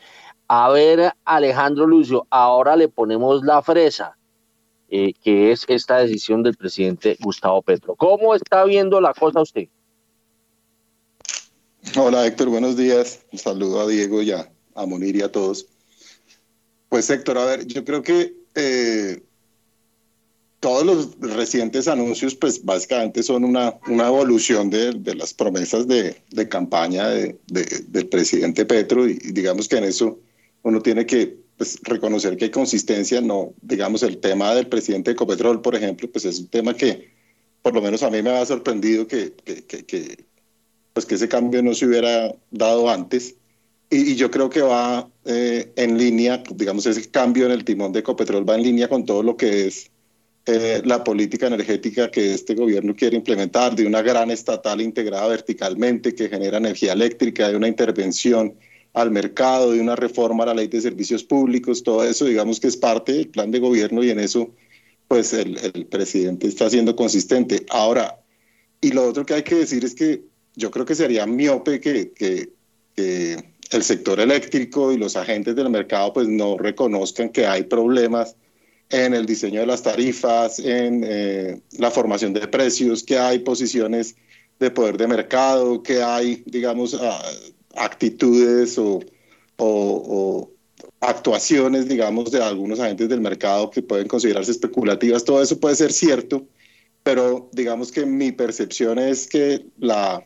A 0.46 0.70
ver, 0.70 1.12
Alejandro 1.24 1.88
Lucio, 1.88 2.24
ahora 2.30 2.76
le 2.76 2.86
ponemos 2.86 3.42
la 3.42 3.62
fresa 3.62 4.16
eh, 4.94 5.14
que 5.24 5.52
es 5.52 5.64
esta 5.68 6.00
decisión 6.00 6.42
del 6.42 6.54
presidente 6.54 7.16
Gustavo 7.18 7.62
Petro. 7.62 7.96
¿Cómo 7.96 8.34
está 8.34 8.62
viendo 8.66 9.00
la 9.00 9.14
cosa 9.14 9.40
usted? 9.40 9.68
Hola 11.96 12.26
Héctor, 12.26 12.50
buenos 12.50 12.76
días. 12.76 13.20
Un 13.32 13.38
saludo 13.38 13.80
a 13.80 13.86
Diego 13.88 14.20
y 14.20 14.32
a, 14.32 14.52
Monir 14.86 15.16
y 15.16 15.22
a 15.22 15.32
todos. 15.32 15.66
Pues 16.90 17.08
Héctor, 17.08 17.38
a 17.38 17.46
ver, 17.46 17.66
yo 17.66 17.86
creo 17.86 18.02
que 18.02 18.34
eh, 18.54 19.22
todos 20.60 20.84
los 20.84 21.34
recientes 21.36 21.88
anuncios, 21.88 22.34
pues 22.34 22.62
básicamente 22.62 23.22
son 23.22 23.44
una, 23.44 23.78
una 23.88 24.08
evolución 24.08 24.68
de, 24.68 24.92
las 25.14 25.32
promesas 25.32 25.88
de, 25.88 26.22
campaña 26.50 27.08
de, 27.08 27.38
del 27.46 28.08
presidente 28.08 28.66
Petro 28.66 29.08
y, 29.08 29.14
digamos 29.14 29.68
que 29.68 29.78
en 29.78 29.84
eso 29.84 30.18
uno 30.62 30.82
tiene 30.82 31.06
que 31.06 31.41
pues, 31.56 31.78
reconocer 31.82 32.36
que 32.36 32.46
hay 32.46 32.50
consistencia, 32.50 33.20
no, 33.20 33.54
digamos, 33.60 34.02
el 34.02 34.18
tema 34.18 34.54
del 34.54 34.68
presidente 34.68 35.10
de 35.10 35.14
Ecopetrol, 35.14 35.62
por 35.62 35.74
ejemplo, 35.74 36.10
pues 36.10 36.24
es 36.24 36.40
un 36.40 36.48
tema 36.48 36.74
que 36.74 37.12
por 37.62 37.74
lo 37.74 37.80
menos 37.80 38.02
a 38.02 38.10
mí 38.10 38.20
me 38.22 38.30
ha 38.30 38.44
sorprendido 38.44 39.06
que, 39.06 39.32
pues 40.92 41.06
que 41.06 41.14
ese 41.14 41.28
cambio 41.28 41.62
no 41.62 41.74
se 41.74 41.86
hubiera 41.86 42.34
dado 42.50 42.90
antes. 42.90 43.36
Y, 43.88 44.16
yo 44.16 44.30
creo 44.30 44.50
que 44.50 44.62
va 44.62 45.08
eh, 45.24 45.72
en 45.76 45.96
línea, 45.96 46.42
digamos, 46.54 46.86
ese 46.86 47.08
cambio 47.10 47.46
en 47.46 47.52
el 47.52 47.64
timón 47.64 47.92
de 47.92 48.00
Ecopetrol 48.00 48.48
va 48.48 48.56
en 48.56 48.62
línea 48.62 48.88
con 48.88 49.04
todo 49.04 49.22
lo 49.22 49.36
que 49.36 49.68
es 49.68 49.90
eh, 50.46 50.82
la 50.84 51.04
política 51.04 51.46
energética 51.46 52.10
que 52.10 52.34
este 52.34 52.54
gobierno 52.56 52.96
quiere 52.96 53.16
implementar, 53.16 53.76
de 53.76 53.86
una 53.86 54.02
gran 54.02 54.30
estatal 54.32 54.80
integrada 54.80 55.28
verticalmente 55.28 56.14
que 56.14 56.28
genera 56.28 56.58
energía 56.58 56.94
eléctrica, 56.94 57.48
de 57.48 57.56
una 57.56 57.68
intervención 57.68 58.56
al 58.92 59.10
mercado, 59.10 59.72
de 59.72 59.80
una 59.80 59.96
reforma 59.96 60.44
a 60.44 60.48
la 60.48 60.54
ley 60.54 60.68
de 60.68 60.80
servicios 60.80 61.24
públicos, 61.24 61.82
todo 61.82 62.04
eso 62.04 62.26
digamos 62.26 62.60
que 62.60 62.68
es 62.68 62.76
parte 62.76 63.12
del 63.12 63.28
plan 63.28 63.50
de 63.50 63.58
gobierno 63.58 64.02
y 64.04 64.10
en 64.10 64.20
eso 64.20 64.50
pues 65.08 65.32
el, 65.32 65.58
el 65.74 65.86
presidente 65.86 66.46
está 66.46 66.70
siendo 66.70 66.96
consistente. 66.96 67.66
Ahora, 67.70 68.18
y 68.80 68.92
lo 68.92 69.06
otro 69.06 69.24
que 69.24 69.34
hay 69.34 69.42
que 69.42 69.56
decir 69.56 69.84
es 69.84 69.94
que 69.94 70.22
yo 70.56 70.70
creo 70.70 70.84
que 70.84 70.94
sería 70.94 71.26
miope 71.26 71.80
que, 71.80 72.12
que, 72.12 72.50
que 72.94 73.52
el 73.70 73.82
sector 73.82 74.20
eléctrico 74.20 74.92
y 74.92 74.98
los 74.98 75.16
agentes 75.16 75.56
del 75.56 75.70
mercado 75.70 76.12
pues 76.12 76.28
no 76.28 76.58
reconozcan 76.58 77.30
que 77.30 77.46
hay 77.46 77.64
problemas 77.64 78.36
en 78.90 79.14
el 79.14 79.24
diseño 79.24 79.60
de 79.60 79.66
las 79.66 79.82
tarifas, 79.82 80.58
en 80.58 81.02
eh, 81.06 81.60
la 81.78 81.90
formación 81.90 82.34
de 82.34 82.46
precios, 82.46 83.02
que 83.02 83.18
hay 83.18 83.38
posiciones 83.38 84.16
de 84.60 84.70
poder 84.70 84.98
de 84.98 85.08
mercado, 85.08 85.82
que 85.82 86.02
hay, 86.02 86.42
digamos, 86.46 86.98
actitudes 87.76 88.78
o, 88.78 89.00
actuaciones, 91.00 91.88
digamos, 91.88 92.30
de 92.30 92.42
algunos 92.42 92.78
agentes 92.80 93.08
del 93.08 93.20
mercado 93.20 93.70
que 93.70 93.82
pueden 93.82 94.08
considerarse 94.08 94.50
especulativas. 94.50 95.24
Todo 95.24 95.42
eso 95.42 95.58
puede 95.58 95.74
ser 95.74 95.92
cierto, 95.92 96.46
pero 97.02 97.48
digamos 97.52 97.90
que 97.90 98.06
mi 98.06 98.32
percepción 98.32 98.98
es 98.98 99.26
que 99.26 99.66
la, 99.78 100.24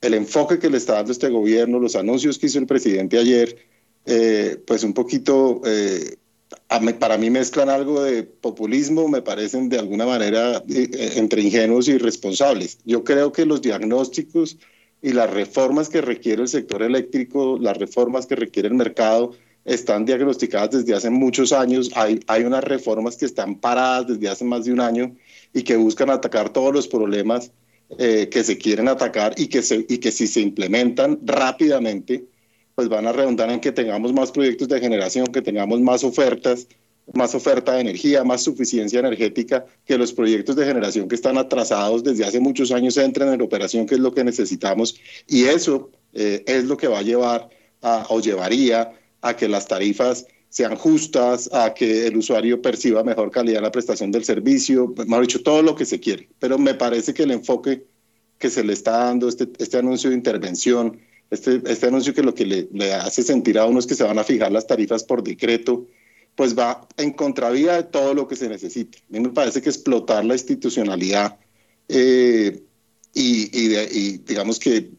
el 0.00 0.14
enfoque 0.14 0.58
que 0.58 0.70
le 0.70 0.76
está 0.76 0.94
dando 0.94 1.12
este 1.12 1.28
gobierno, 1.28 1.78
los 1.78 1.96
anuncios 1.96 2.38
que 2.38 2.46
hizo 2.46 2.58
el 2.58 2.66
presidente 2.66 3.18
ayer, 3.18 3.56
eh, 4.06 4.62
pues 4.66 4.82
un 4.84 4.94
poquito 4.94 5.60
eh, 5.64 6.16
para 6.98 7.18
mí 7.18 7.30
mezclan 7.30 7.68
algo 7.68 8.02
de 8.02 8.22
populismo, 8.22 9.08
me 9.08 9.22
parecen 9.22 9.68
de 9.68 9.78
alguna 9.78 10.06
manera 10.06 10.62
eh, 10.68 11.12
entre 11.16 11.42
ingenuos 11.42 11.88
y 11.88 11.92
irresponsables. 11.92 12.78
Yo 12.84 13.04
creo 13.04 13.32
que 13.32 13.44
los 13.44 13.60
diagnósticos 13.60 14.56
y 15.02 15.12
las 15.12 15.30
reformas 15.30 15.88
que 15.88 16.00
requiere 16.00 16.42
el 16.42 16.48
sector 16.48 16.82
eléctrico, 16.82 17.58
las 17.58 17.76
reformas 17.76 18.26
que 18.26 18.36
requiere 18.36 18.68
el 18.68 18.74
mercado, 18.74 19.32
están 19.64 20.04
diagnosticadas 20.04 20.70
desde 20.70 20.94
hace 20.94 21.10
muchos 21.10 21.52
años. 21.52 21.90
Hay, 21.94 22.20
hay 22.26 22.44
unas 22.44 22.64
reformas 22.64 23.16
que 23.16 23.26
están 23.26 23.56
paradas 23.56 24.08
desde 24.08 24.28
hace 24.28 24.44
más 24.44 24.64
de 24.64 24.72
un 24.72 24.80
año 24.80 25.14
y 25.52 25.62
que 25.62 25.76
buscan 25.76 26.10
atacar 26.10 26.50
todos 26.50 26.72
los 26.72 26.88
problemas 26.88 27.52
eh, 27.98 28.28
que 28.30 28.44
se 28.44 28.56
quieren 28.56 28.88
atacar 28.88 29.34
y 29.36 29.48
que, 29.48 29.62
se, 29.62 29.84
y 29.88 29.98
que 29.98 30.12
si 30.12 30.26
se 30.26 30.40
implementan 30.40 31.18
rápidamente, 31.24 32.24
pues 32.74 32.88
van 32.88 33.06
a 33.06 33.12
redundar 33.12 33.50
en 33.50 33.60
que 33.60 33.72
tengamos 33.72 34.12
más 34.12 34.30
proyectos 34.30 34.68
de 34.68 34.80
generación, 34.80 35.26
que 35.26 35.42
tengamos 35.42 35.80
más 35.80 36.04
ofertas, 36.04 36.68
más 37.12 37.34
oferta 37.34 37.74
de 37.74 37.80
energía, 37.80 38.24
más 38.24 38.42
suficiencia 38.42 39.00
energética, 39.00 39.64
que 39.84 39.98
los 39.98 40.12
proyectos 40.12 40.56
de 40.56 40.64
generación 40.64 41.08
que 41.08 41.14
están 41.14 41.38
atrasados 41.38 42.04
desde 42.04 42.24
hace 42.24 42.40
muchos 42.40 42.72
años 42.72 42.96
entren 42.96 43.32
en 43.32 43.42
operación, 43.42 43.86
que 43.86 43.94
es 43.94 44.00
lo 44.00 44.12
que 44.12 44.24
necesitamos. 44.24 44.96
Y 45.26 45.44
eso 45.44 45.90
eh, 46.12 46.44
es 46.46 46.64
lo 46.64 46.76
que 46.76 46.88
va 46.88 46.98
a 46.98 47.02
llevar 47.02 47.48
a, 47.82 48.06
o 48.08 48.20
llevaría 48.20 48.92
a 49.20 49.36
que 49.36 49.48
las 49.48 49.66
tarifas 49.66 50.26
sean 50.48 50.76
justas, 50.76 51.48
a 51.52 51.72
que 51.74 52.06
el 52.06 52.16
usuario 52.16 52.60
perciba 52.60 53.04
mejor 53.04 53.30
calidad 53.30 53.58
en 53.58 53.64
la 53.64 53.72
prestación 53.72 54.10
del 54.10 54.24
servicio, 54.24 54.92
mejor 54.96 55.22
dicho, 55.22 55.42
todo 55.42 55.62
lo 55.62 55.76
que 55.76 55.84
se 55.84 56.00
quiere. 56.00 56.28
Pero 56.38 56.58
me 56.58 56.74
parece 56.74 57.14
que 57.14 57.22
el 57.22 57.30
enfoque 57.30 57.84
que 58.38 58.50
se 58.50 58.64
le 58.64 58.72
está 58.72 58.92
dando, 58.92 59.28
este, 59.28 59.48
este 59.58 59.78
anuncio 59.78 60.10
de 60.10 60.16
intervención, 60.16 60.98
este, 61.30 61.62
este 61.66 61.86
anuncio 61.86 62.12
que 62.12 62.22
lo 62.22 62.34
que 62.34 62.44
le, 62.46 62.94
hace 62.94 63.22
sentir 63.22 63.58
a 63.58 63.66
uno 63.66 63.78
es 63.78 63.86
que 63.86 63.94
se 63.94 64.02
van 64.02 64.18
a 64.18 64.24
fijar 64.24 64.50
las 64.50 64.66
tarifas 64.66 65.04
por 65.04 65.22
decreto, 65.22 65.86
pues 66.34 66.58
va 66.58 66.86
en 66.96 67.12
contravía 67.12 67.74
de 67.74 67.82
todo 67.84 68.14
lo 68.14 68.26
que 68.26 68.36
se 68.36 68.48
necesite. 68.48 68.98
A 68.98 69.12
mí 69.12 69.20
me 69.20 69.30
parece 69.30 69.60
que 69.60 69.68
explotar 69.68 70.24
la 70.24 70.34
institucionalidad 70.34 71.38
eh, 71.88 72.62
y, 73.12 74.18
digamos 74.18 74.58
que 74.58 74.90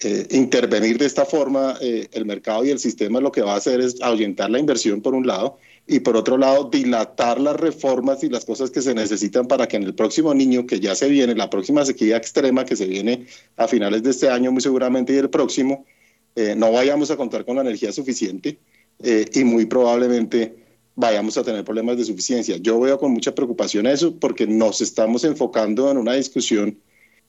eh, 0.00 0.26
intervenir 0.30 0.98
de 0.98 1.06
esta 1.06 1.24
forma 1.24 1.76
eh, 1.80 2.08
el 2.12 2.26
mercado 2.26 2.64
y 2.64 2.70
el 2.70 2.78
sistema 2.78 3.20
lo 3.20 3.32
que 3.32 3.40
va 3.40 3.54
a 3.54 3.56
hacer 3.56 3.80
es 3.80 4.00
ahuyentar 4.02 4.50
la 4.50 4.58
inversión 4.58 5.00
por 5.00 5.14
un 5.14 5.26
lado 5.26 5.58
y 5.86 6.00
por 6.00 6.16
otro 6.16 6.36
lado 6.36 6.68
dilatar 6.70 7.40
las 7.40 7.56
reformas 7.56 8.22
y 8.24 8.28
las 8.28 8.44
cosas 8.44 8.70
que 8.70 8.82
se 8.82 8.94
necesitan 8.94 9.46
para 9.46 9.68
que 9.68 9.76
en 9.76 9.84
el 9.84 9.94
próximo 9.94 10.34
niño 10.34 10.66
que 10.66 10.80
ya 10.80 10.94
se 10.94 11.08
viene, 11.08 11.34
la 11.34 11.48
próxima 11.48 11.84
sequía 11.84 12.16
extrema 12.16 12.64
que 12.64 12.76
se 12.76 12.86
viene 12.86 13.26
a 13.56 13.68
finales 13.68 14.02
de 14.02 14.10
este 14.10 14.28
año 14.28 14.52
muy 14.52 14.60
seguramente 14.60 15.14
y 15.14 15.16
el 15.16 15.30
próximo, 15.30 15.86
eh, 16.34 16.54
no 16.56 16.72
vayamos 16.72 17.10
a 17.10 17.16
contar 17.16 17.44
con 17.44 17.56
la 17.56 17.62
energía 17.62 17.92
suficiente 17.92 18.58
eh, 19.02 19.26
y 19.34 19.44
muy 19.44 19.66
probablemente 19.66 20.56
vayamos 20.94 21.36
a 21.36 21.44
tener 21.44 21.64
problemas 21.64 21.96
de 21.98 22.04
suficiencia. 22.04 22.56
Yo 22.56 22.80
veo 22.80 22.98
con 22.98 23.12
mucha 23.12 23.34
preocupación 23.34 23.86
eso 23.86 24.16
porque 24.18 24.46
nos 24.46 24.80
estamos 24.80 25.24
enfocando 25.24 25.90
en 25.90 25.98
una 25.98 26.14
discusión 26.14 26.78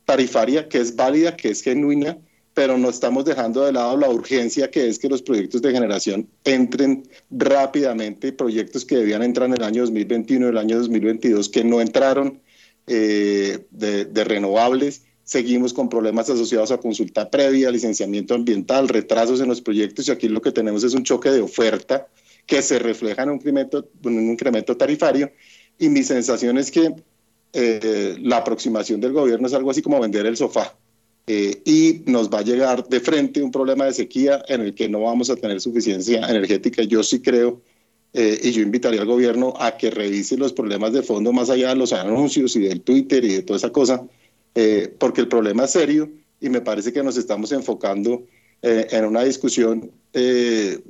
tarifaria 0.05 0.69
que 0.69 0.79
es 0.79 0.95
válida, 0.95 1.35
que 1.35 1.49
es 1.49 1.61
genuina, 1.61 2.17
pero 2.53 2.77
no 2.77 2.89
estamos 2.89 3.25
dejando 3.25 3.63
de 3.63 3.73
lado 3.73 3.97
la 3.97 4.09
urgencia 4.09 4.71
que 4.71 4.87
es 4.87 4.97
que 4.97 5.09
los 5.09 5.21
proyectos 5.21 5.61
de 5.61 5.71
generación 5.71 6.27
entren 6.43 7.03
rápidamente, 7.29 8.31
proyectos 8.31 8.83
que 8.83 8.95
debían 8.95 9.21
entrar 9.21 9.47
en 9.49 9.55
el 9.57 9.63
año 9.63 9.81
2021 9.81 10.47
y 10.47 10.49
el 10.49 10.57
año 10.57 10.77
2022 10.77 11.49
que 11.49 11.63
no 11.63 11.81
entraron 11.81 12.41
eh, 12.87 13.67
de, 13.69 14.23
renovables. 14.23 15.03
Seguimos 15.27 15.73
con 15.73 15.89
problemas 15.89 16.29
asociados 16.29 16.71
a 16.71 16.77
consulta 16.77 17.29
previa, 17.29 17.69
licenciamiento 17.69 18.33
ambiental, 18.33 18.87
retrasos 18.87 19.41
en 19.41 19.49
los 19.49 19.59
proyectos 19.59 20.07
y 20.07 20.11
aquí 20.11 20.29
lo 20.29 20.41
que 20.41 20.53
tenemos 20.53 20.85
es 20.85 20.93
un 20.93 21.03
choque 21.03 21.29
de 21.29 21.41
oferta 21.41 22.07
que 22.45 22.61
se 22.61 22.79
refleja 22.79 23.23
en 23.23 23.31
un 23.31 23.35
incremento, 23.35 23.89
un 24.05 24.31
incremento 24.31 24.77
tarifario 24.77 25.29
y 25.77 25.89
mi 25.89 26.03
sensación 26.03 26.57
es 26.57 26.71
que 26.71 26.95
eh, 27.51 28.15
la 28.21 28.37
aproximación 28.37 29.01
del 29.01 29.11
gobierno 29.11 29.47
es 29.47 29.53
algo 29.53 29.69
así 29.69 29.81
como 29.81 29.99
vender 29.99 30.25
el 30.25 30.37
sofá 30.37 30.77
eh, 31.27 31.61
y 31.65 32.03
nos 32.09 32.29
va 32.29 32.39
a 32.39 32.43
llegar 32.43 32.87
de 32.87 33.01
frente 33.01 33.43
un 33.43 33.51
problema 33.51 33.83
de 33.83 33.91
sequía 33.91 34.45
en 34.47 34.61
el 34.61 34.73
que 34.73 34.87
no 34.87 35.01
vamos 35.01 35.29
a 35.29 35.35
tener 35.35 35.59
suficiencia 35.59 36.25
energética. 36.25 36.83
Yo 36.83 37.03
sí 37.03 37.19
creo, 37.19 37.61
eh, 38.13 38.39
y 38.43 38.51
yo 38.51 38.61
invitaría 38.61 39.01
al 39.01 39.07
gobierno 39.07 39.55
a 39.59 39.75
que 39.75 39.91
revise 39.91 40.37
los 40.37 40.53
problemas 40.53 40.93
de 40.93 41.03
fondo 41.03 41.33
más 41.33 41.49
allá 41.49 41.67
de 41.67 41.75
los 41.75 41.91
anuncios 41.91 42.55
y 42.55 42.61
del 42.61 42.79
Twitter 42.79 43.25
y 43.25 43.33
de 43.33 43.41
toda 43.41 43.57
esa 43.57 43.73
cosa, 43.73 44.07
eh, 44.57 44.93
porque 44.99 45.21
el 45.21 45.27
problema 45.27 45.65
es 45.65 45.71
serio 45.71 46.09
y 46.41 46.49
me 46.49 46.61
parece 46.61 46.91
que 46.91 47.03
nos 47.03 47.15
estamos 47.17 47.51
enfocando 47.51 48.23
en 48.63 49.05
una 49.05 49.23
discusión 49.23 49.91
que 50.11 50.81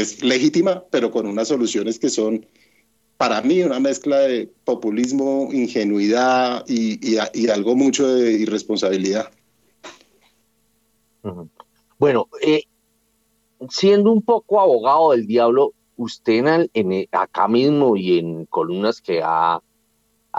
es 0.00 0.22
legítima, 0.22 0.84
pero 0.90 1.10
con 1.10 1.26
unas 1.26 1.48
soluciones 1.48 1.98
que 1.98 2.10
son 2.10 2.46
para 3.18 3.42
mí 3.42 3.62
una 3.62 3.80
mezcla 3.80 4.18
de 4.20 4.48
populismo, 4.64 5.48
ingenuidad 5.52 6.64
y, 6.68 7.16
algo 7.48 7.74
mucho 7.74 8.06
de 8.06 8.32
irresponsabilidad. 8.32 9.30
Bueno, 11.98 12.28
eh, 12.40 12.62
siendo 13.68 14.12
un 14.12 14.22
poco 14.22 14.60
abogado 14.60 15.10
del 15.10 15.26
diablo, 15.26 15.74
usted 15.96 16.68
acá 17.10 17.48
mismo 17.48 17.96
y 17.96 18.20
en 18.20 18.46
columnas 18.46 19.00
que 19.00 19.20
ha, 19.22 19.60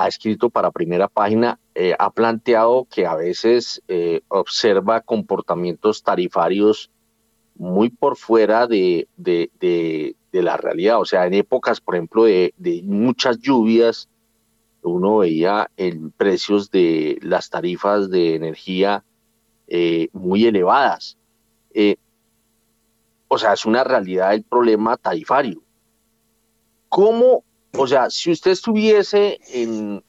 escrito 0.07 0.49
para 0.49 0.71
primera 0.71 1.07
página, 1.07 1.59
eh, 1.75 1.95
ha 1.97 2.11
planteado 2.11 2.87
que 2.89 3.05
a 3.05 3.15
veces 3.15 3.81
eh, 3.87 4.21
observa 4.27 5.01
comportamientos 5.01 6.03
tarifarios 6.03 6.89
muy 7.55 7.89
por 7.89 8.15
fuera 8.15 8.67
de, 8.67 9.07
la 10.31 10.57
realidad. 10.57 11.01
O 11.01 11.05
sea, 11.05 11.25
en 11.27 11.33
épocas, 11.33 11.81
por 11.81 11.95
ejemplo, 11.95 12.23
de, 12.23 12.53
muchas 12.83 13.39
lluvias, 13.39 14.07
uno 14.81 15.17
veía 15.17 15.69
en 15.75 16.11
precios 16.11 16.71
de 16.71 17.19
las 17.21 17.49
tarifas 17.49 18.09
de 18.09 18.35
energía 18.35 19.03
eh, 19.67 20.07
muy 20.13 20.45
elevadas. 20.45 21.17
O 23.27 23.37
sea, 23.37 23.53
es 23.53 23.65
una 23.65 23.83
realidad 23.83 24.33
el 24.33 24.43
problema 24.43 24.97
tarifario. 24.97 25.61
¿Cómo, 26.89 27.43
o 27.77 27.87
sea, 27.87 28.09
si 28.09 28.31
usted 28.31 28.51
estuviese 28.51 29.39
en, 29.51 30.03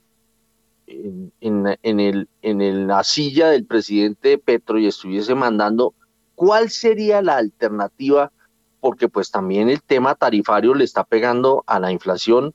en, 0.87 2.01
el, 2.01 2.28
en 2.43 2.87
la 2.87 3.05
silla 3.05 3.51
del 3.51 3.65
presidente 3.65 4.39
Petro 4.39 4.78
y 4.78 4.87
estuviese 4.87 5.35
mandando, 5.35 5.95
¿cuál 6.35 6.70
sería 6.70 7.23
la 7.23 7.37
alternativa? 7.37 8.32
Porque 8.81 9.09
pues 9.09 9.31
también 9.31 9.69
el 9.69 9.82
tema 9.82 10.15
tarifario 10.15 10.74
le 10.74 10.85
está 10.85 11.05
pegando 11.05 11.65
a 11.66 11.78
la 11.78 11.93
inflación, 11.93 12.55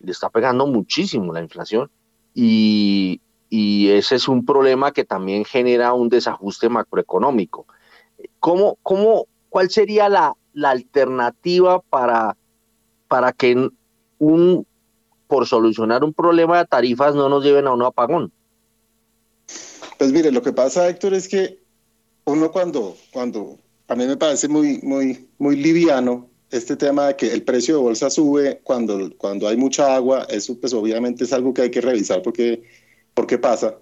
le 0.00 0.12
está 0.12 0.30
pegando 0.30 0.66
muchísimo 0.66 1.32
la 1.32 1.40
inflación 1.40 1.90
y, 2.32 3.20
y 3.50 3.90
ese 3.90 4.16
es 4.16 4.28
un 4.28 4.44
problema 4.44 4.92
que 4.92 5.04
también 5.04 5.44
genera 5.44 5.92
un 5.92 6.08
desajuste 6.08 6.68
macroeconómico. 6.68 7.66
¿Cómo, 8.38 8.78
cómo, 8.82 9.26
¿Cuál 9.48 9.70
sería 9.70 10.08
la, 10.08 10.34
la 10.52 10.70
alternativa 10.70 11.80
para, 11.80 12.36
para 13.08 13.32
que 13.32 13.70
un 14.24 14.66
por 15.26 15.46
solucionar 15.46 16.04
un 16.04 16.12
problema 16.12 16.58
de 16.58 16.66
tarifas 16.66 17.14
no 17.14 17.28
nos 17.28 17.42
lleven 17.42 17.66
a 17.66 17.72
un 17.72 17.82
apagón. 17.82 18.32
Pues 19.98 20.12
mire, 20.12 20.30
lo 20.30 20.42
que 20.42 20.52
pasa, 20.52 20.88
Héctor, 20.88 21.14
es 21.14 21.28
que 21.28 21.58
uno 22.24 22.50
cuando, 22.50 22.96
cuando 23.12 23.58
a 23.88 23.94
mí 23.94 24.06
me 24.06 24.16
parece 24.16 24.48
muy, 24.48 24.80
muy, 24.82 25.28
muy 25.38 25.56
liviano 25.56 26.28
este 26.50 26.76
tema 26.76 27.08
de 27.08 27.16
que 27.16 27.32
el 27.32 27.42
precio 27.42 27.76
de 27.76 27.82
bolsa 27.82 28.10
sube 28.10 28.60
cuando, 28.62 29.10
cuando 29.16 29.48
hay 29.48 29.56
mucha 29.56 29.94
agua, 29.94 30.26
eso 30.28 30.58
pues 30.60 30.72
obviamente 30.72 31.24
es 31.24 31.32
algo 31.32 31.52
que 31.52 31.62
hay 31.62 31.70
que 31.70 31.80
revisar 31.80 32.22
porque, 32.22 32.62
porque 33.14 33.38
pasa 33.38 33.78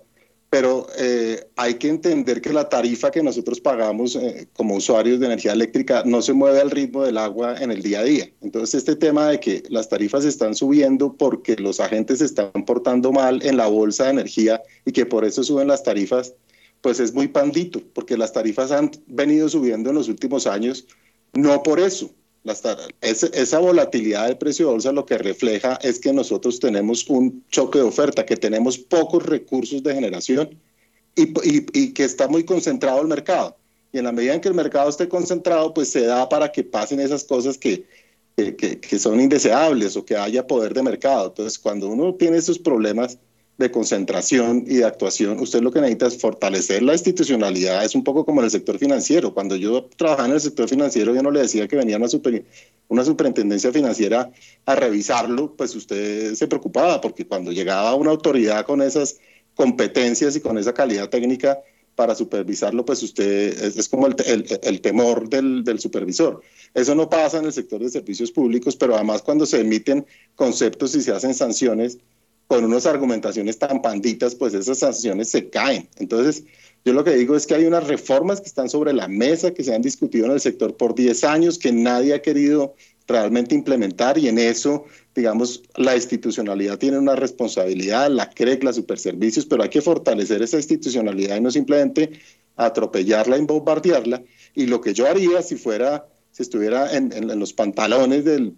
pero 0.52 0.86
eh, 0.98 1.48
hay 1.56 1.76
que 1.76 1.88
entender 1.88 2.42
que 2.42 2.52
la 2.52 2.68
tarifa 2.68 3.10
que 3.10 3.22
nosotros 3.22 3.58
pagamos 3.58 4.16
eh, 4.16 4.48
como 4.52 4.74
usuarios 4.74 5.18
de 5.18 5.24
energía 5.24 5.52
eléctrica 5.52 6.02
no 6.04 6.20
se 6.20 6.34
mueve 6.34 6.60
al 6.60 6.70
ritmo 6.70 7.04
del 7.04 7.16
agua 7.16 7.56
en 7.58 7.70
el 7.70 7.80
día 7.80 8.00
a 8.00 8.04
día. 8.04 8.30
Entonces, 8.42 8.74
este 8.74 8.94
tema 8.94 9.30
de 9.30 9.40
que 9.40 9.62
las 9.70 9.88
tarifas 9.88 10.26
están 10.26 10.54
subiendo 10.54 11.16
porque 11.16 11.56
los 11.56 11.80
agentes 11.80 12.18
se 12.18 12.26
están 12.26 12.52
portando 12.66 13.12
mal 13.12 13.42
en 13.42 13.56
la 13.56 13.66
bolsa 13.66 14.04
de 14.04 14.10
energía 14.10 14.60
y 14.84 14.92
que 14.92 15.06
por 15.06 15.24
eso 15.24 15.42
suben 15.42 15.68
las 15.68 15.84
tarifas, 15.84 16.34
pues 16.82 17.00
es 17.00 17.14
muy 17.14 17.28
pandito, 17.28 17.80
porque 17.94 18.18
las 18.18 18.34
tarifas 18.34 18.72
han 18.72 18.90
venido 19.06 19.48
subiendo 19.48 19.88
en 19.88 19.96
los 19.96 20.10
últimos 20.10 20.46
años, 20.46 20.86
no 21.32 21.62
por 21.62 21.80
eso, 21.80 22.10
esa 22.44 23.58
volatilidad 23.60 24.26
del 24.26 24.38
precio 24.38 24.66
de 24.66 24.72
bolsa 24.72 24.92
lo 24.92 25.06
que 25.06 25.16
refleja 25.16 25.78
es 25.82 26.00
que 26.00 26.12
nosotros 26.12 26.58
tenemos 26.58 27.08
un 27.08 27.44
choque 27.50 27.78
de 27.78 27.84
oferta, 27.84 28.26
que 28.26 28.36
tenemos 28.36 28.78
pocos 28.78 29.24
recursos 29.24 29.82
de 29.82 29.94
generación 29.94 30.58
y, 31.14 31.92
que 31.92 32.04
está 32.04 32.26
muy 32.26 32.44
concentrado 32.44 33.00
el 33.00 33.06
mercado. 33.06 33.56
Y 33.92 33.98
en 33.98 34.04
la 34.04 34.12
medida 34.12 34.34
en 34.34 34.40
que 34.40 34.48
el 34.48 34.54
mercado 34.54 34.88
esté 34.88 35.08
concentrado, 35.08 35.72
pues 35.72 35.90
se 35.90 36.02
da 36.02 36.28
para 36.28 36.50
que 36.50 36.64
pasen 36.64 36.98
esas 36.98 37.24
cosas 37.24 37.58
que, 37.58 37.84
que 38.36 38.98
son 38.98 39.20
indeseables 39.20 39.96
o 39.96 40.04
que 40.04 40.16
haya 40.16 40.46
poder 40.46 40.74
de 40.74 40.82
mercado. 40.82 41.28
Entonces, 41.28 41.58
cuando 41.58 41.88
uno 41.88 42.14
tiene 42.14 42.38
esos 42.38 42.58
problemas, 42.58 43.18
de 43.62 43.70
concentración 43.70 44.64
y 44.66 44.76
de 44.76 44.84
actuación, 44.84 45.40
usted 45.40 45.60
lo 45.62 45.70
que 45.70 45.80
necesita 45.80 46.08
es 46.08 46.18
fortalecer 46.18 46.82
la 46.82 46.92
institucionalidad, 46.92 47.84
es 47.84 47.94
un 47.94 48.04
poco 48.04 48.24
como 48.24 48.40
en 48.40 48.46
el 48.46 48.50
sector 48.50 48.78
financiero. 48.78 49.32
Cuando 49.32 49.56
yo 49.56 49.84
trabajaba 49.96 50.28
en 50.28 50.34
el 50.34 50.40
sector 50.40 50.68
financiero, 50.68 51.14
yo 51.14 51.22
no 51.22 51.30
le 51.30 51.40
decía 51.40 51.68
que 51.68 51.76
venía 51.76 51.96
una, 51.96 52.08
una 52.88 53.04
superintendencia 53.04 53.72
financiera 53.72 54.30
a 54.66 54.74
revisarlo, 54.74 55.54
pues 55.56 55.74
usted 55.74 56.34
se 56.34 56.48
preocupaba, 56.48 57.00
porque 57.00 57.26
cuando 57.26 57.52
llegaba 57.52 57.94
una 57.94 58.10
autoridad 58.10 58.66
con 58.66 58.82
esas 58.82 59.18
competencias 59.54 60.36
y 60.36 60.40
con 60.40 60.58
esa 60.58 60.74
calidad 60.74 61.08
técnica 61.08 61.60
para 61.94 62.14
supervisarlo, 62.14 62.84
pues 62.84 63.02
usted 63.02 63.78
es, 63.78 63.88
como 63.88 64.06
el, 64.06 64.16
el, 64.62 64.80
temor 64.80 65.28
del, 65.28 65.62
del 65.62 65.78
supervisor. 65.78 66.40
Eso 66.74 66.94
no 66.94 67.08
pasa 67.08 67.38
en 67.38 67.44
el 67.44 67.52
sector 67.52 67.80
de 67.80 67.90
servicios 67.90 68.32
públicos, 68.32 68.76
pero 68.76 68.94
además 68.94 69.22
cuando 69.22 69.46
se 69.46 69.60
emiten 69.60 70.06
conceptos 70.34 70.94
y 70.94 71.02
se 71.02 71.12
hacen 71.12 71.34
sanciones, 71.34 71.98
con 72.52 72.66
unas 72.66 72.84
argumentaciones 72.84 73.58
tan 73.58 73.80
panditas, 73.80 74.34
pues 74.34 74.52
esas 74.52 74.78
sanciones 74.78 75.30
se 75.30 75.48
caen. 75.48 75.88
Entonces, 75.98 76.44
yo 76.84 76.92
lo 76.92 77.02
que 77.02 77.12
digo 77.12 77.34
es 77.34 77.46
que 77.46 77.54
hay 77.54 77.64
unas 77.64 77.88
reformas 77.88 78.42
que 78.42 78.46
están 78.46 78.68
sobre 78.68 78.92
la 78.92 79.08
mesa, 79.08 79.54
que 79.54 79.64
se 79.64 79.74
han 79.74 79.80
discutido 79.80 80.26
en 80.26 80.32
el 80.32 80.40
sector 80.40 80.76
por 80.76 80.94
10 80.94 81.24
años, 81.24 81.58
que 81.58 81.72
nadie 81.72 82.12
ha 82.12 82.20
querido 82.20 82.74
realmente 83.08 83.54
implementar 83.54 84.18
y 84.18 84.28
en 84.28 84.38
eso, 84.38 84.84
digamos, 85.14 85.62
la 85.76 85.96
institucionalidad 85.96 86.76
tiene 86.76 86.98
una 86.98 87.16
responsabilidad, 87.16 88.10
la 88.10 88.28
CREC, 88.28 88.62
la 88.64 88.74
Superservicios, 88.74 89.46
pero 89.46 89.62
hay 89.62 89.70
que 89.70 89.80
fortalecer 89.80 90.42
esa 90.42 90.58
institucionalidad 90.58 91.38
y 91.38 91.40
no 91.40 91.50
simplemente 91.50 92.20
atropellarla 92.56 93.38
y 93.38 93.46
bombardearla. 93.46 94.22
Y 94.54 94.66
lo 94.66 94.82
que 94.82 94.92
yo 94.92 95.06
haría 95.06 95.40
si 95.40 95.56
fuera 95.56 96.06
estuviera 96.42 96.94
en, 96.94 97.10
los 97.38 97.52
pantalones 97.52 98.24
del, 98.24 98.52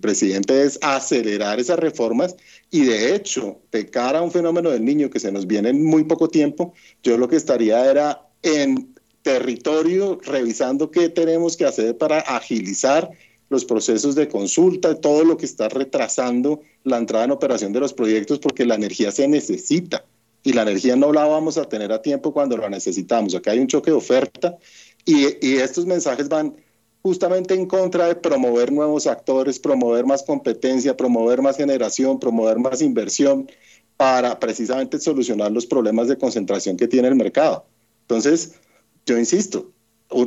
presidente 0.00 0.62
es 0.62 0.78
acelerar 0.82 1.58
esas 1.58 1.78
reformas 1.78 2.36
y 2.70 2.84
de 2.84 3.14
hecho, 3.14 3.60
de 3.72 3.88
cara 3.88 4.18
a 4.18 4.22
un 4.22 4.30
fenómeno 4.30 4.70
del 4.70 4.84
niño 4.84 5.10
que 5.10 5.20
se 5.20 5.32
nos 5.32 5.46
viene 5.46 5.70
en 5.70 5.84
muy 5.84 6.04
poco 6.04 6.28
tiempo, 6.28 6.74
yo 7.02 7.16
lo 7.16 7.28
que 7.28 7.36
estaría 7.36 7.90
era 7.90 8.26
en 8.42 8.94
territorio 9.22 10.18
revisando 10.22 10.90
qué 10.90 11.08
tenemos 11.08 11.56
que 11.56 11.64
hacer 11.64 11.96
para 11.96 12.20
agilizar 12.20 13.10
los 13.50 13.64
procesos 13.64 14.14
de 14.14 14.28
consulta, 14.28 15.00
todo 15.00 15.24
lo 15.24 15.36
que 15.36 15.46
está 15.46 15.68
retrasando 15.68 16.60
la 16.84 16.98
entrada 16.98 17.24
en 17.24 17.30
operación 17.30 17.72
de 17.72 17.80
los 17.80 17.94
proyectos 17.94 18.38
porque 18.38 18.66
la 18.66 18.74
energía 18.74 19.10
se 19.10 19.26
necesita 19.26 20.04
y 20.42 20.52
la 20.52 20.62
energía 20.62 20.96
no 20.96 21.12
la 21.12 21.24
vamos 21.24 21.58
a 21.58 21.64
tener 21.64 21.92
a 21.92 22.02
tiempo 22.02 22.32
cuando 22.32 22.56
la 22.56 22.68
necesitamos. 22.68 23.34
Acá 23.34 23.52
hay 23.52 23.58
un 23.58 23.66
choque 23.66 23.90
de 23.90 23.96
oferta 23.96 24.56
y, 25.04 25.46
y 25.46 25.56
estos 25.56 25.86
mensajes 25.86 26.28
van 26.28 26.54
justamente 27.02 27.54
en 27.54 27.66
contra 27.66 28.06
de 28.06 28.16
promover 28.16 28.72
nuevos 28.72 29.06
actores, 29.06 29.58
promover 29.58 30.04
más 30.04 30.22
competencia, 30.22 30.96
promover 30.96 31.42
más 31.42 31.56
generación, 31.56 32.18
promover 32.18 32.58
más 32.58 32.82
inversión 32.82 33.48
para 33.96 34.38
precisamente 34.38 34.98
solucionar 35.00 35.50
los 35.52 35.66
problemas 35.66 36.08
de 36.08 36.18
concentración 36.18 36.76
que 36.76 36.88
tiene 36.88 37.08
el 37.08 37.16
mercado. 37.16 37.66
Entonces, 38.02 38.54
yo 39.06 39.18
insisto, 39.18 39.72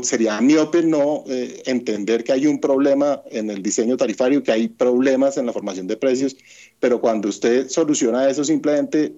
sería 0.03 0.39
miope 0.41 0.83
no 0.83 1.23
eh, 1.27 1.63
entender 1.65 2.23
que 2.23 2.31
hay 2.31 2.45
un 2.45 2.59
problema 2.59 3.21
en 3.31 3.49
el 3.49 3.63
diseño 3.63 3.97
tarifario, 3.97 4.43
que 4.43 4.51
hay 4.51 4.67
problemas 4.67 5.37
en 5.37 5.45
la 5.45 5.53
formación 5.53 5.87
de 5.87 5.97
precios, 5.97 6.35
pero 6.79 7.01
cuando 7.01 7.29
usted 7.29 7.69
soluciona 7.69 8.29
eso 8.29 8.43
simplemente, 8.43 9.15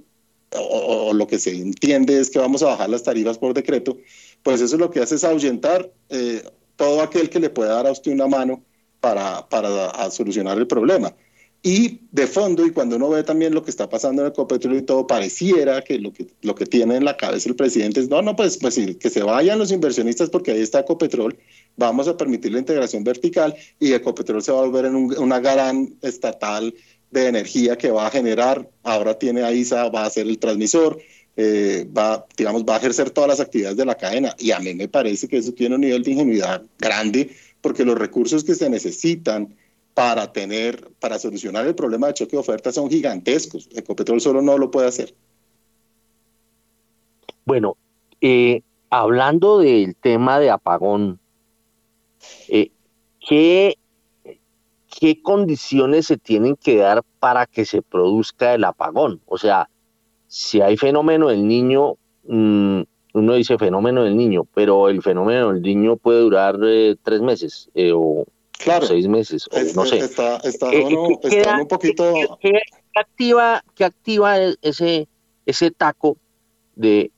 o, 0.55 1.13
lo 1.13 1.27
que 1.27 1.39
se 1.39 1.51
entiende 1.51 2.19
es 2.19 2.29
que 2.29 2.39
vamos 2.39 2.63
a 2.63 2.67
bajar 2.67 2.89
las 2.89 3.03
tarifas 3.03 3.37
por 3.37 3.53
decreto, 3.53 3.97
pues 4.43 4.61
eso 4.61 4.77
lo 4.77 4.91
que 4.91 4.99
hace 4.99 5.15
es 5.15 5.23
ahuyentar 5.23 5.91
eh, 6.09 6.43
todo 6.75 7.01
aquel 7.01 7.29
que 7.29 7.39
le 7.39 7.49
pueda 7.49 7.75
dar 7.75 7.87
a 7.87 7.91
usted 7.91 8.11
una 8.11 8.27
mano 8.27 8.63
para, 8.99 9.47
para 9.49 10.09
solucionar 10.11 10.57
el 10.57 10.67
problema. 10.67 11.13
Y 11.65 12.01
de 12.11 12.27
fondo, 12.27 12.65
y 12.65 12.71
cuando 12.71 12.97
uno 12.97 13.09
ve 13.09 13.23
también 13.23 13.53
lo 13.53 13.63
que 13.63 13.69
está 13.69 13.87
pasando 13.87 14.21
en 14.21 14.25
el 14.25 14.33
Ecopetrol 14.33 14.75
y 14.75 14.81
todo, 14.81 15.07
pareciera 15.07 15.81
que 15.81 15.97
lo 15.97 16.11
que, 16.11 16.27
lo 16.41 16.55
que 16.55 16.65
tiene 16.65 16.97
en 16.97 17.05
la 17.05 17.15
cabeza 17.15 17.47
el 17.47 17.55
presidente 17.55 18.01
es, 18.01 18.09
no, 18.09 18.21
no, 18.21 18.35
pues, 18.35 18.57
pues 18.57 18.77
que 18.99 19.09
se 19.09 19.23
vayan 19.23 19.59
los 19.59 19.71
inversionistas 19.71 20.29
porque 20.29 20.51
ahí 20.51 20.59
está 20.59 20.81
Ecopetrol, 20.81 21.37
vamos 21.77 22.09
a 22.09 22.17
permitir 22.17 22.51
la 22.51 22.59
integración 22.59 23.05
vertical 23.05 23.55
y 23.79 23.93
Ecopetrol 23.93 24.43
se 24.43 24.51
va 24.51 24.59
a 24.59 24.65
volver 24.65 24.85
en 24.85 24.95
una 24.95 25.39
gran 25.39 25.95
estatal 26.01 26.73
de 27.11 27.27
energía 27.27 27.77
que 27.77 27.91
va 27.91 28.07
a 28.07 28.11
generar, 28.11 28.69
ahora 28.83 29.17
tiene 29.17 29.43
AISA, 29.43 29.87
va 29.87 30.03
a 30.03 30.09
ser 30.09 30.27
el 30.27 30.39
transmisor, 30.39 30.99
eh, 31.35 31.87
va, 31.95 32.25
digamos, 32.37 32.63
va 32.63 32.75
a 32.75 32.77
ejercer 32.77 33.09
todas 33.09 33.29
las 33.29 33.39
actividades 33.39 33.77
de 33.77 33.85
la 33.85 33.95
cadena. 33.95 34.35
Y 34.37 34.51
a 34.51 34.59
mí 34.59 34.73
me 34.73 34.87
parece 34.87 35.27
que 35.27 35.37
eso 35.37 35.53
tiene 35.53 35.75
un 35.75 35.81
nivel 35.81 36.03
de 36.03 36.11
ingenuidad 36.11 36.63
grande, 36.77 37.31
porque 37.61 37.85
los 37.85 37.97
recursos 37.97 38.43
que 38.43 38.55
se 38.55 38.69
necesitan 38.69 39.55
para 39.93 40.31
tener, 40.31 40.89
para 40.99 41.19
solucionar 41.19 41.65
el 41.67 41.75
problema 41.75 42.07
de 42.07 42.15
choque 42.15 42.31
de 42.31 42.39
oferta 42.39 42.71
son 42.71 42.89
gigantescos. 42.89 43.69
Ecopetrol 43.75 44.21
solo 44.21 44.41
no 44.41 44.57
lo 44.57 44.71
puede 44.71 44.87
hacer. 44.87 45.13
Bueno, 47.45 47.77
eh, 48.21 48.61
hablando 48.89 49.59
del 49.59 49.95
tema 49.95 50.39
de 50.39 50.49
apagón, 50.49 51.19
eh, 52.47 52.71
¿qué, 53.27 53.77
¿qué 54.99 55.21
condiciones 55.21 56.07
se 56.07 56.17
tienen 56.17 56.55
que 56.55 56.77
dar 56.77 57.03
para 57.19 57.45
que 57.45 57.65
se 57.65 57.81
produzca 57.81 58.53
el 58.53 58.63
apagón? 58.63 59.21
O 59.25 59.37
sea, 59.37 59.69
si 60.33 60.61
hay 60.61 60.77
fenómeno 60.77 61.27
del 61.27 61.47
niño, 61.47 61.93
mm, 62.23 62.81
uno 63.13 63.33
dice 63.35 63.55
fenómeno 63.59 64.03
del 64.03 64.17
niño, 64.17 64.47
pero 64.55 64.89
el 64.89 65.03
fenómeno 65.03 65.53
del 65.53 65.61
niño 65.61 65.95
puede 65.95 66.21
durar 66.21 66.57
eh, 66.63 66.95
tres 67.03 67.21
meses 67.21 67.69
eh, 67.75 67.91
o 67.93 68.25
seis 68.81 69.07
meses, 69.07 69.47
o 69.51 69.75
no 69.75 69.85
sé. 69.85 69.99
Está, 69.99 70.39
eh, 70.43 70.85
un 70.85 71.67
poquito... 71.67 72.11
¿qué, 72.41 72.59
activa, 72.95 73.63
qué 73.75 73.85
activa 73.85 74.39
ese, 74.63 75.07
ese 75.45 75.69
taco 75.69 76.17
de 76.75 77.11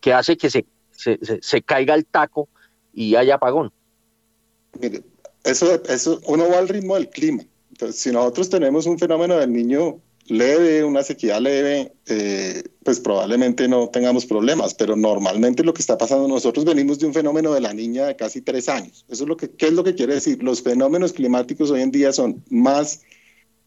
que 0.00 0.12
hace 0.12 0.36
que 0.36 0.50
se, 0.50 0.66
se, 0.90 1.62
caiga 1.62 1.94
el 1.94 2.06
taco 2.06 2.48
y 2.92 3.14
haya 3.14 3.36
apagón? 3.36 3.70
Mire, 4.80 5.04
eso, 5.44 5.80
eso, 5.84 6.20
uno 6.26 6.48
va 6.48 6.58
al 6.58 6.68
ritmo 6.68 6.96
del 6.96 7.08
clima. 7.08 7.44
Entonces, 7.70 8.00
si 8.00 8.10
nosotros 8.10 8.50
tenemos 8.50 8.86
un 8.86 8.98
fenómeno 8.98 9.36
del 9.36 9.52
niño 9.52 10.00
leve, 10.28 10.84
una 10.84 11.02
sequía 11.02 11.40
leve, 11.40 11.92
eh, 12.06 12.62
pues 12.84 13.00
probablemente 13.00 13.68
no 13.68 13.88
tengamos 13.88 14.26
problemas, 14.26 14.74
pero 14.74 14.96
normalmente 14.96 15.64
lo 15.64 15.74
que 15.74 15.82
está 15.82 15.98
pasando, 15.98 16.28
nosotros 16.28 16.64
venimos 16.64 16.98
de 16.98 17.06
un 17.06 17.14
fenómeno 17.14 17.52
de 17.52 17.60
la 17.60 17.74
niña 17.74 18.06
de 18.06 18.16
casi 18.16 18.42
tres 18.42 18.68
años. 18.68 19.04
Eso 19.08 19.24
es 19.24 19.28
lo 19.28 19.36
que, 19.36 19.50
¿qué 19.50 19.66
es 19.68 19.72
lo 19.72 19.84
que 19.84 19.94
quiere 19.94 20.14
decir? 20.14 20.42
Los 20.42 20.62
fenómenos 20.62 21.12
climáticos 21.12 21.70
hoy 21.70 21.82
en 21.82 21.90
día 21.90 22.12
son 22.12 22.44
más 22.50 23.02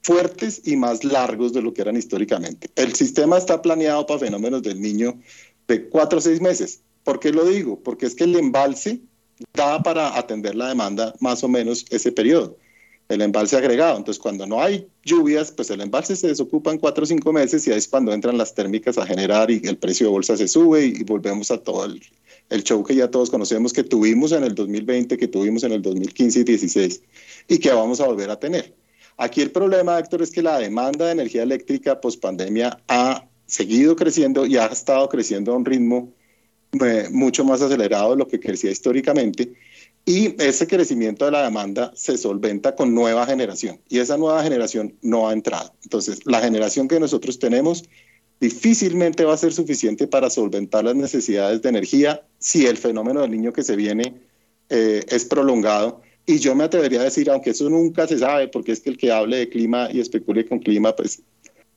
fuertes 0.01 0.61
y 0.65 0.75
más 0.75 1.03
largos 1.03 1.53
de 1.53 1.61
lo 1.61 1.73
que 1.73 1.81
eran 1.81 1.97
históricamente. 1.97 2.69
El 2.75 2.95
sistema 2.95 3.37
está 3.37 3.61
planeado 3.61 4.05
para 4.05 4.19
fenómenos 4.19 4.63
del 4.63 4.81
niño 4.81 5.19
de 5.67 5.89
cuatro 5.89 6.19
o 6.19 6.21
seis 6.21 6.41
meses. 6.41 6.81
¿Por 7.03 7.19
qué 7.19 7.31
lo 7.31 7.45
digo? 7.45 7.79
Porque 7.81 8.05
es 8.05 8.15
que 8.15 8.25
el 8.25 8.35
embalse 8.35 9.01
da 9.53 9.81
para 9.81 10.17
atender 10.17 10.55
la 10.55 10.69
demanda 10.69 11.13
más 11.19 11.43
o 11.43 11.47
menos 11.47 11.85
ese 11.89 12.11
periodo, 12.11 12.57
el 13.11 13.21
embalse 13.21 13.57
agregado. 13.57 13.97
Entonces, 13.97 14.21
cuando 14.21 14.47
no 14.47 14.61
hay 14.61 14.87
lluvias, 15.03 15.51
pues 15.51 15.69
el 15.69 15.81
embalse 15.81 16.15
se 16.15 16.27
desocupa 16.27 16.71
en 16.71 16.77
cuatro 16.77 17.03
o 17.03 17.07
cinco 17.07 17.33
meses 17.33 17.67
y 17.67 17.71
ahí 17.71 17.77
es 17.77 17.87
cuando 17.87 18.13
entran 18.13 18.37
las 18.37 18.53
térmicas 18.53 18.97
a 18.97 19.05
generar 19.05 19.51
y 19.51 19.61
el 19.65 19.77
precio 19.77 20.07
de 20.07 20.11
bolsa 20.11 20.37
se 20.37 20.47
sube 20.47 20.85
y, 20.85 21.03
volvemos 21.03 21.51
a 21.51 21.57
todo 21.57 21.85
el, 21.85 22.01
el, 22.49 22.63
show 22.63 22.83
que 22.83 22.95
ya 22.95 23.11
todos 23.11 23.29
conocemos 23.29 23.73
que 23.73 23.83
tuvimos 23.83 24.31
en 24.31 24.43
el 24.43 24.55
2020, 24.55 25.17
que 25.17 25.27
tuvimos 25.27 25.63
en 25.63 25.73
el 25.73 25.81
2015 25.81 26.39
y 26.39 26.43
2016 26.43 27.01
y 27.49 27.57
que 27.57 27.71
vamos 27.71 27.99
a 27.99 28.07
volver 28.07 28.29
a 28.29 28.39
tener. 28.39 28.73
Aquí 29.17 29.41
el 29.41 29.51
problema, 29.51 29.99
Héctor, 29.99 30.21
es 30.21 30.31
que 30.31 30.41
la 30.41 30.57
demanda 30.57 31.05
de 31.05 31.11
energía 31.11 31.43
eléctrica 31.43 31.99
post 31.99 32.21
pandemia 32.21 32.79
ha 32.87 33.25
seguido 33.45 33.95
creciendo 33.95 34.45
y 34.45 34.57
ha 34.57 34.67
estado 34.67 35.09
creciendo 35.09 35.51
a 35.51 35.57
un 35.57 35.65
ritmo 35.65 36.13
eh, 36.79 37.09
mucho 37.11 37.43
más 37.43 37.61
acelerado 37.61 38.11
de 38.11 38.17
lo 38.17 38.27
que 38.27 38.39
crecía 38.39 38.71
históricamente. 38.71 39.51
Y 40.05 40.41
ese 40.41 40.65
crecimiento 40.65 41.25
de 41.25 41.31
la 41.31 41.43
demanda 41.43 41.91
se 41.95 42.17
solventa 42.17 42.75
con 42.75 42.93
nueva 42.95 43.25
generación 43.27 43.79
y 43.87 43.99
esa 43.99 44.17
nueva 44.17 44.41
generación 44.43 44.95
no 45.01 45.29
ha 45.29 45.33
entrado. 45.33 45.73
Entonces, 45.83 46.25
la 46.25 46.41
generación 46.41 46.87
que 46.87 46.99
nosotros 46.99 47.37
tenemos 47.37 47.83
difícilmente 48.39 49.23
va 49.23 49.35
a 49.35 49.37
ser 49.37 49.53
suficiente 49.53 50.07
para 50.07 50.31
solventar 50.31 50.83
las 50.83 50.95
necesidades 50.95 51.61
de 51.61 51.69
energía 51.69 52.23
si 52.39 52.65
el 52.65 52.77
fenómeno 52.77 53.21
del 53.21 53.29
niño 53.29 53.53
que 53.53 53.63
se 53.63 53.75
viene 53.75 54.15
eh, 54.69 55.05
es 55.07 55.25
prolongado. 55.25 56.01
Y 56.25 56.39
yo 56.39 56.55
me 56.55 56.63
atrevería 56.63 57.01
a 57.01 57.03
decir, 57.03 57.29
aunque 57.29 57.51
eso 57.51 57.69
nunca 57.69 58.07
se 58.07 58.17
sabe, 58.17 58.47
porque 58.47 58.71
es 58.71 58.79
que 58.79 58.89
el 58.89 58.97
que 58.97 59.11
hable 59.11 59.37
de 59.37 59.49
clima 59.49 59.89
y 59.91 59.99
especule 59.99 60.47
con 60.47 60.59
clima, 60.59 60.95
pues 60.95 61.21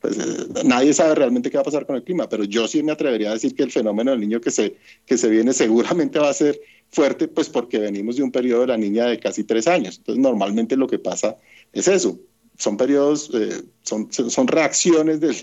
pues, 0.04 0.18
eh, 0.18 0.62
nadie 0.66 0.92
sabe 0.92 1.14
realmente 1.14 1.50
qué 1.50 1.56
va 1.56 1.62
a 1.62 1.64
pasar 1.64 1.86
con 1.86 1.96
el 1.96 2.04
clima, 2.04 2.28
pero 2.28 2.44
yo 2.44 2.68
sí 2.68 2.82
me 2.82 2.92
atrevería 2.92 3.30
a 3.30 3.32
decir 3.32 3.54
que 3.54 3.62
el 3.62 3.72
fenómeno 3.72 4.10
del 4.10 4.20
niño 4.20 4.38
que 4.38 4.50
se, 4.50 4.76
que 5.06 5.16
se 5.16 5.30
viene 5.30 5.54
seguramente 5.54 6.18
va 6.18 6.28
a 6.28 6.34
ser 6.34 6.60
fuerte, 6.94 7.28
pues 7.28 7.48
porque 7.48 7.78
venimos 7.78 8.16
de 8.16 8.22
un 8.22 8.32
periodo 8.32 8.62
de 8.62 8.68
la 8.68 8.76
niña 8.76 9.06
de 9.06 9.18
casi 9.18 9.44
tres 9.44 9.66
años. 9.66 9.98
Entonces, 9.98 10.22
normalmente 10.22 10.76
lo 10.76 10.86
que 10.86 10.98
pasa 10.98 11.36
es 11.72 11.88
eso. 11.88 12.18
Son 12.56 12.76
periodos, 12.76 13.30
eh, 13.34 13.62
son, 13.82 14.08
son 14.12 14.46
reacciones 14.46 15.20
del, 15.20 15.36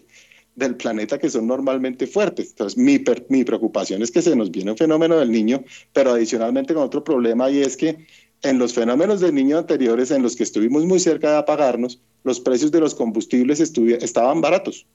del 0.56 0.76
planeta 0.76 1.20
que 1.20 1.30
son 1.30 1.48
normalmente 1.48 2.08
fuertes. 2.08 2.50
Entonces, 2.52 2.78
mi, 2.78 3.04
mi 3.30 3.44
preocupación 3.44 4.02
es 4.02 4.12
que 4.12 4.22
se 4.22 4.36
nos 4.36 4.50
viene 4.50 4.72
un 4.72 4.78
fenómeno 4.78 5.18
del 5.18 5.32
niño, 5.32 5.64
pero 5.94 6.12
adicionalmente 6.12 6.74
con 6.74 6.84
otro 6.84 7.04
problema 7.04 7.50
y 7.50 7.62
es 7.62 7.76
que 7.78 8.06
en 8.44 8.58
los 8.58 8.74
fenómenos 8.74 9.20
del 9.20 9.36
niño 9.36 9.58
anteriores 9.58 10.10
en 10.12 10.24
los 10.24 10.36
que 10.36 10.44
estuvimos 10.44 10.86
muy 10.86 11.00
cerca 11.00 11.32
de 11.32 11.38
apagarnos, 11.38 12.00
los 12.24 12.40
precios 12.40 12.72
de 12.72 12.80
los 12.80 12.96
combustibles 12.96 13.60
estaban 13.60 14.42
baratos. 14.42 14.86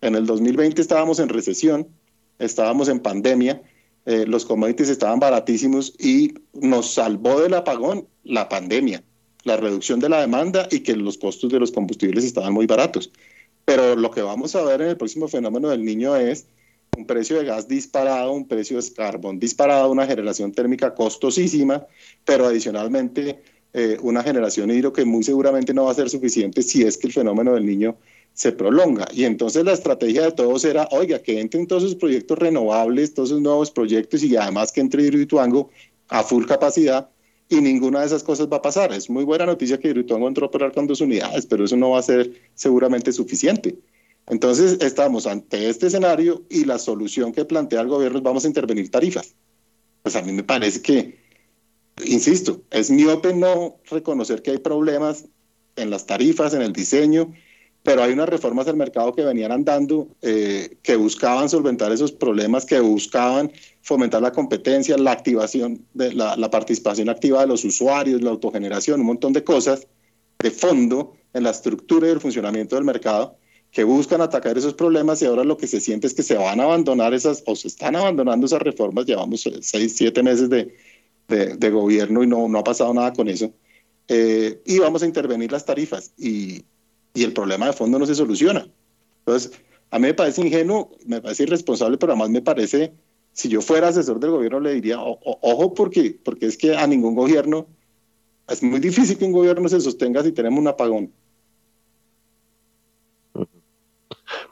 En 0.00 0.14
el 0.14 0.26
2020 0.26 0.80
estábamos 0.80 1.18
en 1.20 1.28
recesión, 1.28 1.88
estábamos 2.38 2.88
en 2.88 3.00
pandemia, 3.00 3.62
eh, 4.06 4.24
los 4.26 4.44
commodities 4.44 4.88
estaban 4.88 5.18
baratísimos 5.18 5.92
y 5.98 6.34
nos 6.54 6.94
salvó 6.94 7.40
del 7.40 7.54
apagón 7.54 8.06
la 8.22 8.48
pandemia, 8.48 9.02
la 9.42 9.56
reducción 9.56 9.98
de 9.98 10.08
la 10.08 10.20
demanda 10.20 10.68
y 10.70 10.80
que 10.80 10.96
los 10.96 11.18
costos 11.18 11.50
de 11.50 11.58
los 11.58 11.72
combustibles 11.72 12.24
estaban 12.24 12.52
muy 12.52 12.66
baratos. 12.66 13.10
Pero 13.64 13.96
lo 13.96 14.12
que 14.12 14.22
vamos 14.22 14.54
a 14.54 14.62
ver 14.62 14.80
en 14.80 14.88
el 14.90 14.96
próximo 14.96 15.26
fenómeno 15.26 15.68
del 15.68 15.84
niño 15.84 16.14
es 16.14 16.46
un 16.96 17.04
precio 17.04 17.36
de 17.36 17.44
gas 17.44 17.66
disparado, 17.66 18.32
un 18.32 18.46
precio 18.46 18.80
de 18.80 18.92
carbón 18.92 19.40
disparado, 19.40 19.90
una 19.90 20.06
generación 20.06 20.52
térmica 20.52 20.94
costosísima, 20.94 21.84
pero 22.24 22.46
adicionalmente 22.46 23.42
eh, 23.72 23.98
una 24.02 24.22
generación 24.22 24.70
hidro 24.70 24.92
que 24.92 25.04
muy 25.04 25.24
seguramente 25.24 25.74
no 25.74 25.84
va 25.84 25.90
a 25.90 25.94
ser 25.94 26.08
suficiente 26.08 26.62
si 26.62 26.84
es 26.84 26.96
que 26.96 27.08
el 27.08 27.12
fenómeno 27.12 27.54
del 27.54 27.66
niño 27.66 27.96
se 28.36 28.52
prolonga. 28.52 29.08
Y 29.14 29.24
entonces 29.24 29.64
la 29.64 29.72
estrategia 29.72 30.22
de 30.22 30.32
todos 30.32 30.62
era, 30.66 30.86
oiga, 30.92 31.20
que 31.20 31.40
entren 31.40 31.66
todos 31.66 31.84
esos 31.84 31.96
proyectos 31.96 32.38
renovables, 32.38 33.14
todos 33.14 33.30
esos 33.30 33.40
nuevos 33.40 33.70
proyectos 33.70 34.22
y 34.22 34.36
además 34.36 34.72
que 34.72 34.82
entre 34.82 35.04
Hidroituango 35.04 35.70
a 36.08 36.22
full 36.22 36.44
capacidad 36.44 37.08
y 37.48 37.62
ninguna 37.62 38.00
de 38.00 38.06
esas 38.06 38.22
cosas 38.22 38.48
va 38.52 38.58
a 38.58 38.62
pasar. 38.62 38.92
Es 38.92 39.08
muy 39.08 39.24
buena 39.24 39.46
noticia 39.46 39.80
que 39.80 39.88
Hidroituango 39.88 40.28
entró 40.28 40.44
a 40.44 40.48
operar 40.48 40.72
con 40.72 40.86
dos 40.86 41.00
unidades, 41.00 41.46
pero 41.46 41.64
eso 41.64 41.78
no 41.78 41.90
va 41.90 42.00
a 42.00 42.02
ser 42.02 42.30
seguramente 42.54 43.10
suficiente. 43.10 43.78
Entonces, 44.26 44.76
estamos 44.82 45.26
ante 45.26 45.70
este 45.70 45.86
escenario 45.86 46.44
y 46.50 46.66
la 46.66 46.78
solución 46.78 47.32
que 47.32 47.46
plantea 47.46 47.80
el 47.80 47.88
gobierno 47.88 48.18
es 48.18 48.22
vamos 48.22 48.44
a 48.44 48.48
intervenir 48.48 48.90
tarifas. 48.90 49.34
Pues 50.02 50.14
a 50.14 50.20
mí 50.20 50.32
me 50.32 50.42
parece 50.42 50.82
que, 50.82 51.18
insisto, 52.04 52.60
es 52.70 52.90
miope 52.90 53.32
no 53.32 53.78
reconocer 53.90 54.42
que 54.42 54.50
hay 54.50 54.58
problemas 54.58 55.24
en 55.76 55.88
las 55.88 56.04
tarifas, 56.04 56.52
en 56.52 56.60
el 56.60 56.74
diseño, 56.74 57.32
pero 57.86 58.02
hay 58.02 58.12
unas 58.12 58.28
reformas 58.28 58.66
del 58.66 58.74
mercado 58.74 59.14
que 59.14 59.22
venían 59.22 59.52
andando, 59.52 60.08
eh, 60.20 60.76
que 60.82 60.96
buscaban 60.96 61.48
solventar 61.48 61.92
esos 61.92 62.10
problemas, 62.10 62.66
que 62.66 62.80
buscaban 62.80 63.52
fomentar 63.80 64.20
la 64.20 64.32
competencia, 64.32 64.98
la 64.98 65.12
activación, 65.12 65.84
de 65.94 66.12
la, 66.12 66.36
la 66.36 66.50
participación 66.50 67.08
activa 67.08 67.42
de 67.42 67.46
los 67.46 67.64
usuarios, 67.64 68.22
la 68.22 68.30
autogeneración, 68.30 68.98
un 68.98 69.06
montón 69.06 69.32
de 69.32 69.44
cosas 69.44 69.86
de 70.40 70.50
fondo 70.50 71.14
en 71.32 71.44
la 71.44 71.50
estructura 71.50 72.08
y 72.08 72.10
el 72.10 72.18
funcionamiento 72.18 72.74
del 72.74 72.84
mercado 72.84 73.36
que 73.70 73.84
buscan 73.84 74.20
atacar 74.20 74.58
esos 74.58 74.74
problemas 74.74 75.22
y 75.22 75.26
ahora 75.26 75.44
lo 75.44 75.56
que 75.56 75.68
se 75.68 75.80
siente 75.80 76.08
es 76.08 76.14
que 76.14 76.24
se 76.24 76.36
van 76.36 76.58
a 76.58 76.64
abandonar 76.64 77.14
esas, 77.14 77.44
o 77.46 77.54
se 77.54 77.68
están 77.68 77.94
abandonando 77.94 78.46
esas 78.46 78.62
reformas, 78.62 79.06
llevamos 79.06 79.48
seis, 79.60 79.94
siete 79.96 80.24
meses 80.24 80.50
de, 80.50 80.74
de, 81.28 81.70
gobierno 81.70 82.24
y 82.24 82.26
no, 82.26 82.48
no 82.48 82.58
ha 82.58 82.64
pasado 82.64 82.92
nada 82.92 83.12
con 83.12 83.28
eso, 83.28 83.52
eh, 84.08 84.60
y 84.66 84.80
vamos 84.80 85.04
a 85.04 85.06
intervenir 85.06 85.52
las 85.52 85.64
tarifas 85.64 86.12
y, 86.18 86.64
y 87.16 87.24
el 87.24 87.32
problema 87.32 87.66
de 87.66 87.72
fondo 87.72 87.98
no 87.98 88.06
se 88.06 88.14
soluciona. 88.14 88.68
Entonces, 89.20 89.58
a 89.90 89.98
mí 89.98 90.06
me 90.06 90.14
parece 90.14 90.42
ingenuo, 90.42 90.90
me 91.06 91.20
parece 91.20 91.44
irresponsable, 91.44 91.96
pero 91.96 92.12
además 92.12 92.30
me 92.30 92.42
parece, 92.42 92.92
si 93.32 93.48
yo 93.48 93.62
fuera 93.62 93.88
asesor 93.88 94.20
del 94.20 94.30
gobierno, 94.32 94.60
le 94.60 94.74
diría, 94.74 95.00
ojo, 95.00 95.74
porque, 95.74 96.18
porque 96.22 96.46
es 96.46 96.58
que 96.58 96.76
a 96.76 96.86
ningún 96.86 97.14
gobierno, 97.14 97.66
es 98.48 98.62
muy 98.62 98.78
difícil 98.78 99.16
que 99.16 99.24
un 99.24 99.32
gobierno 99.32 99.68
se 99.68 99.80
sostenga 99.80 100.22
si 100.22 100.32
tenemos 100.32 100.60
un 100.60 100.68
apagón. 100.68 101.12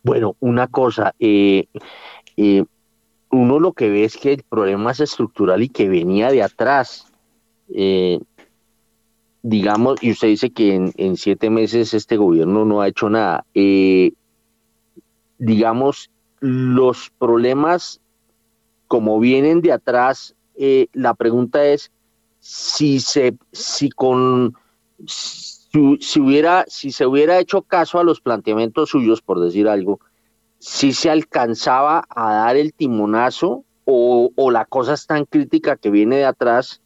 Bueno, 0.03 0.36
una 0.41 0.66
cosa, 0.66 1.15
eh, 1.19 1.66
eh, 2.36 2.65
uno 3.31 3.61
lo 3.61 3.73
que 3.73 3.91
ve 3.91 4.05
es 4.05 4.16
que 4.16 4.32
el 4.32 4.43
problema 4.43 4.93
es 4.93 5.01
estructural 5.01 5.62
y 5.62 5.69
que 5.69 5.89
venía 5.89 6.31
de 6.31 6.43
atrás. 6.43 7.07
Eh, 7.74 8.20
digamos, 9.45 10.03
y 10.03 10.11
usted 10.11 10.29
dice 10.29 10.51
que 10.51 10.91
en, 10.97 11.16
siete 11.19 11.51
meses 11.51 11.93
este 11.93 12.16
gobierno 12.16 12.65
no 12.65 12.81
ha 12.81 12.89
hecho 12.89 13.11
nada. 13.11 13.45
digamos, 15.39 16.11
los 16.41 17.11
problemas 17.19 18.01
como 18.89 19.21
vienen 19.21 19.61
de 19.61 19.73
atrás, 19.73 20.35
la 20.95 21.12
pregunta 21.12 21.62
es 21.66 21.93
si 22.41 23.01
se, 23.01 23.37
si 23.53 23.91
con 23.91 24.55
si, 25.07 26.21
hubiera, 26.21 26.65
si 26.66 26.91
se 26.91 27.05
hubiera 27.05 27.39
hecho 27.39 27.61
caso 27.61 27.99
a 27.99 28.05
los 28.05 28.23
planteamientos 28.23 28.89
suyos, 28.89 29.21
por 29.21 29.41
decir 29.41 29.69
algo, 29.69 30.01
si 30.59 30.95
se 30.95 31.11
alcanzaba 31.11 32.07
a 32.09 32.33
dar 32.33 32.57
el 32.57 32.73
timonazo 32.73 33.65
o, 33.85 34.31
o 34.37 34.51
la 34.51 34.65
cosa 34.65 34.95
es 34.95 35.07
tan 35.07 35.27
crítica 35.27 35.77
que 35.77 35.91
viene 35.91 36.16
de 36.16 36.25
atrás 36.25 36.81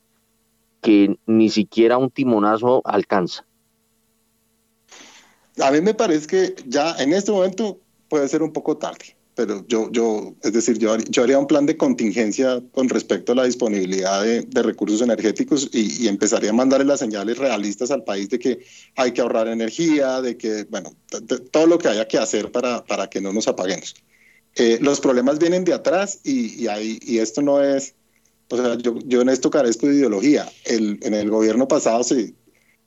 que 0.81 1.19
ni 1.27 1.51
siquiera 1.51 1.99
un 1.99 2.11
timonazo 2.11 2.83
alcanza. 2.85 3.45
A 5.61 5.71
mí 5.71 5.81
me 5.81 5.95
parece 5.95 6.27
que 6.27 6.55
ya 6.67 6.95
en 6.99 7.13
este 7.13 7.33
momento 7.33 7.81
puede 8.09 8.29
ser 8.29 8.43
un 8.43 8.53
poco 8.53 8.77
tarde 8.77 9.19
pero 9.39 9.65
yo, 9.69 9.89
yo 9.93 10.35
es 10.43 10.53
decir, 10.53 10.79
yo, 10.79 10.97
yo 10.97 11.23
haría 11.23 11.39
un 11.39 11.47
plan 11.47 11.65
de 11.65 11.77
contingencia 11.77 12.61
con 12.73 12.89
respecto 12.89 13.31
a 13.31 13.35
la 13.37 13.45
disponibilidad 13.45 14.25
de, 14.25 14.63
recursos 14.65 15.01
energéticos 15.01 15.71
y, 15.73 16.03
y, 16.03 16.09
empezaría 16.09 16.51
a 16.51 16.53
mandarle 16.53 16.87
las 16.87 16.99
señales 16.99 17.39
realistas 17.39 17.93
al 17.93 18.03
país 18.03 18.29
de 18.31 18.41
que 18.41 18.59
hay 18.97 19.13
que 19.13 19.21
ahorrar 19.21 19.47
energía, 19.47 20.21
de 20.21 20.37
que, 20.37 20.65
bueno, 20.65 20.91
todo 21.53 21.69
lo 21.69 21.79
que 21.79 21.87
haya 21.87 22.09
que 22.09 22.19
hacer 22.19 22.51
para, 22.51 22.85
para 22.85 23.09
que 23.09 23.21
no 23.21 23.33
nos 23.33 23.47
apaguemos. 23.47 23.95
Eh, 24.57 24.81
los 24.81 24.99
problemas 24.99 25.39
vienen 25.39 25.65
de 25.65 25.73
atrás 25.73 26.19
y, 26.25 26.61
y, 26.61 26.67
hay, 26.67 26.99
y 27.01 27.19
esto 27.19 27.41
no 27.41 27.63
es, 27.63 27.95
o 28.51 28.57
sea, 28.57 28.77
yo, 28.77 28.99
yo 29.05 29.21
en 29.21 29.29
esto 29.29 29.51
carezco 29.51 29.87
de 29.87 29.97
ideología. 29.97 30.49
El, 30.65 30.99
en 31.03 31.15
el 31.15 31.31
gobierno 31.31 31.69
pasado 31.69 32.03
se, 32.03 32.35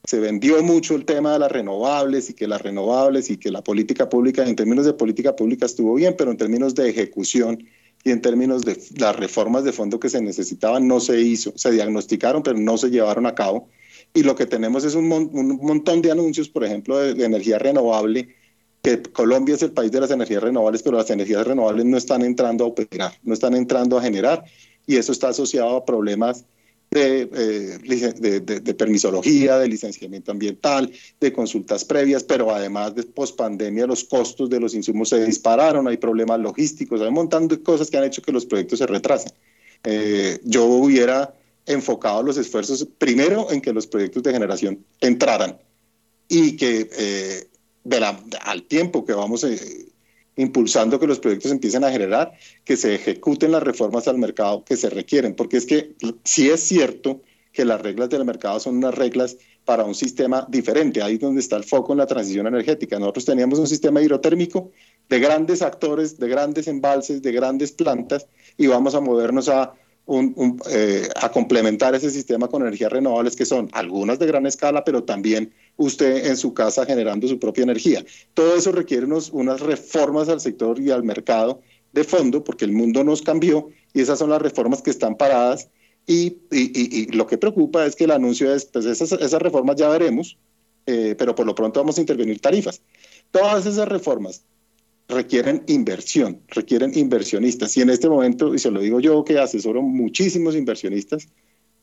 se 0.04 0.20
vendió 0.20 0.62
mucho 0.64 0.96
el 0.96 1.06
tema 1.06 1.34
de 1.34 1.40
las 1.40 1.52
renovables 1.52 2.30
y 2.30 2.34
que 2.34 2.48
las 2.48 2.62
renovables 2.62 3.30
y 3.30 3.38
que 3.38 3.52
la 3.52 3.64
política 3.64 4.10
pública, 4.10 4.44
en 4.46 4.56
términos 4.56 4.86
de 4.86 4.94
política 4.94 5.36
pública 5.36 5.66
estuvo 5.66 5.96
bien, 5.96 6.16
pero 6.18 6.32
en 6.32 6.38
términos 6.38 6.74
de 6.74 6.90
ejecución 6.90 7.64
y 8.04 8.12
en 8.12 8.22
términos 8.22 8.64
de 8.64 8.80
las 8.98 9.16
reformas 9.16 9.64
de 9.64 9.72
fondo 9.72 10.00
que 10.00 10.10
se 10.10 10.22
necesitaban 10.22 10.88
no 10.88 11.00
se 11.00 11.22
hizo, 11.22 11.54
se 11.56 11.72
diagnosticaron 11.72 12.42
pero 12.42 12.58
no 12.58 12.78
se 12.78 12.90
llevaron 12.90 13.28
a 13.28 13.36
cabo. 13.36 13.70
Y 14.14 14.24
lo 14.24 14.36
que 14.36 14.46
tenemos 14.46 14.84
es 14.84 14.96
un, 14.96 15.08
montón 15.08 16.02
de 16.02 16.12
anuncios, 16.12 16.50
por 16.50 16.66
ejemplo, 16.66 16.98
de, 16.98 17.24
energía 17.24 17.60
renovable, 17.60 18.36
que 18.82 19.02
Colombia 19.04 19.56
es 19.56 19.62
el 19.62 19.72
país 19.72 19.92
de 19.92 20.02
las 20.02 20.12
energías 20.12 20.42
renovables, 20.42 20.82
pero 20.82 20.98
las 20.98 21.10
energías 21.12 21.46
renovables 21.46 21.86
no 21.86 21.98
están 21.98 22.24
entrando 22.24 22.66
a 22.66 22.68
operar, 22.68 23.14
no 23.24 23.34
están 23.34 23.56
entrando 23.56 23.98
a 23.98 24.02
generar, 24.02 24.44
y 24.88 24.98
eso 24.98 25.12
está 25.12 25.30
asociado 25.30 25.78
a 25.78 25.86
problemas 25.86 26.46
eh, 26.94 27.80
de, 28.20 28.42
de, 28.42 28.74
permisología, 28.74 29.58
de 29.58 29.70
licenciamiento 29.70 30.30
ambiental, 30.30 30.92
de 31.22 31.32
consultas 31.32 31.86
previas, 31.86 32.22
pero 32.22 32.54
además 32.54 32.94
de 32.96 33.04
pospandemia 33.04 33.88
los 33.88 34.04
costos 34.04 34.50
de 34.50 34.60
los 34.60 34.76
insumos 34.76 35.08
se 35.08 35.24
dispararon, 35.24 35.88
hay 35.88 35.96
problemas 35.96 36.42
logísticos, 36.42 37.00
hay 37.00 37.08
un 37.08 37.14
montón 37.14 37.48
de 37.48 37.64
cosas 37.64 37.90
que 37.90 37.98
han 37.98 38.04
hecho 38.04 38.22
que 38.22 38.34
los 38.34 38.46
proyectos 38.46 38.80
se 38.80 38.88
retrasen. 38.88 39.32
Eh, 39.86 40.40
yo 40.44 40.66
hubiera 40.66 41.34
enfocado 41.66 42.24
los 42.24 42.36
esfuerzos 42.38 42.86
primero 42.98 43.50
en 43.52 43.62
que 43.62 43.72
los 43.72 43.88
proyectos 43.88 44.24
de 44.24 44.34
generación 44.34 44.86
entraran 45.00 45.58
y 46.28 46.58
que 46.58 46.90
eh, 46.98 47.48
de 47.86 48.00
la, 48.02 48.22
al 48.42 48.64
tiempo 48.64 49.06
que 49.06 49.14
vamos 49.14 49.46
impulsando 50.36 51.00
que 51.00 51.08
los 51.08 51.20
proyectos 51.20 51.52
empiecen 51.52 51.84
a 51.84 51.92
generar, 51.92 52.34
que 52.64 52.78
se 52.78 52.96
ejecuten 52.96 53.52
las 53.52 53.64
reformas 53.64 54.08
al 54.08 54.18
mercado 54.18 54.64
que 54.64 54.78
se 54.78 54.90
requieren, 54.90 55.36
porque 55.36 55.58
es 55.58 55.66
que 55.66 55.96
sí 56.24 56.50
es 56.50 56.62
cierto 56.62 57.22
que 57.52 57.66
las 57.66 57.82
reglas 57.82 58.10
del 58.10 58.24
mercado 58.24 58.60
son 58.60 58.78
unas 58.78 58.96
reglas 58.96 59.38
para 59.66 59.84
un 59.84 59.94
sistema 59.94 60.48
diferente, 60.50 61.02
ahí 61.02 61.16
es 61.16 61.20
donde 61.20 61.42
está 61.42 61.58
el 61.58 61.64
foco 61.64 61.92
en 61.92 62.00
la 62.00 62.08
transición 62.08 62.48
energética. 62.48 62.98
Nosotros 62.98 63.26
teníamos 63.26 63.60
un 63.60 63.68
sistema 63.68 64.02
hidrotérmico 64.02 64.72
de 65.10 65.20
grandes 65.20 65.62
actores, 65.62 66.18
de 66.18 66.28
grandes 66.30 66.68
embalses, 66.68 67.22
de 67.22 67.32
grandes 67.32 67.72
plantas, 67.74 68.26
y 68.58 68.68
vamos 68.68 68.96
a 68.96 69.02
movernos 69.02 69.50
a 69.50 69.74
eh, 70.70 71.08
a 71.16 71.30
complementar 71.30 71.96
ese 71.96 72.10
sistema 72.10 72.48
con 72.48 72.64
energías 72.64 72.92
renovables 72.92 73.36
que 73.36 73.46
son 73.46 73.70
algunas 73.72 74.20
de 74.20 74.26
gran 74.26 74.46
escala, 74.46 74.84
pero 74.84 75.04
también 75.04 75.54
usted 75.82 76.28
en 76.28 76.38
su 76.38 76.54
casa 76.54 76.86
generando 76.86 77.28
su 77.28 77.40
propia 77.40 77.64
energía. 77.64 78.04
Todo 78.34 78.56
eso 78.56 78.72
requiere 78.72 79.08
unas 79.32 79.60
reformas 79.60 80.30
al 80.30 80.40
sector 80.40 80.80
y 80.80 80.92
al 80.92 81.04
mercado 81.04 81.62
de 81.92 82.04
fondo, 82.04 82.44
porque 82.44 82.66
el 82.66 82.72
mundo 82.72 83.04
nos 83.04 83.22
cambió 83.22 83.70
y 83.94 84.02
esas 84.02 84.20
son 84.20 84.30
las 84.30 84.42
reformas 84.42 84.82
que 84.82 84.92
están 84.92 85.16
paradas. 85.16 85.70
Y, 86.08 86.38
lo 87.14 87.28
que 87.28 87.38
preocupa 87.38 87.86
es 87.86 87.96
que 87.96 88.06
el 88.06 88.12
anuncio 88.12 88.54
es, 88.54 88.66
pues 88.66 88.86
esas, 88.86 89.12
esas 89.14 89.42
reformas 89.42 89.76
ya 89.76 89.90
veremos, 89.90 90.38
eh, 90.86 91.16
pero 91.18 91.36
por 91.36 91.46
lo 91.46 91.54
pronto 91.54 91.80
vamos 91.80 91.98
a 91.98 92.02
intervenir 92.02 92.40
tarifas. 92.40 92.82
Todas 93.32 93.66
esas 93.66 93.88
reformas 93.88 94.44
requieren 95.08 95.64
inversión, 95.68 96.42
requieren 96.48 96.98
inversionistas. 96.98 97.76
Y 97.78 97.82
en 97.82 97.90
este 97.90 98.10
momento, 98.10 98.54
y 98.56 98.60
se 98.60 98.72
lo 98.72 98.82
digo 98.82 99.00
yo 99.00 99.24
que 99.24 99.38
asesoro 99.40 99.82
muchísimos 99.82 100.56
inversionistas, 100.56 101.28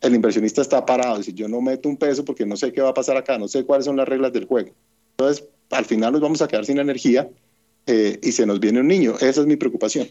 el 0.00 0.14
inversionista 0.14 0.62
está 0.62 0.84
parado. 0.84 1.22
Si 1.22 1.32
yo 1.32 1.48
no 1.48 1.60
meto 1.60 1.88
un 1.88 1.96
peso 1.96 2.24
porque 2.24 2.46
no 2.46 2.56
sé 2.56 2.72
qué 2.72 2.80
va 2.80 2.90
a 2.90 2.94
pasar 2.94 3.16
acá, 3.16 3.38
no 3.38 3.48
sé 3.48 3.64
cuáles 3.64 3.84
son 3.86 3.96
las 3.96 4.08
reglas 4.08 4.32
del 4.32 4.46
juego. 4.46 4.70
Entonces, 5.16 5.48
al 5.70 5.84
final 5.84 6.12
nos 6.12 6.20
vamos 6.20 6.42
a 6.42 6.48
quedar 6.48 6.64
sin 6.64 6.78
energía 6.78 7.28
eh, 7.86 8.18
y 8.22 8.32
se 8.32 8.46
nos 8.46 8.60
viene 8.60 8.80
un 8.80 8.88
niño. 8.88 9.14
Esa 9.20 9.40
es 9.40 9.46
mi 9.46 9.56
preocupación. 9.56 10.08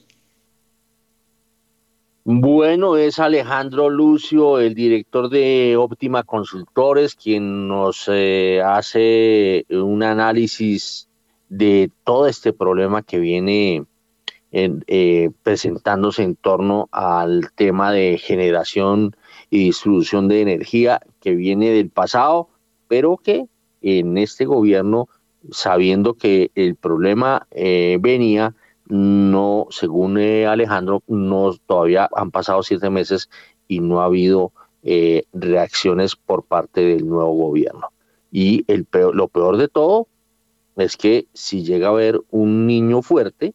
Bueno, 2.30 2.98
es 2.98 3.20
Alejandro 3.20 3.90
Lucio, 3.90 4.60
el 4.60 4.76
director 4.76 5.30
de 5.30 5.78
Óptima 5.78 6.24
Consultores, 6.24 7.16
quien 7.16 7.70
nos 7.70 8.10
eh, 8.12 8.62
hace 8.62 9.66
un 9.70 10.04
análisis 10.04 11.08
de 11.48 11.90
todo 12.04 12.28
este 12.28 12.52
problema 12.52 13.02
que 13.02 13.20
viene 13.20 13.86
eh, 14.52 15.30
presentándose 15.44 16.24
en 16.24 16.36
torno 16.36 16.90
al 16.92 17.52
tema 17.56 17.94
de 17.94 18.18
generación 18.18 19.16
y 19.50 19.66
distribución 19.66 20.28
de 20.28 20.42
energía 20.42 21.02
que 21.22 21.36
viene 21.36 21.72
del 21.72 21.90
pasado, 21.90 22.50
pero 22.88 23.18
que 23.18 23.46
en 23.82 24.18
este 24.18 24.46
gobierno, 24.46 25.08
sabiendo 25.52 26.16
que 26.16 26.52
el 26.56 26.76
problema 26.76 27.48
eh, 27.52 27.98
venía, 28.00 28.56
no, 28.88 29.68
según 29.70 30.18
eh, 30.18 30.48
Alejandro, 30.48 31.04
no, 31.08 31.54
todavía 31.66 32.10
han 32.16 32.32
pasado 32.32 32.64
siete 32.64 32.90
meses 32.90 33.30
y 33.68 33.80
no 33.80 34.02
ha 34.02 34.06
habido 34.06 34.52
reacciones 35.34 36.16
por 36.16 36.44
parte 36.44 36.80
del 36.80 37.06
nuevo 37.10 37.34
gobierno. 37.34 37.90
Y 38.32 38.64
el 38.68 38.88
lo 39.14 39.28
peor 39.28 39.58
de 39.58 39.68
todo 39.68 40.08
es 40.78 40.96
que 40.96 41.28
si 41.34 41.64
llega 41.64 41.88
a 41.88 41.92
haber 41.92 42.22
un 42.30 42.68
niño 42.68 43.02
fuerte 43.02 43.54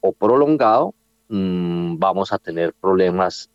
o 0.00 0.12
prolongado, 0.12 0.94
mm, 1.28 1.98
vamos 1.98 2.32
a 2.32 2.38
tener 2.38 2.74
problemas 2.74 3.49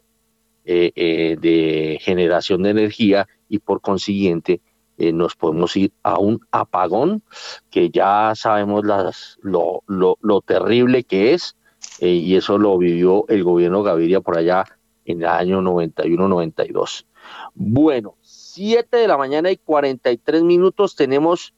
eh, 0.67 0.91
eh, 0.95 1.37
de 1.39 1.99
generación 2.01 2.63
de 2.63 2.71
energía 2.71 3.27
y 3.49 3.59
por 3.59 3.81
consiguiente 3.81 4.61
eh, 4.97 5.13
nos 5.13 5.35
podemos 5.35 5.75
ir 5.77 5.91
a 6.01 6.17
un 6.17 6.39
apagón 6.49 7.21
que 7.69 7.91
ya 7.91 8.33
sabemos 8.35 8.83
las, 8.83 9.37
lo, 9.43 9.83
lo, 9.87 10.41
terrible 10.41 11.03
que 11.03 11.33
es 11.33 11.55
y 11.99 12.35
eso 12.35 12.57
lo 12.57 12.77
vivió 12.79 13.25
el 13.27 13.43
gobierno 13.43 13.83
Gaviria 13.83 14.21
por 14.21 14.37
allá 14.37 14.65
en 15.05 15.21
el 15.21 15.27
año 15.27 15.61
91-92. 15.61 17.05
Bueno, 17.53 18.15
7 18.21 18.97
de 18.97 19.07
la 19.07 19.17
mañana 19.17 19.51
y 19.51 19.57
43 19.57 20.41
minutos 20.41 20.95
tenemos 20.95 21.53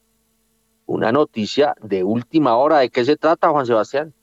una 0.86 1.14
noticia 1.14 1.76
de 1.82 2.04
última 2.04 2.58
hora. 2.58 2.80
¿De 2.80 2.90
qué 2.90 3.06
se 3.06 3.16
trata, 3.16 3.50
Juan 3.50 3.66
Sebastián? 3.66 4.14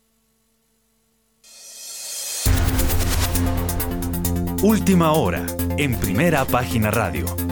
Última 4.65 5.13
hora, 5.13 5.45
en 5.77 5.95
primera 5.95 6.47
página 6.47 6.91
radio. 6.91 7.44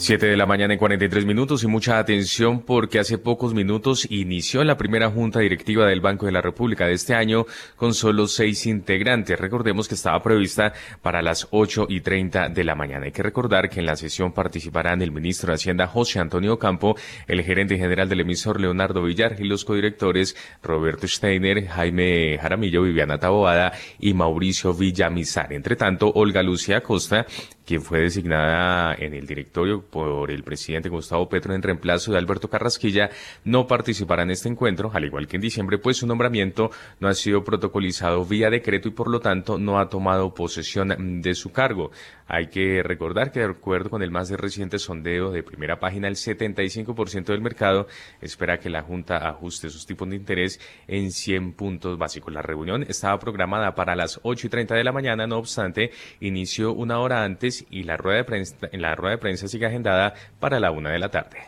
7 0.00 0.26
de 0.26 0.36
la 0.36 0.46
mañana 0.46 0.74
en 0.74 0.78
43 0.78 1.26
minutos 1.26 1.64
y 1.64 1.66
mucha 1.66 1.98
atención 1.98 2.60
porque 2.60 3.00
hace 3.00 3.18
pocos 3.18 3.52
minutos 3.52 4.06
inició 4.08 4.62
la 4.62 4.76
primera 4.76 5.10
junta 5.10 5.40
directiva 5.40 5.86
del 5.86 6.00
Banco 6.00 6.26
de 6.26 6.30
la 6.30 6.40
República 6.40 6.86
de 6.86 6.92
este 6.92 7.16
año 7.16 7.46
con 7.74 7.94
solo 7.94 8.28
seis 8.28 8.64
integrantes. 8.66 9.40
Recordemos 9.40 9.88
que 9.88 9.96
estaba 9.96 10.22
prevista 10.22 10.72
para 11.02 11.20
las 11.20 11.48
8 11.50 11.86
y 11.88 12.00
30 12.00 12.48
de 12.50 12.62
la 12.62 12.76
mañana. 12.76 13.06
Hay 13.06 13.12
que 13.12 13.24
recordar 13.24 13.68
que 13.68 13.80
en 13.80 13.86
la 13.86 13.96
sesión 13.96 14.30
participarán 14.30 15.02
el 15.02 15.10
ministro 15.10 15.48
de 15.48 15.56
Hacienda 15.56 15.88
José 15.88 16.20
Antonio 16.20 16.60
Campo, 16.60 16.94
el 17.26 17.42
gerente 17.42 17.76
general 17.76 18.08
del 18.08 18.20
emisor 18.20 18.60
Leonardo 18.60 19.02
Villar 19.02 19.34
y 19.40 19.48
los 19.48 19.64
codirectores 19.64 20.36
Roberto 20.62 21.08
Steiner, 21.08 21.66
Jaime 21.66 22.38
Jaramillo, 22.38 22.82
Viviana 22.82 23.18
Taboada 23.18 23.72
y 23.98 24.14
Mauricio 24.14 24.72
Villamizar. 24.74 25.52
Entre 25.52 25.74
tanto, 25.74 26.12
Olga 26.14 26.44
Lucia 26.44 26.82
Costa, 26.82 27.26
quien 27.68 27.82
fue 27.82 28.00
designada 28.00 28.94
en 28.94 29.12
el 29.12 29.26
directorio 29.26 29.82
por 29.82 30.30
el 30.30 30.42
presidente 30.42 30.88
Gustavo 30.88 31.28
Petro 31.28 31.54
en 31.54 31.60
reemplazo 31.60 32.10
de 32.10 32.16
Alberto 32.16 32.48
Carrasquilla, 32.48 33.10
no 33.44 33.66
participará 33.66 34.22
en 34.22 34.30
este 34.30 34.48
encuentro, 34.48 34.90
al 34.94 35.04
igual 35.04 35.28
que 35.28 35.36
en 35.36 35.42
diciembre, 35.42 35.76
pues 35.76 35.98
su 35.98 36.06
nombramiento 36.06 36.70
no 36.98 37.08
ha 37.08 37.14
sido 37.14 37.44
protocolizado 37.44 38.24
vía 38.24 38.48
decreto 38.48 38.88
y 38.88 38.92
por 38.92 39.10
lo 39.10 39.20
tanto 39.20 39.58
no 39.58 39.78
ha 39.78 39.90
tomado 39.90 40.32
posesión 40.32 41.20
de 41.20 41.34
su 41.34 41.52
cargo. 41.52 41.90
Hay 42.26 42.46
que 42.46 42.82
recordar 42.82 43.32
que 43.32 43.40
de 43.40 43.46
acuerdo 43.46 43.90
con 43.90 44.02
el 44.02 44.10
más 44.10 44.30
reciente 44.30 44.78
sondeo 44.78 45.30
de 45.30 45.42
primera 45.42 45.78
página, 45.78 46.08
el 46.08 46.16
75% 46.16 47.24
del 47.26 47.42
mercado 47.42 47.86
espera 48.22 48.58
que 48.58 48.70
la 48.70 48.82
Junta 48.82 49.28
ajuste 49.28 49.68
sus 49.68 49.84
tipos 49.84 50.08
de 50.08 50.16
interés 50.16 50.58
en 50.86 51.10
100 51.10 51.52
puntos 51.52 51.98
básicos. 51.98 52.32
La 52.32 52.40
reunión 52.42 52.82
estaba 52.88 53.18
programada 53.18 53.74
para 53.74 53.94
las 53.94 54.20
8 54.22 54.46
y 54.46 54.50
30 54.50 54.74
de 54.74 54.84
la 54.84 54.92
mañana, 54.92 55.26
no 55.26 55.36
obstante, 55.36 55.90
inició 56.20 56.72
una 56.72 56.98
hora 57.00 57.24
antes 57.24 57.57
y 57.70 57.84
la 57.84 57.96
rueda 57.96 58.18
de 58.18 58.24
prensa, 58.24 58.56
la 58.72 58.94
rueda 58.94 59.12
de 59.12 59.18
prensa 59.18 59.48
sigue 59.48 59.66
agendada 59.66 60.14
para 60.40 60.60
la 60.60 60.70
una 60.70 60.90
de 60.90 60.98
la 60.98 61.10
tarde. 61.10 61.38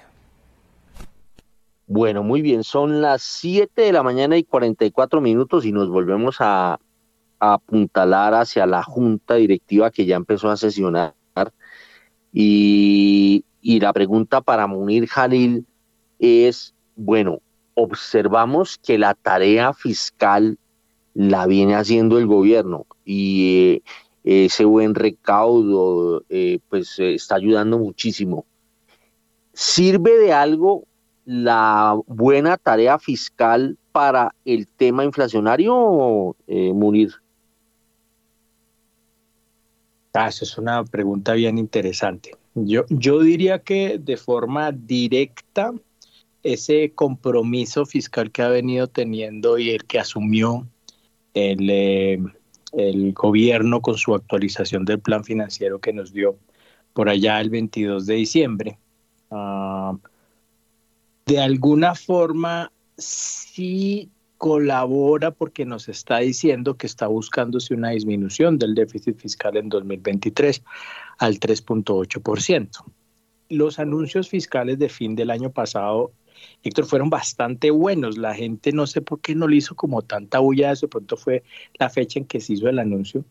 Bueno, 1.86 2.22
muy 2.22 2.40
bien, 2.40 2.62
son 2.62 3.02
las 3.02 3.22
7 3.22 3.82
de 3.82 3.92
la 3.92 4.02
mañana 4.02 4.36
y 4.36 4.44
44 4.44 5.20
minutos 5.20 5.64
y 5.64 5.72
nos 5.72 5.88
volvemos 5.88 6.36
a 6.38 6.78
apuntalar 7.40 8.34
hacia 8.34 8.66
la 8.66 8.82
junta 8.82 9.34
directiva 9.34 9.90
que 9.90 10.06
ya 10.06 10.16
empezó 10.16 10.50
a 10.50 10.56
sesionar. 10.56 11.14
Y, 12.32 13.44
y 13.60 13.80
la 13.80 13.92
pregunta 13.92 14.40
para 14.40 14.68
Munir 14.68 15.08
Jalil 15.08 15.66
es, 16.20 16.74
bueno, 16.94 17.40
observamos 17.74 18.78
que 18.78 18.98
la 18.98 19.14
tarea 19.14 19.72
fiscal 19.72 20.58
la 21.14 21.46
viene 21.46 21.74
haciendo 21.74 22.18
el 22.18 22.26
gobierno 22.26 22.86
y 23.04 23.72
eh, 23.74 23.82
ese 24.24 24.64
buen 24.64 24.94
recaudo 24.94 26.22
eh, 26.28 26.58
pues 26.68 26.98
está 26.98 27.36
ayudando 27.36 27.78
muchísimo. 27.78 28.44
¿Sirve 29.52 30.16
de 30.18 30.32
algo 30.32 30.84
la 31.24 31.98
buena 32.06 32.56
tarea 32.56 32.98
fiscal 32.98 33.76
para 33.92 34.34
el 34.44 34.66
tema 34.66 35.04
inflacionario, 35.04 36.36
eh, 36.46 36.72
Munir? 36.72 37.12
Ah, 40.12 40.28
es 40.28 40.58
una 40.58 40.84
pregunta 40.84 41.34
bien 41.34 41.56
interesante. 41.58 42.32
Yo, 42.54 42.84
yo 42.88 43.20
diría 43.20 43.60
que 43.60 43.98
de 43.98 44.16
forma 44.16 44.72
directa, 44.72 45.72
ese 46.42 46.92
compromiso 46.94 47.86
fiscal 47.86 48.30
que 48.32 48.42
ha 48.42 48.48
venido 48.48 48.88
teniendo 48.88 49.58
y 49.58 49.70
el 49.70 49.84
que 49.84 50.00
asumió 50.00 50.66
el, 51.34 51.70
eh, 51.70 52.18
el 52.72 53.12
gobierno 53.12 53.80
con 53.80 53.96
su 53.96 54.14
actualización 54.14 54.84
del 54.84 55.00
plan 55.00 55.24
financiero 55.24 55.80
que 55.80 55.92
nos 55.92 56.12
dio 56.12 56.36
por 56.92 57.08
allá 57.08 57.40
el 57.40 57.50
22 57.50 58.06
de 58.06 58.14
diciembre, 58.14 58.78
ah, 59.30 59.96
de 61.26 61.40
alguna 61.40 61.94
forma 61.94 62.72
sí 62.96 64.10
colabora 64.40 65.30
porque 65.30 65.66
nos 65.66 65.88
está 65.88 66.18
diciendo 66.18 66.74
que 66.74 66.86
está 66.86 67.06
buscándose 67.06 67.74
una 67.74 67.90
disminución 67.90 68.58
del 68.58 68.74
déficit 68.74 69.18
fiscal 69.18 69.56
en 69.56 69.68
2023 69.68 70.62
al 71.18 71.38
3.8%. 71.38 72.70
Los 73.50 73.78
anuncios 73.78 74.30
fiscales 74.30 74.78
de 74.78 74.88
fin 74.88 75.14
del 75.14 75.30
año 75.30 75.50
pasado, 75.50 76.12
Héctor, 76.62 76.86
fueron 76.86 77.10
bastante 77.10 77.70
buenos. 77.70 78.18
La 78.18 78.34
gente 78.34 78.72
no 78.72 78.86
sé 78.86 79.00
por 79.00 79.20
qué 79.20 79.34
no 79.34 79.48
le 79.48 79.56
hizo 79.56 79.74
como 79.74 80.02
tanta 80.02 80.38
bulla, 80.38 80.74
de 80.74 80.88
pronto 80.88 81.16
fue 81.16 81.42
la 81.78 81.90
fecha 81.90 82.18
en 82.18 82.26
que 82.26 82.40
se 82.40 82.54
hizo 82.54 82.68
el 82.68 82.78
anuncio. 82.78 83.24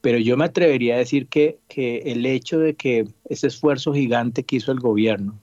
Pero 0.00 0.18
yo 0.18 0.36
me 0.36 0.44
atrevería 0.44 0.96
a 0.96 0.98
decir 0.98 1.28
que, 1.28 1.58
que 1.68 1.98
el 2.06 2.26
hecho 2.26 2.58
de 2.58 2.74
que 2.74 3.08
ese 3.28 3.46
esfuerzo 3.46 3.94
gigante 3.94 4.42
que 4.42 4.56
hizo 4.56 4.70
el 4.70 4.80
gobierno 4.80 5.38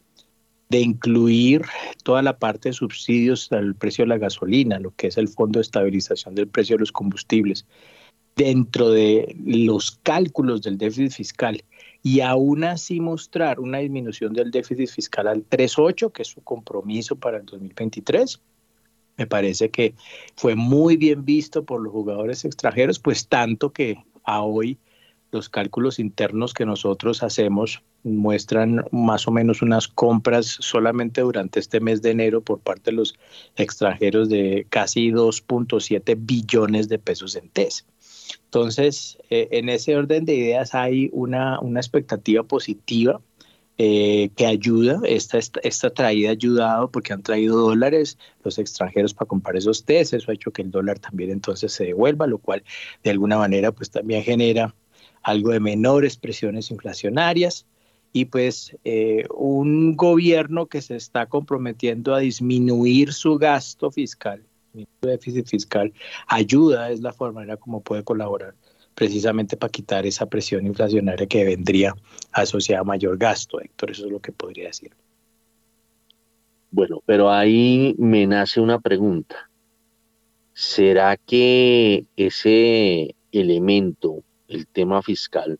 de 0.71 0.79
incluir 0.79 1.63
toda 2.03 2.21
la 2.21 2.39
parte 2.39 2.69
de 2.69 2.73
subsidios 2.73 3.51
al 3.51 3.75
precio 3.75 4.05
de 4.05 4.09
la 4.09 4.17
gasolina, 4.17 4.79
lo 4.79 4.95
que 4.95 5.07
es 5.07 5.17
el 5.17 5.27
Fondo 5.27 5.59
de 5.59 5.63
Estabilización 5.63 6.33
del 6.33 6.47
Precio 6.47 6.77
de 6.77 6.79
los 6.79 6.93
Combustibles, 6.93 7.65
dentro 8.37 8.89
de 8.89 9.35
los 9.45 9.91
cálculos 10.03 10.61
del 10.61 10.77
déficit 10.77 11.11
fiscal 11.11 11.63
y 12.03 12.21
aún 12.21 12.63
así 12.63 12.99
mostrar 12.99 13.59
una 13.59 13.79
disminución 13.79 14.33
del 14.33 14.51
déficit 14.51 14.89
fiscal 14.89 15.27
al 15.27 15.47
3.8, 15.47 16.11
que 16.11 16.23
es 16.23 16.29
su 16.29 16.41
compromiso 16.41 17.15
para 17.15 17.37
el 17.37 17.45
2023, 17.45 18.41
me 19.17 19.27
parece 19.27 19.69
que 19.69 19.93
fue 20.35 20.55
muy 20.55 20.97
bien 20.97 21.25
visto 21.25 21.63
por 21.63 21.81
los 21.81 21.91
jugadores 21.91 22.43
extranjeros, 22.45 22.99
pues 22.99 23.27
tanto 23.27 23.71
que 23.71 24.03
a 24.23 24.41
hoy 24.41 24.79
los 25.31 25.47
cálculos 25.47 25.99
internos 25.99 26.53
que 26.53 26.65
nosotros 26.65 27.23
hacemos 27.23 27.81
muestran 28.03 28.83
más 28.91 29.27
o 29.27 29.31
menos 29.31 29.61
unas 29.61 29.87
compras 29.87 30.57
solamente 30.59 31.21
durante 31.21 31.59
este 31.59 31.79
mes 31.79 32.01
de 32.01 32.11
enero 32.11 32.41
por 32.41 32.59
parte 32.59 32.91
de 32.91 32.97
los 32.97 33.15
extranjeros 33.55 34.27
de 34.27 34.65
casi 34.69 35.11
2.7 35.11 36.15
billones 36.19 36.89
de 36.89 36.99
pesos 36.99 37.35
en 37.35 37.49
TES. 37.49 37.85
Entonces, 38.45 39.17
eh, 39.29 39.47
en 39.51 39.69
ese 39.69 39.95
orden 39.95 40.25
de 40.25 40.35
ideas 40.35 40.75
hay 40.75 41.09
una, 41.13 41.59
una 41.59 41.79
expectativa 41.79 42.43
positiva 42.43 43.21
eh, 43.77 44.29
que 44.35 44.45
ayuda, 44.45 45.01
esta, 45.05 45.39
esta, 45.39 45.89
traída 45.89 46.29
ha 46.29 46.33
ayudado 46.33 46.91
porque 46.91 47.13
han 47.13 47.23
traído 47.23 47.57
dólares 47.57 48.17
los 48.43 48.59
extranjeros 48.59 49.13
para 49.13 49.27
comprar 49.27 49.55
esos 49.55 49.85
TES, 49.85 50.13
eso 50.13 50.29
ha 50.29 50.35
hecho 50.35 50.51
que 50.51 50.61
el 50.61 50.69
dólar 50.69 50.99
también 50.99 51.31
entonces 51.31 51.71
se 51.71 51.85
devuelva, 51.85 52.27
lo 52.27 52.37
cual 52.37 52.63
de 53.03 53.09
alguna 53.09 53.37
manera 53.37 53.71
pues 53.71 53.89
también 53.89 54.21
genera 54.23 54.75
algo 55.23 55.51
de 55.51 55.59
menores 55.59 56.17
presiones 56.17 56.69
inflacionarias. 56.69 57.65
Y 58.13 58.25
pues 58.25 58.75
eh, 58.83 59.23
un 59.35 59.95
gobierno 59.95 60.65
que 60.67 60.81
se 60.81 60.97
está 60.97 61.27
comprometiendo 61.27 62.13
a 62.13 62.19
disminuir 62.19 63.13
su 63.13 63.37
gasto 63.37 63.89
fiscal, 63.89 64.43
déficit 65.01 65.47
fiscal, 65.47 65.93
ayuda, 66.27 66.91
es 66.91 67.01
la 67.01 67.13
forma 67.13 67.43
en 67.43 67.55
como 67.57 67.81
puede 67.81 68.03
colaborar 68.03 68.55
precisamente 68.93 69.55
para 69.55 69.71
quitar 69.71 70.05
esa 70.05 70.25
presión 70.25 70.65
inflacionaria 70.67 71.25
que 71.25 71.45
vendría 71.45 71.95
asociada 72.33 72.81
a 72.81 72.83
mayor 72.83 73.17
gasto, 73.17 73.61
Héctor, 73.61 73.91
eso 73.91 74.05
es 74.05 74.11
lo 74.11 74.19
que 74.19 74.31
podría 74.31 74.67
decir. 74.67 74.91
Bueno, 76.71 77.01
pero 77.05 77.31
ahí 77.31 77.95
me 77.97 78.27
nace 78.27 78.59
una 78.59 78.79
pregunta. 78.79 79.49
¿Será 80.53 81.15
que 81.15 82.05
ese 82.17 83.15
elemento 83.31 84.23
el 84.51 84.67
tema 84.67 85.01
fiscal, 85.01 85.59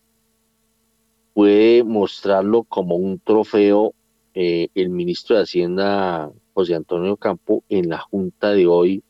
puede 1.34 1.82
mostrarlo 1.82 2.62
como 2.64 2.96
un 2.96 3.18
trofeo 3.18 3.94
eh, 4.34 4.68
el 4.74 4.90
ministro 4.90 5.36
de 5.36 5.42
Hacienda, 5.42 6.30
José 6.54 6.74
Antonio 6.74 7.16
Campo, 7.16 7.64
en 7.68 7.88
la 7.88 7.98
junta 7.98 8.52
de 8.52 8.66
hoy 8.66 9.02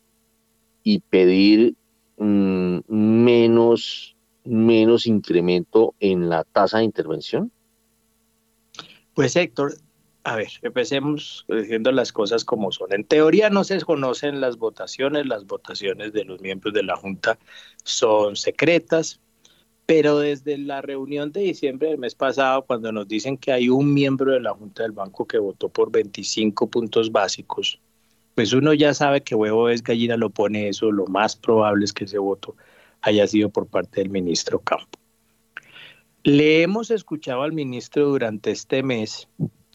y 0.83 1.01
pedir 1.01 1.75
mm, 2.17 2.79
menos, 2.89 4.17
menos 4.45 5.07
incremento 5.07 5.95
en 6.01 6.29
la 6.29 6.45
tasa 6.45 6.79
de 6.79 6.85
intervención? 6.85 7.51
Pues 9.15 9.37
Héctor, 9.37 9.75
a 10.25 10.37
ver, 10.37 10.49
empecemos 10.63 11.45
diciendo 11.49 11.91
las 11.91 12.13
cosas 12.13 12.45
como 12.45 12.71
son. 12.71 12.93
En 12.93 13.05
teoría 13.05 13.51
no 13.51 13.65
se 13.65 13.81
conocen 13.81 14.41
las 14.41 14.57
votaciones, 14.57 15.27
las 15.27 15.47
votaciones 15.47 16.13
de 16.13 16.25
los 16.25 16.41
miembros 16.41 16.73
de 16.73 16.83
la 16.83 16.97
Junta 16.97 17.39
son 17.85 18.37
secretas, 18.37 19.21
pero 19.95 20.21
desde 20.21 20.57
la 20.57 20.81
reunión 20.81 21.33
de 21.33 21.43
diciembre 21.43 21.89
del 21.89 21.99
mes 21.99 22.15
pasado, 22.15 22.63
cuando 22.63 22.91
nos 22.93 23.07
dicen 23.07 23.37
que 23.37 23.53
hay 23.53 23.69
un 23.69 23.93
miembro 23.93 24.33
de 24.33 24.41
la 24.41 24.55
Junta 24.55 24.85
del 24.85 24.93
Banco 24.93 25.27
que 25.27 25.37
votó 25.37 25.69
por 25.69 25.93
25 25.93 26.67
puntos 26.69 27.13
básicos, 27.13 27.79
pues 28.35 28.55
uno 28.55 28.73
ya 28.73 28.95
sabe 28.95 29.21
que 29.21 29.35
huevo 29.35 29.69
es 29.69 29.83
gallina 29.83 30.17
lo 30.17 30.31
pone 30.31 30.71
eso, 30.71 30.91
lo 30.91 31.05
más 31.09 31.37
probable 31.37 31.85
es 31.85 31.93
que 31.93 32.05
ese 32.05 32.17
voto 32.17 32.57
haya 33.03 33.27
sido 33.27 33.51
por 33.51 33.67
parte 33.67 34.01
del 34.01 34.09
ministro 34.09 34.61
Campo. 34.61 34.99
Le 36.23 36.63
hemos 36.63 36.91
escuchado 36.91 37.43
al 37.43 37.53
ministro 37.53 38.09
durante 38.09 38.51
este 38.51 38.83
mes 38.83 39.29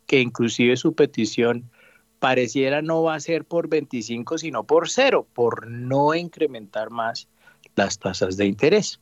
que 0.08 0.20
inclusive 0.20 0.78
su 0.78 0.94
petición 0.94 1.70
pareciera 2.18 2.82
no 2.82 3.04
va 3.04 3.14
a 3.14 3.20
ser 3.20 3.46
por 3.46 3.70
25, 3.70 4.40
sino 4.40 4.64
por 4.64 4.90
cero, 4.90 5.28
por 5.36 5.68
no 5.68 6.16
incrementar 6.16 6.90
más 6.90 7.28
las 7.76 8.00
tasas 8.00 8.36
de 8.36 8.48
interés. 8.48 9.00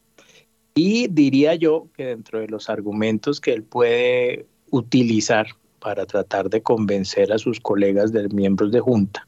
Y 0.76 1.08
diría 1.08 1.56
yo 1.56 1.88
que 1.96 2.08
dentro 2.08 2.40
de 2.40 2.50
los 2.50 2.70
argumentos 2.70 3.40
que 3.40 3.54
él 3.54 3.64
puede 3.64 4.46
utilizar 4.72 5.48
para 5.80 6.06
tratar 6.06 6.50
de 6.50 6.62
convencer 6.62 7.32
a 7.32 7.38
sus 7.38 7.62
colegas 7.62 8.12
de 8.12 8.28
miembros 8.28 8.72
de 8.72 8.82
junta 8.82 9.26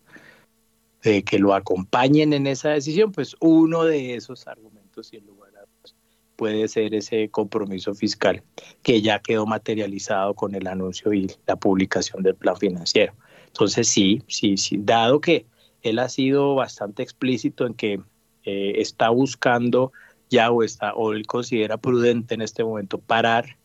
de 1.03 1.23
que 1.23 1.39
lo 1.39 1.53
acompañen 1.53 2.33
en 2.33 2.47
esa 2.47 2.71
decisión, 2.71 3.13
pues 3.13 3.35
uno 3.39 3.85
de 3.85 4.15
esos 4.15 4.45
argumentos, 4.47 5.07
sin 5.07 5.25
lugar 5.25 5.51
a 5.55 5.61
dudas, 5.61 5.95
puede 6.35 6.67
ser 6.67 6.93
ese 6.93 7.29
compromiso 7.29 7.93
fiscal 7.95 8.43
que 8.83 9.01
ya 9.01 9.19
quedó 9.19 9.45
materializado 9.45 10.33
con 10.33 10.53
el 10.53 10.67
anuncio 10.67 11.13
y 11.13 11.31
la 11.45 11.55
publicación 11.55 12.23
del 12.23 12.35
plan 12.35 12.57
financiero. 12.57 13.13
Entonces 13.47 13.87
sí, 13.87 14.21
sí, 14.27 14.57
sí, 14.57 14.77
dado 14.81 15.21
que 15.21 15.45
él 15.81 15.99
ha 15.99 16.09
sido 16.09 16.55
bastante 16.55 17.03
explícito 17.03 17.65
en 17.65 17.73
que 17.73 18.01
eh, 18.43 18.73
está 18.77 19.09
buscando 19.09 19.93
ya 20.29 20.51
o, 20.51 20.63
está, 20.63 20.93
o 20.93 21.13
él 21.13 21.25
considera 21.27 21.77
prudente 21.77 22.35
en 22.35 22.41
este 22.41 22.63
momento 22.63 22.97
parar 22.97 23.57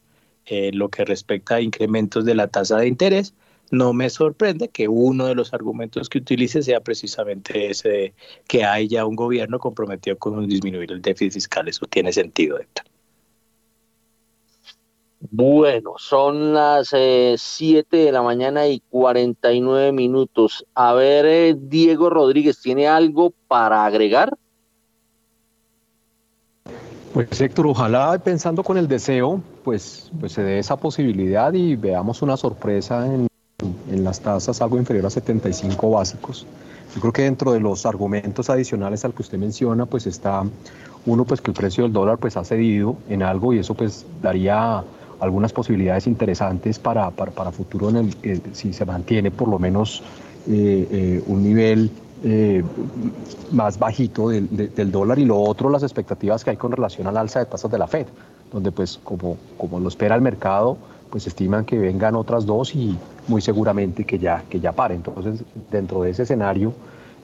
eh, 0.46 0.70
lo 0.72 0.88
que 0.88 1.04
respecta 1.04 1.56
a 1.56 1.60
incrementos 1.60 2.24
de 2.24 2.34
la 2.34 2.48
tasa 2.48 2.78
de 2.78 2.88
interés, 2.88 3.34
no 3.70 3.92
me 3.94 4.10
sorprende 4.10 4.68
que 4.68 4.88
uno 4.88 5.26
de 5.26 5.34
los 5.34 5.54
argumentos 5.54 6.08
que 6.08 6.18
utilice 6.18 6.62
sea 6.62 6.80
precisamente 6.80 7.70
ese 7.70 7.88
de 7.88 8.14
que 8.46 8.64
hay 8.64 8.86
ya 8.88 9.06
un 9.06 9.16
gobierno 9.16 9.58
comprometido 9.58 10.18
con 10.18 10.46
disminuir 10.46 10.92
el 10.92 11.00
déficit 11.00 11.32
fiscal. 11.32 11.68
Eso 11.68 11.86
tiene 11.86 12.12
sentido, 12.12 12.58
Héctor. 12.58 12.84
Bueno, 15.30 15.94
son 15.98 16.52
las 16.52 16.88
7 16.88 17.40
eh, 17.92 18.04
de 18.06 18.12
la 18.12 18.22
mañana 18.22 18.66
y 18.66 18.80
49 18.90 19.92
minutos. 19.92 20.66
A 20.74 20.92
ver, 20.94 21.24
eh, 21.26 21.56
Diego 21.56 22.10
Rodríguez, 22.10 22.60
¿tiene 22.60 22.88
algo 22.88 23.32
para 23.46 23.86
agregar? 23.86 24.36
Pues 27.12 27.38
Héctor, 27.40 27.66
ojalá 27.66 28.18
pensando 28.18 28.64
con 28.64 28.78
el 28.78 28.88
deseo, 28.88 29.42
pues, 29.64 30.10
pues 30.18 30.32
se 30.32 30.42
dé 30.42 30.58
esa 30.58 30.76
posibilidad 30.76 31.52
y 31.52 31.76
veamos 31.76 32.22
una 32.22 32.38
sorpresa 32.38 33.04
en, 33.04 33.26
en 33.90 34.04
las 34.04 34.20
tasas 34.20 34.62
algo 34.62 34.78
inferior 34.78 35.04
a 35.04 35.10
75 35.10 35.90
básicos. 35.90 36.46
Yo 36.94 37.00
creo 37.02 37.12
que 37.12 37.22
dentro 37.22 37.52
de 37.52 37.60
los 37.60 37.84
argumentos 37.84 38.48
adicionales 38.48 39.04
al 39.04 39.12
que 39.12 39.22
usted 39.22 39.36
menciona, 39.36 39.84
pues 39.84 40.06
está 40.06 40.42
uno, 41.04 41.24
pues 41.26 41.42
que 41.42 41.50
el 41.50 41.56
precio 41.56 41.84
del 41.84 41.92
dólar 41.92 42.16
pues 42.16 42.38
ha 42.38 42.44
cedido 42.44 42.96
en 43.10 43.22
algo 43.22 43.52
y 43.52 43.58
eso 43.58 43.74
pues 43.74 44.06
daría 44.22 44.82
algunas 45.20 45.52
posibilidades 45.52 46.06
interesantes 46.06 46.78
para, 46.78 47.10
para, 47.10 47.30
para 47.30 47.52
futuro 47.52 47.90
en 47.90 47.96
el, 47.96 48.16
eh, 48.22 48.40
si 48.52 48.72
se 48.72 48.84
mantiene 48.86 49.30
por 49.30 49.48
lo 49.48 49.58
menos 49.58 50.02
eh, 50.48 50.88
eh, 50.90 51.24
un 51.26 51.42
nivel 51.42 51.90
eh, 52.24 52.62
más 53.50 53.78
bajito 53.78 54.28
del, 54.28 54.92
dólar 54.92 55.18
y 55.18 55.24
lo 55.24 55.40
otro 55.40 55.70
las 55.70 55.82
expectativas 55.82 56.44
que 56.44 56.50
hay 56.50 56.56
con 56.56 56.72
relación 56.72 57.06
al 57.06 57.16
alza 57.16 57.40
de 57.40 57.46
tasas 57.46 57.70
de 57.70 57.78
la 57.78 57.86
Fed, 57.86 58.06
donde 58.52 58.70
pues 58.70 59.00
como, 59.02 59.36
como 59.58 59.80
lo 59.80 59.88
espera 59.88 60.14
el 60.14 60.20
mercado, 60.20 60.76
pues 61.10 61.26
estiman 61.26 61.64
que 61.64 61.78
vengan 61.78 62.14
otras 62.14 62.46
dos 62.46 62.74
y 62.74 62.96
muy 63.28 63.40
seguramente 63.40 64.04
que 64.04 64.18
ya, 64.18 64.44
que 64.48 64.60
ya 64.60 64.72
pare. 64.72 64.94
Entonces, 64.94 65.44
dentro 65.70 66.02
de 66.02 66.10
ese 66.10 66.22
escenario, 66.22 66.72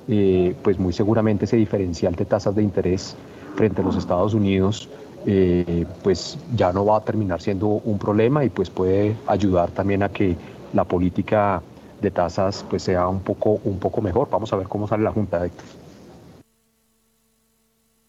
eh, 0.08 0.54
pues 0.62 0.78
muy 0.78 0.92
seguramente 0.92 1.44
ese 1.44 1.56
diferencial 1.56 2.14
de 2.14 2.24
tasas 2.24 2.54
de 2.54 2.62
interés 2.62 3.16
frente 3.56 3.80
a 3.80 3.84
los 3.84 3.96
Estados 3.96 4.34
Unidos, 4.34 4.88
eh, 5.26 5.84
pues 6.02 6.38
ya 6.54 6.72
no 6.72 6.84
va 6.84 6.98
a 6.98 7.00
terminar 7.00 7.40
siendo 7.40 7.66
un 7.66 7.98
problema 7.98 8.44
y 8.44 8.50
pues 8.50 8.70
puede 8.70 9.16
ayudar 9.26 9.70
también 9.70 10.02
a 10.02 10.08
que 10.08 10.36
la 10.72 10.84
política 10.84 11.62
de 12.00 12.10
tasas 12.10 12.64
pues 12.68 12.82
sea 12.82 13.08
un 13.08 13.20
poco, 13.20 13.60
un 13.64 13.78
poco 13.78 14.00
mejor. 14.00 14.28
Vamos 14.30 14.52
a 14.52 14.56
ver 14.56 14.68
cómo 14.68 14.86
sale 14.86 15.04
la 15.04 15.12
Junta, 15.12 15.44
Héctor. 15.44 15.64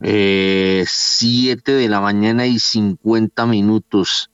Eh, 0.01 0.85
7 0.87 1.71
de 1.73 1.89
la 1.89 1.99
mañana 1.99 2.47
y 2.47 2.59
50 2.59 3.45
minutos. 3.45 4.29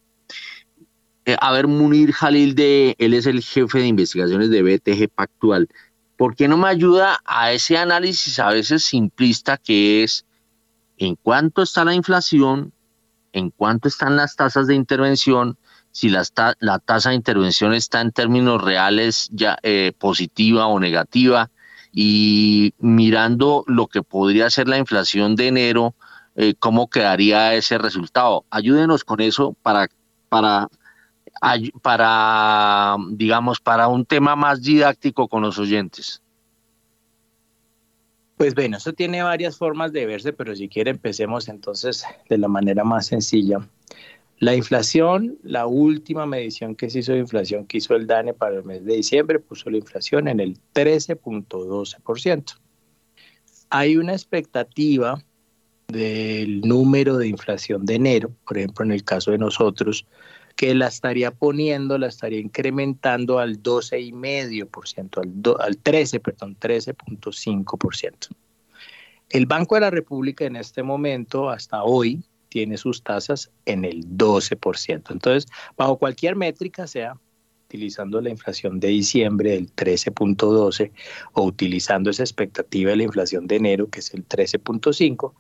Eh, 1.26 1.36
a 1.42 1.52
ver, 1.52 1.68
Munir 1.68 2.12
Jalil, 2.12 2.54
de, 2.54 2.96
él 3.00 3.16
es 3.16 3.26
el 3.26 3.42
jefe 3.42 3.80
de 3.80 3.88
investigaciones 3.88 4.52
de 4.52 4.62
BTG 4.62 5.10
Pactual. 5.10 5.68
¿Por 6.18 6.36
qué 6.36 6.48
no 6.48 6.56
me 6.56 6.68
ayuda 6.68 7.20
a 7.26 7.52
ese 7.52 7.78
análisis 7.78 8.40
a 8.40 8.50
veces 8.50 8.84
simplista 8.84 9.58
que 9.58 10.04
es 10.04 10.26
en 10.98 11.16
cuánto 11.16 11.64
está 11.64 11.84
la 11.84 11.96
inflación, 11.96 12.72
en 13.34 13.50
cuánto 13.50 13.88
están 13.88 14.16
las 14.16 14.36
tasas 14.36 14.68
de 14.68 14.76
intervención, 14.76 15.58
si 15.96 16.10
la, 16.10 16.24
la 16.60 16.80
tasa 16.80 17.12
de 17.12 17.16
intervención 17.16 17.74
está 17.74 18.02
en 18.02 18.12
términos 18.12 18.62
reales 18.62 19.30
ya 19.32 19.58
eh, 19.64 19.94
positiva 19.98 20.68
o 20.68 20.78
negativa, 20.78 21.50
y 21.94 22.74
mirando 22.80 23.64
lo 23.68 23.88
que 23.88 24.04
podría 24.04 24.50
ser 24.50 24.68
la 24.68 24.78
inflación 24.78 25.38
de 25.38 25.48
enero, 25.48 25.96
eh, 26.36 26.54
cómo 26.60 26.90
quedaría 26.90 27.54
ese 27.54 27.78
resultado. 27.78 28.44
Ayúdenos 28.50 29.06
con 29.06 29.22
eso 29.22 29.56
para, 29.62 29.88
para, 30.28 30.68
para, 31.82 32.98
digamos, 33.12 33.62
para 33.62 33.88
un 33.88 34.06
tema 34.06 34.36
más 34.36 34.62
didáctico 34.62 35.30
con 35.30 35.44
los 35.44 35.58
oyentes. 35.58 36.22
Pues 38.36 38.54
bueno, 38.54 38.76
eso 38.76 38.92
tiene 38.92 39.24
varias 39.24 39.58
formas 39.58 39.94
de 39.94 40.06
verse, 40.06 40.34
pero 40.34 40.54
si 40.58 40.68
quiere 40.68 40.92
empecemos 40.92 41.48
entonces 41.48 42.04
de 42.28 42.38
la 42.38 42.50
manera 42.50 42.84
más 42.84 43.06
sencilla. 43.06 43.66
La 44.40 44.54
inflación, 44.54 45.38
la 45.44 45.66
última 45.66 46.26
medición 46.26 46.76
que 46.76 46.90
se 46.90 47.00
hizo 47.00 47.14
de 47.14 47.20
inflación 47.20 47.66
que 47.66 47.78
hizo 47.78 47.96
el 47.96 48.06
DANE 48.06 48.34
para 48.34 48.58
el 48.58 48.66
mes 48.66 48.84
de 48.84 48.96
diciembre, 48.96 49.40
puso 49.40 49.70
la 49.70 49.78
inflación 49.78 50.28
en 50.28 50.42
el 50.42 50.58
13.12%. 50.74 52.58
Hay 53.70 53.98
una 53.98 54.12
expectativa 54.14 55.24
del 55.88 56.62
número 56.62 57.18
de 57.18 57.28
inflación 57.28 57.86
de 57.86 57.96
enero, 57.96 58.32
por 58.46 58.58
ejemplo, 58.58 58.84
en 58.86 58.92
el 58.92 59.04
caso 59.04 59.32
de 59.32 59.38
nosotros, 59.38 60.06
que 60.56 60.74
la 60.76 60.88
estaría 60.88 61.32
poniendo, 61.32 61.98
la 61.98 62.08
estaría 62.08 62.40
incrementando 62.40 63.40
al 63.40 63.62
12,5%, 63.62 65.18
al, 65.18 65.66
al 65.66 65.78
13, 65.78 66.20
perdón, 66.20 66.58
13.5%. 66.60 68.28
El 69.30 69.46
Banco 69.46 69.76
de 69.76 69.82
la 69.82 69.90
República 69.90 70.46
en 70.46 70.56
este 70.56 70.84
momento, 70.84 71.50
hasta 71.50 71.84
hoy, 71.84 72.24
tiene 72.56 72.78
sus 72.78 73.02
tasas 73.02 73.52
en 73.66 73.84
el 73.84 74.08
12%. 74.08 75.12
Entonces, 75.12 75.46
bajo 75.76 75.98
cualquier 75.98 76.38
métrica, 76.38 76.88
sea 76.88 77.18
utilizando 77.68 78.22
la 78.22 78.30
inflación 78.30 78.80
de 78.80 78.88
diciembre 78.88 79.52
del 79.52 79.76
13.12 79.76 80.92
o 81.34 81.44
utilizando 81.44 82.10
esa 82.10 82.24
expectativa 82.24 82.92
de 82.92 82.96
la 82.96 83.04
inflación 83.04 83.46
de 83.46 83.58
enero, 83.58 83.90
que 83.90 84.00
es 84.00 84.14
el 84.14 84.26
13.5, 84.26 85.34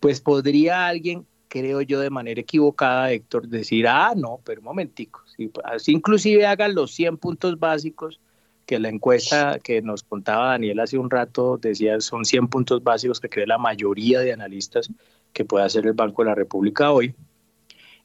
pues 0.00 0.22
podría 0.22 0.86
alguien, 0.86 1.26
creo 1.48 1.82
yo, 1.82 2.00
de 2.00 2.08
manera 2.08 2.40
equivocada, 2.40 3.12
Héctor, 3.12 3.48
decir, 3.48 3.86
ah, 3.86 4.14
no, 4.16 4.40
pero 4.42 4.62
un 4.62 4.64
momentico, 4.64 5.20
si, 5.36 5.92
inclusive 5.92 6.46
hagan 6.46 6.74
los 6.74 6.92
100 6.92 7.18
puntos 7.18 7.58
básicos, 7.58 8.18
que 8.64 8.78
la 8.78 8.88
encuesta 8.88 9.58
que 9.62 9.82
nos 9.82 10.04
contaba 10.04 10.52
Daniel 10.52 10.80
hace 10.80 10.96
un 10.96 11.10
rato 11.10 11.58
decía 11.58 12.00
son 12.00 12.24
100 12.24 12.48
puntos 12.48 12.82
básicos 12.82 13.20
que 13.20 13.28
cree 13.28 13.46
la 13.46 13.58
mayoría 13.58 14.20
de 14.20 14.32
analistas 14.32 14.88
que 15.32 15.44
puede 15.44 15.64
hacer 15.64 15.86
el 15.86 15.92
Banco 15.92 16.22
de 16.22 16.30
la 16.30 16.34
República 16.34 16.92
hoy. 16.92 17.14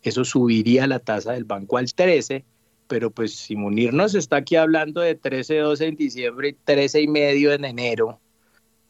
Eso 0.02 0.24
subiría 0.24 0.88
la 0.88 0.99
tasa 0.99 1.34
del 1.34 1.44
banco 1.44 1.78
al 1.78 1.94
13, 1.94 2.45
pero 2.88 3.12
pues 3.12 3.36
si 3.36 3.56
Munir 3.56 3.94
está 3.99 4.38
aquí 4.38 4.56
hablando 4.56 5.02
de 5.02 5.16
13, 5.16 5.58
12 5.58 5.88
en 5.88 5.95
diciembre 5.95 6.49
y 6.49 6.54
13 6.54 7.02
y 7.02 7.08
medio 7.08 7.52
en 7.52 7.66
enero, 7.66 8.20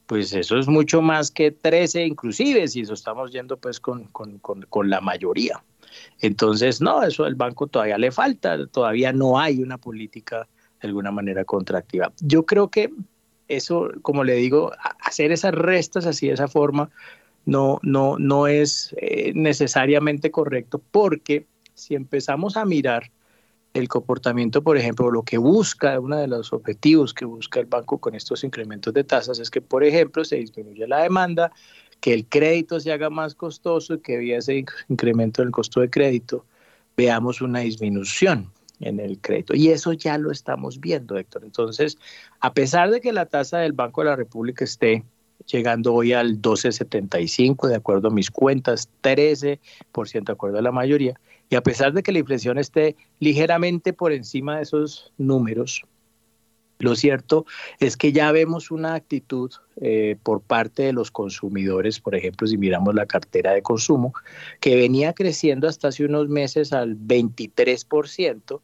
pues 0.06 0.32
eso 0.32 0.58
es 0.58 0.68
mucho 0.68 1.02
más 1.02 1.30
que 1.30 1.50
13 1.50 2.04
inclusive, 2.06 2.68
si 2.68 2.80
eso 2.80 2.94
estamos 2.94 3.32
yendo 3.32 3.56
pues 3.56 3.80
con, 3.80 4.04
con, 4.04 4.38
con, 4.38 4.62
con 4.62 4.90
la 4.90 5.00
mayoría. 5.00 5.62
Entonces, 6.20 6.80
no, 6.80 7.02
eso 7.02 7.24
al 7.24 7.34
banco 7.34 7.66
todavía 7.66 7.98
le 7.98 8.10
falta, 8.10 8.66
todavía 8.66 9.12
no 9.12 9.38
hay 9.38 9.62
una 9.62 9.78
política 9.78 10.48
de 10.80 10.88
alguna 10.88 11.10
manera 11.10 11.44
contractiva. 11.44 12.12
Yo 12.20 12.46
creo 12.46 12.68
que 12.68 12.90
eso, 13.48 13.90
como 14.02 14.24
le 14.24 14.34
digo, 14.34 14.72
hacer 15.00 15.32
esas 15.32 15.54
restas 15.54 16.06
así 16.06 16.28
de 16.28 16.34
esa 16.34 16.48
forma, 16.48 16.90
no, 17.44 17.78
no, 17.82 18.18
no 18.18 18.46
es 18.46 18.94
eh, 18.98 19.32
necesariamente 19.34 20.30
correcto 20.30 20.82
porque 20.90 21.46
si 21.74 21.94
empezamos 21.94 22.56
a 22.56 22.64
mirar 22.64 23.10
el 23.74 23.88
comportamiento, 23.88 24.62
por 24.62 24.76
ejemplo, 24.76 25.10
lo 25.10 25.22
que 25.22 25.38
busca, 25.38 26.00
uno 26.00 26.16
de 26.16 26.26
los 26.26 26.52
objetivos 26.52 27.14
que 27.14 27.24
busca 27.24 27.60
el 27.60 27.66
banco 27.66 27.98
con 27.98 28.14
estos 28.14 28.42
incrementos 28.44 28.92
de 28.94 29.04
tasas 29.04 29.38
es 29.38 29.50
que, 29.50 29.60
por 29.60 29.84
ejemplo, 29.84 30.24
se 30.24 30.36
disminuya 30.36 30.86
la 30.86 31.02
demanda, 31.02 31.52
que 32.00 32.14
el 32.14 32.26
crédito 32.26 32.80
se 32.80 32.92
haga 32.92 33.10
más 33.10 33.34
costoso 33.34 33.94
y 33.94 34.00
que 34.00 34.16
vía 34.18 34.38
ese 34.38 34.64
incremento 34.88 35.42
del 35.42 35.50
costo 35.50 35.80
de 35.80 35.90
crédito 35.90 36.44
veamos 36.96 37.40
una 37.40 37.60
disminución 37.60 38.50
en 38.80 39.00
el 39.00 39.18
crédito. 39.20 39.54
Y 39.54 39.68
eso 39.68 39.92
ya 39.92 40.18
lo 40.18 40.30
estamos 40.30 40.80
viendo, 40.80 41.16
Héctor. 41.16 41.44
Entonces, 41.44 41.98
a 42.40 42.52
pesar 42.52 42.90
de 42.90 43.00
que 43.00 43.12
la 43.12 43.26
tasa 43.26 43.58
del 43.58 43.72
Banco 43.72 44.02
de 44.02 44.10
la 44.10 44.16
República 44.16 44.64
esté 44.64 45.04
llegando 45.50 45.94
hoy 45.94 46.12
al 46.12 46.40
12,75 46.40 47.68
de 47.68 47.76
acuerdo 47.76 48.08
a 48.08 48.12
mis 48.12 48.30
cuentas, 48.30 48.88
13% 49.02 50.24
de 50.24 50.32
acuerdo 50.32 50.58
a 50.58 50.62
la 50.62 50.72
mayoría. 50.72 51.18
Y 51.50 51.56
a 51.56 51.62
pesar 51.62 51.94
de 51.94 52.02
que 52.02 52.12
la 52.12 52.18
inflación 52.18 52.58
esté 52.58 52.94
ligeramente 53.20 53.94
por 53.94 54.12
encima 54.12 54.56
de 54.56 54.62
esos 54.62 55.12
números, 55.16 55.82
lo 56.78 56.94
cierto 56.94 57.46
es 57.80 57.96
que 57.96 58.12
ya 58.12 58.30
vemos 58.30 58.70
una 58.70 58.94
actitud 58.94 59.50
eh, 59.80 60.16
por 60.22 60.42
parte 60.42 60.84
de 60.84 60.92
los 60.92 61.10
consumidores, 61.10 61.98
por 61.98 62.14
ejemplo, 62.14 62.46
si 62.46 62.56
miramos 62.56 62.94
la 62.94 63.06
cartera 63.06 63.52
de 63.52 63.62
consumo, 63.62 64.14
que 64.60 64.76
venía 64.76 65.12
creciendo 65.12 65.66
hasta 65.66 65.88
hace 65.88 66.04
unos 66.04 66.28
meses 66.28 66.72
al 66.72 66.96
23%, 66.96 68.60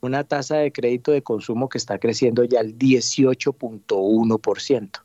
una 0.00 0.24
tasa 0.24 0.56
de 0.58 0.72
crédito 0.72 1.10
de 1.10 1.22
consumo 1.22 1.68
que 1.68 1.76
está 1.76 1.98
creciendo 1.98 2.44
ya 2.44 2.60
al 2.60 2.78
18.1% 2.78 5.02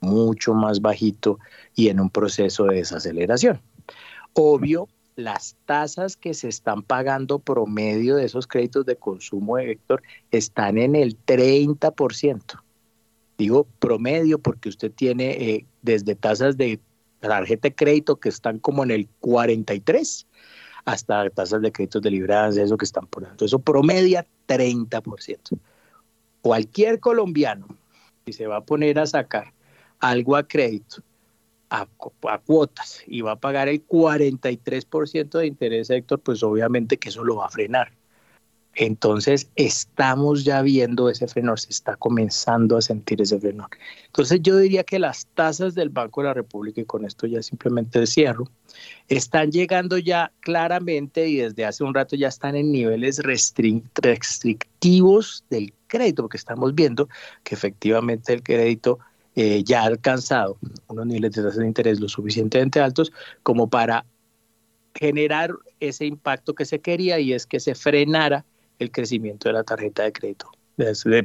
mucho 0.00 0.54
más 0.54 0.80
bajito 0.80 1.38
y 1.74 1.88
en 1.88 2.00
un 2.00 2.10
proceso 2.10 2.64
de 2.64 2.76
desaceleración. 2.76 3.60
Obvio, 4.32 4.88
las 5.16 5.56
tasas 5.64 6.16
que 6.16 6.34
se 6.34 6.48
están 6.48 6.82
pagando 6.82 7.38
promedio 7.38 8.16
de 8.16 8.26
esos 8.26 8.46
créditos 8.46 8.84
de 8.84 8.96
consumo, 8.96 9.58
Héctor, 9.58 10.02
están 10.30 10.76
en 10.78 10.94
el 10.94 11.16
30%. 11.24 12.62
Digo 13.38 13.66
promedio 13.78 14.38
porque 14.38 14.68
usted 14.68 14.92
tiene 14.92 15.30
eh, 15.30 15.66
desde 15.82 16.14
tasas 16.14 16.56
de 16.56 16.80
tarjeta 17.20 17.68
de 17.68 17.74
crédito 17.74 18.16
que 18.16 18.28
están 18.28 18.58
como 18.58 18.84
en 18.84 18.90
el 18.90 19.08
43 19.20 20.26
hasta 20.84 21.28
tasas 21.30 21.60
de 21.62 21.72
créditos 21.72 22.00
de 22.00 22.10
libranza, 22.10 22.62
eso 22.62 22.76
que 22.76 22.84
están 22.84 23.06
por 23.06 23.26
dentro. 23.26 23.44
Eso 23.44 23.58
promedia 23.58 24.24
30%. 24.46 25.58
Cualquier 26.42 27.00
colombiano, 27.00 27.66
si 28.24 28.32
se 28.32 28.46
va 28.46 28.58
a 28.58 28.64
poner 28.64 28.98
a 29.00 29.06
sacar 29.06 29.52
algo 30.00 30.36
a 30.36 30.46
crédito, 30.46 31.02
a, 31.70 31.86
cuotas, 32.44 33.02
y 33.06 33.22
va 33.22 33.32
a 33.32 33.40
pagar 33.40 33.68
el 33.68 33.86
43% 33.86 35.38
de 35.38 35.46
interés, 35.46 35.90
Héctor, 35.90 36.20
pues 36.20 36.42
obviamente 36.42 36.96
que 36.96 37.08
eso 37.08 37.24
lo 37.24 37.36
va 37.36 37.46
a 37.46 37.50
frenar. 37.50 37.92
Entonces 38.78 39.48
estamos 39.56 40.44
ya 40.44 40.60
viendo 40.60 41.08
ese 41.08 41.26
frenor, 41.26 41.58
se 41.58 41.70
está 41.70 41.96
comenzando 41.96 42.76
a 42.76 42.82
sentir 42.82 43.22
ese 43.22 43.40
frenor. 43.40 43.70
Entonces 44.04 44.42
yo 44.42 44.58
diría 44.58 44.84
que 44.84 44.98
las 44.98 45.26
tasas 45.28 45.74
del 45.74 45.88
Banco 45.88 46.20
de 46.20 46.28
la 46.28 46.34
República, 46.34 46.82
y 46.82 46.84
con 46.84 47.06
esto 47.06 47.26
ya 47.26 47.42
simplemente 47.42 48.06
cierro, 48.06 48.50
están 49.08 49.50
llegando 49.50 49.96
ya 49.96 50.30
claramente 50.40 51.26
y 51.26 51.36
desde 51.36 51.64
hace 51.64 51.84
un 51.84 51.94
rato 51.94 52.16
ya 52.16 52.28
están 52.28 52.54
en 52.54 52.70
niveles 52.70 53.20
restrictivos 53.20 55.42
del 55.48 55.72
crédito, 55.86 56.24
porque 56.24 56.36
estamos 56.36 56.74
viendo 56.74 57.08
que 57.44 57.54
efectivamente 57.54 58.34
el 58.34 58.42
crédito 58.42 58.98
eh, 59.36 59.62
ya 59.64 59.82
ha 59.82 59.84
alcanzado 59.84 60.58
unos 60.88 61.06
niveles 61.06 61.32
de 61.32 61.42
tasa 61.42 61.60
de 61.60 61.66
interés 61.66 62.00
lo 62.00 62.08
suficientemente 62.08 62.80
altos 62.80 63.12
como 63.42 63.68
para 63.68 64.06
generar 64.94 65.52
ese 65.78 66.06
impacto 66.06 66.54
que 66.54 66.64
se 66.64 66.80
quería 66.80 67.20
y 67.20 67.34
es 67.34 67.46
que 67.46 67.60
se 67.60 67.74
frenara 67.74 68.46
el 68.78 68.90
crecimiento 68.90 69.48
de 69.48 69.52
la 69.52 69.62
tarjeta 69.62 70.04
de 70.04 70.12
crédito, 70.12 70.50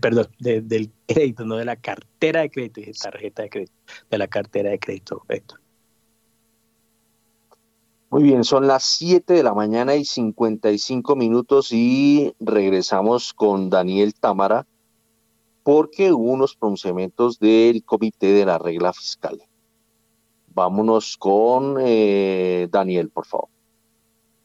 perdón, 0.02 0.28
del 0.40 0.92
crédito, 1.08 1.46
no 1.46 1.56
de 1.56 1.66
la 1.66 1.78
cartera 1.78 2.42
de 2.42 2.50
crédito, 2.50 2.82
de 2.82 2.94
tarjeta 2.94 3.44
de 3.44 3.50
crédito, 3.50 3.74
de 4.10 4.18
la 4.18 4.28
cartera 4.28 4.72
de 4.72 4.80
crédito, 4.80 5.24
Héctor. 5.30 5.62
Muy 8.10 8.24
bien, 8.24 8.44
son 8.44 8.68
las 8.68 8.84
7 8.84 9.34
de 9.34 9.42
la 9.42 9.54
mañana 9.54 9.96
y 9.96 10.04
55 10.04 11.16
minutos 11.16 11.72
y 11.72 12.34
regresamos 12.42 13.34
con 13.34 13.70
Daniel 13.70 14.14
Támara, 14.16 14.68
porque 15.64 16.12
hubo 16.12 16.32
unos 16.32 16.56
pronunciamientos 16.56 17.40
del 17.40 17.84
Comité 17.84 18.34
de 18.34 18.46
la 18.46 18.58
Regla 18.58 18.94
Fiscal. 18.94 19.42
Vámonos 20.48 21.16
con 21.18 21.78
eh, 21.80 22.68
Daniel, 22.70 23.10
por 23.10 23.26
favor. 23.26 23.51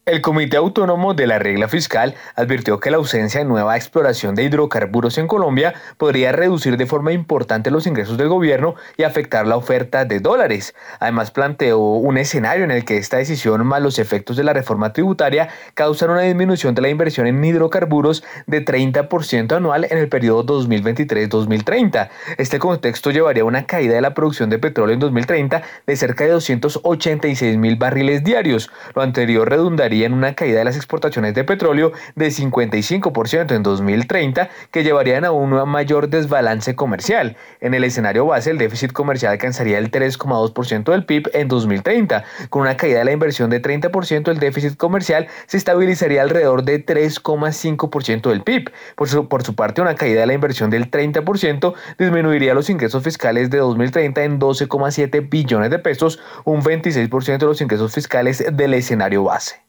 El 0.08 0.20
Comité 0.20 0.56
Autónomo 0.56 1.14
de 1.14 1.26
la 1.26 1.40
Regla 1.40 1.66
Fiscal 1.66 2.14
advirtió 2.36 2.78
que 2.78 2.92
la 2.92 2.98
ausencia 2.98 3.40
de 3.40 3.44
nueva 3.44 3.74
exploración 3.74 4.36
de 4.36 4.44
hidrocarburos 4.44 5.18
en 5.18 5.26
Colombia 5.26 5.74
podría 5.98 6.30
reducir 6.30 6.76
de 6.76 6.86
forma 6.86 7.10
importante 7.10 7.72
los 7.72 7.88
ingresos 7.88 8.16
del 8.16 8.28
gobierno 8.28 8.76
y 8.96 9.02
afectar 9.02 9.48
la 9.48 9.56
oferta 9.56 10.04
de 10.04 10.20
dólares. 10.20 10.76
Además, 11.00 11.32
planteó 11.32 11.80
un 11.80 12.18
escenario 12.18 12.62
en 12.62 12.70
el 12.70 12.84
que 12.84 12.98
esta 12.98 13.16
decisión 13.16 13.66
más 13.66 13.82
los 13.82 13.98
efectos 13.98 14.36
de 14.36 14.44
la 14.44 14.52
reforma 14.52 14.92
tributaria 14.92 15.48
causan 15.74 16.10
una 16.10 16.20
disminución 16.20 16.76
de 16.76 16.82
la 16.82 16.88
inversión 16.88 17.26
en 17.26 17.44
hidrocarburos 17.44 18.22
de 18.46 18.64
30% 18.64 19.56
anual 19.56 19.88
en 19.90 19.98
el 19.98 20.08
periodo 20.08 20.46
2023-2030. 20.46 22.10
Este 22.38 22.60
contexto 22.60 23.10
llevaría 23.10 23.42
a 23.42 23.46
una 23.46 23.66
caída 23.66 23.96
de 23.96 24.02
la 24.02 24.14
producción 24.14 24.50
de 24.50 24.60
petróleo 24.60 24.94
en 24.94 25.00
2030 25.00 25.62
de 25.84 25.96
cerca 25.96 26.22
de 26.22 26.30
286 26.30 27.56
mil 27.56 27.74
barriles 27.74 28.22
diarios. 28.22 28.70
Lo 28.94 29.02
anterior 29.02 29.50
redundaría 29.50 29.95
una 30.05 30.35
caída 30.35 30.59
de 30.59 30.64
las 30.64 30.77
exportaciones 30.77 31.35
de 31.35 31.44
petróleo 31.44 31.93
de 32.14 32.28
55% 32.28 33.55
en 33.55 33.62
2030, 33.62 34.48
que 34.70 34.82
llevarían 34.82 35.24
a 35.24 35.32
un 35.32 35.51
mayor 35.68 36.09
desbalance 36.09 36.74
comercial. 36.74 37.36
En 37.60 37.74
el 37.74 37.85
escenario 37.85 38.27
base, 38.27 38.51
el 38.51 38.59
déficit 38.59 38.93
comercial 38.93 39.32
alcanzaría 39.32 39.78
el 39.78 39.90
3,2% 39.90 40.90
del 40.93 41.05
PIB 41.05 41.31
en 41.32 41.48
2030. 41.48 42.24
Con 42.51 42.62
una 42.62 42.77
caída 42.77 43.01
de 43.01 43.05
la 43.05 43.12
inversión 43.12 43.51
de 43.51 43.62
30%, 43.62 44.31
el 44.31 44.39
déficit 44.39 44.77
comercial 44.77 45.28
se 45.47 45.56
estabilizaría 45.56 46.23
alrededor 46.23 46.62
de 46.64 46.85
3,5% 46.85 48.31
del 48.31 48.43
PIB. 48.43 48.70
Por 48.97 49.09
su, 49.09 49.28
por 49.28 49.43
su 49.43 49.55
parte, 49.55 49.82
una 49.82 49.94
caída 49.94 50.20
de 50.20 50.27
la 50.27 50.35
inversión 50.35 50.70
del 50.70 50.90
30% 50.90 51.74
disminuiría 51.98 52.55
los 52.55 52.70
ingresos 52.70 53.02
fiscales 53.02 53.51
de 53.51 53.59
2030 53.59 54.24
en 54.24 54.40
12,7 54.40 55.28
billones 55.28 55.70
de 55.70 55.78
pesos, 55.78 56.20
un 56.44 56.62
26% 56.62 57.39
de 57.39 57.47
los 57.47 57.60
ingresos 57.60 57.93
fiscales 57.93 58.44
del 58.52 58.74
escenario 58.74 59.24
base 59.24 59.66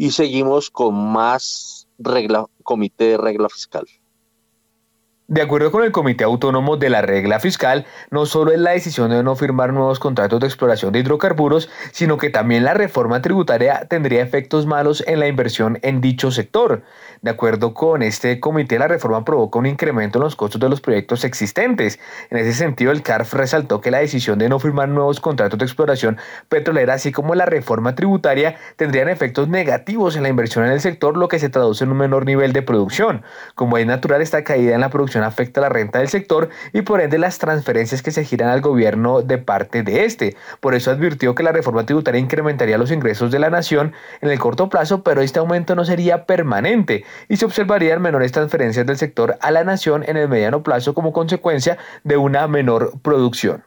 y 0.00 0.12
seguimos 0.12 0.70
con 0.70 0.94
más 0.94 1.86
regla, 1.98 2.46
comité 2.62 3.04
de 3.04 3.16
regla 3.18 3.50
fiscal. 3.50 3.86
De 5.30 5.42
acuerdo 5.42 5.70
con 5.70 5.84
el 5.84 5.92
Comité 5.92 6.24
Autónomo 6.24 6.76
de 6.76 6.90
la 6.90 7.02
Regla 7.02 7.38
Fiscal, 7.38 7.86
no 8.10 8.26
solo 8.26 8.50
es 8.50 8.58
la 8.58 8.72
decisión 8.72 9.10
de 9.10 9.22
no 9.22 9.36
firmar 9.36 9.72
nuevos 9.72 10.00
contratos 10.00 10.40
de 10.40 10.48
exploración 10.48 10.92
de 10.92 10.98
hidrocarburos, 10.98 11.70
sino 11.92 12.18
que 12.18 12.30
también 12.30 12.64
la 12.64 12.74
reforma 12.74 13.22
tributaria 13.22 13.86
tendría 13.88 14.24
efectos 14.24 14.66
malos 14.66 15.04
en 15.06 15.20
la 15.20 15.28
inversión 15.28 15.78
en 15.82 16.00
dicho 16.00 16.32
sector. 16.32 16.82
De 17.22 17.30
acuerdo 17.30 17.74
con 17.74 18.02
este 18.02 18.40
comité, 18.40 18.76
la 18.80 18.88
reforma 18.88 19.24
provoca 19.24 19.60
un 19.60 19.66
incremento 19.66 20.18
en 20.18 20.24
los 20.24 20.34
costos 20.34 20.60
de 20.60 20.68
los 20.68 20.80
proyectos 20.80 21.22
existentes. 21.22 22.00
En 22.30 22.38
ese 22.38 22.52
sentido, 22.52 22.90
el 22.90 23.02
CARF 23.02 23.32
resaltó 23.34 23.80
que 23.80 23.92
la 23.92 23.98
decisión 23.98 24.36
de 24.36 24.48
no 24.48 24.58
firmar 24.58 24.88
nuevos 24.88 25.20
contratos 25.20 25.60
de 25.60 25.64
exploración 25.64 26.18
petrolera, 26.48 26.94
así 26.94 27.12
como 27.12 27.36
la 27.36 27.46
reforma 27.46 27.94
tributaria, 27.94 28.56
tendrían 28.74 29.08
efectos 29.08 29.46
negativos 29.46 30.16
en 30.16 30.24
la 30.24 30.28
inversión 30.28 30.64
en 30.64 30.72
el 30.72 30.80
sector, 30.80 31.16
lo 31.16 31.28
que 31.28 31.38
se 31.38 31.50
traduce 31.50 31.84
en 31.84 31.92
un 31.92 31.98
menor 31.98 32.26
nivel 32.26 32.52
de 32.52 32.62
producción. 32.62 33.22
Como 33.54 33.78
es 33.78 33.86
natural, 33.86 34.22
esta 34.22 34.42
caída 34.42 34.74
en 34.74 34.80
la 34.80 34.90
producción 34.90 35.19
afecta 35.24 35.60
la 35.60 35.68
renta 35.68 35.98
del 35.98 36.08
sector 36.08 36.48
y 36.72 36.82
por 36.82 37.00
ende 37.00 37.18
las 37.18 37.38
transferencias 37.38 38.02
que 38.02 38.10
se 38.10 38.24
giran 38.24 38.48
al 38.50 38.60
gobierno 38.60 39.22
de 39.22 39.38
parte 39.38 39.82
de 39.82 40.04
este. 40.04 40.36
Por 40.60 40.74
eso 40.74 40.90
advirtió 40.90 41.34
que 41.34 41.42
la 41.42 41.52
reforma 41.52 41.86
tributaria 41.86 42.20
incrementaría 42.20 42.78
los 42.78 42.90
ingresos 42.90 43.30
de 43.30 43.38
la 43.38 43.50
nación 43.50 43.92
en 44.20 44.30
el 44.30 44.38
corto 44.38 44.68
plazo, 44.68 45.02
pero 45.02 45.20
este 45.20 45.38
aumento 45.38 45.74
no 45.74 45.84
sería 45.84 46.26
permanente 46.26 47.04
y 47.28 47.36
se 47.36 47.44
observarían 47.44 48.02
menores 48.02 48.32
transferencias 48.32 48.86
del 48.86 48.96
sector 48.96 49.36
a 49.40 49.50
la 49.50 49.64
nación 49.64 50.04
en 50.06 50.16
el 50.16 50.28
mediano 50.28 50.62
plazo 50.62 50.94
como 50.94 51.12
consecuencia 51.12 51.78
de 52.04 52.16
una 52.16 52.46
menor 52.48 52.92
producción. 53.02 53.64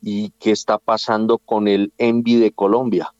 ¿Y 0.00 0.30
qué 0.40 0.50
está 0.50 0.78
pasando 0.78 1.38
con 1.38 1.68
el 1.68 1.92
ENVI 1.98 2.40
de 2.40 2.52
Colombia? 2.52 3.12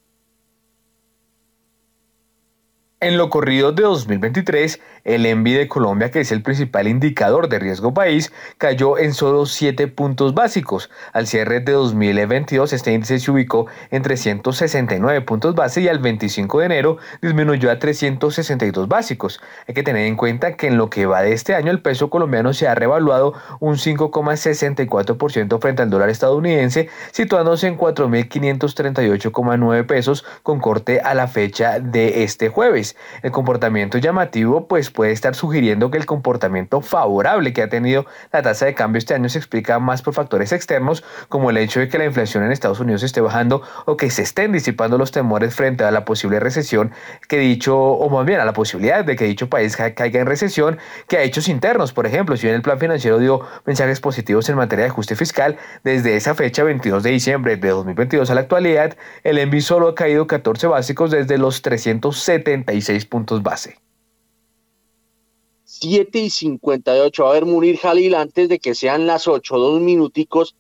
En 3.03 3.19
lo 3.19 3.29
corrido 3.31 3.73
de 3.73 3.83
2023, 3.83 4.81
el 5.03 5.27
ENVI 5.27 5.55
de 5.55 5.67
Colombia, 5.67 6.13
que 6.13 6.21
es 6.21 6.31
el 6.31 6.41
principal 6.41 6.87
indicador 6.87 7.49
de 7.49 7.59
riesgo 7.59 7.93
país, 7.93 8.33
cayó 8.59 8.97
en 8.97 9.13
solo 9.13 9.45
7 9.45 9.89
puntos 9.89 10.35
básicos. 10.35 10.89
Al 11.13 11.27
cierre 11.27 11.59
de 11.59 11.73
2022, 11.73 12.73
este 12.73 12.93
índice 12.93 13.19
se 13.19 13.33
ubicó 13.33 13.67
en 13.91 14.03
369 14.03 15.21
puntos 15.23 15.57
base 15.57 15.81
y 15.81 15.89
al 15.89 15.99
25 15.99 16.61
de 16.61 16.67
enero 16.67 16.99
disminuyó 17.21 17.73
a 17.73 17.81
362 17.81 18.87
básicos. 18.87 19.41
Hay 19.67 19.75
que 19.75 19.83
tener 19.83 20.07
en 20.07 20.15
cuenta 20.15 20.55
que 20.55 20.69
en 20.69 20.77
lo 20.77 20.89
que 20.89 21.07
va 21.07 21.23
de 21.23 21.33
este 21.33 21.57
año, 21.57 21.73
el 21.73 21.83
peso 21.83 22.09
colombiano 22.09 22.53
se 22.53 22.69
ha 22.69 22.77
revaluado 22.77 23.35
un 23.59 23.79
5,64% 23.79 25.61
frente 25.61 25.83
al 25.83 25.91
dólar 25.91 26.09
estadounidense, 26.09 26.89
situándose 27.11 27.67
en 27.67 27.77
4.538,9 27.77 29.87
pesos 29.87 30.25
con 30.45 30.61
corte 30.61 31.01
a 31.01 31.15
la 31.15 31.27
fecha 31.27 31.81
de 31.81 32.23
este 32.23 32.49
jueves. 32.49 32.92
El 33.23 33.31
comportamiento 33.31 33.99
llamativo 33.99 34.67
pues 34.67 34.91
puede 34.91 35.13
estar 35.13 35.35
sugiriendo 35.35 35.91
que 35.91 35.99
el 35.99 36.07
comportamiento 36.07 36.81
favorable 36.81 37.53
que 37.53 37.63
ha 37.63 37.69
tenido 37.69 38.07
la 38.33 38.43
tasa 38.43 38.67
de 38.67 38.75
cambio 38.75 38.99
este 38.99 39.15
año 39.15 39.29
se 39.29 39.39
explica 39.39 39.79
más 39.79 40.03
por 40.03 40.15
factores 40.15 40.53
externos 40.53 41.05
como 41.29 41.51
el 41.51 41.57
hecho 41.57 41.81
de 41.81 41.89
que 41.89 41.99
la 41.99 42.05
inflación 42.05 42.45
en 42.45 42.53
Estados 42.53 42.81
Unidos 42.81 43.03
esté 43.03 43.21
bajando 43.21 43.63
o 43.87 43.97
que 43.97 44.11
se 44.11 44.23
estén 44.23 44.53
disipando 44.53 44.99
los 44.99 45.13
temores 45.13 45.55
frente 45.55 45.85
a 45.85 45.91
la 45.91 46.05
posible 46.05 46.41
recesión 46.41 46.93
que 47.29 47.39
dicho, 47.39 47.77
o 47.77 48.11
más 48.11 48.27
bien 48.27 48.41
a 48.41 48.45
la 48.45 48.53
posibilidad 48.53 49.05
de 49.05 49.17
que 49.17 49.25
dicho 49.25 49.49
país 49.49 49.77
caiga 49.77 50.21
en 50.21 50.27
recesión, 50.27 50.79
que 51.09 51.19
ha 51.19 51.23
hechos 51.23 51.49
internos, 51.49 51.93
por 51.93 52.07
ejemplo, 52.07 52.37
si 52.37 52.47
bien 52.47 52.57
el 52.57 52.63
plan 52.63 52.79
financiero 52.79 53.19
dio 53.19 53.41
mensajes 53.65 54.01
positivos 54.01 54.49
en 54.49 54.57
materia 54.57 54.85
de 54.85 54.91
ajuste 54.91 55.17
fiscal, 55.17 55.57
desde 55.85 56.17
esa 56.17 56.35
fecha, 56.35 56.63
22 56.63 57.03
de 57.03 57.11
diciembre 57.11 57.57
de 57.57 57.69
2022 57.69 58.31
a 58.31 58.35
la 58.35 58.41
actualidad, 58.43 58.97
el 59.25 59.39
envío 59.39 59.63
solo 59.63 59.89
ha 59.89 59.95
caído 59.95 60.27
14 60.27 60.67
básicos 60.67 61.11
desde 61.11 61.39
los 61.39 61.63
375 61.63 62.73
puntos 63.09 63.43
base. 63.43 63.79
7 65.65 66.19
y 66.19 66.31
58. 66.31 67.27
A 67.27 67.33
ver, 67.33 67.47
Munir 67.47 67.79
Jalil, 67.79 68.15
antes 68.15 68.49
de 68.49 68.59
que 68.59 68.75
sean 68.75 69.07
las 69.07 69.27
8, 69.27 69.59
dos 69.59 69.81
minuticos, 69.81 70.55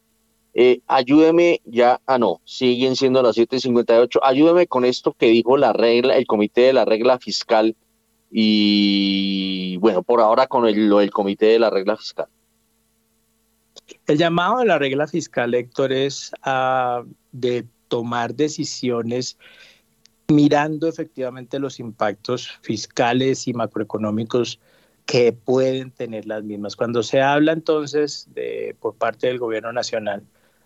eh, 0.54 0.80
ayúdeme 0.86 1.60
ya, 1.64 2.00
ah 2.06 2.18
no, 2.18 2.40
siguen 2.44 2.96
siendo 2.96 3.22
las 3.22 3.34
7 3.34 3.56
y 3.56 3.60
58. 3.60 4.20
Ayúdeme 4.22 4.66
con 4.66 4.84
esto 4.84 5.12
que 5.12 5.26
dijo 5.26 5.56
la 5.56 5.72
regla, 5.72 6.16
el 6.16 6.26
comité 6.26 6.62
de 6.62 6.72
la 6.72 6.84
regla 6.84 7.18
fiscal 7.18 7.76
y 8.30 9.76
bueno, 9.76 10.02
por 10.02 10.20
ahora 10.20 10.46
con 10.46 10.66
el, 10.66 10.88
lo 10.88 10.98
del 10.98 11.10
comité 11.10 11.46
de 11.46 11.58
la 11.58 11.70
regla 11.70 11.96
fiscal. 11.96 12.26
El 14.06 14.16
llamado 14.16 14.58
de 14.58 14.64
la 14.64 14.78
regla 14.78 15.06
fiscal, 15.06 15.54
Héctor, 15.54 15.92
es 15.92 16.32
a, 16.42 17.02
de 17.32 17.66
tomar 17.88 18.34
decisiones 18.34 19.36
mirando 20.34 20.88
efectivamente 20.88 21.58
los 21.58 21.80
impactos 21.80 22.50
fiscales 22.62 23.46
y 23.48 23.54
macroeconómicos 23.54 24.60
que 25.06 25.32
pueden 25.32 25.90
tener 25.90 26.26
las 26.26 26.44
mismas. 26.44 26.76
Cuando 26.76 27.02
se 27.02 27.20
habla 27.20 27.52
entonces 27.52 28.28
de, 28.34 28.76
por 28.80 28.94
parte 28.94 29.26
del 29.26 29.38
gobierno 29.38 29.72
nacional 29.72 30.22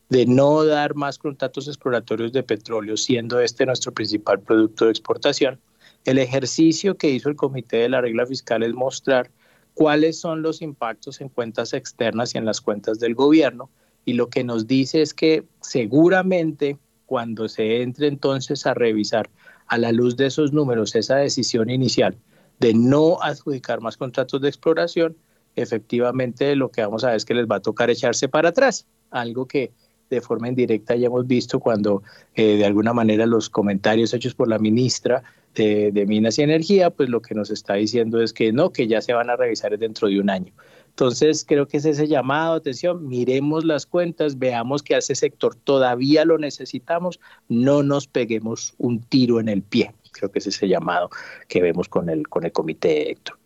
de 0.08 0.26
no 0.26 0.64
dar 0.64 0.94
más 0.94 1.18
contratos 1.18 1.66
exploratorios 1.66 2.32
de 2.32 2.42
petróleo, 2.42 2.96
siendo 2.96 3.40
este 3.40 3.66
nuestro 3.66 3.92
principal 3.92 4.40
producto 4.40 4.84
de 4.84 4.92
exportación, 4.92 5.58
el 6.04 6.18
ejercicio 6.18 6.96
que 6.96 7.10
hizo 7.10 7.28
el 7.28 7.36
Comité 7.36 7.78
de 7.78 7.88
la 7.88 8.00
Regla 8.00 8.26
Fiscal 8.26 8.62
es 8.62 8.72
mostrar 8.72 9.30
cuáles 9.74 10.20
son 10.20 10.42
los 10.42 10.62
impactos 10.62 11.20
en 11.20 11.28
cuentas 11.28 11.72
externas 11.72 12.34
y 12.34 12.38
en 12.38 12.44
las 12.44 12.60
cuentas 12.60 13.00
del 13.00 13.14
gobierno. 13.14 13.68
Y 14.04 14.12
lo 14.12 14.28
que 14.28 14.44
nos 14.44 14.68
dice 14.68 15.02
es 15.02 15.12
que 15.12 15.44
seguramente 15.60 16.78
cuando 17.06 17.48
se 17.48 17.82
entre 17.82 18.08
entonces 18.08 18.66
a 18.66 18.74
revisar 18.74 19.28
a 19.66 19.78
la 19.78 19.92
luz 19.92 20.16
de 20.16 20.26
esos 20.26 20.52
números, 20.52 20.94
esa 20.94 21.16
decisión 21.16 21.70
inicial 21.70 22.16
de 22.58 22.74
no 22.74 23.18
adjudicar 23.22 23.80
más 23.80 23.96
contratos 23.96 24.40
de 24.40 24.48
exploración, 24.48 25.16
efectivamente 25.56 26.54
lo 26.56 26.70
que 26.70 26.82
vamos 26.82 27.04
a 27.04 27.08
ver 27.08 27.16
es 27.16 27.24
que 27.24 27.34
les 27.34 27.46
va 27.46 27.56
a 27.56 27.60
tocar 27.60 27.90
echarse 27.90 28.28
para 28.28 28.50
atrás, 28.50 28.86
algo 29.10 29.46
que 29.46 29.72
de 30.08 30.20
forma 30.20 30.48
indirecta 30.48 30.94
ya 30.94 31.06
hemos 31.06 31.26
visto 31.26 31.58
cuando 31.58 32.02
eh, 32.34 32.56
de 32.56 32.64
alguna 32.64 32.92
manera 32.92 33.26
los 33.26 33.50
comentarios 33.50 34.14
hechos 34.14 34.34
por 34.34 34.48
la 34.48 34.58
ministra 34.58 35.22
de, 35.54 35.90
de, 35.90 36.06
Minas 36.06 36.38
y 36.38 36.42
Energía, 36.42 36.90
pues 36.90 37.08
lo 37.08 37.20
que 37.20 37.34
nos 37.34 37.50
está 37.50 37.74
diciendo 37.74 38.20
es 38.20 38.32
que 38.32 38.52
no, 38.52 38.70
que 38.70 38.86
ya 38.86 39.00
se 39.00 39.14
van 39.14 39.30
a 39.30 39.36
revisar 39.36 39.76
dentro 39.78 40.08
de 40.08 40.20
un 40.20 40.30
año. 40.30 40.52
Entonces, 40.98 41.44
creo 41.46 41.68
que 41.68 41.76
es 41.76 41.84
ese 41.84 42.08
llamado, 42.08 42.54
atención, 42.54 43.06
miremos 43.06 43.66
las 43.66 43.84
cuentas, 43.84 44.38
veamos 44.38 44.82
que 44.82 44.94
a 44.94 44.98
ese 44.98 45.14
sector 45.14 45.54
todavía 45.54 46.24
lo 46.24 46.38
necesitamos, 46.38 47.20
no 47.50 47.82
nos 47.82 48.06
peguemos 48.06 48.72
un 48.78 49.02
tiro 49.02 49.38
en 49.38 49.50
el 49.50 49.60
pie. 49.60 49.94
Creo 50.12 50.32
que 50.32 50.38
es 50.38 50.46
ese 50.46 50.66
llamado 50.66 51.10
que 51.48 51.60
vemos 51.60 51.90
con 51.90 52.08
el, 52.08 52.26
con 52.26 52.46
el 52.46 52.52
comité, 52.52 53.10
Héctor. 53.10 53.38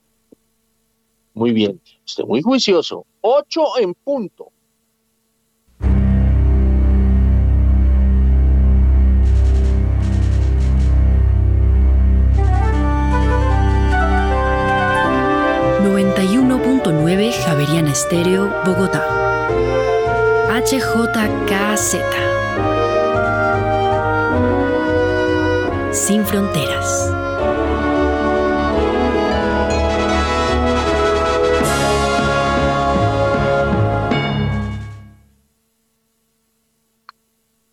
Muy 1.35 1.51
bien, 1.51 1.81
usted 2.07 2.23
muy 2.23 2.41
juicioso. 2.41 3.05
Ocho 3.21 3.77
en 3.81 3.95
punto. 3.95 4.53
Javeriana 17.51 17.91
Estéreo, 17.91 18.49
Bogotá. 18.65 19.05
HJKZ. 20.63 21.97
sin 25.93 26.25
fronteras. 26.25 27.13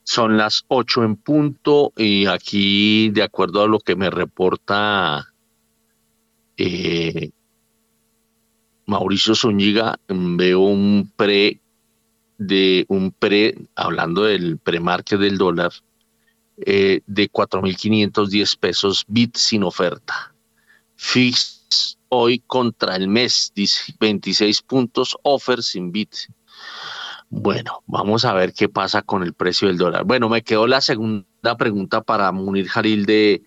Son 0.01 0.37
las 0.37 0.65
ocho 0.69 1.03
en 1.03 1.17
punto 1.17 1.93
y 1.95 2.25
aquí, 2.25 3.11
de 3.11 3.21
acuerdo 3.21 3.61
a 3.61 3.67
lo 3.67 3.77
que 3.77 3.95
me 3.95 4.09
reporta 4.09 5.31
eh, 6.57 7.29
Mauricio 8.87 9.35
Zúñiga, 9.35 9.99
veo 10.07 10.61
un 10.61 11.11
pre 11.15 11.59
de 12.37 12.85
un 12.87 13.11
pre, 13.11 13.57
hablando 13.75 14.23
del 14.23 14.57
pre-market 14.59 15.19
del 15.19 15.37
dólar, 15.37 15.71
eh, 16.65 17.01
de 17.05 17.29
4.510 17.29 18.57
pesos 18.57 19.03
bit 19.07 19.35
sin 19.35 19.63
oferta. 19.63 20.33
Fix 20.95 21.97
hoy 22.07 22.39
contra 22.39 22.95
el 22.95 23.09
mes, 23.09 23.51
26 23.99 24.61
puntos, 24.61 25.17
offer 25.23 25.61
sin 25.61 25.91
bit. 25.91 26.15
Bueno, 27.29 27.83
vamos 27.87 28.23
a 28.23 28.33
ver 28.33 28.53
qué 28.53 28.69
pasa 28.69 29.01
con 29.01 29.21
el 29.21 29.33
precio 29.33 29.67
del 29.67 29.77
dólar. 29.77 30.05
Bueno, 30.05 30.29
me 30.29 30.43
quedó 30.43 30.65
la 30.65 30.79
segunda 30.79 31.57
pregunta 31.57 32.01
para 32.01 32.31
Munir 32.31 32.69
Jaril 32.69 33.05
de, 33.05 33.43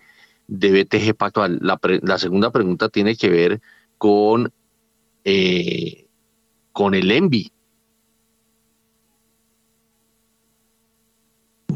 de 0.47 0.83
BTG 0.83 1.15
Pactual. 1.15 1.57
La, 1.63 1.79
la 2.03 2.19
segunda 2.19 2.51
pregunta 2.51 2.89
tiene 2.89 3.15
que 3.15 3.29
ver 3.29 3.61
con, 3.97 4.53
eh, 5.23 6.07
con 6.71 6.93
el 6.93 7.11
ENVI. 7.11 7.51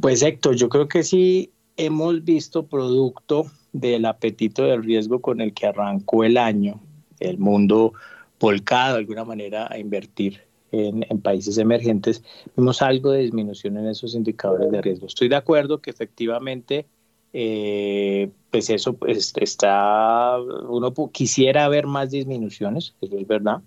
Pues 0.01 0.21
Héctor, 0.21 0.55
yo 0.55 0.69
creo 0.69 0.87
que 0.87 1.03
sí 1.03 1.51
hemos 1.77 2.23
visto 2.23 2.67
producto 2.67 3.51
del 3.73 4.05
apetito 4.05 4.63
del 4.63 4.83
riesgo 4.83 5.19
con 5.19 5.41
el 5.41 5.53
que 5.53 5.67
arrancó 5.67 6.23
el 6.23 6.37
año, 6.37 6.79
el 7.19 7.37
mundo 7.37 7.93
volcado 8.39 8.93
de 8.93 8.99
alguna 8.99 9.25
manera 9.25 9.67
a 9.69 9.77
invertir 9.77 10.41
en, 10.71 11.21
países 11.21 11.57
emergentes, 11.57 12.23
vemos 12.55 12.81
algo 12.81 13.11
de 13.11 13.21
disminución 13.21 13.77
en 13.77 13.87
esos 13.87 14.15
indicadores 14.15 14.71
de 14.71 14.81
riesgo. 14.81 15.07
Estoy 15.07 15.29
de 15.29 15.35
acuerdo 15.35 15.81
que 15.81 15.89
efectivamente, 15.89 16.85
eh, 17.37 18.31
pues 18.49 18.69
eso 18.69 18.95
pues, 18.95 19.33
está, 19.35 20.37
uno 20.69 20.93
quisiera 21.11 21.67
ver 21.67 21.85
más 21.85 22.09
disminuciones, 22.11 22.95
eso 23.01 23.17
es 23.17 23.27
verdad, 23.27 23.61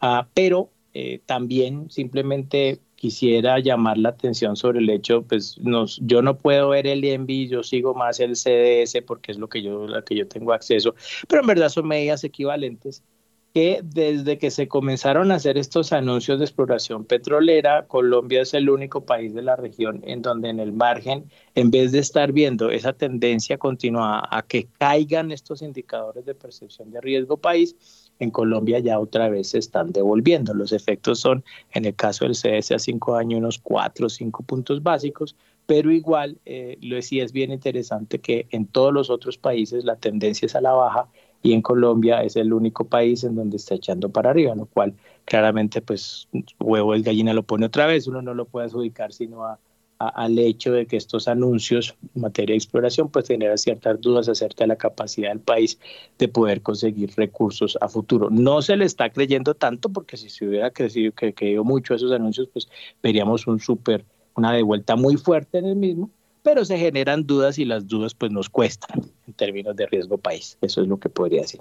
ah, 0.00 0.26
pero 0.34 0.70
eh, 0.92 1.20
también 1.24 1.88
simplemente 1.88 2.80
quisiera 2.96 3.60
llamar 3.60 3.96
la 3.96 4.08
atención 4.08 4.56
sobre 4.56 4.80
el 4.80 4.90
hecho, 4.90 5.22
pues 5.22 5.56
nos, 5.58 6.00
yo 6.02 6.20
no 6.20 6.38
puedo 6.38 6.70
ver 6.70 6.88
el 6.88 7.04
ENVI, 7.04 7.46
yo 7.46 7.62
sigo 7.62 7.94
más 7.94 8.18
el 8.18 8.34
CDS 8.34 9.02
porque 9.06 9.30
es 9.30 9.38
lo 9.38 9.48
que 9.48 9.62
yo, 9.62 9.86
la 9.86 10.02
que 10.02 10.16
yo 10.16 10.26
tengo 10.26 10.52
acceso, 10.52 10.96
pero 11.28 11.42
en 11.42 11.46
verdad 11.46 11.68
son 11.68 11.86
medidas 11.86 12.24
equivalentes 12.24 13.04
que 13.56 13.80
desde 13.82 14.36
que 14.36 14.50
se 14.50 14.68
comenzaron 14.68 15.32
a 15.32 15.36
hacer 15.36 15.56
estos 15.56 15.94
anuncios 15.94 16.38
de 16.38 16.44
exploración 16.44 17.06
petrolera, 17.06 17.86
Colombia 17.86 18.42
es 18.42 18.52
el 18.52 18.68
único 18.68 19.06
país 19.06 19.32
de 19.32 19.40
la 19.40 19.56
región 19.56 20.02
en 20.04 20.20
donde 20.20 20.50
en 20.50 20.60
el 20.60 20.74
margen, 20.74 21.30
en 21.54 21.70
vez 21.70 21.90
de 21.92 22.00
estar 22.00 22.32
viendo 22.32 22.70
esa 22.70 22.92
tendencia 22.92 23.56
continua 23.56 24.28
a 24.30 24.42
que 24.42 24.68
caigan 24.78 25.32
estos 25.32 25.62
indicadores 25.62 26.26
de 26.26 26.34
percepción 26.34 26.90
de 26.90 27.00
riesgo 27.00 27.38
país, 27.38 27.74
en 28.18 28.30
Colombia 28.30 28.78
ya 28.78 28.98
otra 28.98 29.30
vez 29.30 29.48
se 29.48 29.58
están 29.58 29.90
devolviendo. 29.90 30.52
Los 30.52 30.72
efectos 30.72 31.20
son, 31.20 31.42
en 31.72 31.86
el 31.86 31.94
caso 31.94 32.26
del 32.26 32.34
CS 32.34 32.72
a 32.72 32.78
cinco 32.78 33.16
años, 33.16 33.38
unos 33.38 33.58
cuatro 33.58 34.08
o 34.08 34.10
cinco 34.10 34.42
puntos 34.42 34.82
básicos, 34.82 35.34
pero 35.64 35.90
igual 35.90 36.36
eh, 36.44 36.76
lo 36.82 37.00
sí 37.00 37.20
es 37.20 37.32
bien 37.32 37.50
interesante 37.52 38.18
que 38.18 38.48
en 38.50 38.66
todos 38.66 38.92
los 38.92 39.08
otros 39.08 39.38
países 39.38 39.82
la 39.86 39.96
tendencia 39.96 40.44
es 40.44 40.54
a 40.54 40.60
la 40.60 40.72
baja 40.72 41.08
y 41.42 41.52
en 41.52 41.62
Colombia 41.62 42.22
es 42.22 42.36
el 42.36 42.52
único 42.52 42.84
país 42.84 43.24
en 43.24 43.34
donde 43.36 43.56
está 43.56 43.74
echando 43.74 44.10
para 44.10 44.30
arriba, 44.30 44.54
lo 44.54 44.66
cual 44.66 44.94
claramente 45.24 45.80
pues 45.80 46.28
huevo 46.58 46.94
el 46.94 47.02
gallina 47.02 47.34
lo 47.34 47.42
pone 47.42 47.66
otra 47.66 47.86
vez, 47.86 48.06
uno 48.06 48.22
no 48.22 48.34
lo 48.34 48.46
puede 48.46 48.66
adjudicar 48.66 49.12
sino 49.12 49.44
a, 49.44 49.58
al 49.98 50.38
hecho 50.38 50.72
de 50.72 50.86
que 50.86 50.96
estos 50.96 51.28
anuncios 51.28 51.96
en 52.14 52.22
materia 52.22 52.52
de 52.52 52.58
exploración 52.58 53.10
pues 53.10 53.26
generan 53.26 53.58
ciertas 53.58 54.00
dudas 54.00 54.28
acerca 54.28 54.64
de 54.64 54.68
la 54.68 54.76
capacidad 54.76 55.30
del 55.30 55.40
país 55.40 55.78
de 56.18 56.28
poder 56.28 56.62
conseguir 56.62 57.12
recursos 57.16 57.78
a 57.80 57.88
futuro. 57.88 58.28
No 58.30 58.62
se 58.62 58.76
le 58.76 58.84
está 58.84 59.10
creyendo 59.10 59.54
tanto 59.54 59.88
porque 59.88 60.16
si 60.16 60.28
se 60.28 60.46
hubiera 60.46 60.70
crecido, 60.70 61.12
que 61.12 61.34
creyó 61.34 61.64
mucho 61.64 61.94
esos 61.94 62.12
anuncios 62.12 62.48
pues 62.52 62.68
veríamos 63.02 63.46
un 63.46 63.60
súper, 63.60 64.04
una 64.34 64.52
devuelta 64.52 64.96
muy 64.96 65.16
fuerte 65.16 65.58
en 65.58 65.66
el 65.66 65.76
mismo, 65.76 66.10
pero 66.46 66.64
se 66.64 66.78
generan 66.78 67.26
dudas 67.26 67.58
y 67.58 67.64
las 67.64 67.88
dudas 67.88 68.14
pues 68.14 68.30
nos 68.30 68.48
cuestan 68.48 69.02
en 69.26 69.34
términos 69.34 69.74
de 69.74 69.84
riesgo 69.86 70.16
país. 70.16 70.56
Eso 70.60 70.80
es 70.80 70.86
lo 70.86 70.96
que 70.96 71.08
podría 71.08 71.40
decir. 71.40 71.60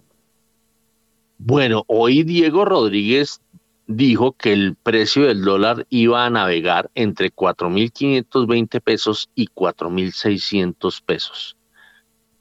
Bueno, 1.40 1.86
hoy 1.88 2.22
Diego 2.22 2.66
Rodríguez 2.66 3.42
dijo 3.88 4.34
que 4.34 4.54
el 4.54 4.76
precio 4.76 5.26
del 5.26 5.44
dólar 5.44 5.88
iba 5.90 6.24
a 6.24 6.30
navegar 6.30 6.92
entre 6.94 7.34
4.520 7.34 8.80
pesos 8.80 9.32
y 9.34 9.48
4.600 9.48 11.02
pesos. 11.04 11.58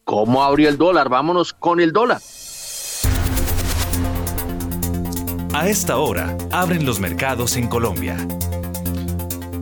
¿Cómo 0.04 0.44
abrió 0.44 0.68
el 0.68 0.76
dólar? 0.76 1.08
Vámonos 1.08 1.54
con 1.54 1.80
el 1.80 1.92
dólar. 1.92 2.20
A 5.54 5.66
esta 5.66 5.96
hora, 5.96 6.36
abren 6.52 6.84
los 6.84 7.00
mercados 7.00 7.56
en 7.56 7.68
Colombia. 7.68 8.18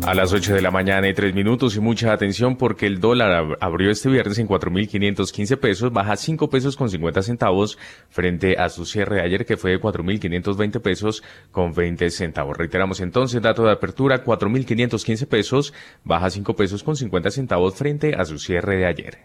A 0.05 0.15
las 0.15 0.33
8 0.33 0.55
de 0.55 0.62
la 0.62 0.73
mañana 0.73 1.09
y 1.09 1.15
3 1.15 1.33
minutos 1.33 1.77
y 1.77 1.81
mucha 1.81 2.12
atención 2.12 2.57
porque 2.57 2.87
el 2.87 2.99
dólar 2.99 3.57
abrió 3.61 3.89
este 3.89 4.09
viernes 4.09 4.37
en 4.39 4.49
4.515 4.49 5.57
pesos, 5.59 5.93
baja 5.93 6.16
5 6.16 6.51
pesos 6.51 6.77
con 6.77 6.91
50 6.91 7.23
centavos 7.23 7.79
frente 8.11 8.57
a 8.59 8.69
su 8.69 8.85
cierre 8.85 9.16
de 9.16 9.23
ayer 9.23 9.47
que 9.47 9.57
fue 9.57 9.70
de 9.70 9.81
4.520 9.81 10.81
pesos 10.81 11.23
con 11.53 11.73
20 11.73 12.11
centavos. 12.11 12.57
Reiteramos 12.57 13.01
entonces, 13.01 13.41
dato 13.41 13.62
de 13.62 13.70
apertura 13.70 14.24
4.515 14.24 15.27
pesos, 15.29 15.73
baja 16.03 16.31
5 16.31 16.57
pesos 16.57 16.83
con 16.83 16.97
50 16.97 17.31
centavos 17.31 17.77
frente 17.77 18.16
a 18.16 18.24
su 18.24 18.41
cierre 18.41 18.79
de 18.79 18.87
ayer. 18.87 19.19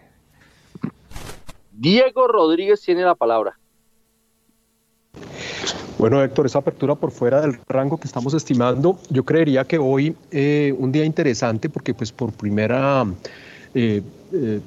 Diego 1.72 2.28
Rodríguez 2.28 2.80
tiene 2.82 3.02
la 3.02 3.16
palabra. 3.16 3.58
Bueno, 5.98 6.22
Héctor, 6.22 6.46
esa 6.46 6.60
apertura 6.60 6.94
por 6.94 7.10
fuera 7.10 7.40
del 7.40 7.58
rango 7.68 7.98
que 7.98 8.06
estamos 8.06 8.32
estimando, 8.32 9.00
yo 9.10 9.24
creería 9.24 9.64
que 9.64 9.78
hoy 9.78 10.14
eh, 10.30 10.72
un 10.78 10.92
día 10.92 11.04
interesante 11.04 11.68
porque 11.68 11.92
pues 11.92 12.12
por 12.12 12.32
primera, 12.32 13.04
eh, 13.74 14.00
eh, 14.32 14.60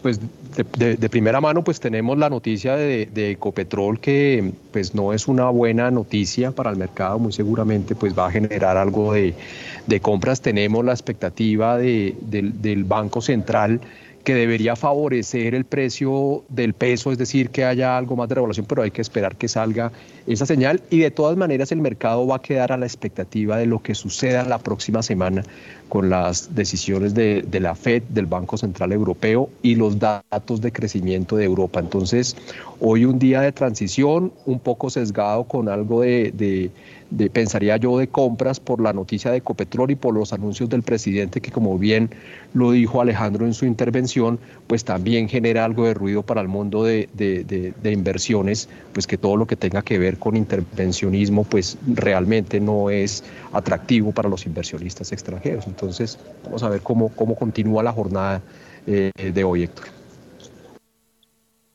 pues 0.00 0.18
de, 0.56 1.08
primera 1.10 1.38
mano 1.42 1.62
pues 1.62 1.80
tenemos 1.80 2.16
la 2.16 2.30
noticia 2.30 2.76
de, 2.76 3.30
Ecopetrol 3.30 4.00
que 4.00 4.54
pues 4.72 4.94
no 4.94 5.12
es 5.12 5.28
una 5.28 5.50
buena 5.50 5.90
noticia 5.90 6.50
para 6.50 6.70
el 6.70 6.78
mercado, 6.78 7.18
muy 7.18 7.32
seguramente 7.32 7.94
pues 7.94 8.18
va 8.18 8.28
a 8.28 8.30
generar 8.30 8.78
algo 8.78 9.12
de, 9.12 9.34
compras. 10.00 10.40
Tenemos 10.40 10.82
la 10.82 10.92
expectativa 10.92 11.76
del 11.76 12.84
Banco 12.84 13.20
Central 13.20 13.82
que 14.24 14.34
debería 14.34 14.76
favorecer 14.76 15.54
el 15.54 15.64
precio 15.64 16.44
del 16.48 16.74
peso, 16.74 17.10
es 17.12 17.18
decir, 17.18 17.50
que 17.50 17.64
haya 17.64 17.96
algo 17.96 18.16
más 18.16 18.28
de 18.28 18.36
regulación, 18.36 18.66
pero 18.66 18.82
hay 18.82 18.90
que 18.90 19.00
esperar 19.00 19.36
que 19.36 19.48
salga 19.48 19.92
esa 20.26 20.46
señal 20.46 20.82
y 20.90 20.98
de 20.98 21.10
todas 21.10 21.36
maneras 21.36 21.72
el 21.72 21.80
mercado 21.80 22.26
va 22.26 22.36
a 22.36 22.42
quedar 22.42 22.72
a 22.72 22.76
la 22.76 22.86
expectativa 22.86 23.56
de 23.56 23.66
lo 23.66 23.80
que 23.80 23.94
suceda 23.94 24.44
la 24.44 24.58
próxima 24.58 25.02
semana 25.02 25.42
con 25.88 26.10
las 26.10 26.54
decisiones 26.54 27.14
de, 27.14 27.44
la 27.60 27.74
Fed, 27.74 28.02
del 28.10 28.26
Banco 28.26 28.56
Central 28.56 28.92
Europeo 28.92 29.50
y 29.62 29.74
los 29.74 29.98
datos 29.98 30.60
de 30.60 30.70
crecimiento 30.70 31.36
de 31.36 31.44
Europa. 31.44 31.80
Entonces, 31.80 32.36
hoy 32.78 33.04
un 33.04 33.18
día 33.18 33.40
de 33.40 33.52
transición, 33.52 34.32
un 34.46 34.60
poco 34.60 34.90
sesgado 34.90 35.44
con 35.44 35.68
algo 35.68 36.02
de 36.02 36.20
de, 36.32 36.70
pensaría 37.32 37.76
yo, 37.76 37.98
de 37.98 38.08
compras 38.08 38.60
por 38.60 38.80
la 38.80 38.92
noticia 38.92 39.30
de 39.30 39.38
Ecopetrol 39.38 39.90
y 39.90 39.96
por 39.96 40.14
los 40.14 40.32
anuncios 40.32 40.68
del 40.68 40.82
presidente 40.82 41.40
que, 41.40 41.50
como 41.50 41.78
bien 41.78 42.10
lo 42.54 42.72
dijo 42.72 43.00
Alejandro 43.00 43.46
en 43.46 43.54
su 43.54 43.66
intervención, 43.66 44.38
pues 44.66 44.84
también 44.84 45.28
genera 45.28 45.64
algo 45.64 45.86
de 45.86 45.94
ruido 45.94 46.22
para 46.22 46.40
el 46.40 46.48
mundo 46.48 46.84
de, 46.84 47.08
de, 47.14 47.92
inversiones, 47.92 48.68
pues 48.92 49.06
que 49.06 49.18
todo 49.18 49.36
lo 49.36 49.46
que 49.46 49.56
tenga 49.56 49.82
que 49.82 49.98
ver 49.98 50.18
con 50.18 50.36
intervencionismo, 50.36 51.44
pues 51.44 51.78
realmente 51.86 52.60
no 52.60 52.90
es 52.90 53.24
atractivo 53.52 54.12
para 54.12 54.28
los 54.28 54.46
inversionistas 54.46 55.12
extranjeros. 55.12 55.66
Entonces, 55.66 56.18
vamos 56.44 56.62
a 56.62 56.68
ver 56.68 56.80
cómo, 56.80 57.08
cómo 57.10 57.34
continúa 57.34 57.82
la 57.82 57.92
jornada 57.92 58.40
eh, 58.86 59.10
de 59.16 59.44
hoy, 59.44 59.64
Héctor. 59.64 59.86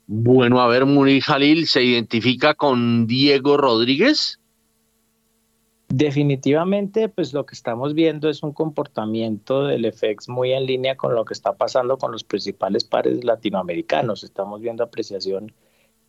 Bueno, 0.08 0.62
a 0.62 0.68
ver, 0.68 0.86
Muri 0.86 1.20
Jalil 1.20 1.68
se 1.68 1.84
identifica 1.84 2.54
con 2.54 3.08
Diego 3.08 3.58
Rodríguez. 3.58 4.40
Definitivamente, 5.88 7.10
pues 7.10 7.34
lo 7.34 7.46
que 7.46 7.54
estamos 7.54 7.94
viendo 7.94 8.28
es 8.30 8.42
un 8.44 8.54
comportamiento 8.54 9.66
del 9.66 9.92
FX 9.92 10.30
muy 10.30 10.52
en 10.52 10.66
línea 10.66 10.98
con 10.98 11.14
lo 11.14 11.26
que 11.26 11.34
está 11.34 11.54
pasando 11.54 11.98
con 11.98 12.12
los 12.12 12.24
principales 12.24 12.84
pares 12.84 13.24
latinoamericanos. 13.24 14.24
Estamos 14.24 14.62
viendo 14.62 14.84
apreciación 14.84 15.54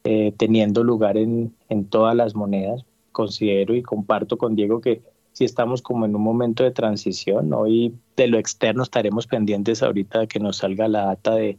eh, 0.05 0.33
teniendo 0.37 0.83
lugar 0.83 1.17
en, 1.19 1.55
en 1.69 1.85
todas 1.85 2.17
las 2.17 2.35
monedas. 2.35 2.85
Considero 3.13 3.75
y 3.75 3.83
comparto 3.83 4.39
con 4.39 4.57
Diego 4.57 4.81
que 4.81 5.03
si 5.33 5.45
estamos 5.45 5.83
como 5.83 6.07
en 6.07 6.17
un 6.17 6.23
momento 6.23 6.65
de 6.65 6.71
transición, 6.71 7.53
hoy 7.53 7.95
de 8.17 8.27
lo 8.29 8.39
externo 8.39 8.83
estaremos 8.83 9.27
pendientes 9.27 9.83
ahorita 9.83 10.21
de 10.21 10.29
que 10.29 10.41
nos 10.41 10.57
salga 10.57 10.89
la 10.89 11.05
data 11.07 11.35
de, 11.35 11.59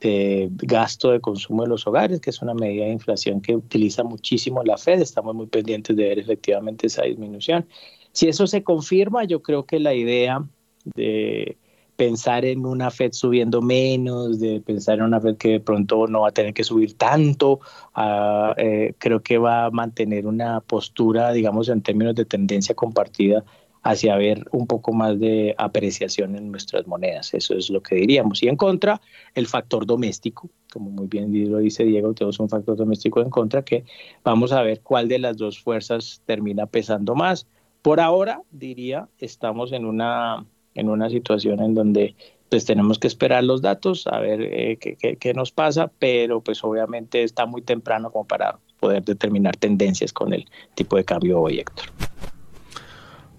de 0.00 0.48
gasto 0.52 1.10
de 1.10 1.20
consumo 1.20 1.62
de 1.62 1.68
los 1.68 1.86
hogares, 1.86 2.20
que 2.20 2.30
es 2.30 2.40
una 2.40 2.54
medida 2.54 2.84
de 2.84 2.92
inflación 2.92 3.40
que 3.40 3.56
utiliza 3.56 4.04
muchísimo 4.04 4.62
la 4.62 4.76
Fed. 4.76 5.00
Estamos 5.00 5.34
muy 5.34 5.46
pendientes 5.46 5.96
de 5.96 6.04
ver 6.04 6.18
efectivamente 6.18 6.86
esa 6.86 7.02
disminución. 7.02 7.66
Si 8.12 8.28
eso 8.28 8.46
se 8.46 8.62
confirma, 8.62 9.24
yo 9.24 9.42
creo 9.42 9.66
que 9.66 9.80
la 9.80 9.94
idea 9.94 10.44
de 10.84 11.56
pensar 11.96 12.44
en 12.44 12.64
una 12.64 12.92
Fed 12.92 13.12
subiendo 13.12 13.60
menos, 13.60 14.38
de 14.38 14.60
pensar 14.60 14.98
en 14.98 15.04
una 15.04 15.20
Fed 15.20 15.36
que 15.36 15.48
de 15.48 15.60
pronto 15.60 16.06
no 16.06 16.20
va 16.20 16.28
a 16.28 16.32
tener 16.32 16.54
que 16.54 16.62
subir 16.62 16.94
tanto, 16.94 17.58
uh, 17.96 18.52
eh, 18.56 18.94
creo 18.98 19.20
que 19.20 19.36
va 19.36 19.64
a 19.64 19.70
mantener 19.70 20.26
una 20.28 20.60
postura, 20.60 21.32
digamos, 21.32 21.68
en 21.68 21.82
términos 21.82 22.14
de 22.14 22.24
tendencia 22.24 22.76
compartida 22.76 23.44
hacia 23.88 24.16
ver 24.16 24.46
un 24.52 24.66
poco 24.66 24.92
más 24.92 25.18
de 25.18 25.54
apreciación 25.56 26.36
en 26.36 26.50
nuestras 26.50 26.86
monedas. 26.86 27.32
Eso 27.32 27.54
es 27.54 27.70
lo 27.70 27.82
que 27.82 27.94
diríamos. 27.94 28.42
Y 28.42 28.48
en 28.48 28.56
contra, 28.56 29.00
el 29.34 29.46
factor 29.46 29.86
doméstico, 29.86 30.50
como 30.70 30.90
muy 30.90 31.06
bien 31.06 31.32
lo 31.50 31.56
dice 31.56 31.84
Diego, 31.84 32.12
tenemos 32.12 32.38
un 32.38 32.50
factor 32.50 32.76
doméstico 32.76 33.22
en 33.22 33.30
contra 33.30 33.62
que 33.64 33.84
vamos 34.22 34.52
a 34.52 34.60
ver 34.60 34.82
cuál 34.82 35.08
de 35.08 35.18
las 35.18 35.38
dos 35.38 35.58
fuerzas 35.58 36.20
termina 36.26 36.66
pesando 36.66 37.14
más. 37.14 37.46
Por 37.80 37.98
ahora, 37.98 38.42
diría, 38.50 39.08
estamos 39.20 39.72
en 39.72 39.86
una, 39.86 40.44
en 40.74 40.90
una 40.90 41.08
situación 41.08 41.60
en 41.60 41.72
donde 41.72 42.14
pues 42.50 42.66
tenemos 42.66 42.98
que 42.98 43.06
esperar 43.06 43.42
los 43.44 43.62
datos, 43.62 44.06
a 44.06 44.18
ver 44.20 44.42
eh, 44.42 44.76
qué, 44.76 45.34
nos 45.34 45.50
pasa, 45.50 45.90
pero 45.98 46.42
pues 46.42 46.62
obviamente 46.62 47.22
está 47.22 47.46
muy 47.46 47.62
temprano 47.62 48.10
como 48.10 48.26
para 48.26 48.58
poder 48.80 49.02
determinar 49.02 49.56
tendencias 49.56 50.12
con 50.12 50.34
el 50.34 50.44
tipo 50.74 50.96
de 50.96 51.04
cambio 51.04 51.40
hoy, 51.40 51.60
Héctor. 51.60 51.86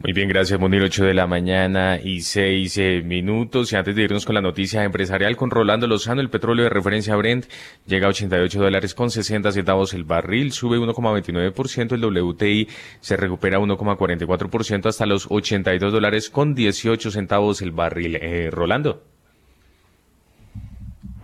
Muy 0.02 0.14
bien, 0.14 0.30
gracias 0.30 0.58
Munir, 0.58 0.82
8 0.82 1.04
de 1.04 1.14
la 1.14 1.28
mañana 1.28 2.00
y 2.02 2.22
6 2.22 2.78
eh, 2.78 3.02
minutos. 3.04 3.74
Y 3.74 3.76
antes 3.76 3.94
de 3.94 4.04
irnos 4.04 4.26
con 4.26 4.34
la 4.34 4.42
noticia 4.42 4.86
empresarial 4.86 5.36
con 5.36 5.52
Rolando 5.52 5.88
Lozano, 5.88 6.22
el 6.22 6.30
petróleo 6.30 6.64
de 6.64 6.70
referencia 6.70 7.18
Brent 7.18 7.48
llega 7.86 8.08
a 8.08 8.12
88 8.12 8.62
dólares 8.62 8.96
con 8.96 9.12
60 9.12 9.52
centavos 9.52 9.94
el 9.94 10.06
barril, 10.06 10.54
sube 10.54 10.78
1,29%, 10.78 11.92
el 11.96 12.06
WTI 12.06 12.70
se 13.02 13.18
recupera 13.18 13.60
1,44% 13.60 14.86
hasta 14.86 15.06
los 15.06 15.28
82 15.30 15.92
dólares 15.92 16.30
con 16.30 16.56
18 16.56 17.12
centavos 17.12 17.62
el 17.62 17.72
barril. 17.72 18.16
Eh, 18.22 18.50
Rolando. 18.52 19.19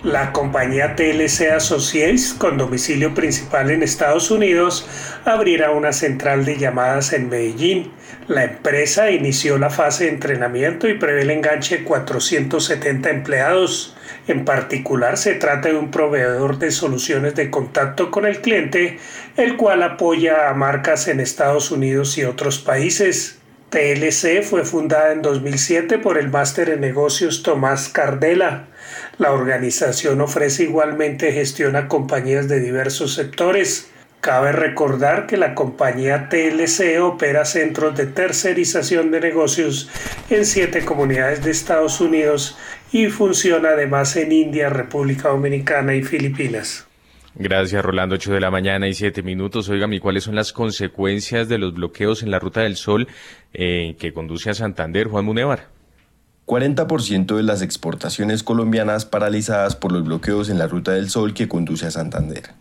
La 0.06 0.32
compañía 0.34 0.96
TLC 0.96 1.50
Associates, 1.52 2.36
con 2.38 2.60
domicilio 2.60 3.16
principal 3.16 3.72
en 3.72 3.82
Estados 3.82 4.30
Unidos, 4.30 4.88
abrirá 5.26 5.72
una 5.72 5.94
central 5.94 6.46
de 6.46 6.58
llamadas 6.58 7.12
en 7.12 7.28
Medellín. 7.28 7.92
La 8.28 8.44
empresa 8.44 9.10
inició 9.10 9.58
la 9.58 9.72
fase 9.72 10.04
de 10.04 10.12
entrenamiento 10.12 10.88
y 10.88 11.00
prevé 11.00 11.24
el 11.24 11.32
enganche 11.32 11.80
de 11.80 11.84
470 11.86 13.10
empleados. 13.10 13.98
En 14.28 14.46
particular, 14.46 15.18
se 15.18 15.34
trata 15.34 15.70
de 15.70 15.76
un 15.76 15.90
proveedor 15.90 16.60
de 16.60 16.70
soluciones 16.70 17.34
de 17.34 17.50
contacto 17.50 18.12
con 18.12 18.28
el 18.28 18.42
cliente, 18.42 19.00
el 19.38 19.58
cual 19.58 19.82
apoya 19.82 20.50
a 20.50 20.54
marcas 20.54 21.08
en 21.08 21.20
Estados 21.20 21.72
Unidos 21.72 22.16
y 22.20 22.26
otros 22.26 22.60
países. 22.60 23.40
TLC 23.72 24.44
fue 24.44 24.66
fundada 24.66 25.14
en 25.14 25.24
2007 25.24 25.98
por 25.98 26.20
el 26.20 26.30
máster 26.30 26.70
en 26.70 26.82
negocios 26.82 27.42
Tomás 27.42 27.90
Cardela. 27.90 28.68
La 29.18 29.32
organización 29.32 30.20
ofrece 30.20 30.64
igualmente 30.64 31.32
gestión 31.32 31.78
a 31.78 31.88
compañías 31.88 32.50
de 32.50 32.60
diversos 32.60 33.14
sectores. 33.14 33.90
Cabe 34.20 34.52
recordar 34.52 35.26
que 35.26 35.38
la 35.38 35.56
compañía 35.56 36.28
TLC 36.28 37.00
opera 37.02 37.46
centros 37.46 37.96
de 37.96 38.08
tercerización 38.08 39.12
de 39.12 39.22
negocios 39.22 39.90
en 40.30 40.46
siete 40.46 40.84
comunidades 40.84 41.44
de 41.46 41.52
Estados 41.52 42.02
Unidos 42.02 42.58
y 42.92 43.08
funciona 43.08 43.70
además 43.70 44.16
en 44.18 44.32
India, 44.32 44.70
República 44.70 45.30
Dominicana 45.30 45.96
y 45.96 46.04
Filipinas. 46.04 46.86
Gracias, 47.36 47.84
Rolando. 47.84 48.16
8 48.16 48.34
de 48.34 48.40
la 48.40 48.50
mañana 48.50 48.88
y 48.88 48.94
7 48.94 49.22
minutos. 49.22 49.70
Oiga, 49.70 49.88
¿cuáles 50.02 50.24
son 50.24 50.36
las 50.36 50.54
consecuencias 50.54 51.48
de 51.48 51.58
los 51.58 51.74
bloqueos 51.74 52.24
en 52.24 52.32
la 52.32 52.40
Ruta 52.40 52.62
del 52.62 52.78
Sol 52.78 53.08
eh, 53.54 53.96
que 54.00 54.14
conduce 54.14 54.50
a 54.50 54.54
Santander, 54.54 55.08
Juan 55.08 55.26
Munevar? 55.26 55.75
40% 56.46 57.36
de 57.36 57.42
las 57.42 57.64
exportaciones 57.64 58.44
colombianas 58.44 59.06
paralizadas 59.06 59.76
por 59.76 59.92
los 59.92 60.04
bloqueos 60.04 60.50
en 60.50 60.60
la 60.60 60.68
Ruta 60.68 60.92
del 60.92 61.10
Sol 61.10 61.34
que 61.34 61.48
conduce 61.48 61.88
a 61.88 61.92
Santander. 61.92 62.52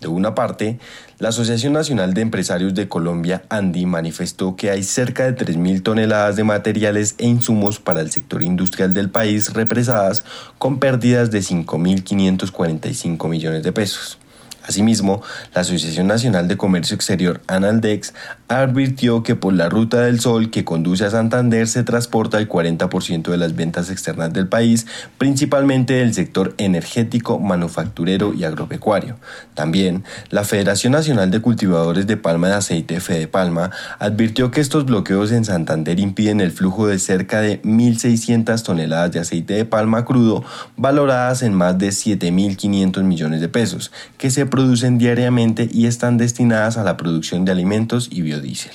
De 0.00 0.08
una 0.08 0.34
parte, 0.34 0.78
la 1.18 1.28
Asociación 1.28 1.74
Nacional 1.74 2.14
de 2.14 2.22
Empresarios 2.22 2.74
de 2.74 2.88
Colombia, 2.88 3.44
ANDI, 3.50 3.84
manifestó 3.84 4.56
que 4.56 4.70
hay 4.70 4.82
cerca 4.82 5.30
de 5.30 5.36
3.000 5.36 5.82
toneladas 5.82 6.36
de 6.36 6.44
materiales 6.44 7.16
e 7.18 7.26
insumos 7.26 7.80
para 7.80 8.00
el 8.00 8.10
sector 8.10 8.42
industrial 8.42 8.94
del 8.94 9.10
país 9.10 9.52
represadas 9.52 10.24
con 10.56 10.78
pérdidas 10.78 11.30
de 11.30 11.40
5.545 11.40 13.28
millones 13.28 13.62
de 13.62 13.72
pesos. 13.72 14.18
Asimismo, 14.66 15.22
la 15.54 15.60
Asociación 15.60 16.06
Nacional 16.06 16.48
de 16.48 16.56
Comercio 16.56 16.94
Exterior, 16.94 17.42
ANALDEX, 17.48 18.14
advirtió 18.48 19.22
que 19.22 19.36
por 19.36 19.52
la 19.52 19.68
Ruta 19.68 20.02
del 20.02 20.20
Sol 20.20 20.50
que 20.50 20.64
conduce 20.64 21.04
a 21.04 21.10
Santander 21.10 21.68
se 21.68 21.82
transporta 21.82 22.38
el 22.38 22.48
40% 22.48 23.30
de 23.30 23.36
las 23.36 23.54
ventas 23.54 23.90
externas 23.90 24.32
del 24.32 24.48
país, 24.48 24.86
principalmente 25.18 25.94
del 25.94 26.14
sector 26.14 26.54
energético, 26.56 27.38
manufacturero 27.38 28.32
y 28.32 28.44
agropecuario. 28.44 29.16
También, 29.54 30.04
la 30.30 30.44
Federación 30.44 30.92
Nacional 30.92 31.30
de 31.30 31.40
Cultivadores 31.40 32.06
de 32.06 32.16
Palma 32.16 32.48
de 32.48 32.54
Aceite, 32.54 33.00
Fede 33.00 33.28
Palma, 33.28 33.70
advirtió 33.98 34.50
que 34.50 34.60
estos 34.60 34.86
bloqueos 34.86 35.30
en 35.32 35.44
Santander 35.44 36.00
impiden 36.00 36.40
el 36.40 36.52
flujo 36.52 36.86
de 36.86 36.98
cerca 36.98 37.40
de 37.40 37.60
1.600 37.62 38.62
toneladas 38.62 39.12
de 39.12 39.20
aceite 39.20 39.54
de 39.54 39.64
palma 39.64 40.04
crudo, 40.04 40.44
valoradas 40.76 41.42
en 41.42 41.54
más 41.54 41.78
de 41.78 41.88
7.500 41.88 43.02
millones 43.02 43.40
de 43.40 43.48
pesos, 43.48 43.92
que 44.18 44.30
se 44.30 44.46
producen 44.54 44.98
diariamente 44.98 45.68
y 45.68 45.86
están 45.86 46.16
destinadas 46.16 46.78
a 46.78 46.84
la 46.84 46.96
producción 46.96 47.44
de 47.44 47.50
alimentos 47.50 48.08
y 48.12 48.22
biodiesel. 48.22 48.74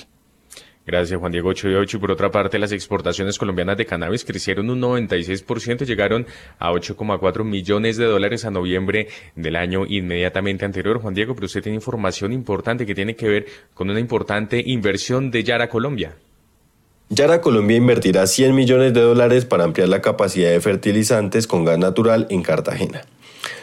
Gracias, 0.86 1.18
Juan 1.18 1.32
Diego 1.32 1.48
8 1.48 1.70
y 1.70 1.74
8. 1.74 1.96
Y 1.96 2.00
por 2.00 2.10
otra 2.10 2.30
parte, 2.30 2.58
las 2.58 2.72
exportaciones 2.72 3.38
colombianas 3.38 3.78
de 3.78 3.86
cannabis 3.86 4.26
crecieron 4.26 4.68
un 4.68 4.78
96%, 4.82 5.86
llegaron 5.86 6.26
a 6.58 6.70
8,4 6.70 7.44
millones 7.44 7.96
de 7.96 8.04
dólares 8.04 8.44
a 8.44 8.50
noviembre 8.50 9.08
del 9.36 9.56
año 9.56 9.86
inmediatamente 9.86 10.66
anterior. 10.66 11.00
Juan 11.00 11.14
Diego, 11.14 11.34
pero 11.34 11.46
usted 11.46 11.62
tiene 11.62 11.76
información 11.76 12.34
importante 12.34 12.84
que 12.84 12.94
tiene 12.94 13.16
que 13.16 13.30
ver 13.30 13.46
con 13.72 13.88
una 13.88 14.00
importante 14.00 14.62
inversión 14.62 15.30
de 15.30 15.44
Yara 15.44 15.70
Colombia. 15.70 16.14
Yara 17.08 17.40
Colombia 17.40 17.78
invertirá 17.78 18.26
100 18.26 18.54
millones 18.54 18.92
de 18.92 19.00
dólares 19.00 19.46
para 19.46 19.64
ampliar 19.64 19.88
la 19.88 20.02
capacidad 20.02 20.50
de 20.50 20.60
fertilizantes 20.60 21.46
con 21.46 21.64
gas 21.64 21.78
natural 21.78 22.26
en 22.28 22.42
Cartagena. 22.42 23.06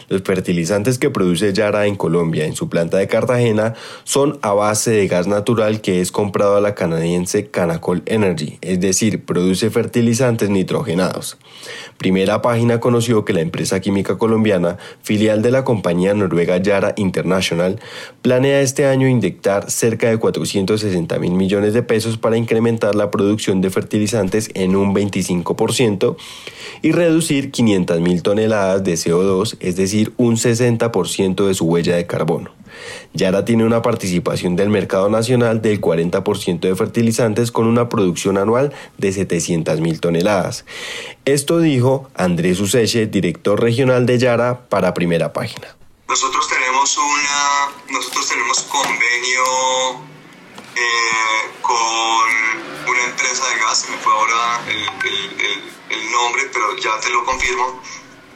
Los 0.09 0.21
fertilizantes 0.21 0.99
que 0.99 1.09
produce 1.09 1.51
Yara 1.51 1.85
en 1.85 1.97
Colombia 1.97 2.45
en 2.45 2.55
su 2.55 2.69
planta 2.69 2.97
de 2.97 3.07
Cartagena 3.07 3.73
son 4.05 4.39
a 4.41 4.53
base 4.53 4.91
de 4.91 5.07
gas 5.07 5.27
natural 5.27 5.81
que 5.81 5.99
es 5.99 6.13
comprado 6.13 6.55
a 6.55 6.61
la 6.61 6.75
canadiense 6.75 7.47
Canacol 7.47 8.03
Energy, 8.05 8.57
es 8.61 8.79
decir, 8.79 9.25
produce 9.25 9.69
fertilizantes 9.69 10.49
nitrogenados. 10.49 11.37
Primera 11.97 12.41
página 12.41 12.79
conoció 12.79 13.25
que 13.25 13.33
la 13.33 13.41
empresa 13.41 13.81
química 13.81 14.17
colombiana, 14.17 14.77
filial 15.01 15.41
de 15.41 15.51
la 15.51 15.65
compañía 15.65 16.13
noruega 16.13 16.57
Yara 16.57 16.93
International, 16.95 17.81
planea 18.21 18.61
este 18.61 18.85
año 18.85 19.09
inyectar 19.09 19.69
cerca 19.69 20.09
de 20.09 20.17
460 20.17 21.19
mil 21.19 21.33
millones 21.33 21.73
de 21.73 21.83
pesos 21.83 22.17
para 22.17 22.37
incrementar 22.37 22.95
la 22.95 23.11
producción 23.11 23.59
de 23.59 23.71
fertilizantes 23.71 24.51
en 24.53 24.75
un 24.75 24.95
25% 24.95 26.15
y 26.81 26.91
reducir 26.91 27.51
500 27.51 27.99
mil 27.99 28.21
toneladas 28.21 28.83
de 28.83 28.93
CO2, 28.93 29.57
es 29.59 29.75
decir, 29.75 29.96
un 30.17 30.37
60% 30.37 31.47
de 31.47 31.53
su 31.53 31.65
huella 31.65 31.95
de 31.95 32.05
carbono. 32.05 32.51
Yara 33.13 33.45
tiene 33.45 33.65
una 33.65 33.81
participación 33.81 34.55
del 34.55 34.69
mercado 34.69 35.09
nacional 35.09 35.61
del 35.61 35.81
40% 35.81 36.59
de 36.59 36.75
fertilizantes 36.75 37.51
con 37.51 37.67
una 37.67 37.89
producción 37.89 38.37
anual 38.37 38.73
de 38.97 39.11
700 39.11 39.79
mil 39.81 39.99
toneladas. 39.99 40.65
Esto 41.25 41.59
dijo 41.59 42.09
Andrés 42.15 42.59
Useche, 42.59 43.07
director 43.07 43.61
regional 43.61 44.05
de 44.05 44.19
Yara, 44.19 44.67
para 44.69 44.93
primera 44.93 45.33
página. 45.33 45.75
Nosotros 46.07 46.47
tenemos, 46.47 46.97
una, 46.97 47.93
nosotros 47.97 48.29
tenemos 48.29 48.59
convenio 48.61 49.43
eh, 50.75 51.51
con 51.61 52.93
una 52.93 53.03
empresa 53.09 53.43
de 53.49 53.59
gas, 53.59 53.79
se 53.79 53.91
me 53.91 53.97
fue 53.97 54.13
ahora 54.13 54.61
el 55.89 56.11
nombre, 56.11 56.43
pero 56.53 56.77
ya 56.77 56.99
te 57.01 57.09
lo 57.09 57.25
confirmo 57.25 57.81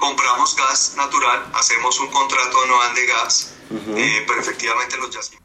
compramos 0.01 0.55
gas 0.57 0.95
natural, 0.97 1.45
hacemos 1.53 1.97
un 2.01 2.07
contrato 2.07 2.57
anual 2.65 2.93
de 2.93 3.05
gas, 3.05 3.55
eh, 3.95 4.23
pero 4.27 4.41
efectivamente 4.41 4.97
los 4.97 5.11
yacimientos. 5.11 5.41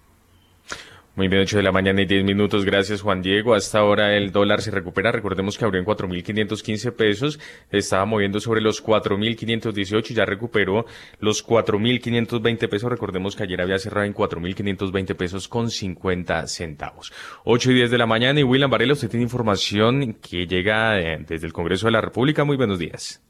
Muy 1.14 1.28
bien, 1.28 1.40
8 1.40 1.56
de 1.56 1.62
la 1.62 1.72
mañana 1.72 2.02
y 2.02 2.04
10 2.04 2.24
minutos. 2.24 2.66
Gracias, 2.66 3.00
Juan 3.00 3.22
Diego. 3.22 3.54
Hasta 3.54 3.78
ahora 3.78 4.18
el 4.18 4.32
dólar 4.32 4.60
se 4.60 4.70
recupera. 4.70 5.12
Recordemos 5.12 5.56
que 5.56 5.64
abrió 5.64 5.80
en 5.80 5.86
4.515 5.86 6.92
pesos. 6.92 7.40
Estaba 7.70 8.04
moviendo 8.04 8.38
sobre 8.38 8.60
los 8.60 8.84
4.518 8.84 10.10
y 10.10 10.14
ya 10.14 10.26
recuperó 10.26 10.84
los 11.18 11.42
4.520 11.46 12.68
pesos. 12.68 12.90
Recordemos 12.90 13.34
que 13.34 13.44
ayer 13.44 13.62
había 13.62 13.78
cerrado 13.78 14.04
en 14.06 14.12
4.520 14.12 15.16
pesos 15.16 15.48
con 15.48 15.70
50 15.70 16.46
centavos. 16.48 17.14
8 17.44 17.70
y 17.70 17.74
10 17.76 17.90
de 17.92 17.98
la 17.98 18.06
mañana. 18.06 18.38
Y 18.38 18.42
William 18.42 18.70
Varela, 18.70 18.92
usted 18.92 19.08
tiene 19.08 19.24
información 19.24 20.18
que 20.20 20.46
llega 20.46 21.00
eh, 21.00 21.24
desde 21.26 21.46
el 21.46 21.54
Congreso 21.54 21.86
de 21.86 21.92
la 21.92 22.02
República. 22.02 22.44
Muy 22.44 22.58
buenos 22.58 22.78
días. 22.78 23.22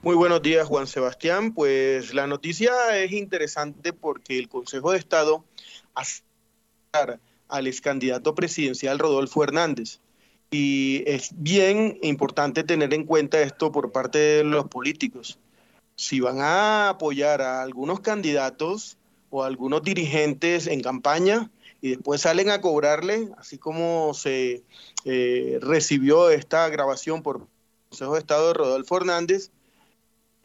Muy 0.00 0.14
buenos 0.14 0.42
días, 0.42 0.68
Juan 0.68 0.86
Sebastián. 0.86 1.52
Pues 1.52 2.14
la 2.14 2.28
noticia 2.28 2.96
es 2.96 3.10
interesante 3.10 3.92
porque 3.92 4.38
el 4.38 4.48
Consejo 4.48 4.92
de 4.92 4.98
Estado 4.98 5.44
al 7.48 7.66
ex 7.66 7.80
candidato 7.80 8.32
presidencial 8.36 9.00
Rodolfo 9.00 9.42
Hernández. 9.42 9.98
Y 10.52 11.02
es 11.04 11.30
bien 11.34 11.98
importante 12.02 12.62
tener 12.62 12.94
en 12.94 13.04
cuenta 13.04 13.40
esto 13.40 13.72
por 13.72 13.90
parte 13.90 14.18
de 14.18 14.44
los 14.44 14.68
políticos. 14.68 15.40
Si 15.96 16.20
van 16.20 16.40
a 16.42 16.90
apoyar 16.90 17.42
a 17.42 17.60
algunos 17.62 17.98
candidatos 17.98 18.96
o 19.30 19.42
a 19.42 19.48
algunos 19.48 19.82
dirigentes 19.82 20.68
en 20.68 20.80
campaña 20.80 21.50
y 21.82 21.90
después 21.90 22.20
salen 22.20 22.50
a 22.50 22.60
cobrarle, 22.60 23.30
así 23.36 23.58
como 23.58 24.14
se 24.14 24.62
eh, 25.04 25.58
recibió 25.60 26.30
esta 26.30 26.68
grabación 26.68 27.24
por 27.24 27.38
el 27.38 27.42
Consejo 27.88 28.12
de 28.14 28.20
Estado 28.20 28.46
de 28.48 28.54
Rodolfo 28.54 28.96
Hernández, 28.96 29.50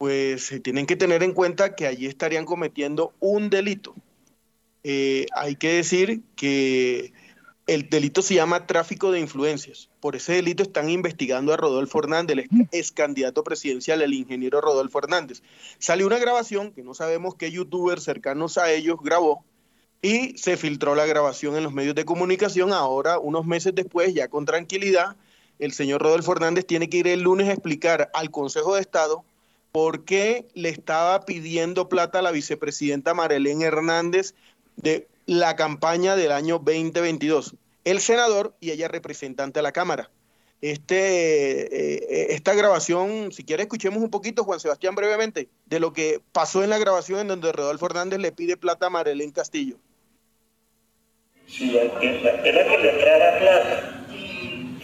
pues 0.04 0.48
se 0.48 0.60
tienen 0.60 0.86
que 0.86 0.98
tener 0.98 1.24
en 1.24 1.32
cuenta 1.32 1.76
que 1.76 1.88
allí 1.88 2.08
estarían 2.08 2.44
cometiendo 2.44 3.14
un 3.22 3.50
delito. 3.50 3.96
Eh, 4.84 5.28
hay 5.34 5.56
que 5.56 5.76
decir 5.76 6.24
que 6.36 7.14
el 7.68 7.90
delito 7.90 8.22
se 8.22 8.36
llama 8.36 8.68
tráfico 8.68 9.14
de 9.14 9.22
influencias. 9.22 9.90
Por 10.02 10.18
ese 10.18 10.34
delito 10.34 10.62
están 10.62 10.90
investigando 10.90 11.54
a 11.54 11.56
Rodolfo 11.56 12.00
Hernández, 12.00 12.38
el 12.52 12.68
ex 12.74 12.92
candidato 12.92 13.46
presidencial, 13.46 14.02
el 14.02 14.14
ingeniero 14.14 14.60
Rodolfo 14.60 15.00
Hernández. 15.00 15.42
Salió 15.80 16.06
una 16.06 16.20
grabación 16.20 16.74
que 16.74 16.84
no 16.84 16.94
sabemos 16.94 17.36
qué 17.36 17.50
youtuber 17.50 18.02
cercanos 18.02 18.58
a 18.58 18.74
ellos 18.74 18.98
grabó 19.02 19.46
y 20.02 20.38
se 20.38 20.58
filtró 20.58 20.96
la 20.96 21.06
grabación 21.06 21.56
en 21.56 21.64
los 21.64 21.72
medios 21.72 21.96
de 21.96 22.04
comunicación. 22.04 22.74
Ahora, 22.74 23.20
unos 23.20 23.46
meses 23.46 23.74
después, 23.74 24.14
ya 24.14 24.28
con 24.28 24.44
tranquilidad, 24.44 25.16
el 25.60 25.72
señor 25.72 26.02
Rodolfo 26.02 26.34
Hernández 26.34 26.66
tiene 26.66 26.90
que 26.90 26.98
ir 26.98 27.08
el 27.08 27.22
lunes 27.22 27.48
a 27.48 27.54
explicar 27.54 28.12
al 28.14 28.32
Consejo 28.32 28.76
de 28.76 28.82
Estado 28.82 29.24
por 29.74 30.06
qué 30.06 30.46
le 30.54 30.70
estaba 30.70 31.26
pidiendo 31.26 31.90
plata 31.90 32.20
a 32.20 32.22
la 32.22 32.30
vicepresidenta 32.30 33.16
Marilén 33.16 33.64
Hernández 33.64 34.36
de 34.76 35.08
la 35.26 35.56
campaña 35.56 36.16
del 36.16 36.32
año 36.32 36.60
2022. 36.60 37.56
El 37.84 38.00
senador 38.00 38.56
y 38.60 38.70
ella 38.70 38.88
representante 38.88 39.60
a 39.60 39.64
la 39.64 39.72
Cámara. 39.72 40.12
Este, 40.62 40.96
eh, 40.96 42.36
esta 42.36 42.54
grabación, 42.54 43.32
si 43.32 43.44
quiere 43.44 43.64
escuchemos 43.64 44.04
un 44.04 44.12
poquito, 44.12 44.44
Juan 44.44 44.60
Sebastián, 44.60 44.94
brevemente, 44.94 45.50
de 45.66 45.80
lo 45.80 45.92
que 45.92 46.22
pasó 46.32 46.64
en 46.64 46.70
la 46.70 46.78
grabación 46.78 47.22
en 47.22 47.28
donde 47.30 47.52
Rodolfo 47.52 47.88
Hernández 47.88 48.20
le 48.20 48.32
pide 48.32 48.58
plata 48.58 48.86
a 48.86 48.90
Marilén 48.92 49.32
Castillo. 49.32 49.78
Si 51.48 51.76
era 51.76 52.00
que 52.00 52.12
le 52.12 53.40
plata 53.40 54.04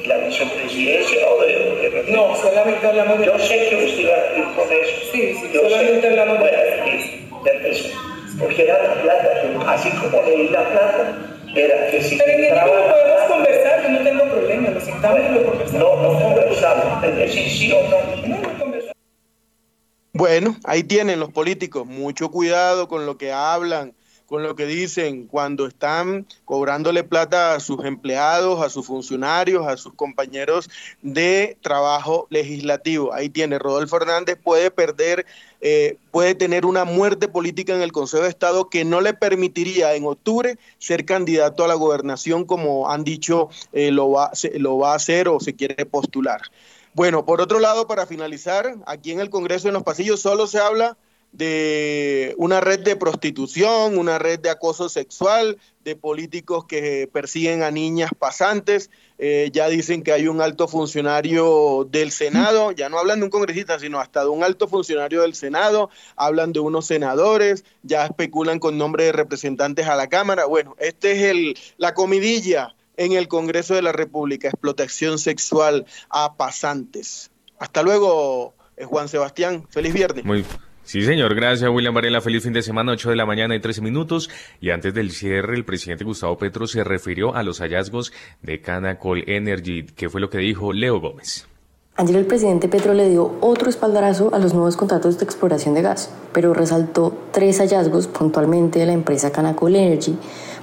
la 0.06 0.18
vicepresidencia 0.18 1.28
o 1.30 1.42
de, 1.42 2.06
No, 2.10 2.36
solamente 2.36 2.88
hablamos 2.88 3.20
de... 3.20 3.26
Yo 3.26 3.40
sé 3.40 3.70
que 3.70 3.76
usted 3.86 4.00
iba 4.00 4.14
a 4.14 4.38
ir 4.38 4.44
con 4.56 4.72
eso. 4.72 5.12
Sí, 5.12 5.34
sí, 5.36 5.50
solamente 5.54 6.08
hablamos 6.08 6.40
de... 6.40 6.46
Bueno, 6.46 7.46
ya 7.46 7.52
empezó 7.52 8.10
porque 8.40 8.64
era 8.64 8.82
la 8.84 9.02
plata, 9.02 9.74
así 9.74 9.90
como 9.92 10.22
leí 10.24 10.48
la 10.50 10.68
plata, 10.70 11.18
era 11.56 11.92
que 11.92 12.02
si 12.02 12.18
Pero 12.18 12.32
en 12.32 12.44
entraba... 12.46 12.72
Pero 12.72 12.90
podemos 12.90 13.22
conversar, 13.28 13.84
yo 13.84 13.90
no 13.90 14.00
tengo 14.00 14.24
problema, 14.26 14.70
lo 14.70 14.82
sentamos 14.82 15.20
y 15.20 15.34
lo 15.34 15.46
conversamos. 15.46 15.82
No, 15.82 16.14
no 16.14 16.20
conversamos, 16.20 17.04
es 17.04 17.16
decir, 17.18 17.50
sí 17.50 17.74
o 17.74 17.84
no. 17.84 18.28
No, 18.28 18.42
no 18.42 18.60
conversamos. 18.60 18.96
Bueno, 20.14 20.56
ahí 20.64 20.84
tienen 20.84 21.20
los 21.20 21.32
políticos, 21.32 21.86
mucho 21.86 22.32
cuidado 22.32 22.88
con 22.88 23.06
lo 23.06 23.18
que 23.18 23.32
hablan, 23.32 23.94
con 24.30 24.44
lo 24.44 24.56
que 24.56 24.68
dicen 24.68 25.26
cuando 25.26 25.66
están 25.66 26.28
cobrándole 26.46 27.04
plata 27.04 27.56
a 27.56 27.60
sus 27.60 27.84
empleados, 27.84 28.62
a 28.62 28.70
sus 28.70 28.86
funcionarios, 28.86 29.66
a 29.68 29.76
sus 29.76 29.96
compañeros 29.96 30.70
de 31.02 31.58
trabajo 31.62 32.28
legislativo. 32.30 33.12
Ahí 33.12 33.30
tiene, 33.30 33.58
Rodolfo 33.58 33.98
Hernández 33.98 34.38
puede 34.42 34.70
perder, 34.70 35.26
eh, 35.62 35.98
puede 36.12 36.36
tener 36.36 36.68
una 36.68 36.86
muerte 36.86 37.28
política 37.28 37.74
en 37.74 37.82
el 37.82 37.92
Consejo 37.92 38.22
de 38.22 38.30
Estado 38.30 38.70
que 38.70 38.86
no 38.86 39.02
le 39.02 39.16
permitiría 39.16 39.96
en 39.96 40.06
octubre 40.06 40.60
ser 40.78 41.06
candidato 41.06 41.66
a 41.66 41.68
la 41.68 41.74
gobernación 41.74 42.46
como 42.46 42.92
han 42.92 43.04
dicho 43.04 43.50
eh, 43.74 43.90
lo, 43.90 44.12
va, 44.12 44.32
lo 44.54 44.78
va 44.78 44.94
a 44.94 44.96
hacer 44.96 45.28
o 45.28 45.40
se 45.40 45.56
quiere 45.56 45.88
postular. 45.88 46.42
Bueno, 46.94 47.26
por 47.26 47.42
otro 47.42 47.60
lado, 47.60 47.88
para 47.88 48.06
finalizar, 48.06 48.76
aquí 48.86 49.12
en 49.12 49.22
el 49.22 49.32
Congreso 49.32 49.68
en 49.68 49.74
los 49.74 49.84
pasillos 49.84 50.22
solo 50.22 50.46
se 50.46 50.60
habla 50.60 50.98
de 51.32 52.34
una 52.38 52.60
red 52.60 52.80
de 52.80 52.96
prostitución, 52.96 53.98
una 53.98 54.18
red 54.20 54.40
de 54.40 54.50
acoso 54.50 54.90
sexual, 54.90 55.58
de 55.84 55.96
políticos 55.96 56.66
que 56.66 57.10
persiguen 57.12 57.64
a 57.64 57.72
niñas 57.72 58.12
pasantes. 58.18 58.90
Eh, 59.18 59.50
ya 59.52 59.68
dicen 59.68 60.02
que 60.02 60.12
hay 60.12 60.28
un 60.28 60.42
alto 60.42 60.68
funcionario 60.68 61.88
del 61.90 62.12
Senado, 62.12 62.72
ya 62.72 62.90
no 62.90 62.98
hablan 62.98 63.20
de 63.20 63.26
un 63.26 63.32
congresista, 63.32 63.78
sino 63.78 64.00
hasta 64.00 64.24
de 64.24 64.30
un 64.30 64.44
alto 64.44 64.68
funcionario 64.68 65.22
del 65.24 65.36
Senado, 65.36 65.90
hablan 66.16 66.54
de 66.54 66.60
unos 66.60 66.86
senadores, 66.86 67.66
ya 67.84 68.06
especulan 68.06 68.60
con 68.60 68.78
nombre 68.78 69.06
de 69.06 69.12
representantes 69.12 69.88
a 69.88 69.96
la 69.96 70.08
Cámara. 70.08 70.46
Bueno, 70.46 70.76
este 70.80 71.12
es 71.12 71.24
el, 71.24 71.58
la 71.78 71.94
comidilla 71.94 72.76
en 72.98 73.14
el 73.14 73.28
Congreso 73.28 73.76
de 73.76 73.82
la 73.82 73.92
República, 73.92 74.50
explotación 74.50 75.20
sexual 75.20 75.86
a 76.10 76.36
pasantes. 76.36 77.32
Hasta 77.58 77.84
luego, 77.84 78.54
eh, 78.78 78.86
Juan 78.86 79.10
Sebastián. 79.10 79.66
Feliz 79.70 79.94
viernes. 79.94 80.26
Muy 80.26 80.46
Sí, 80.90 81.04
señor. 81.04 81.36
Gracias, 81.36 81.70
William 81.70 81.94
Varela. 81.94 82.20
Feliz 82.20 82.42
fin 82.42 82.52
de 82.52 82.64
semana, 82.64 82.94
8 82.94 83.12
de 83.12 83.16
la 83.16 83.28
mañana 83.28 83.56
y 83.56 83.60
13 83.60 83.80
minutos. 83.80 84.28
Y 84.60 84.72
antes 84.72 84.92
del 84.92 85.12
cierre, 85.12 85.54
el 85.56 85.64
presidente 85.64 86.04
Gustavo 86.04 86.36
Petro 86.40 86.66
se 86.66 86.84
refirió 86.84 87.36
a 87.36 87.44
los 87.44 87.60
hallazgos 87.60 88.12
de 88.42 88.60
Canacol 88.60 89.24
Energy. 89.28 89.84
¿Qué 89.96 90.10
fue 90.10 90.20
lo 90.20 90.32
que 90.32 90.40
dijo 90.40 90.74
Leo 90.74 91.00
Gómez? 91.00 91.46
Ayer 91.96 92.16
el 92.16 92.26
presidente 92.26 92.70
Petro 92.70 92.96
le 92.96 93.08
dio 93.08 93.36
otro 93.40 93.70
espaldarazo 93.70 94.34
a 94.34 94.40
los 94.40 94.56
nuevos 94.56 94.78
contratos 94.78 95.20
de 95.20 95.26
exploración 95.26 95.76
de 95.76 95.84
gas, 95.84 96.10
pero 96.34 96.56
resaltó 96.56 97.16
tres 97.34 97.60
hallazgos 97.60 98.08
puntualmente 98.08 98.80
de 98.80 98.88
la 98.88 98.94
empresa 98.94 99.32
Canacol 99.32 99.76
Energy, 99.76 100.18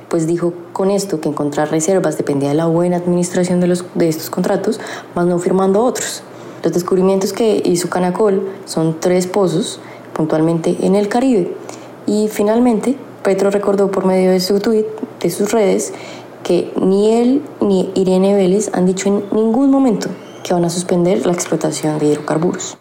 pues 0.08 0.26
dijo 0.26 0.52
con 0.72 0.90
esto 0.90 1.20
que 1.20 1.28
encontrar 1.28 1.70
reservas 1.70 2.18
dependía 2.18 2.48
de 2.48 2.56
la 2.56 2.66
buena 2.66 2.96
administración 2.96 3.60
de, 3.60 3.68
los, 3.68 3.84
de 3.94 4.08
estos 4.08 4.28
contratos, 4.28 4.80
más 5.14 5.24
no 5.24 5.38
firmando 5.38 5.84
otros. 5.84 6.24
Los 6.64 6.72
descubrimientos 6.72 7.32
que 7.32 7.62
hizo 7.64 7.88
Canacol 7.88 8.48
son 8.64 8.98
tres 8.98 9.28
pozos 9.28 9.78
puntualmente 10.16 10.76
en 10.80 10.94
el 10.94 11.08
Caribe. 11.08 11.52
Y 12.06 12.28
finalmente, 12.28 12.96
Petro 13.22 13.50
recordó 13.50 13.90
por 13.90 14.06
medio 14.06 14.30
de 14.30 14.40
su 14.40 14.58
tweet, 14.60 14.86
de 15.20 15.30
sus 15.30 15.52
redes, 15.52 15.92
que 16.42 16.72
ni 16.80 17.12
él 17.12 17.42
ni 17.60 17.90
Irene 17.94 18.34
Vélez 18.34 18.70
han 18.72 18.86
dicho 18.86 19.08
en 19.08 19.24
ningún 19.32 19.70
momento 19.70 20.08
que 20.44 20.54
van 20.54 20.64
a 20.64 20.70
suspender 20.70 21.26
la 21.26 21.32
explotación 21.32 21.98
de 21.98 22.06
hidrocarburos. 22.06 22.78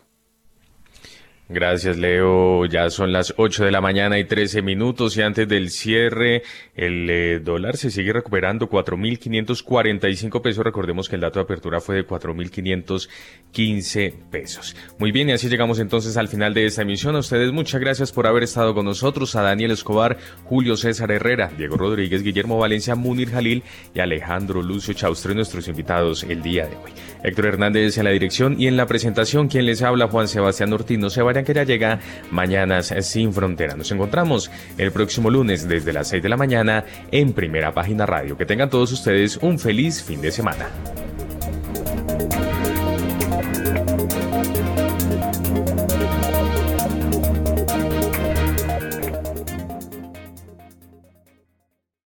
Gracias, 1.48 1.98
Leo. 1.98 2.66
Ya 2.66 2.90
son 2.90 3.14
las 3.14 3.36
8 3.38 3.66
de 3.66 3.72
la 3.72 3.80
mañana 3.80 4.18
y 4.18 4.24
13 4.24 4.64
minutos 4.64 5.16
y 5.16 5.22
antes 5.22 5.48
del 5.48 5.70
cierre, 5.70 6.42
el 6.74 7.08
eh, 7.08 7.40
dólar 7.40 7.78
se 7.78 7.92
sigue 7.92 8.14
recuperando 8.14 8.68
4.545 8.68 10.42
pesos. 10.42 10.64
Recordemos 10.64 11.08
que 11.08 11.14
el 11.16 11.22
dato 11.22 11.38
de 11.38 11.44
apertura 11.44 11.82
fue 11.82 11.98
de 11.98 12.08
4.515 12.08 14.14
pesos. 14.32 14.76
Muy 14.98 15.12
bien, 15.12 15.30
y 15.30 15.34
así 15.34 15.48
llegamos 15.48 15.78
entonces 15.78 16.18
al 16.18 16.30
final 16.30 16.56
de 16.56 16.66
esta 16.66 16.82
emisión. 16.82 17.16
A 17.16 17.20
ustedes 17.20 17.52
muchas 17.52 17.80
gracias 17.80 18.12
por 18.12 18.26
haber 18.26 18.42
estado 18.42 18.74
con 18.74 18.86
nosotros. 18.86 19.36
A 19.36 19.44
Daniel 19.44 19.70
Escobar, 19.70 20.18
Julio 20.46 20.76
César 20.78 21.12
Herrera, 21.12 21.52
Diego 21.56 21.78
Rodríguez, 21.78 22.24
Guillermo 22.24 22.58
Valencia, 22.58 22.96
Munir 22.96 23.30
Jalil 23.30 23.62
y 23.94 24.00
Alejandro 24.00 24.64
Lucio 24.64 24.96
Chaustre, 24.96 25.36
nuestros 25.36 25.68
invitados 25.68 26.24
el 26.24 26.42
día 26.42 26.66
de 26.66 26.76
hoy. 26.76 26.92
Héctor 27.24 27.46
Hernández 27.46 28.00
en 28.00 28.06
la 28.06 28.10
dirección 28.10 28.60
y 28.60 28.66
en 28.66 28.78
la 28.78 28.88
presentación, 28.88 29.48
quien 29.48 29.68
les 29.68 29.84
habla, 29.84 30.08
Juan 30.08 30.28
Sebastián 30.28 30.74
Ortiz. 30.74 30.98
No 30.98 31.12
se 31.12 31.22
va 31.22 31.35
que 31.44 31.53
ya 31.53 31.64
llega 31.64 31.99
Mañanas 32.32 32.94
sin 33.02 33.34
Frontera. 33.34 33.76
Nos 33.76 33.91
encontramos 33.91 34.52
el 34.78 34.91
próximo 34.91 35.30
lunes 35.30 35.68
desde 35.68 35.94
las 35.94 36.07
6 36.10 36.24
de 36.24 36.30
la 36.30 36.38
mañana 36.38 36.86
en 37.12 37.34
Primera 37.34 37.74
Página 37.74 38.06
Radio. 38.06 38.38
Que 38.38 38.45
tengan 38.45 38.70
todos 38.70 38.91
ustedes 38.91 39.38
un 39.38 39.60
feliz 39.60 40.03
fin 40.03 40.22
de 40.22 40.32
semana. 40.32 40.68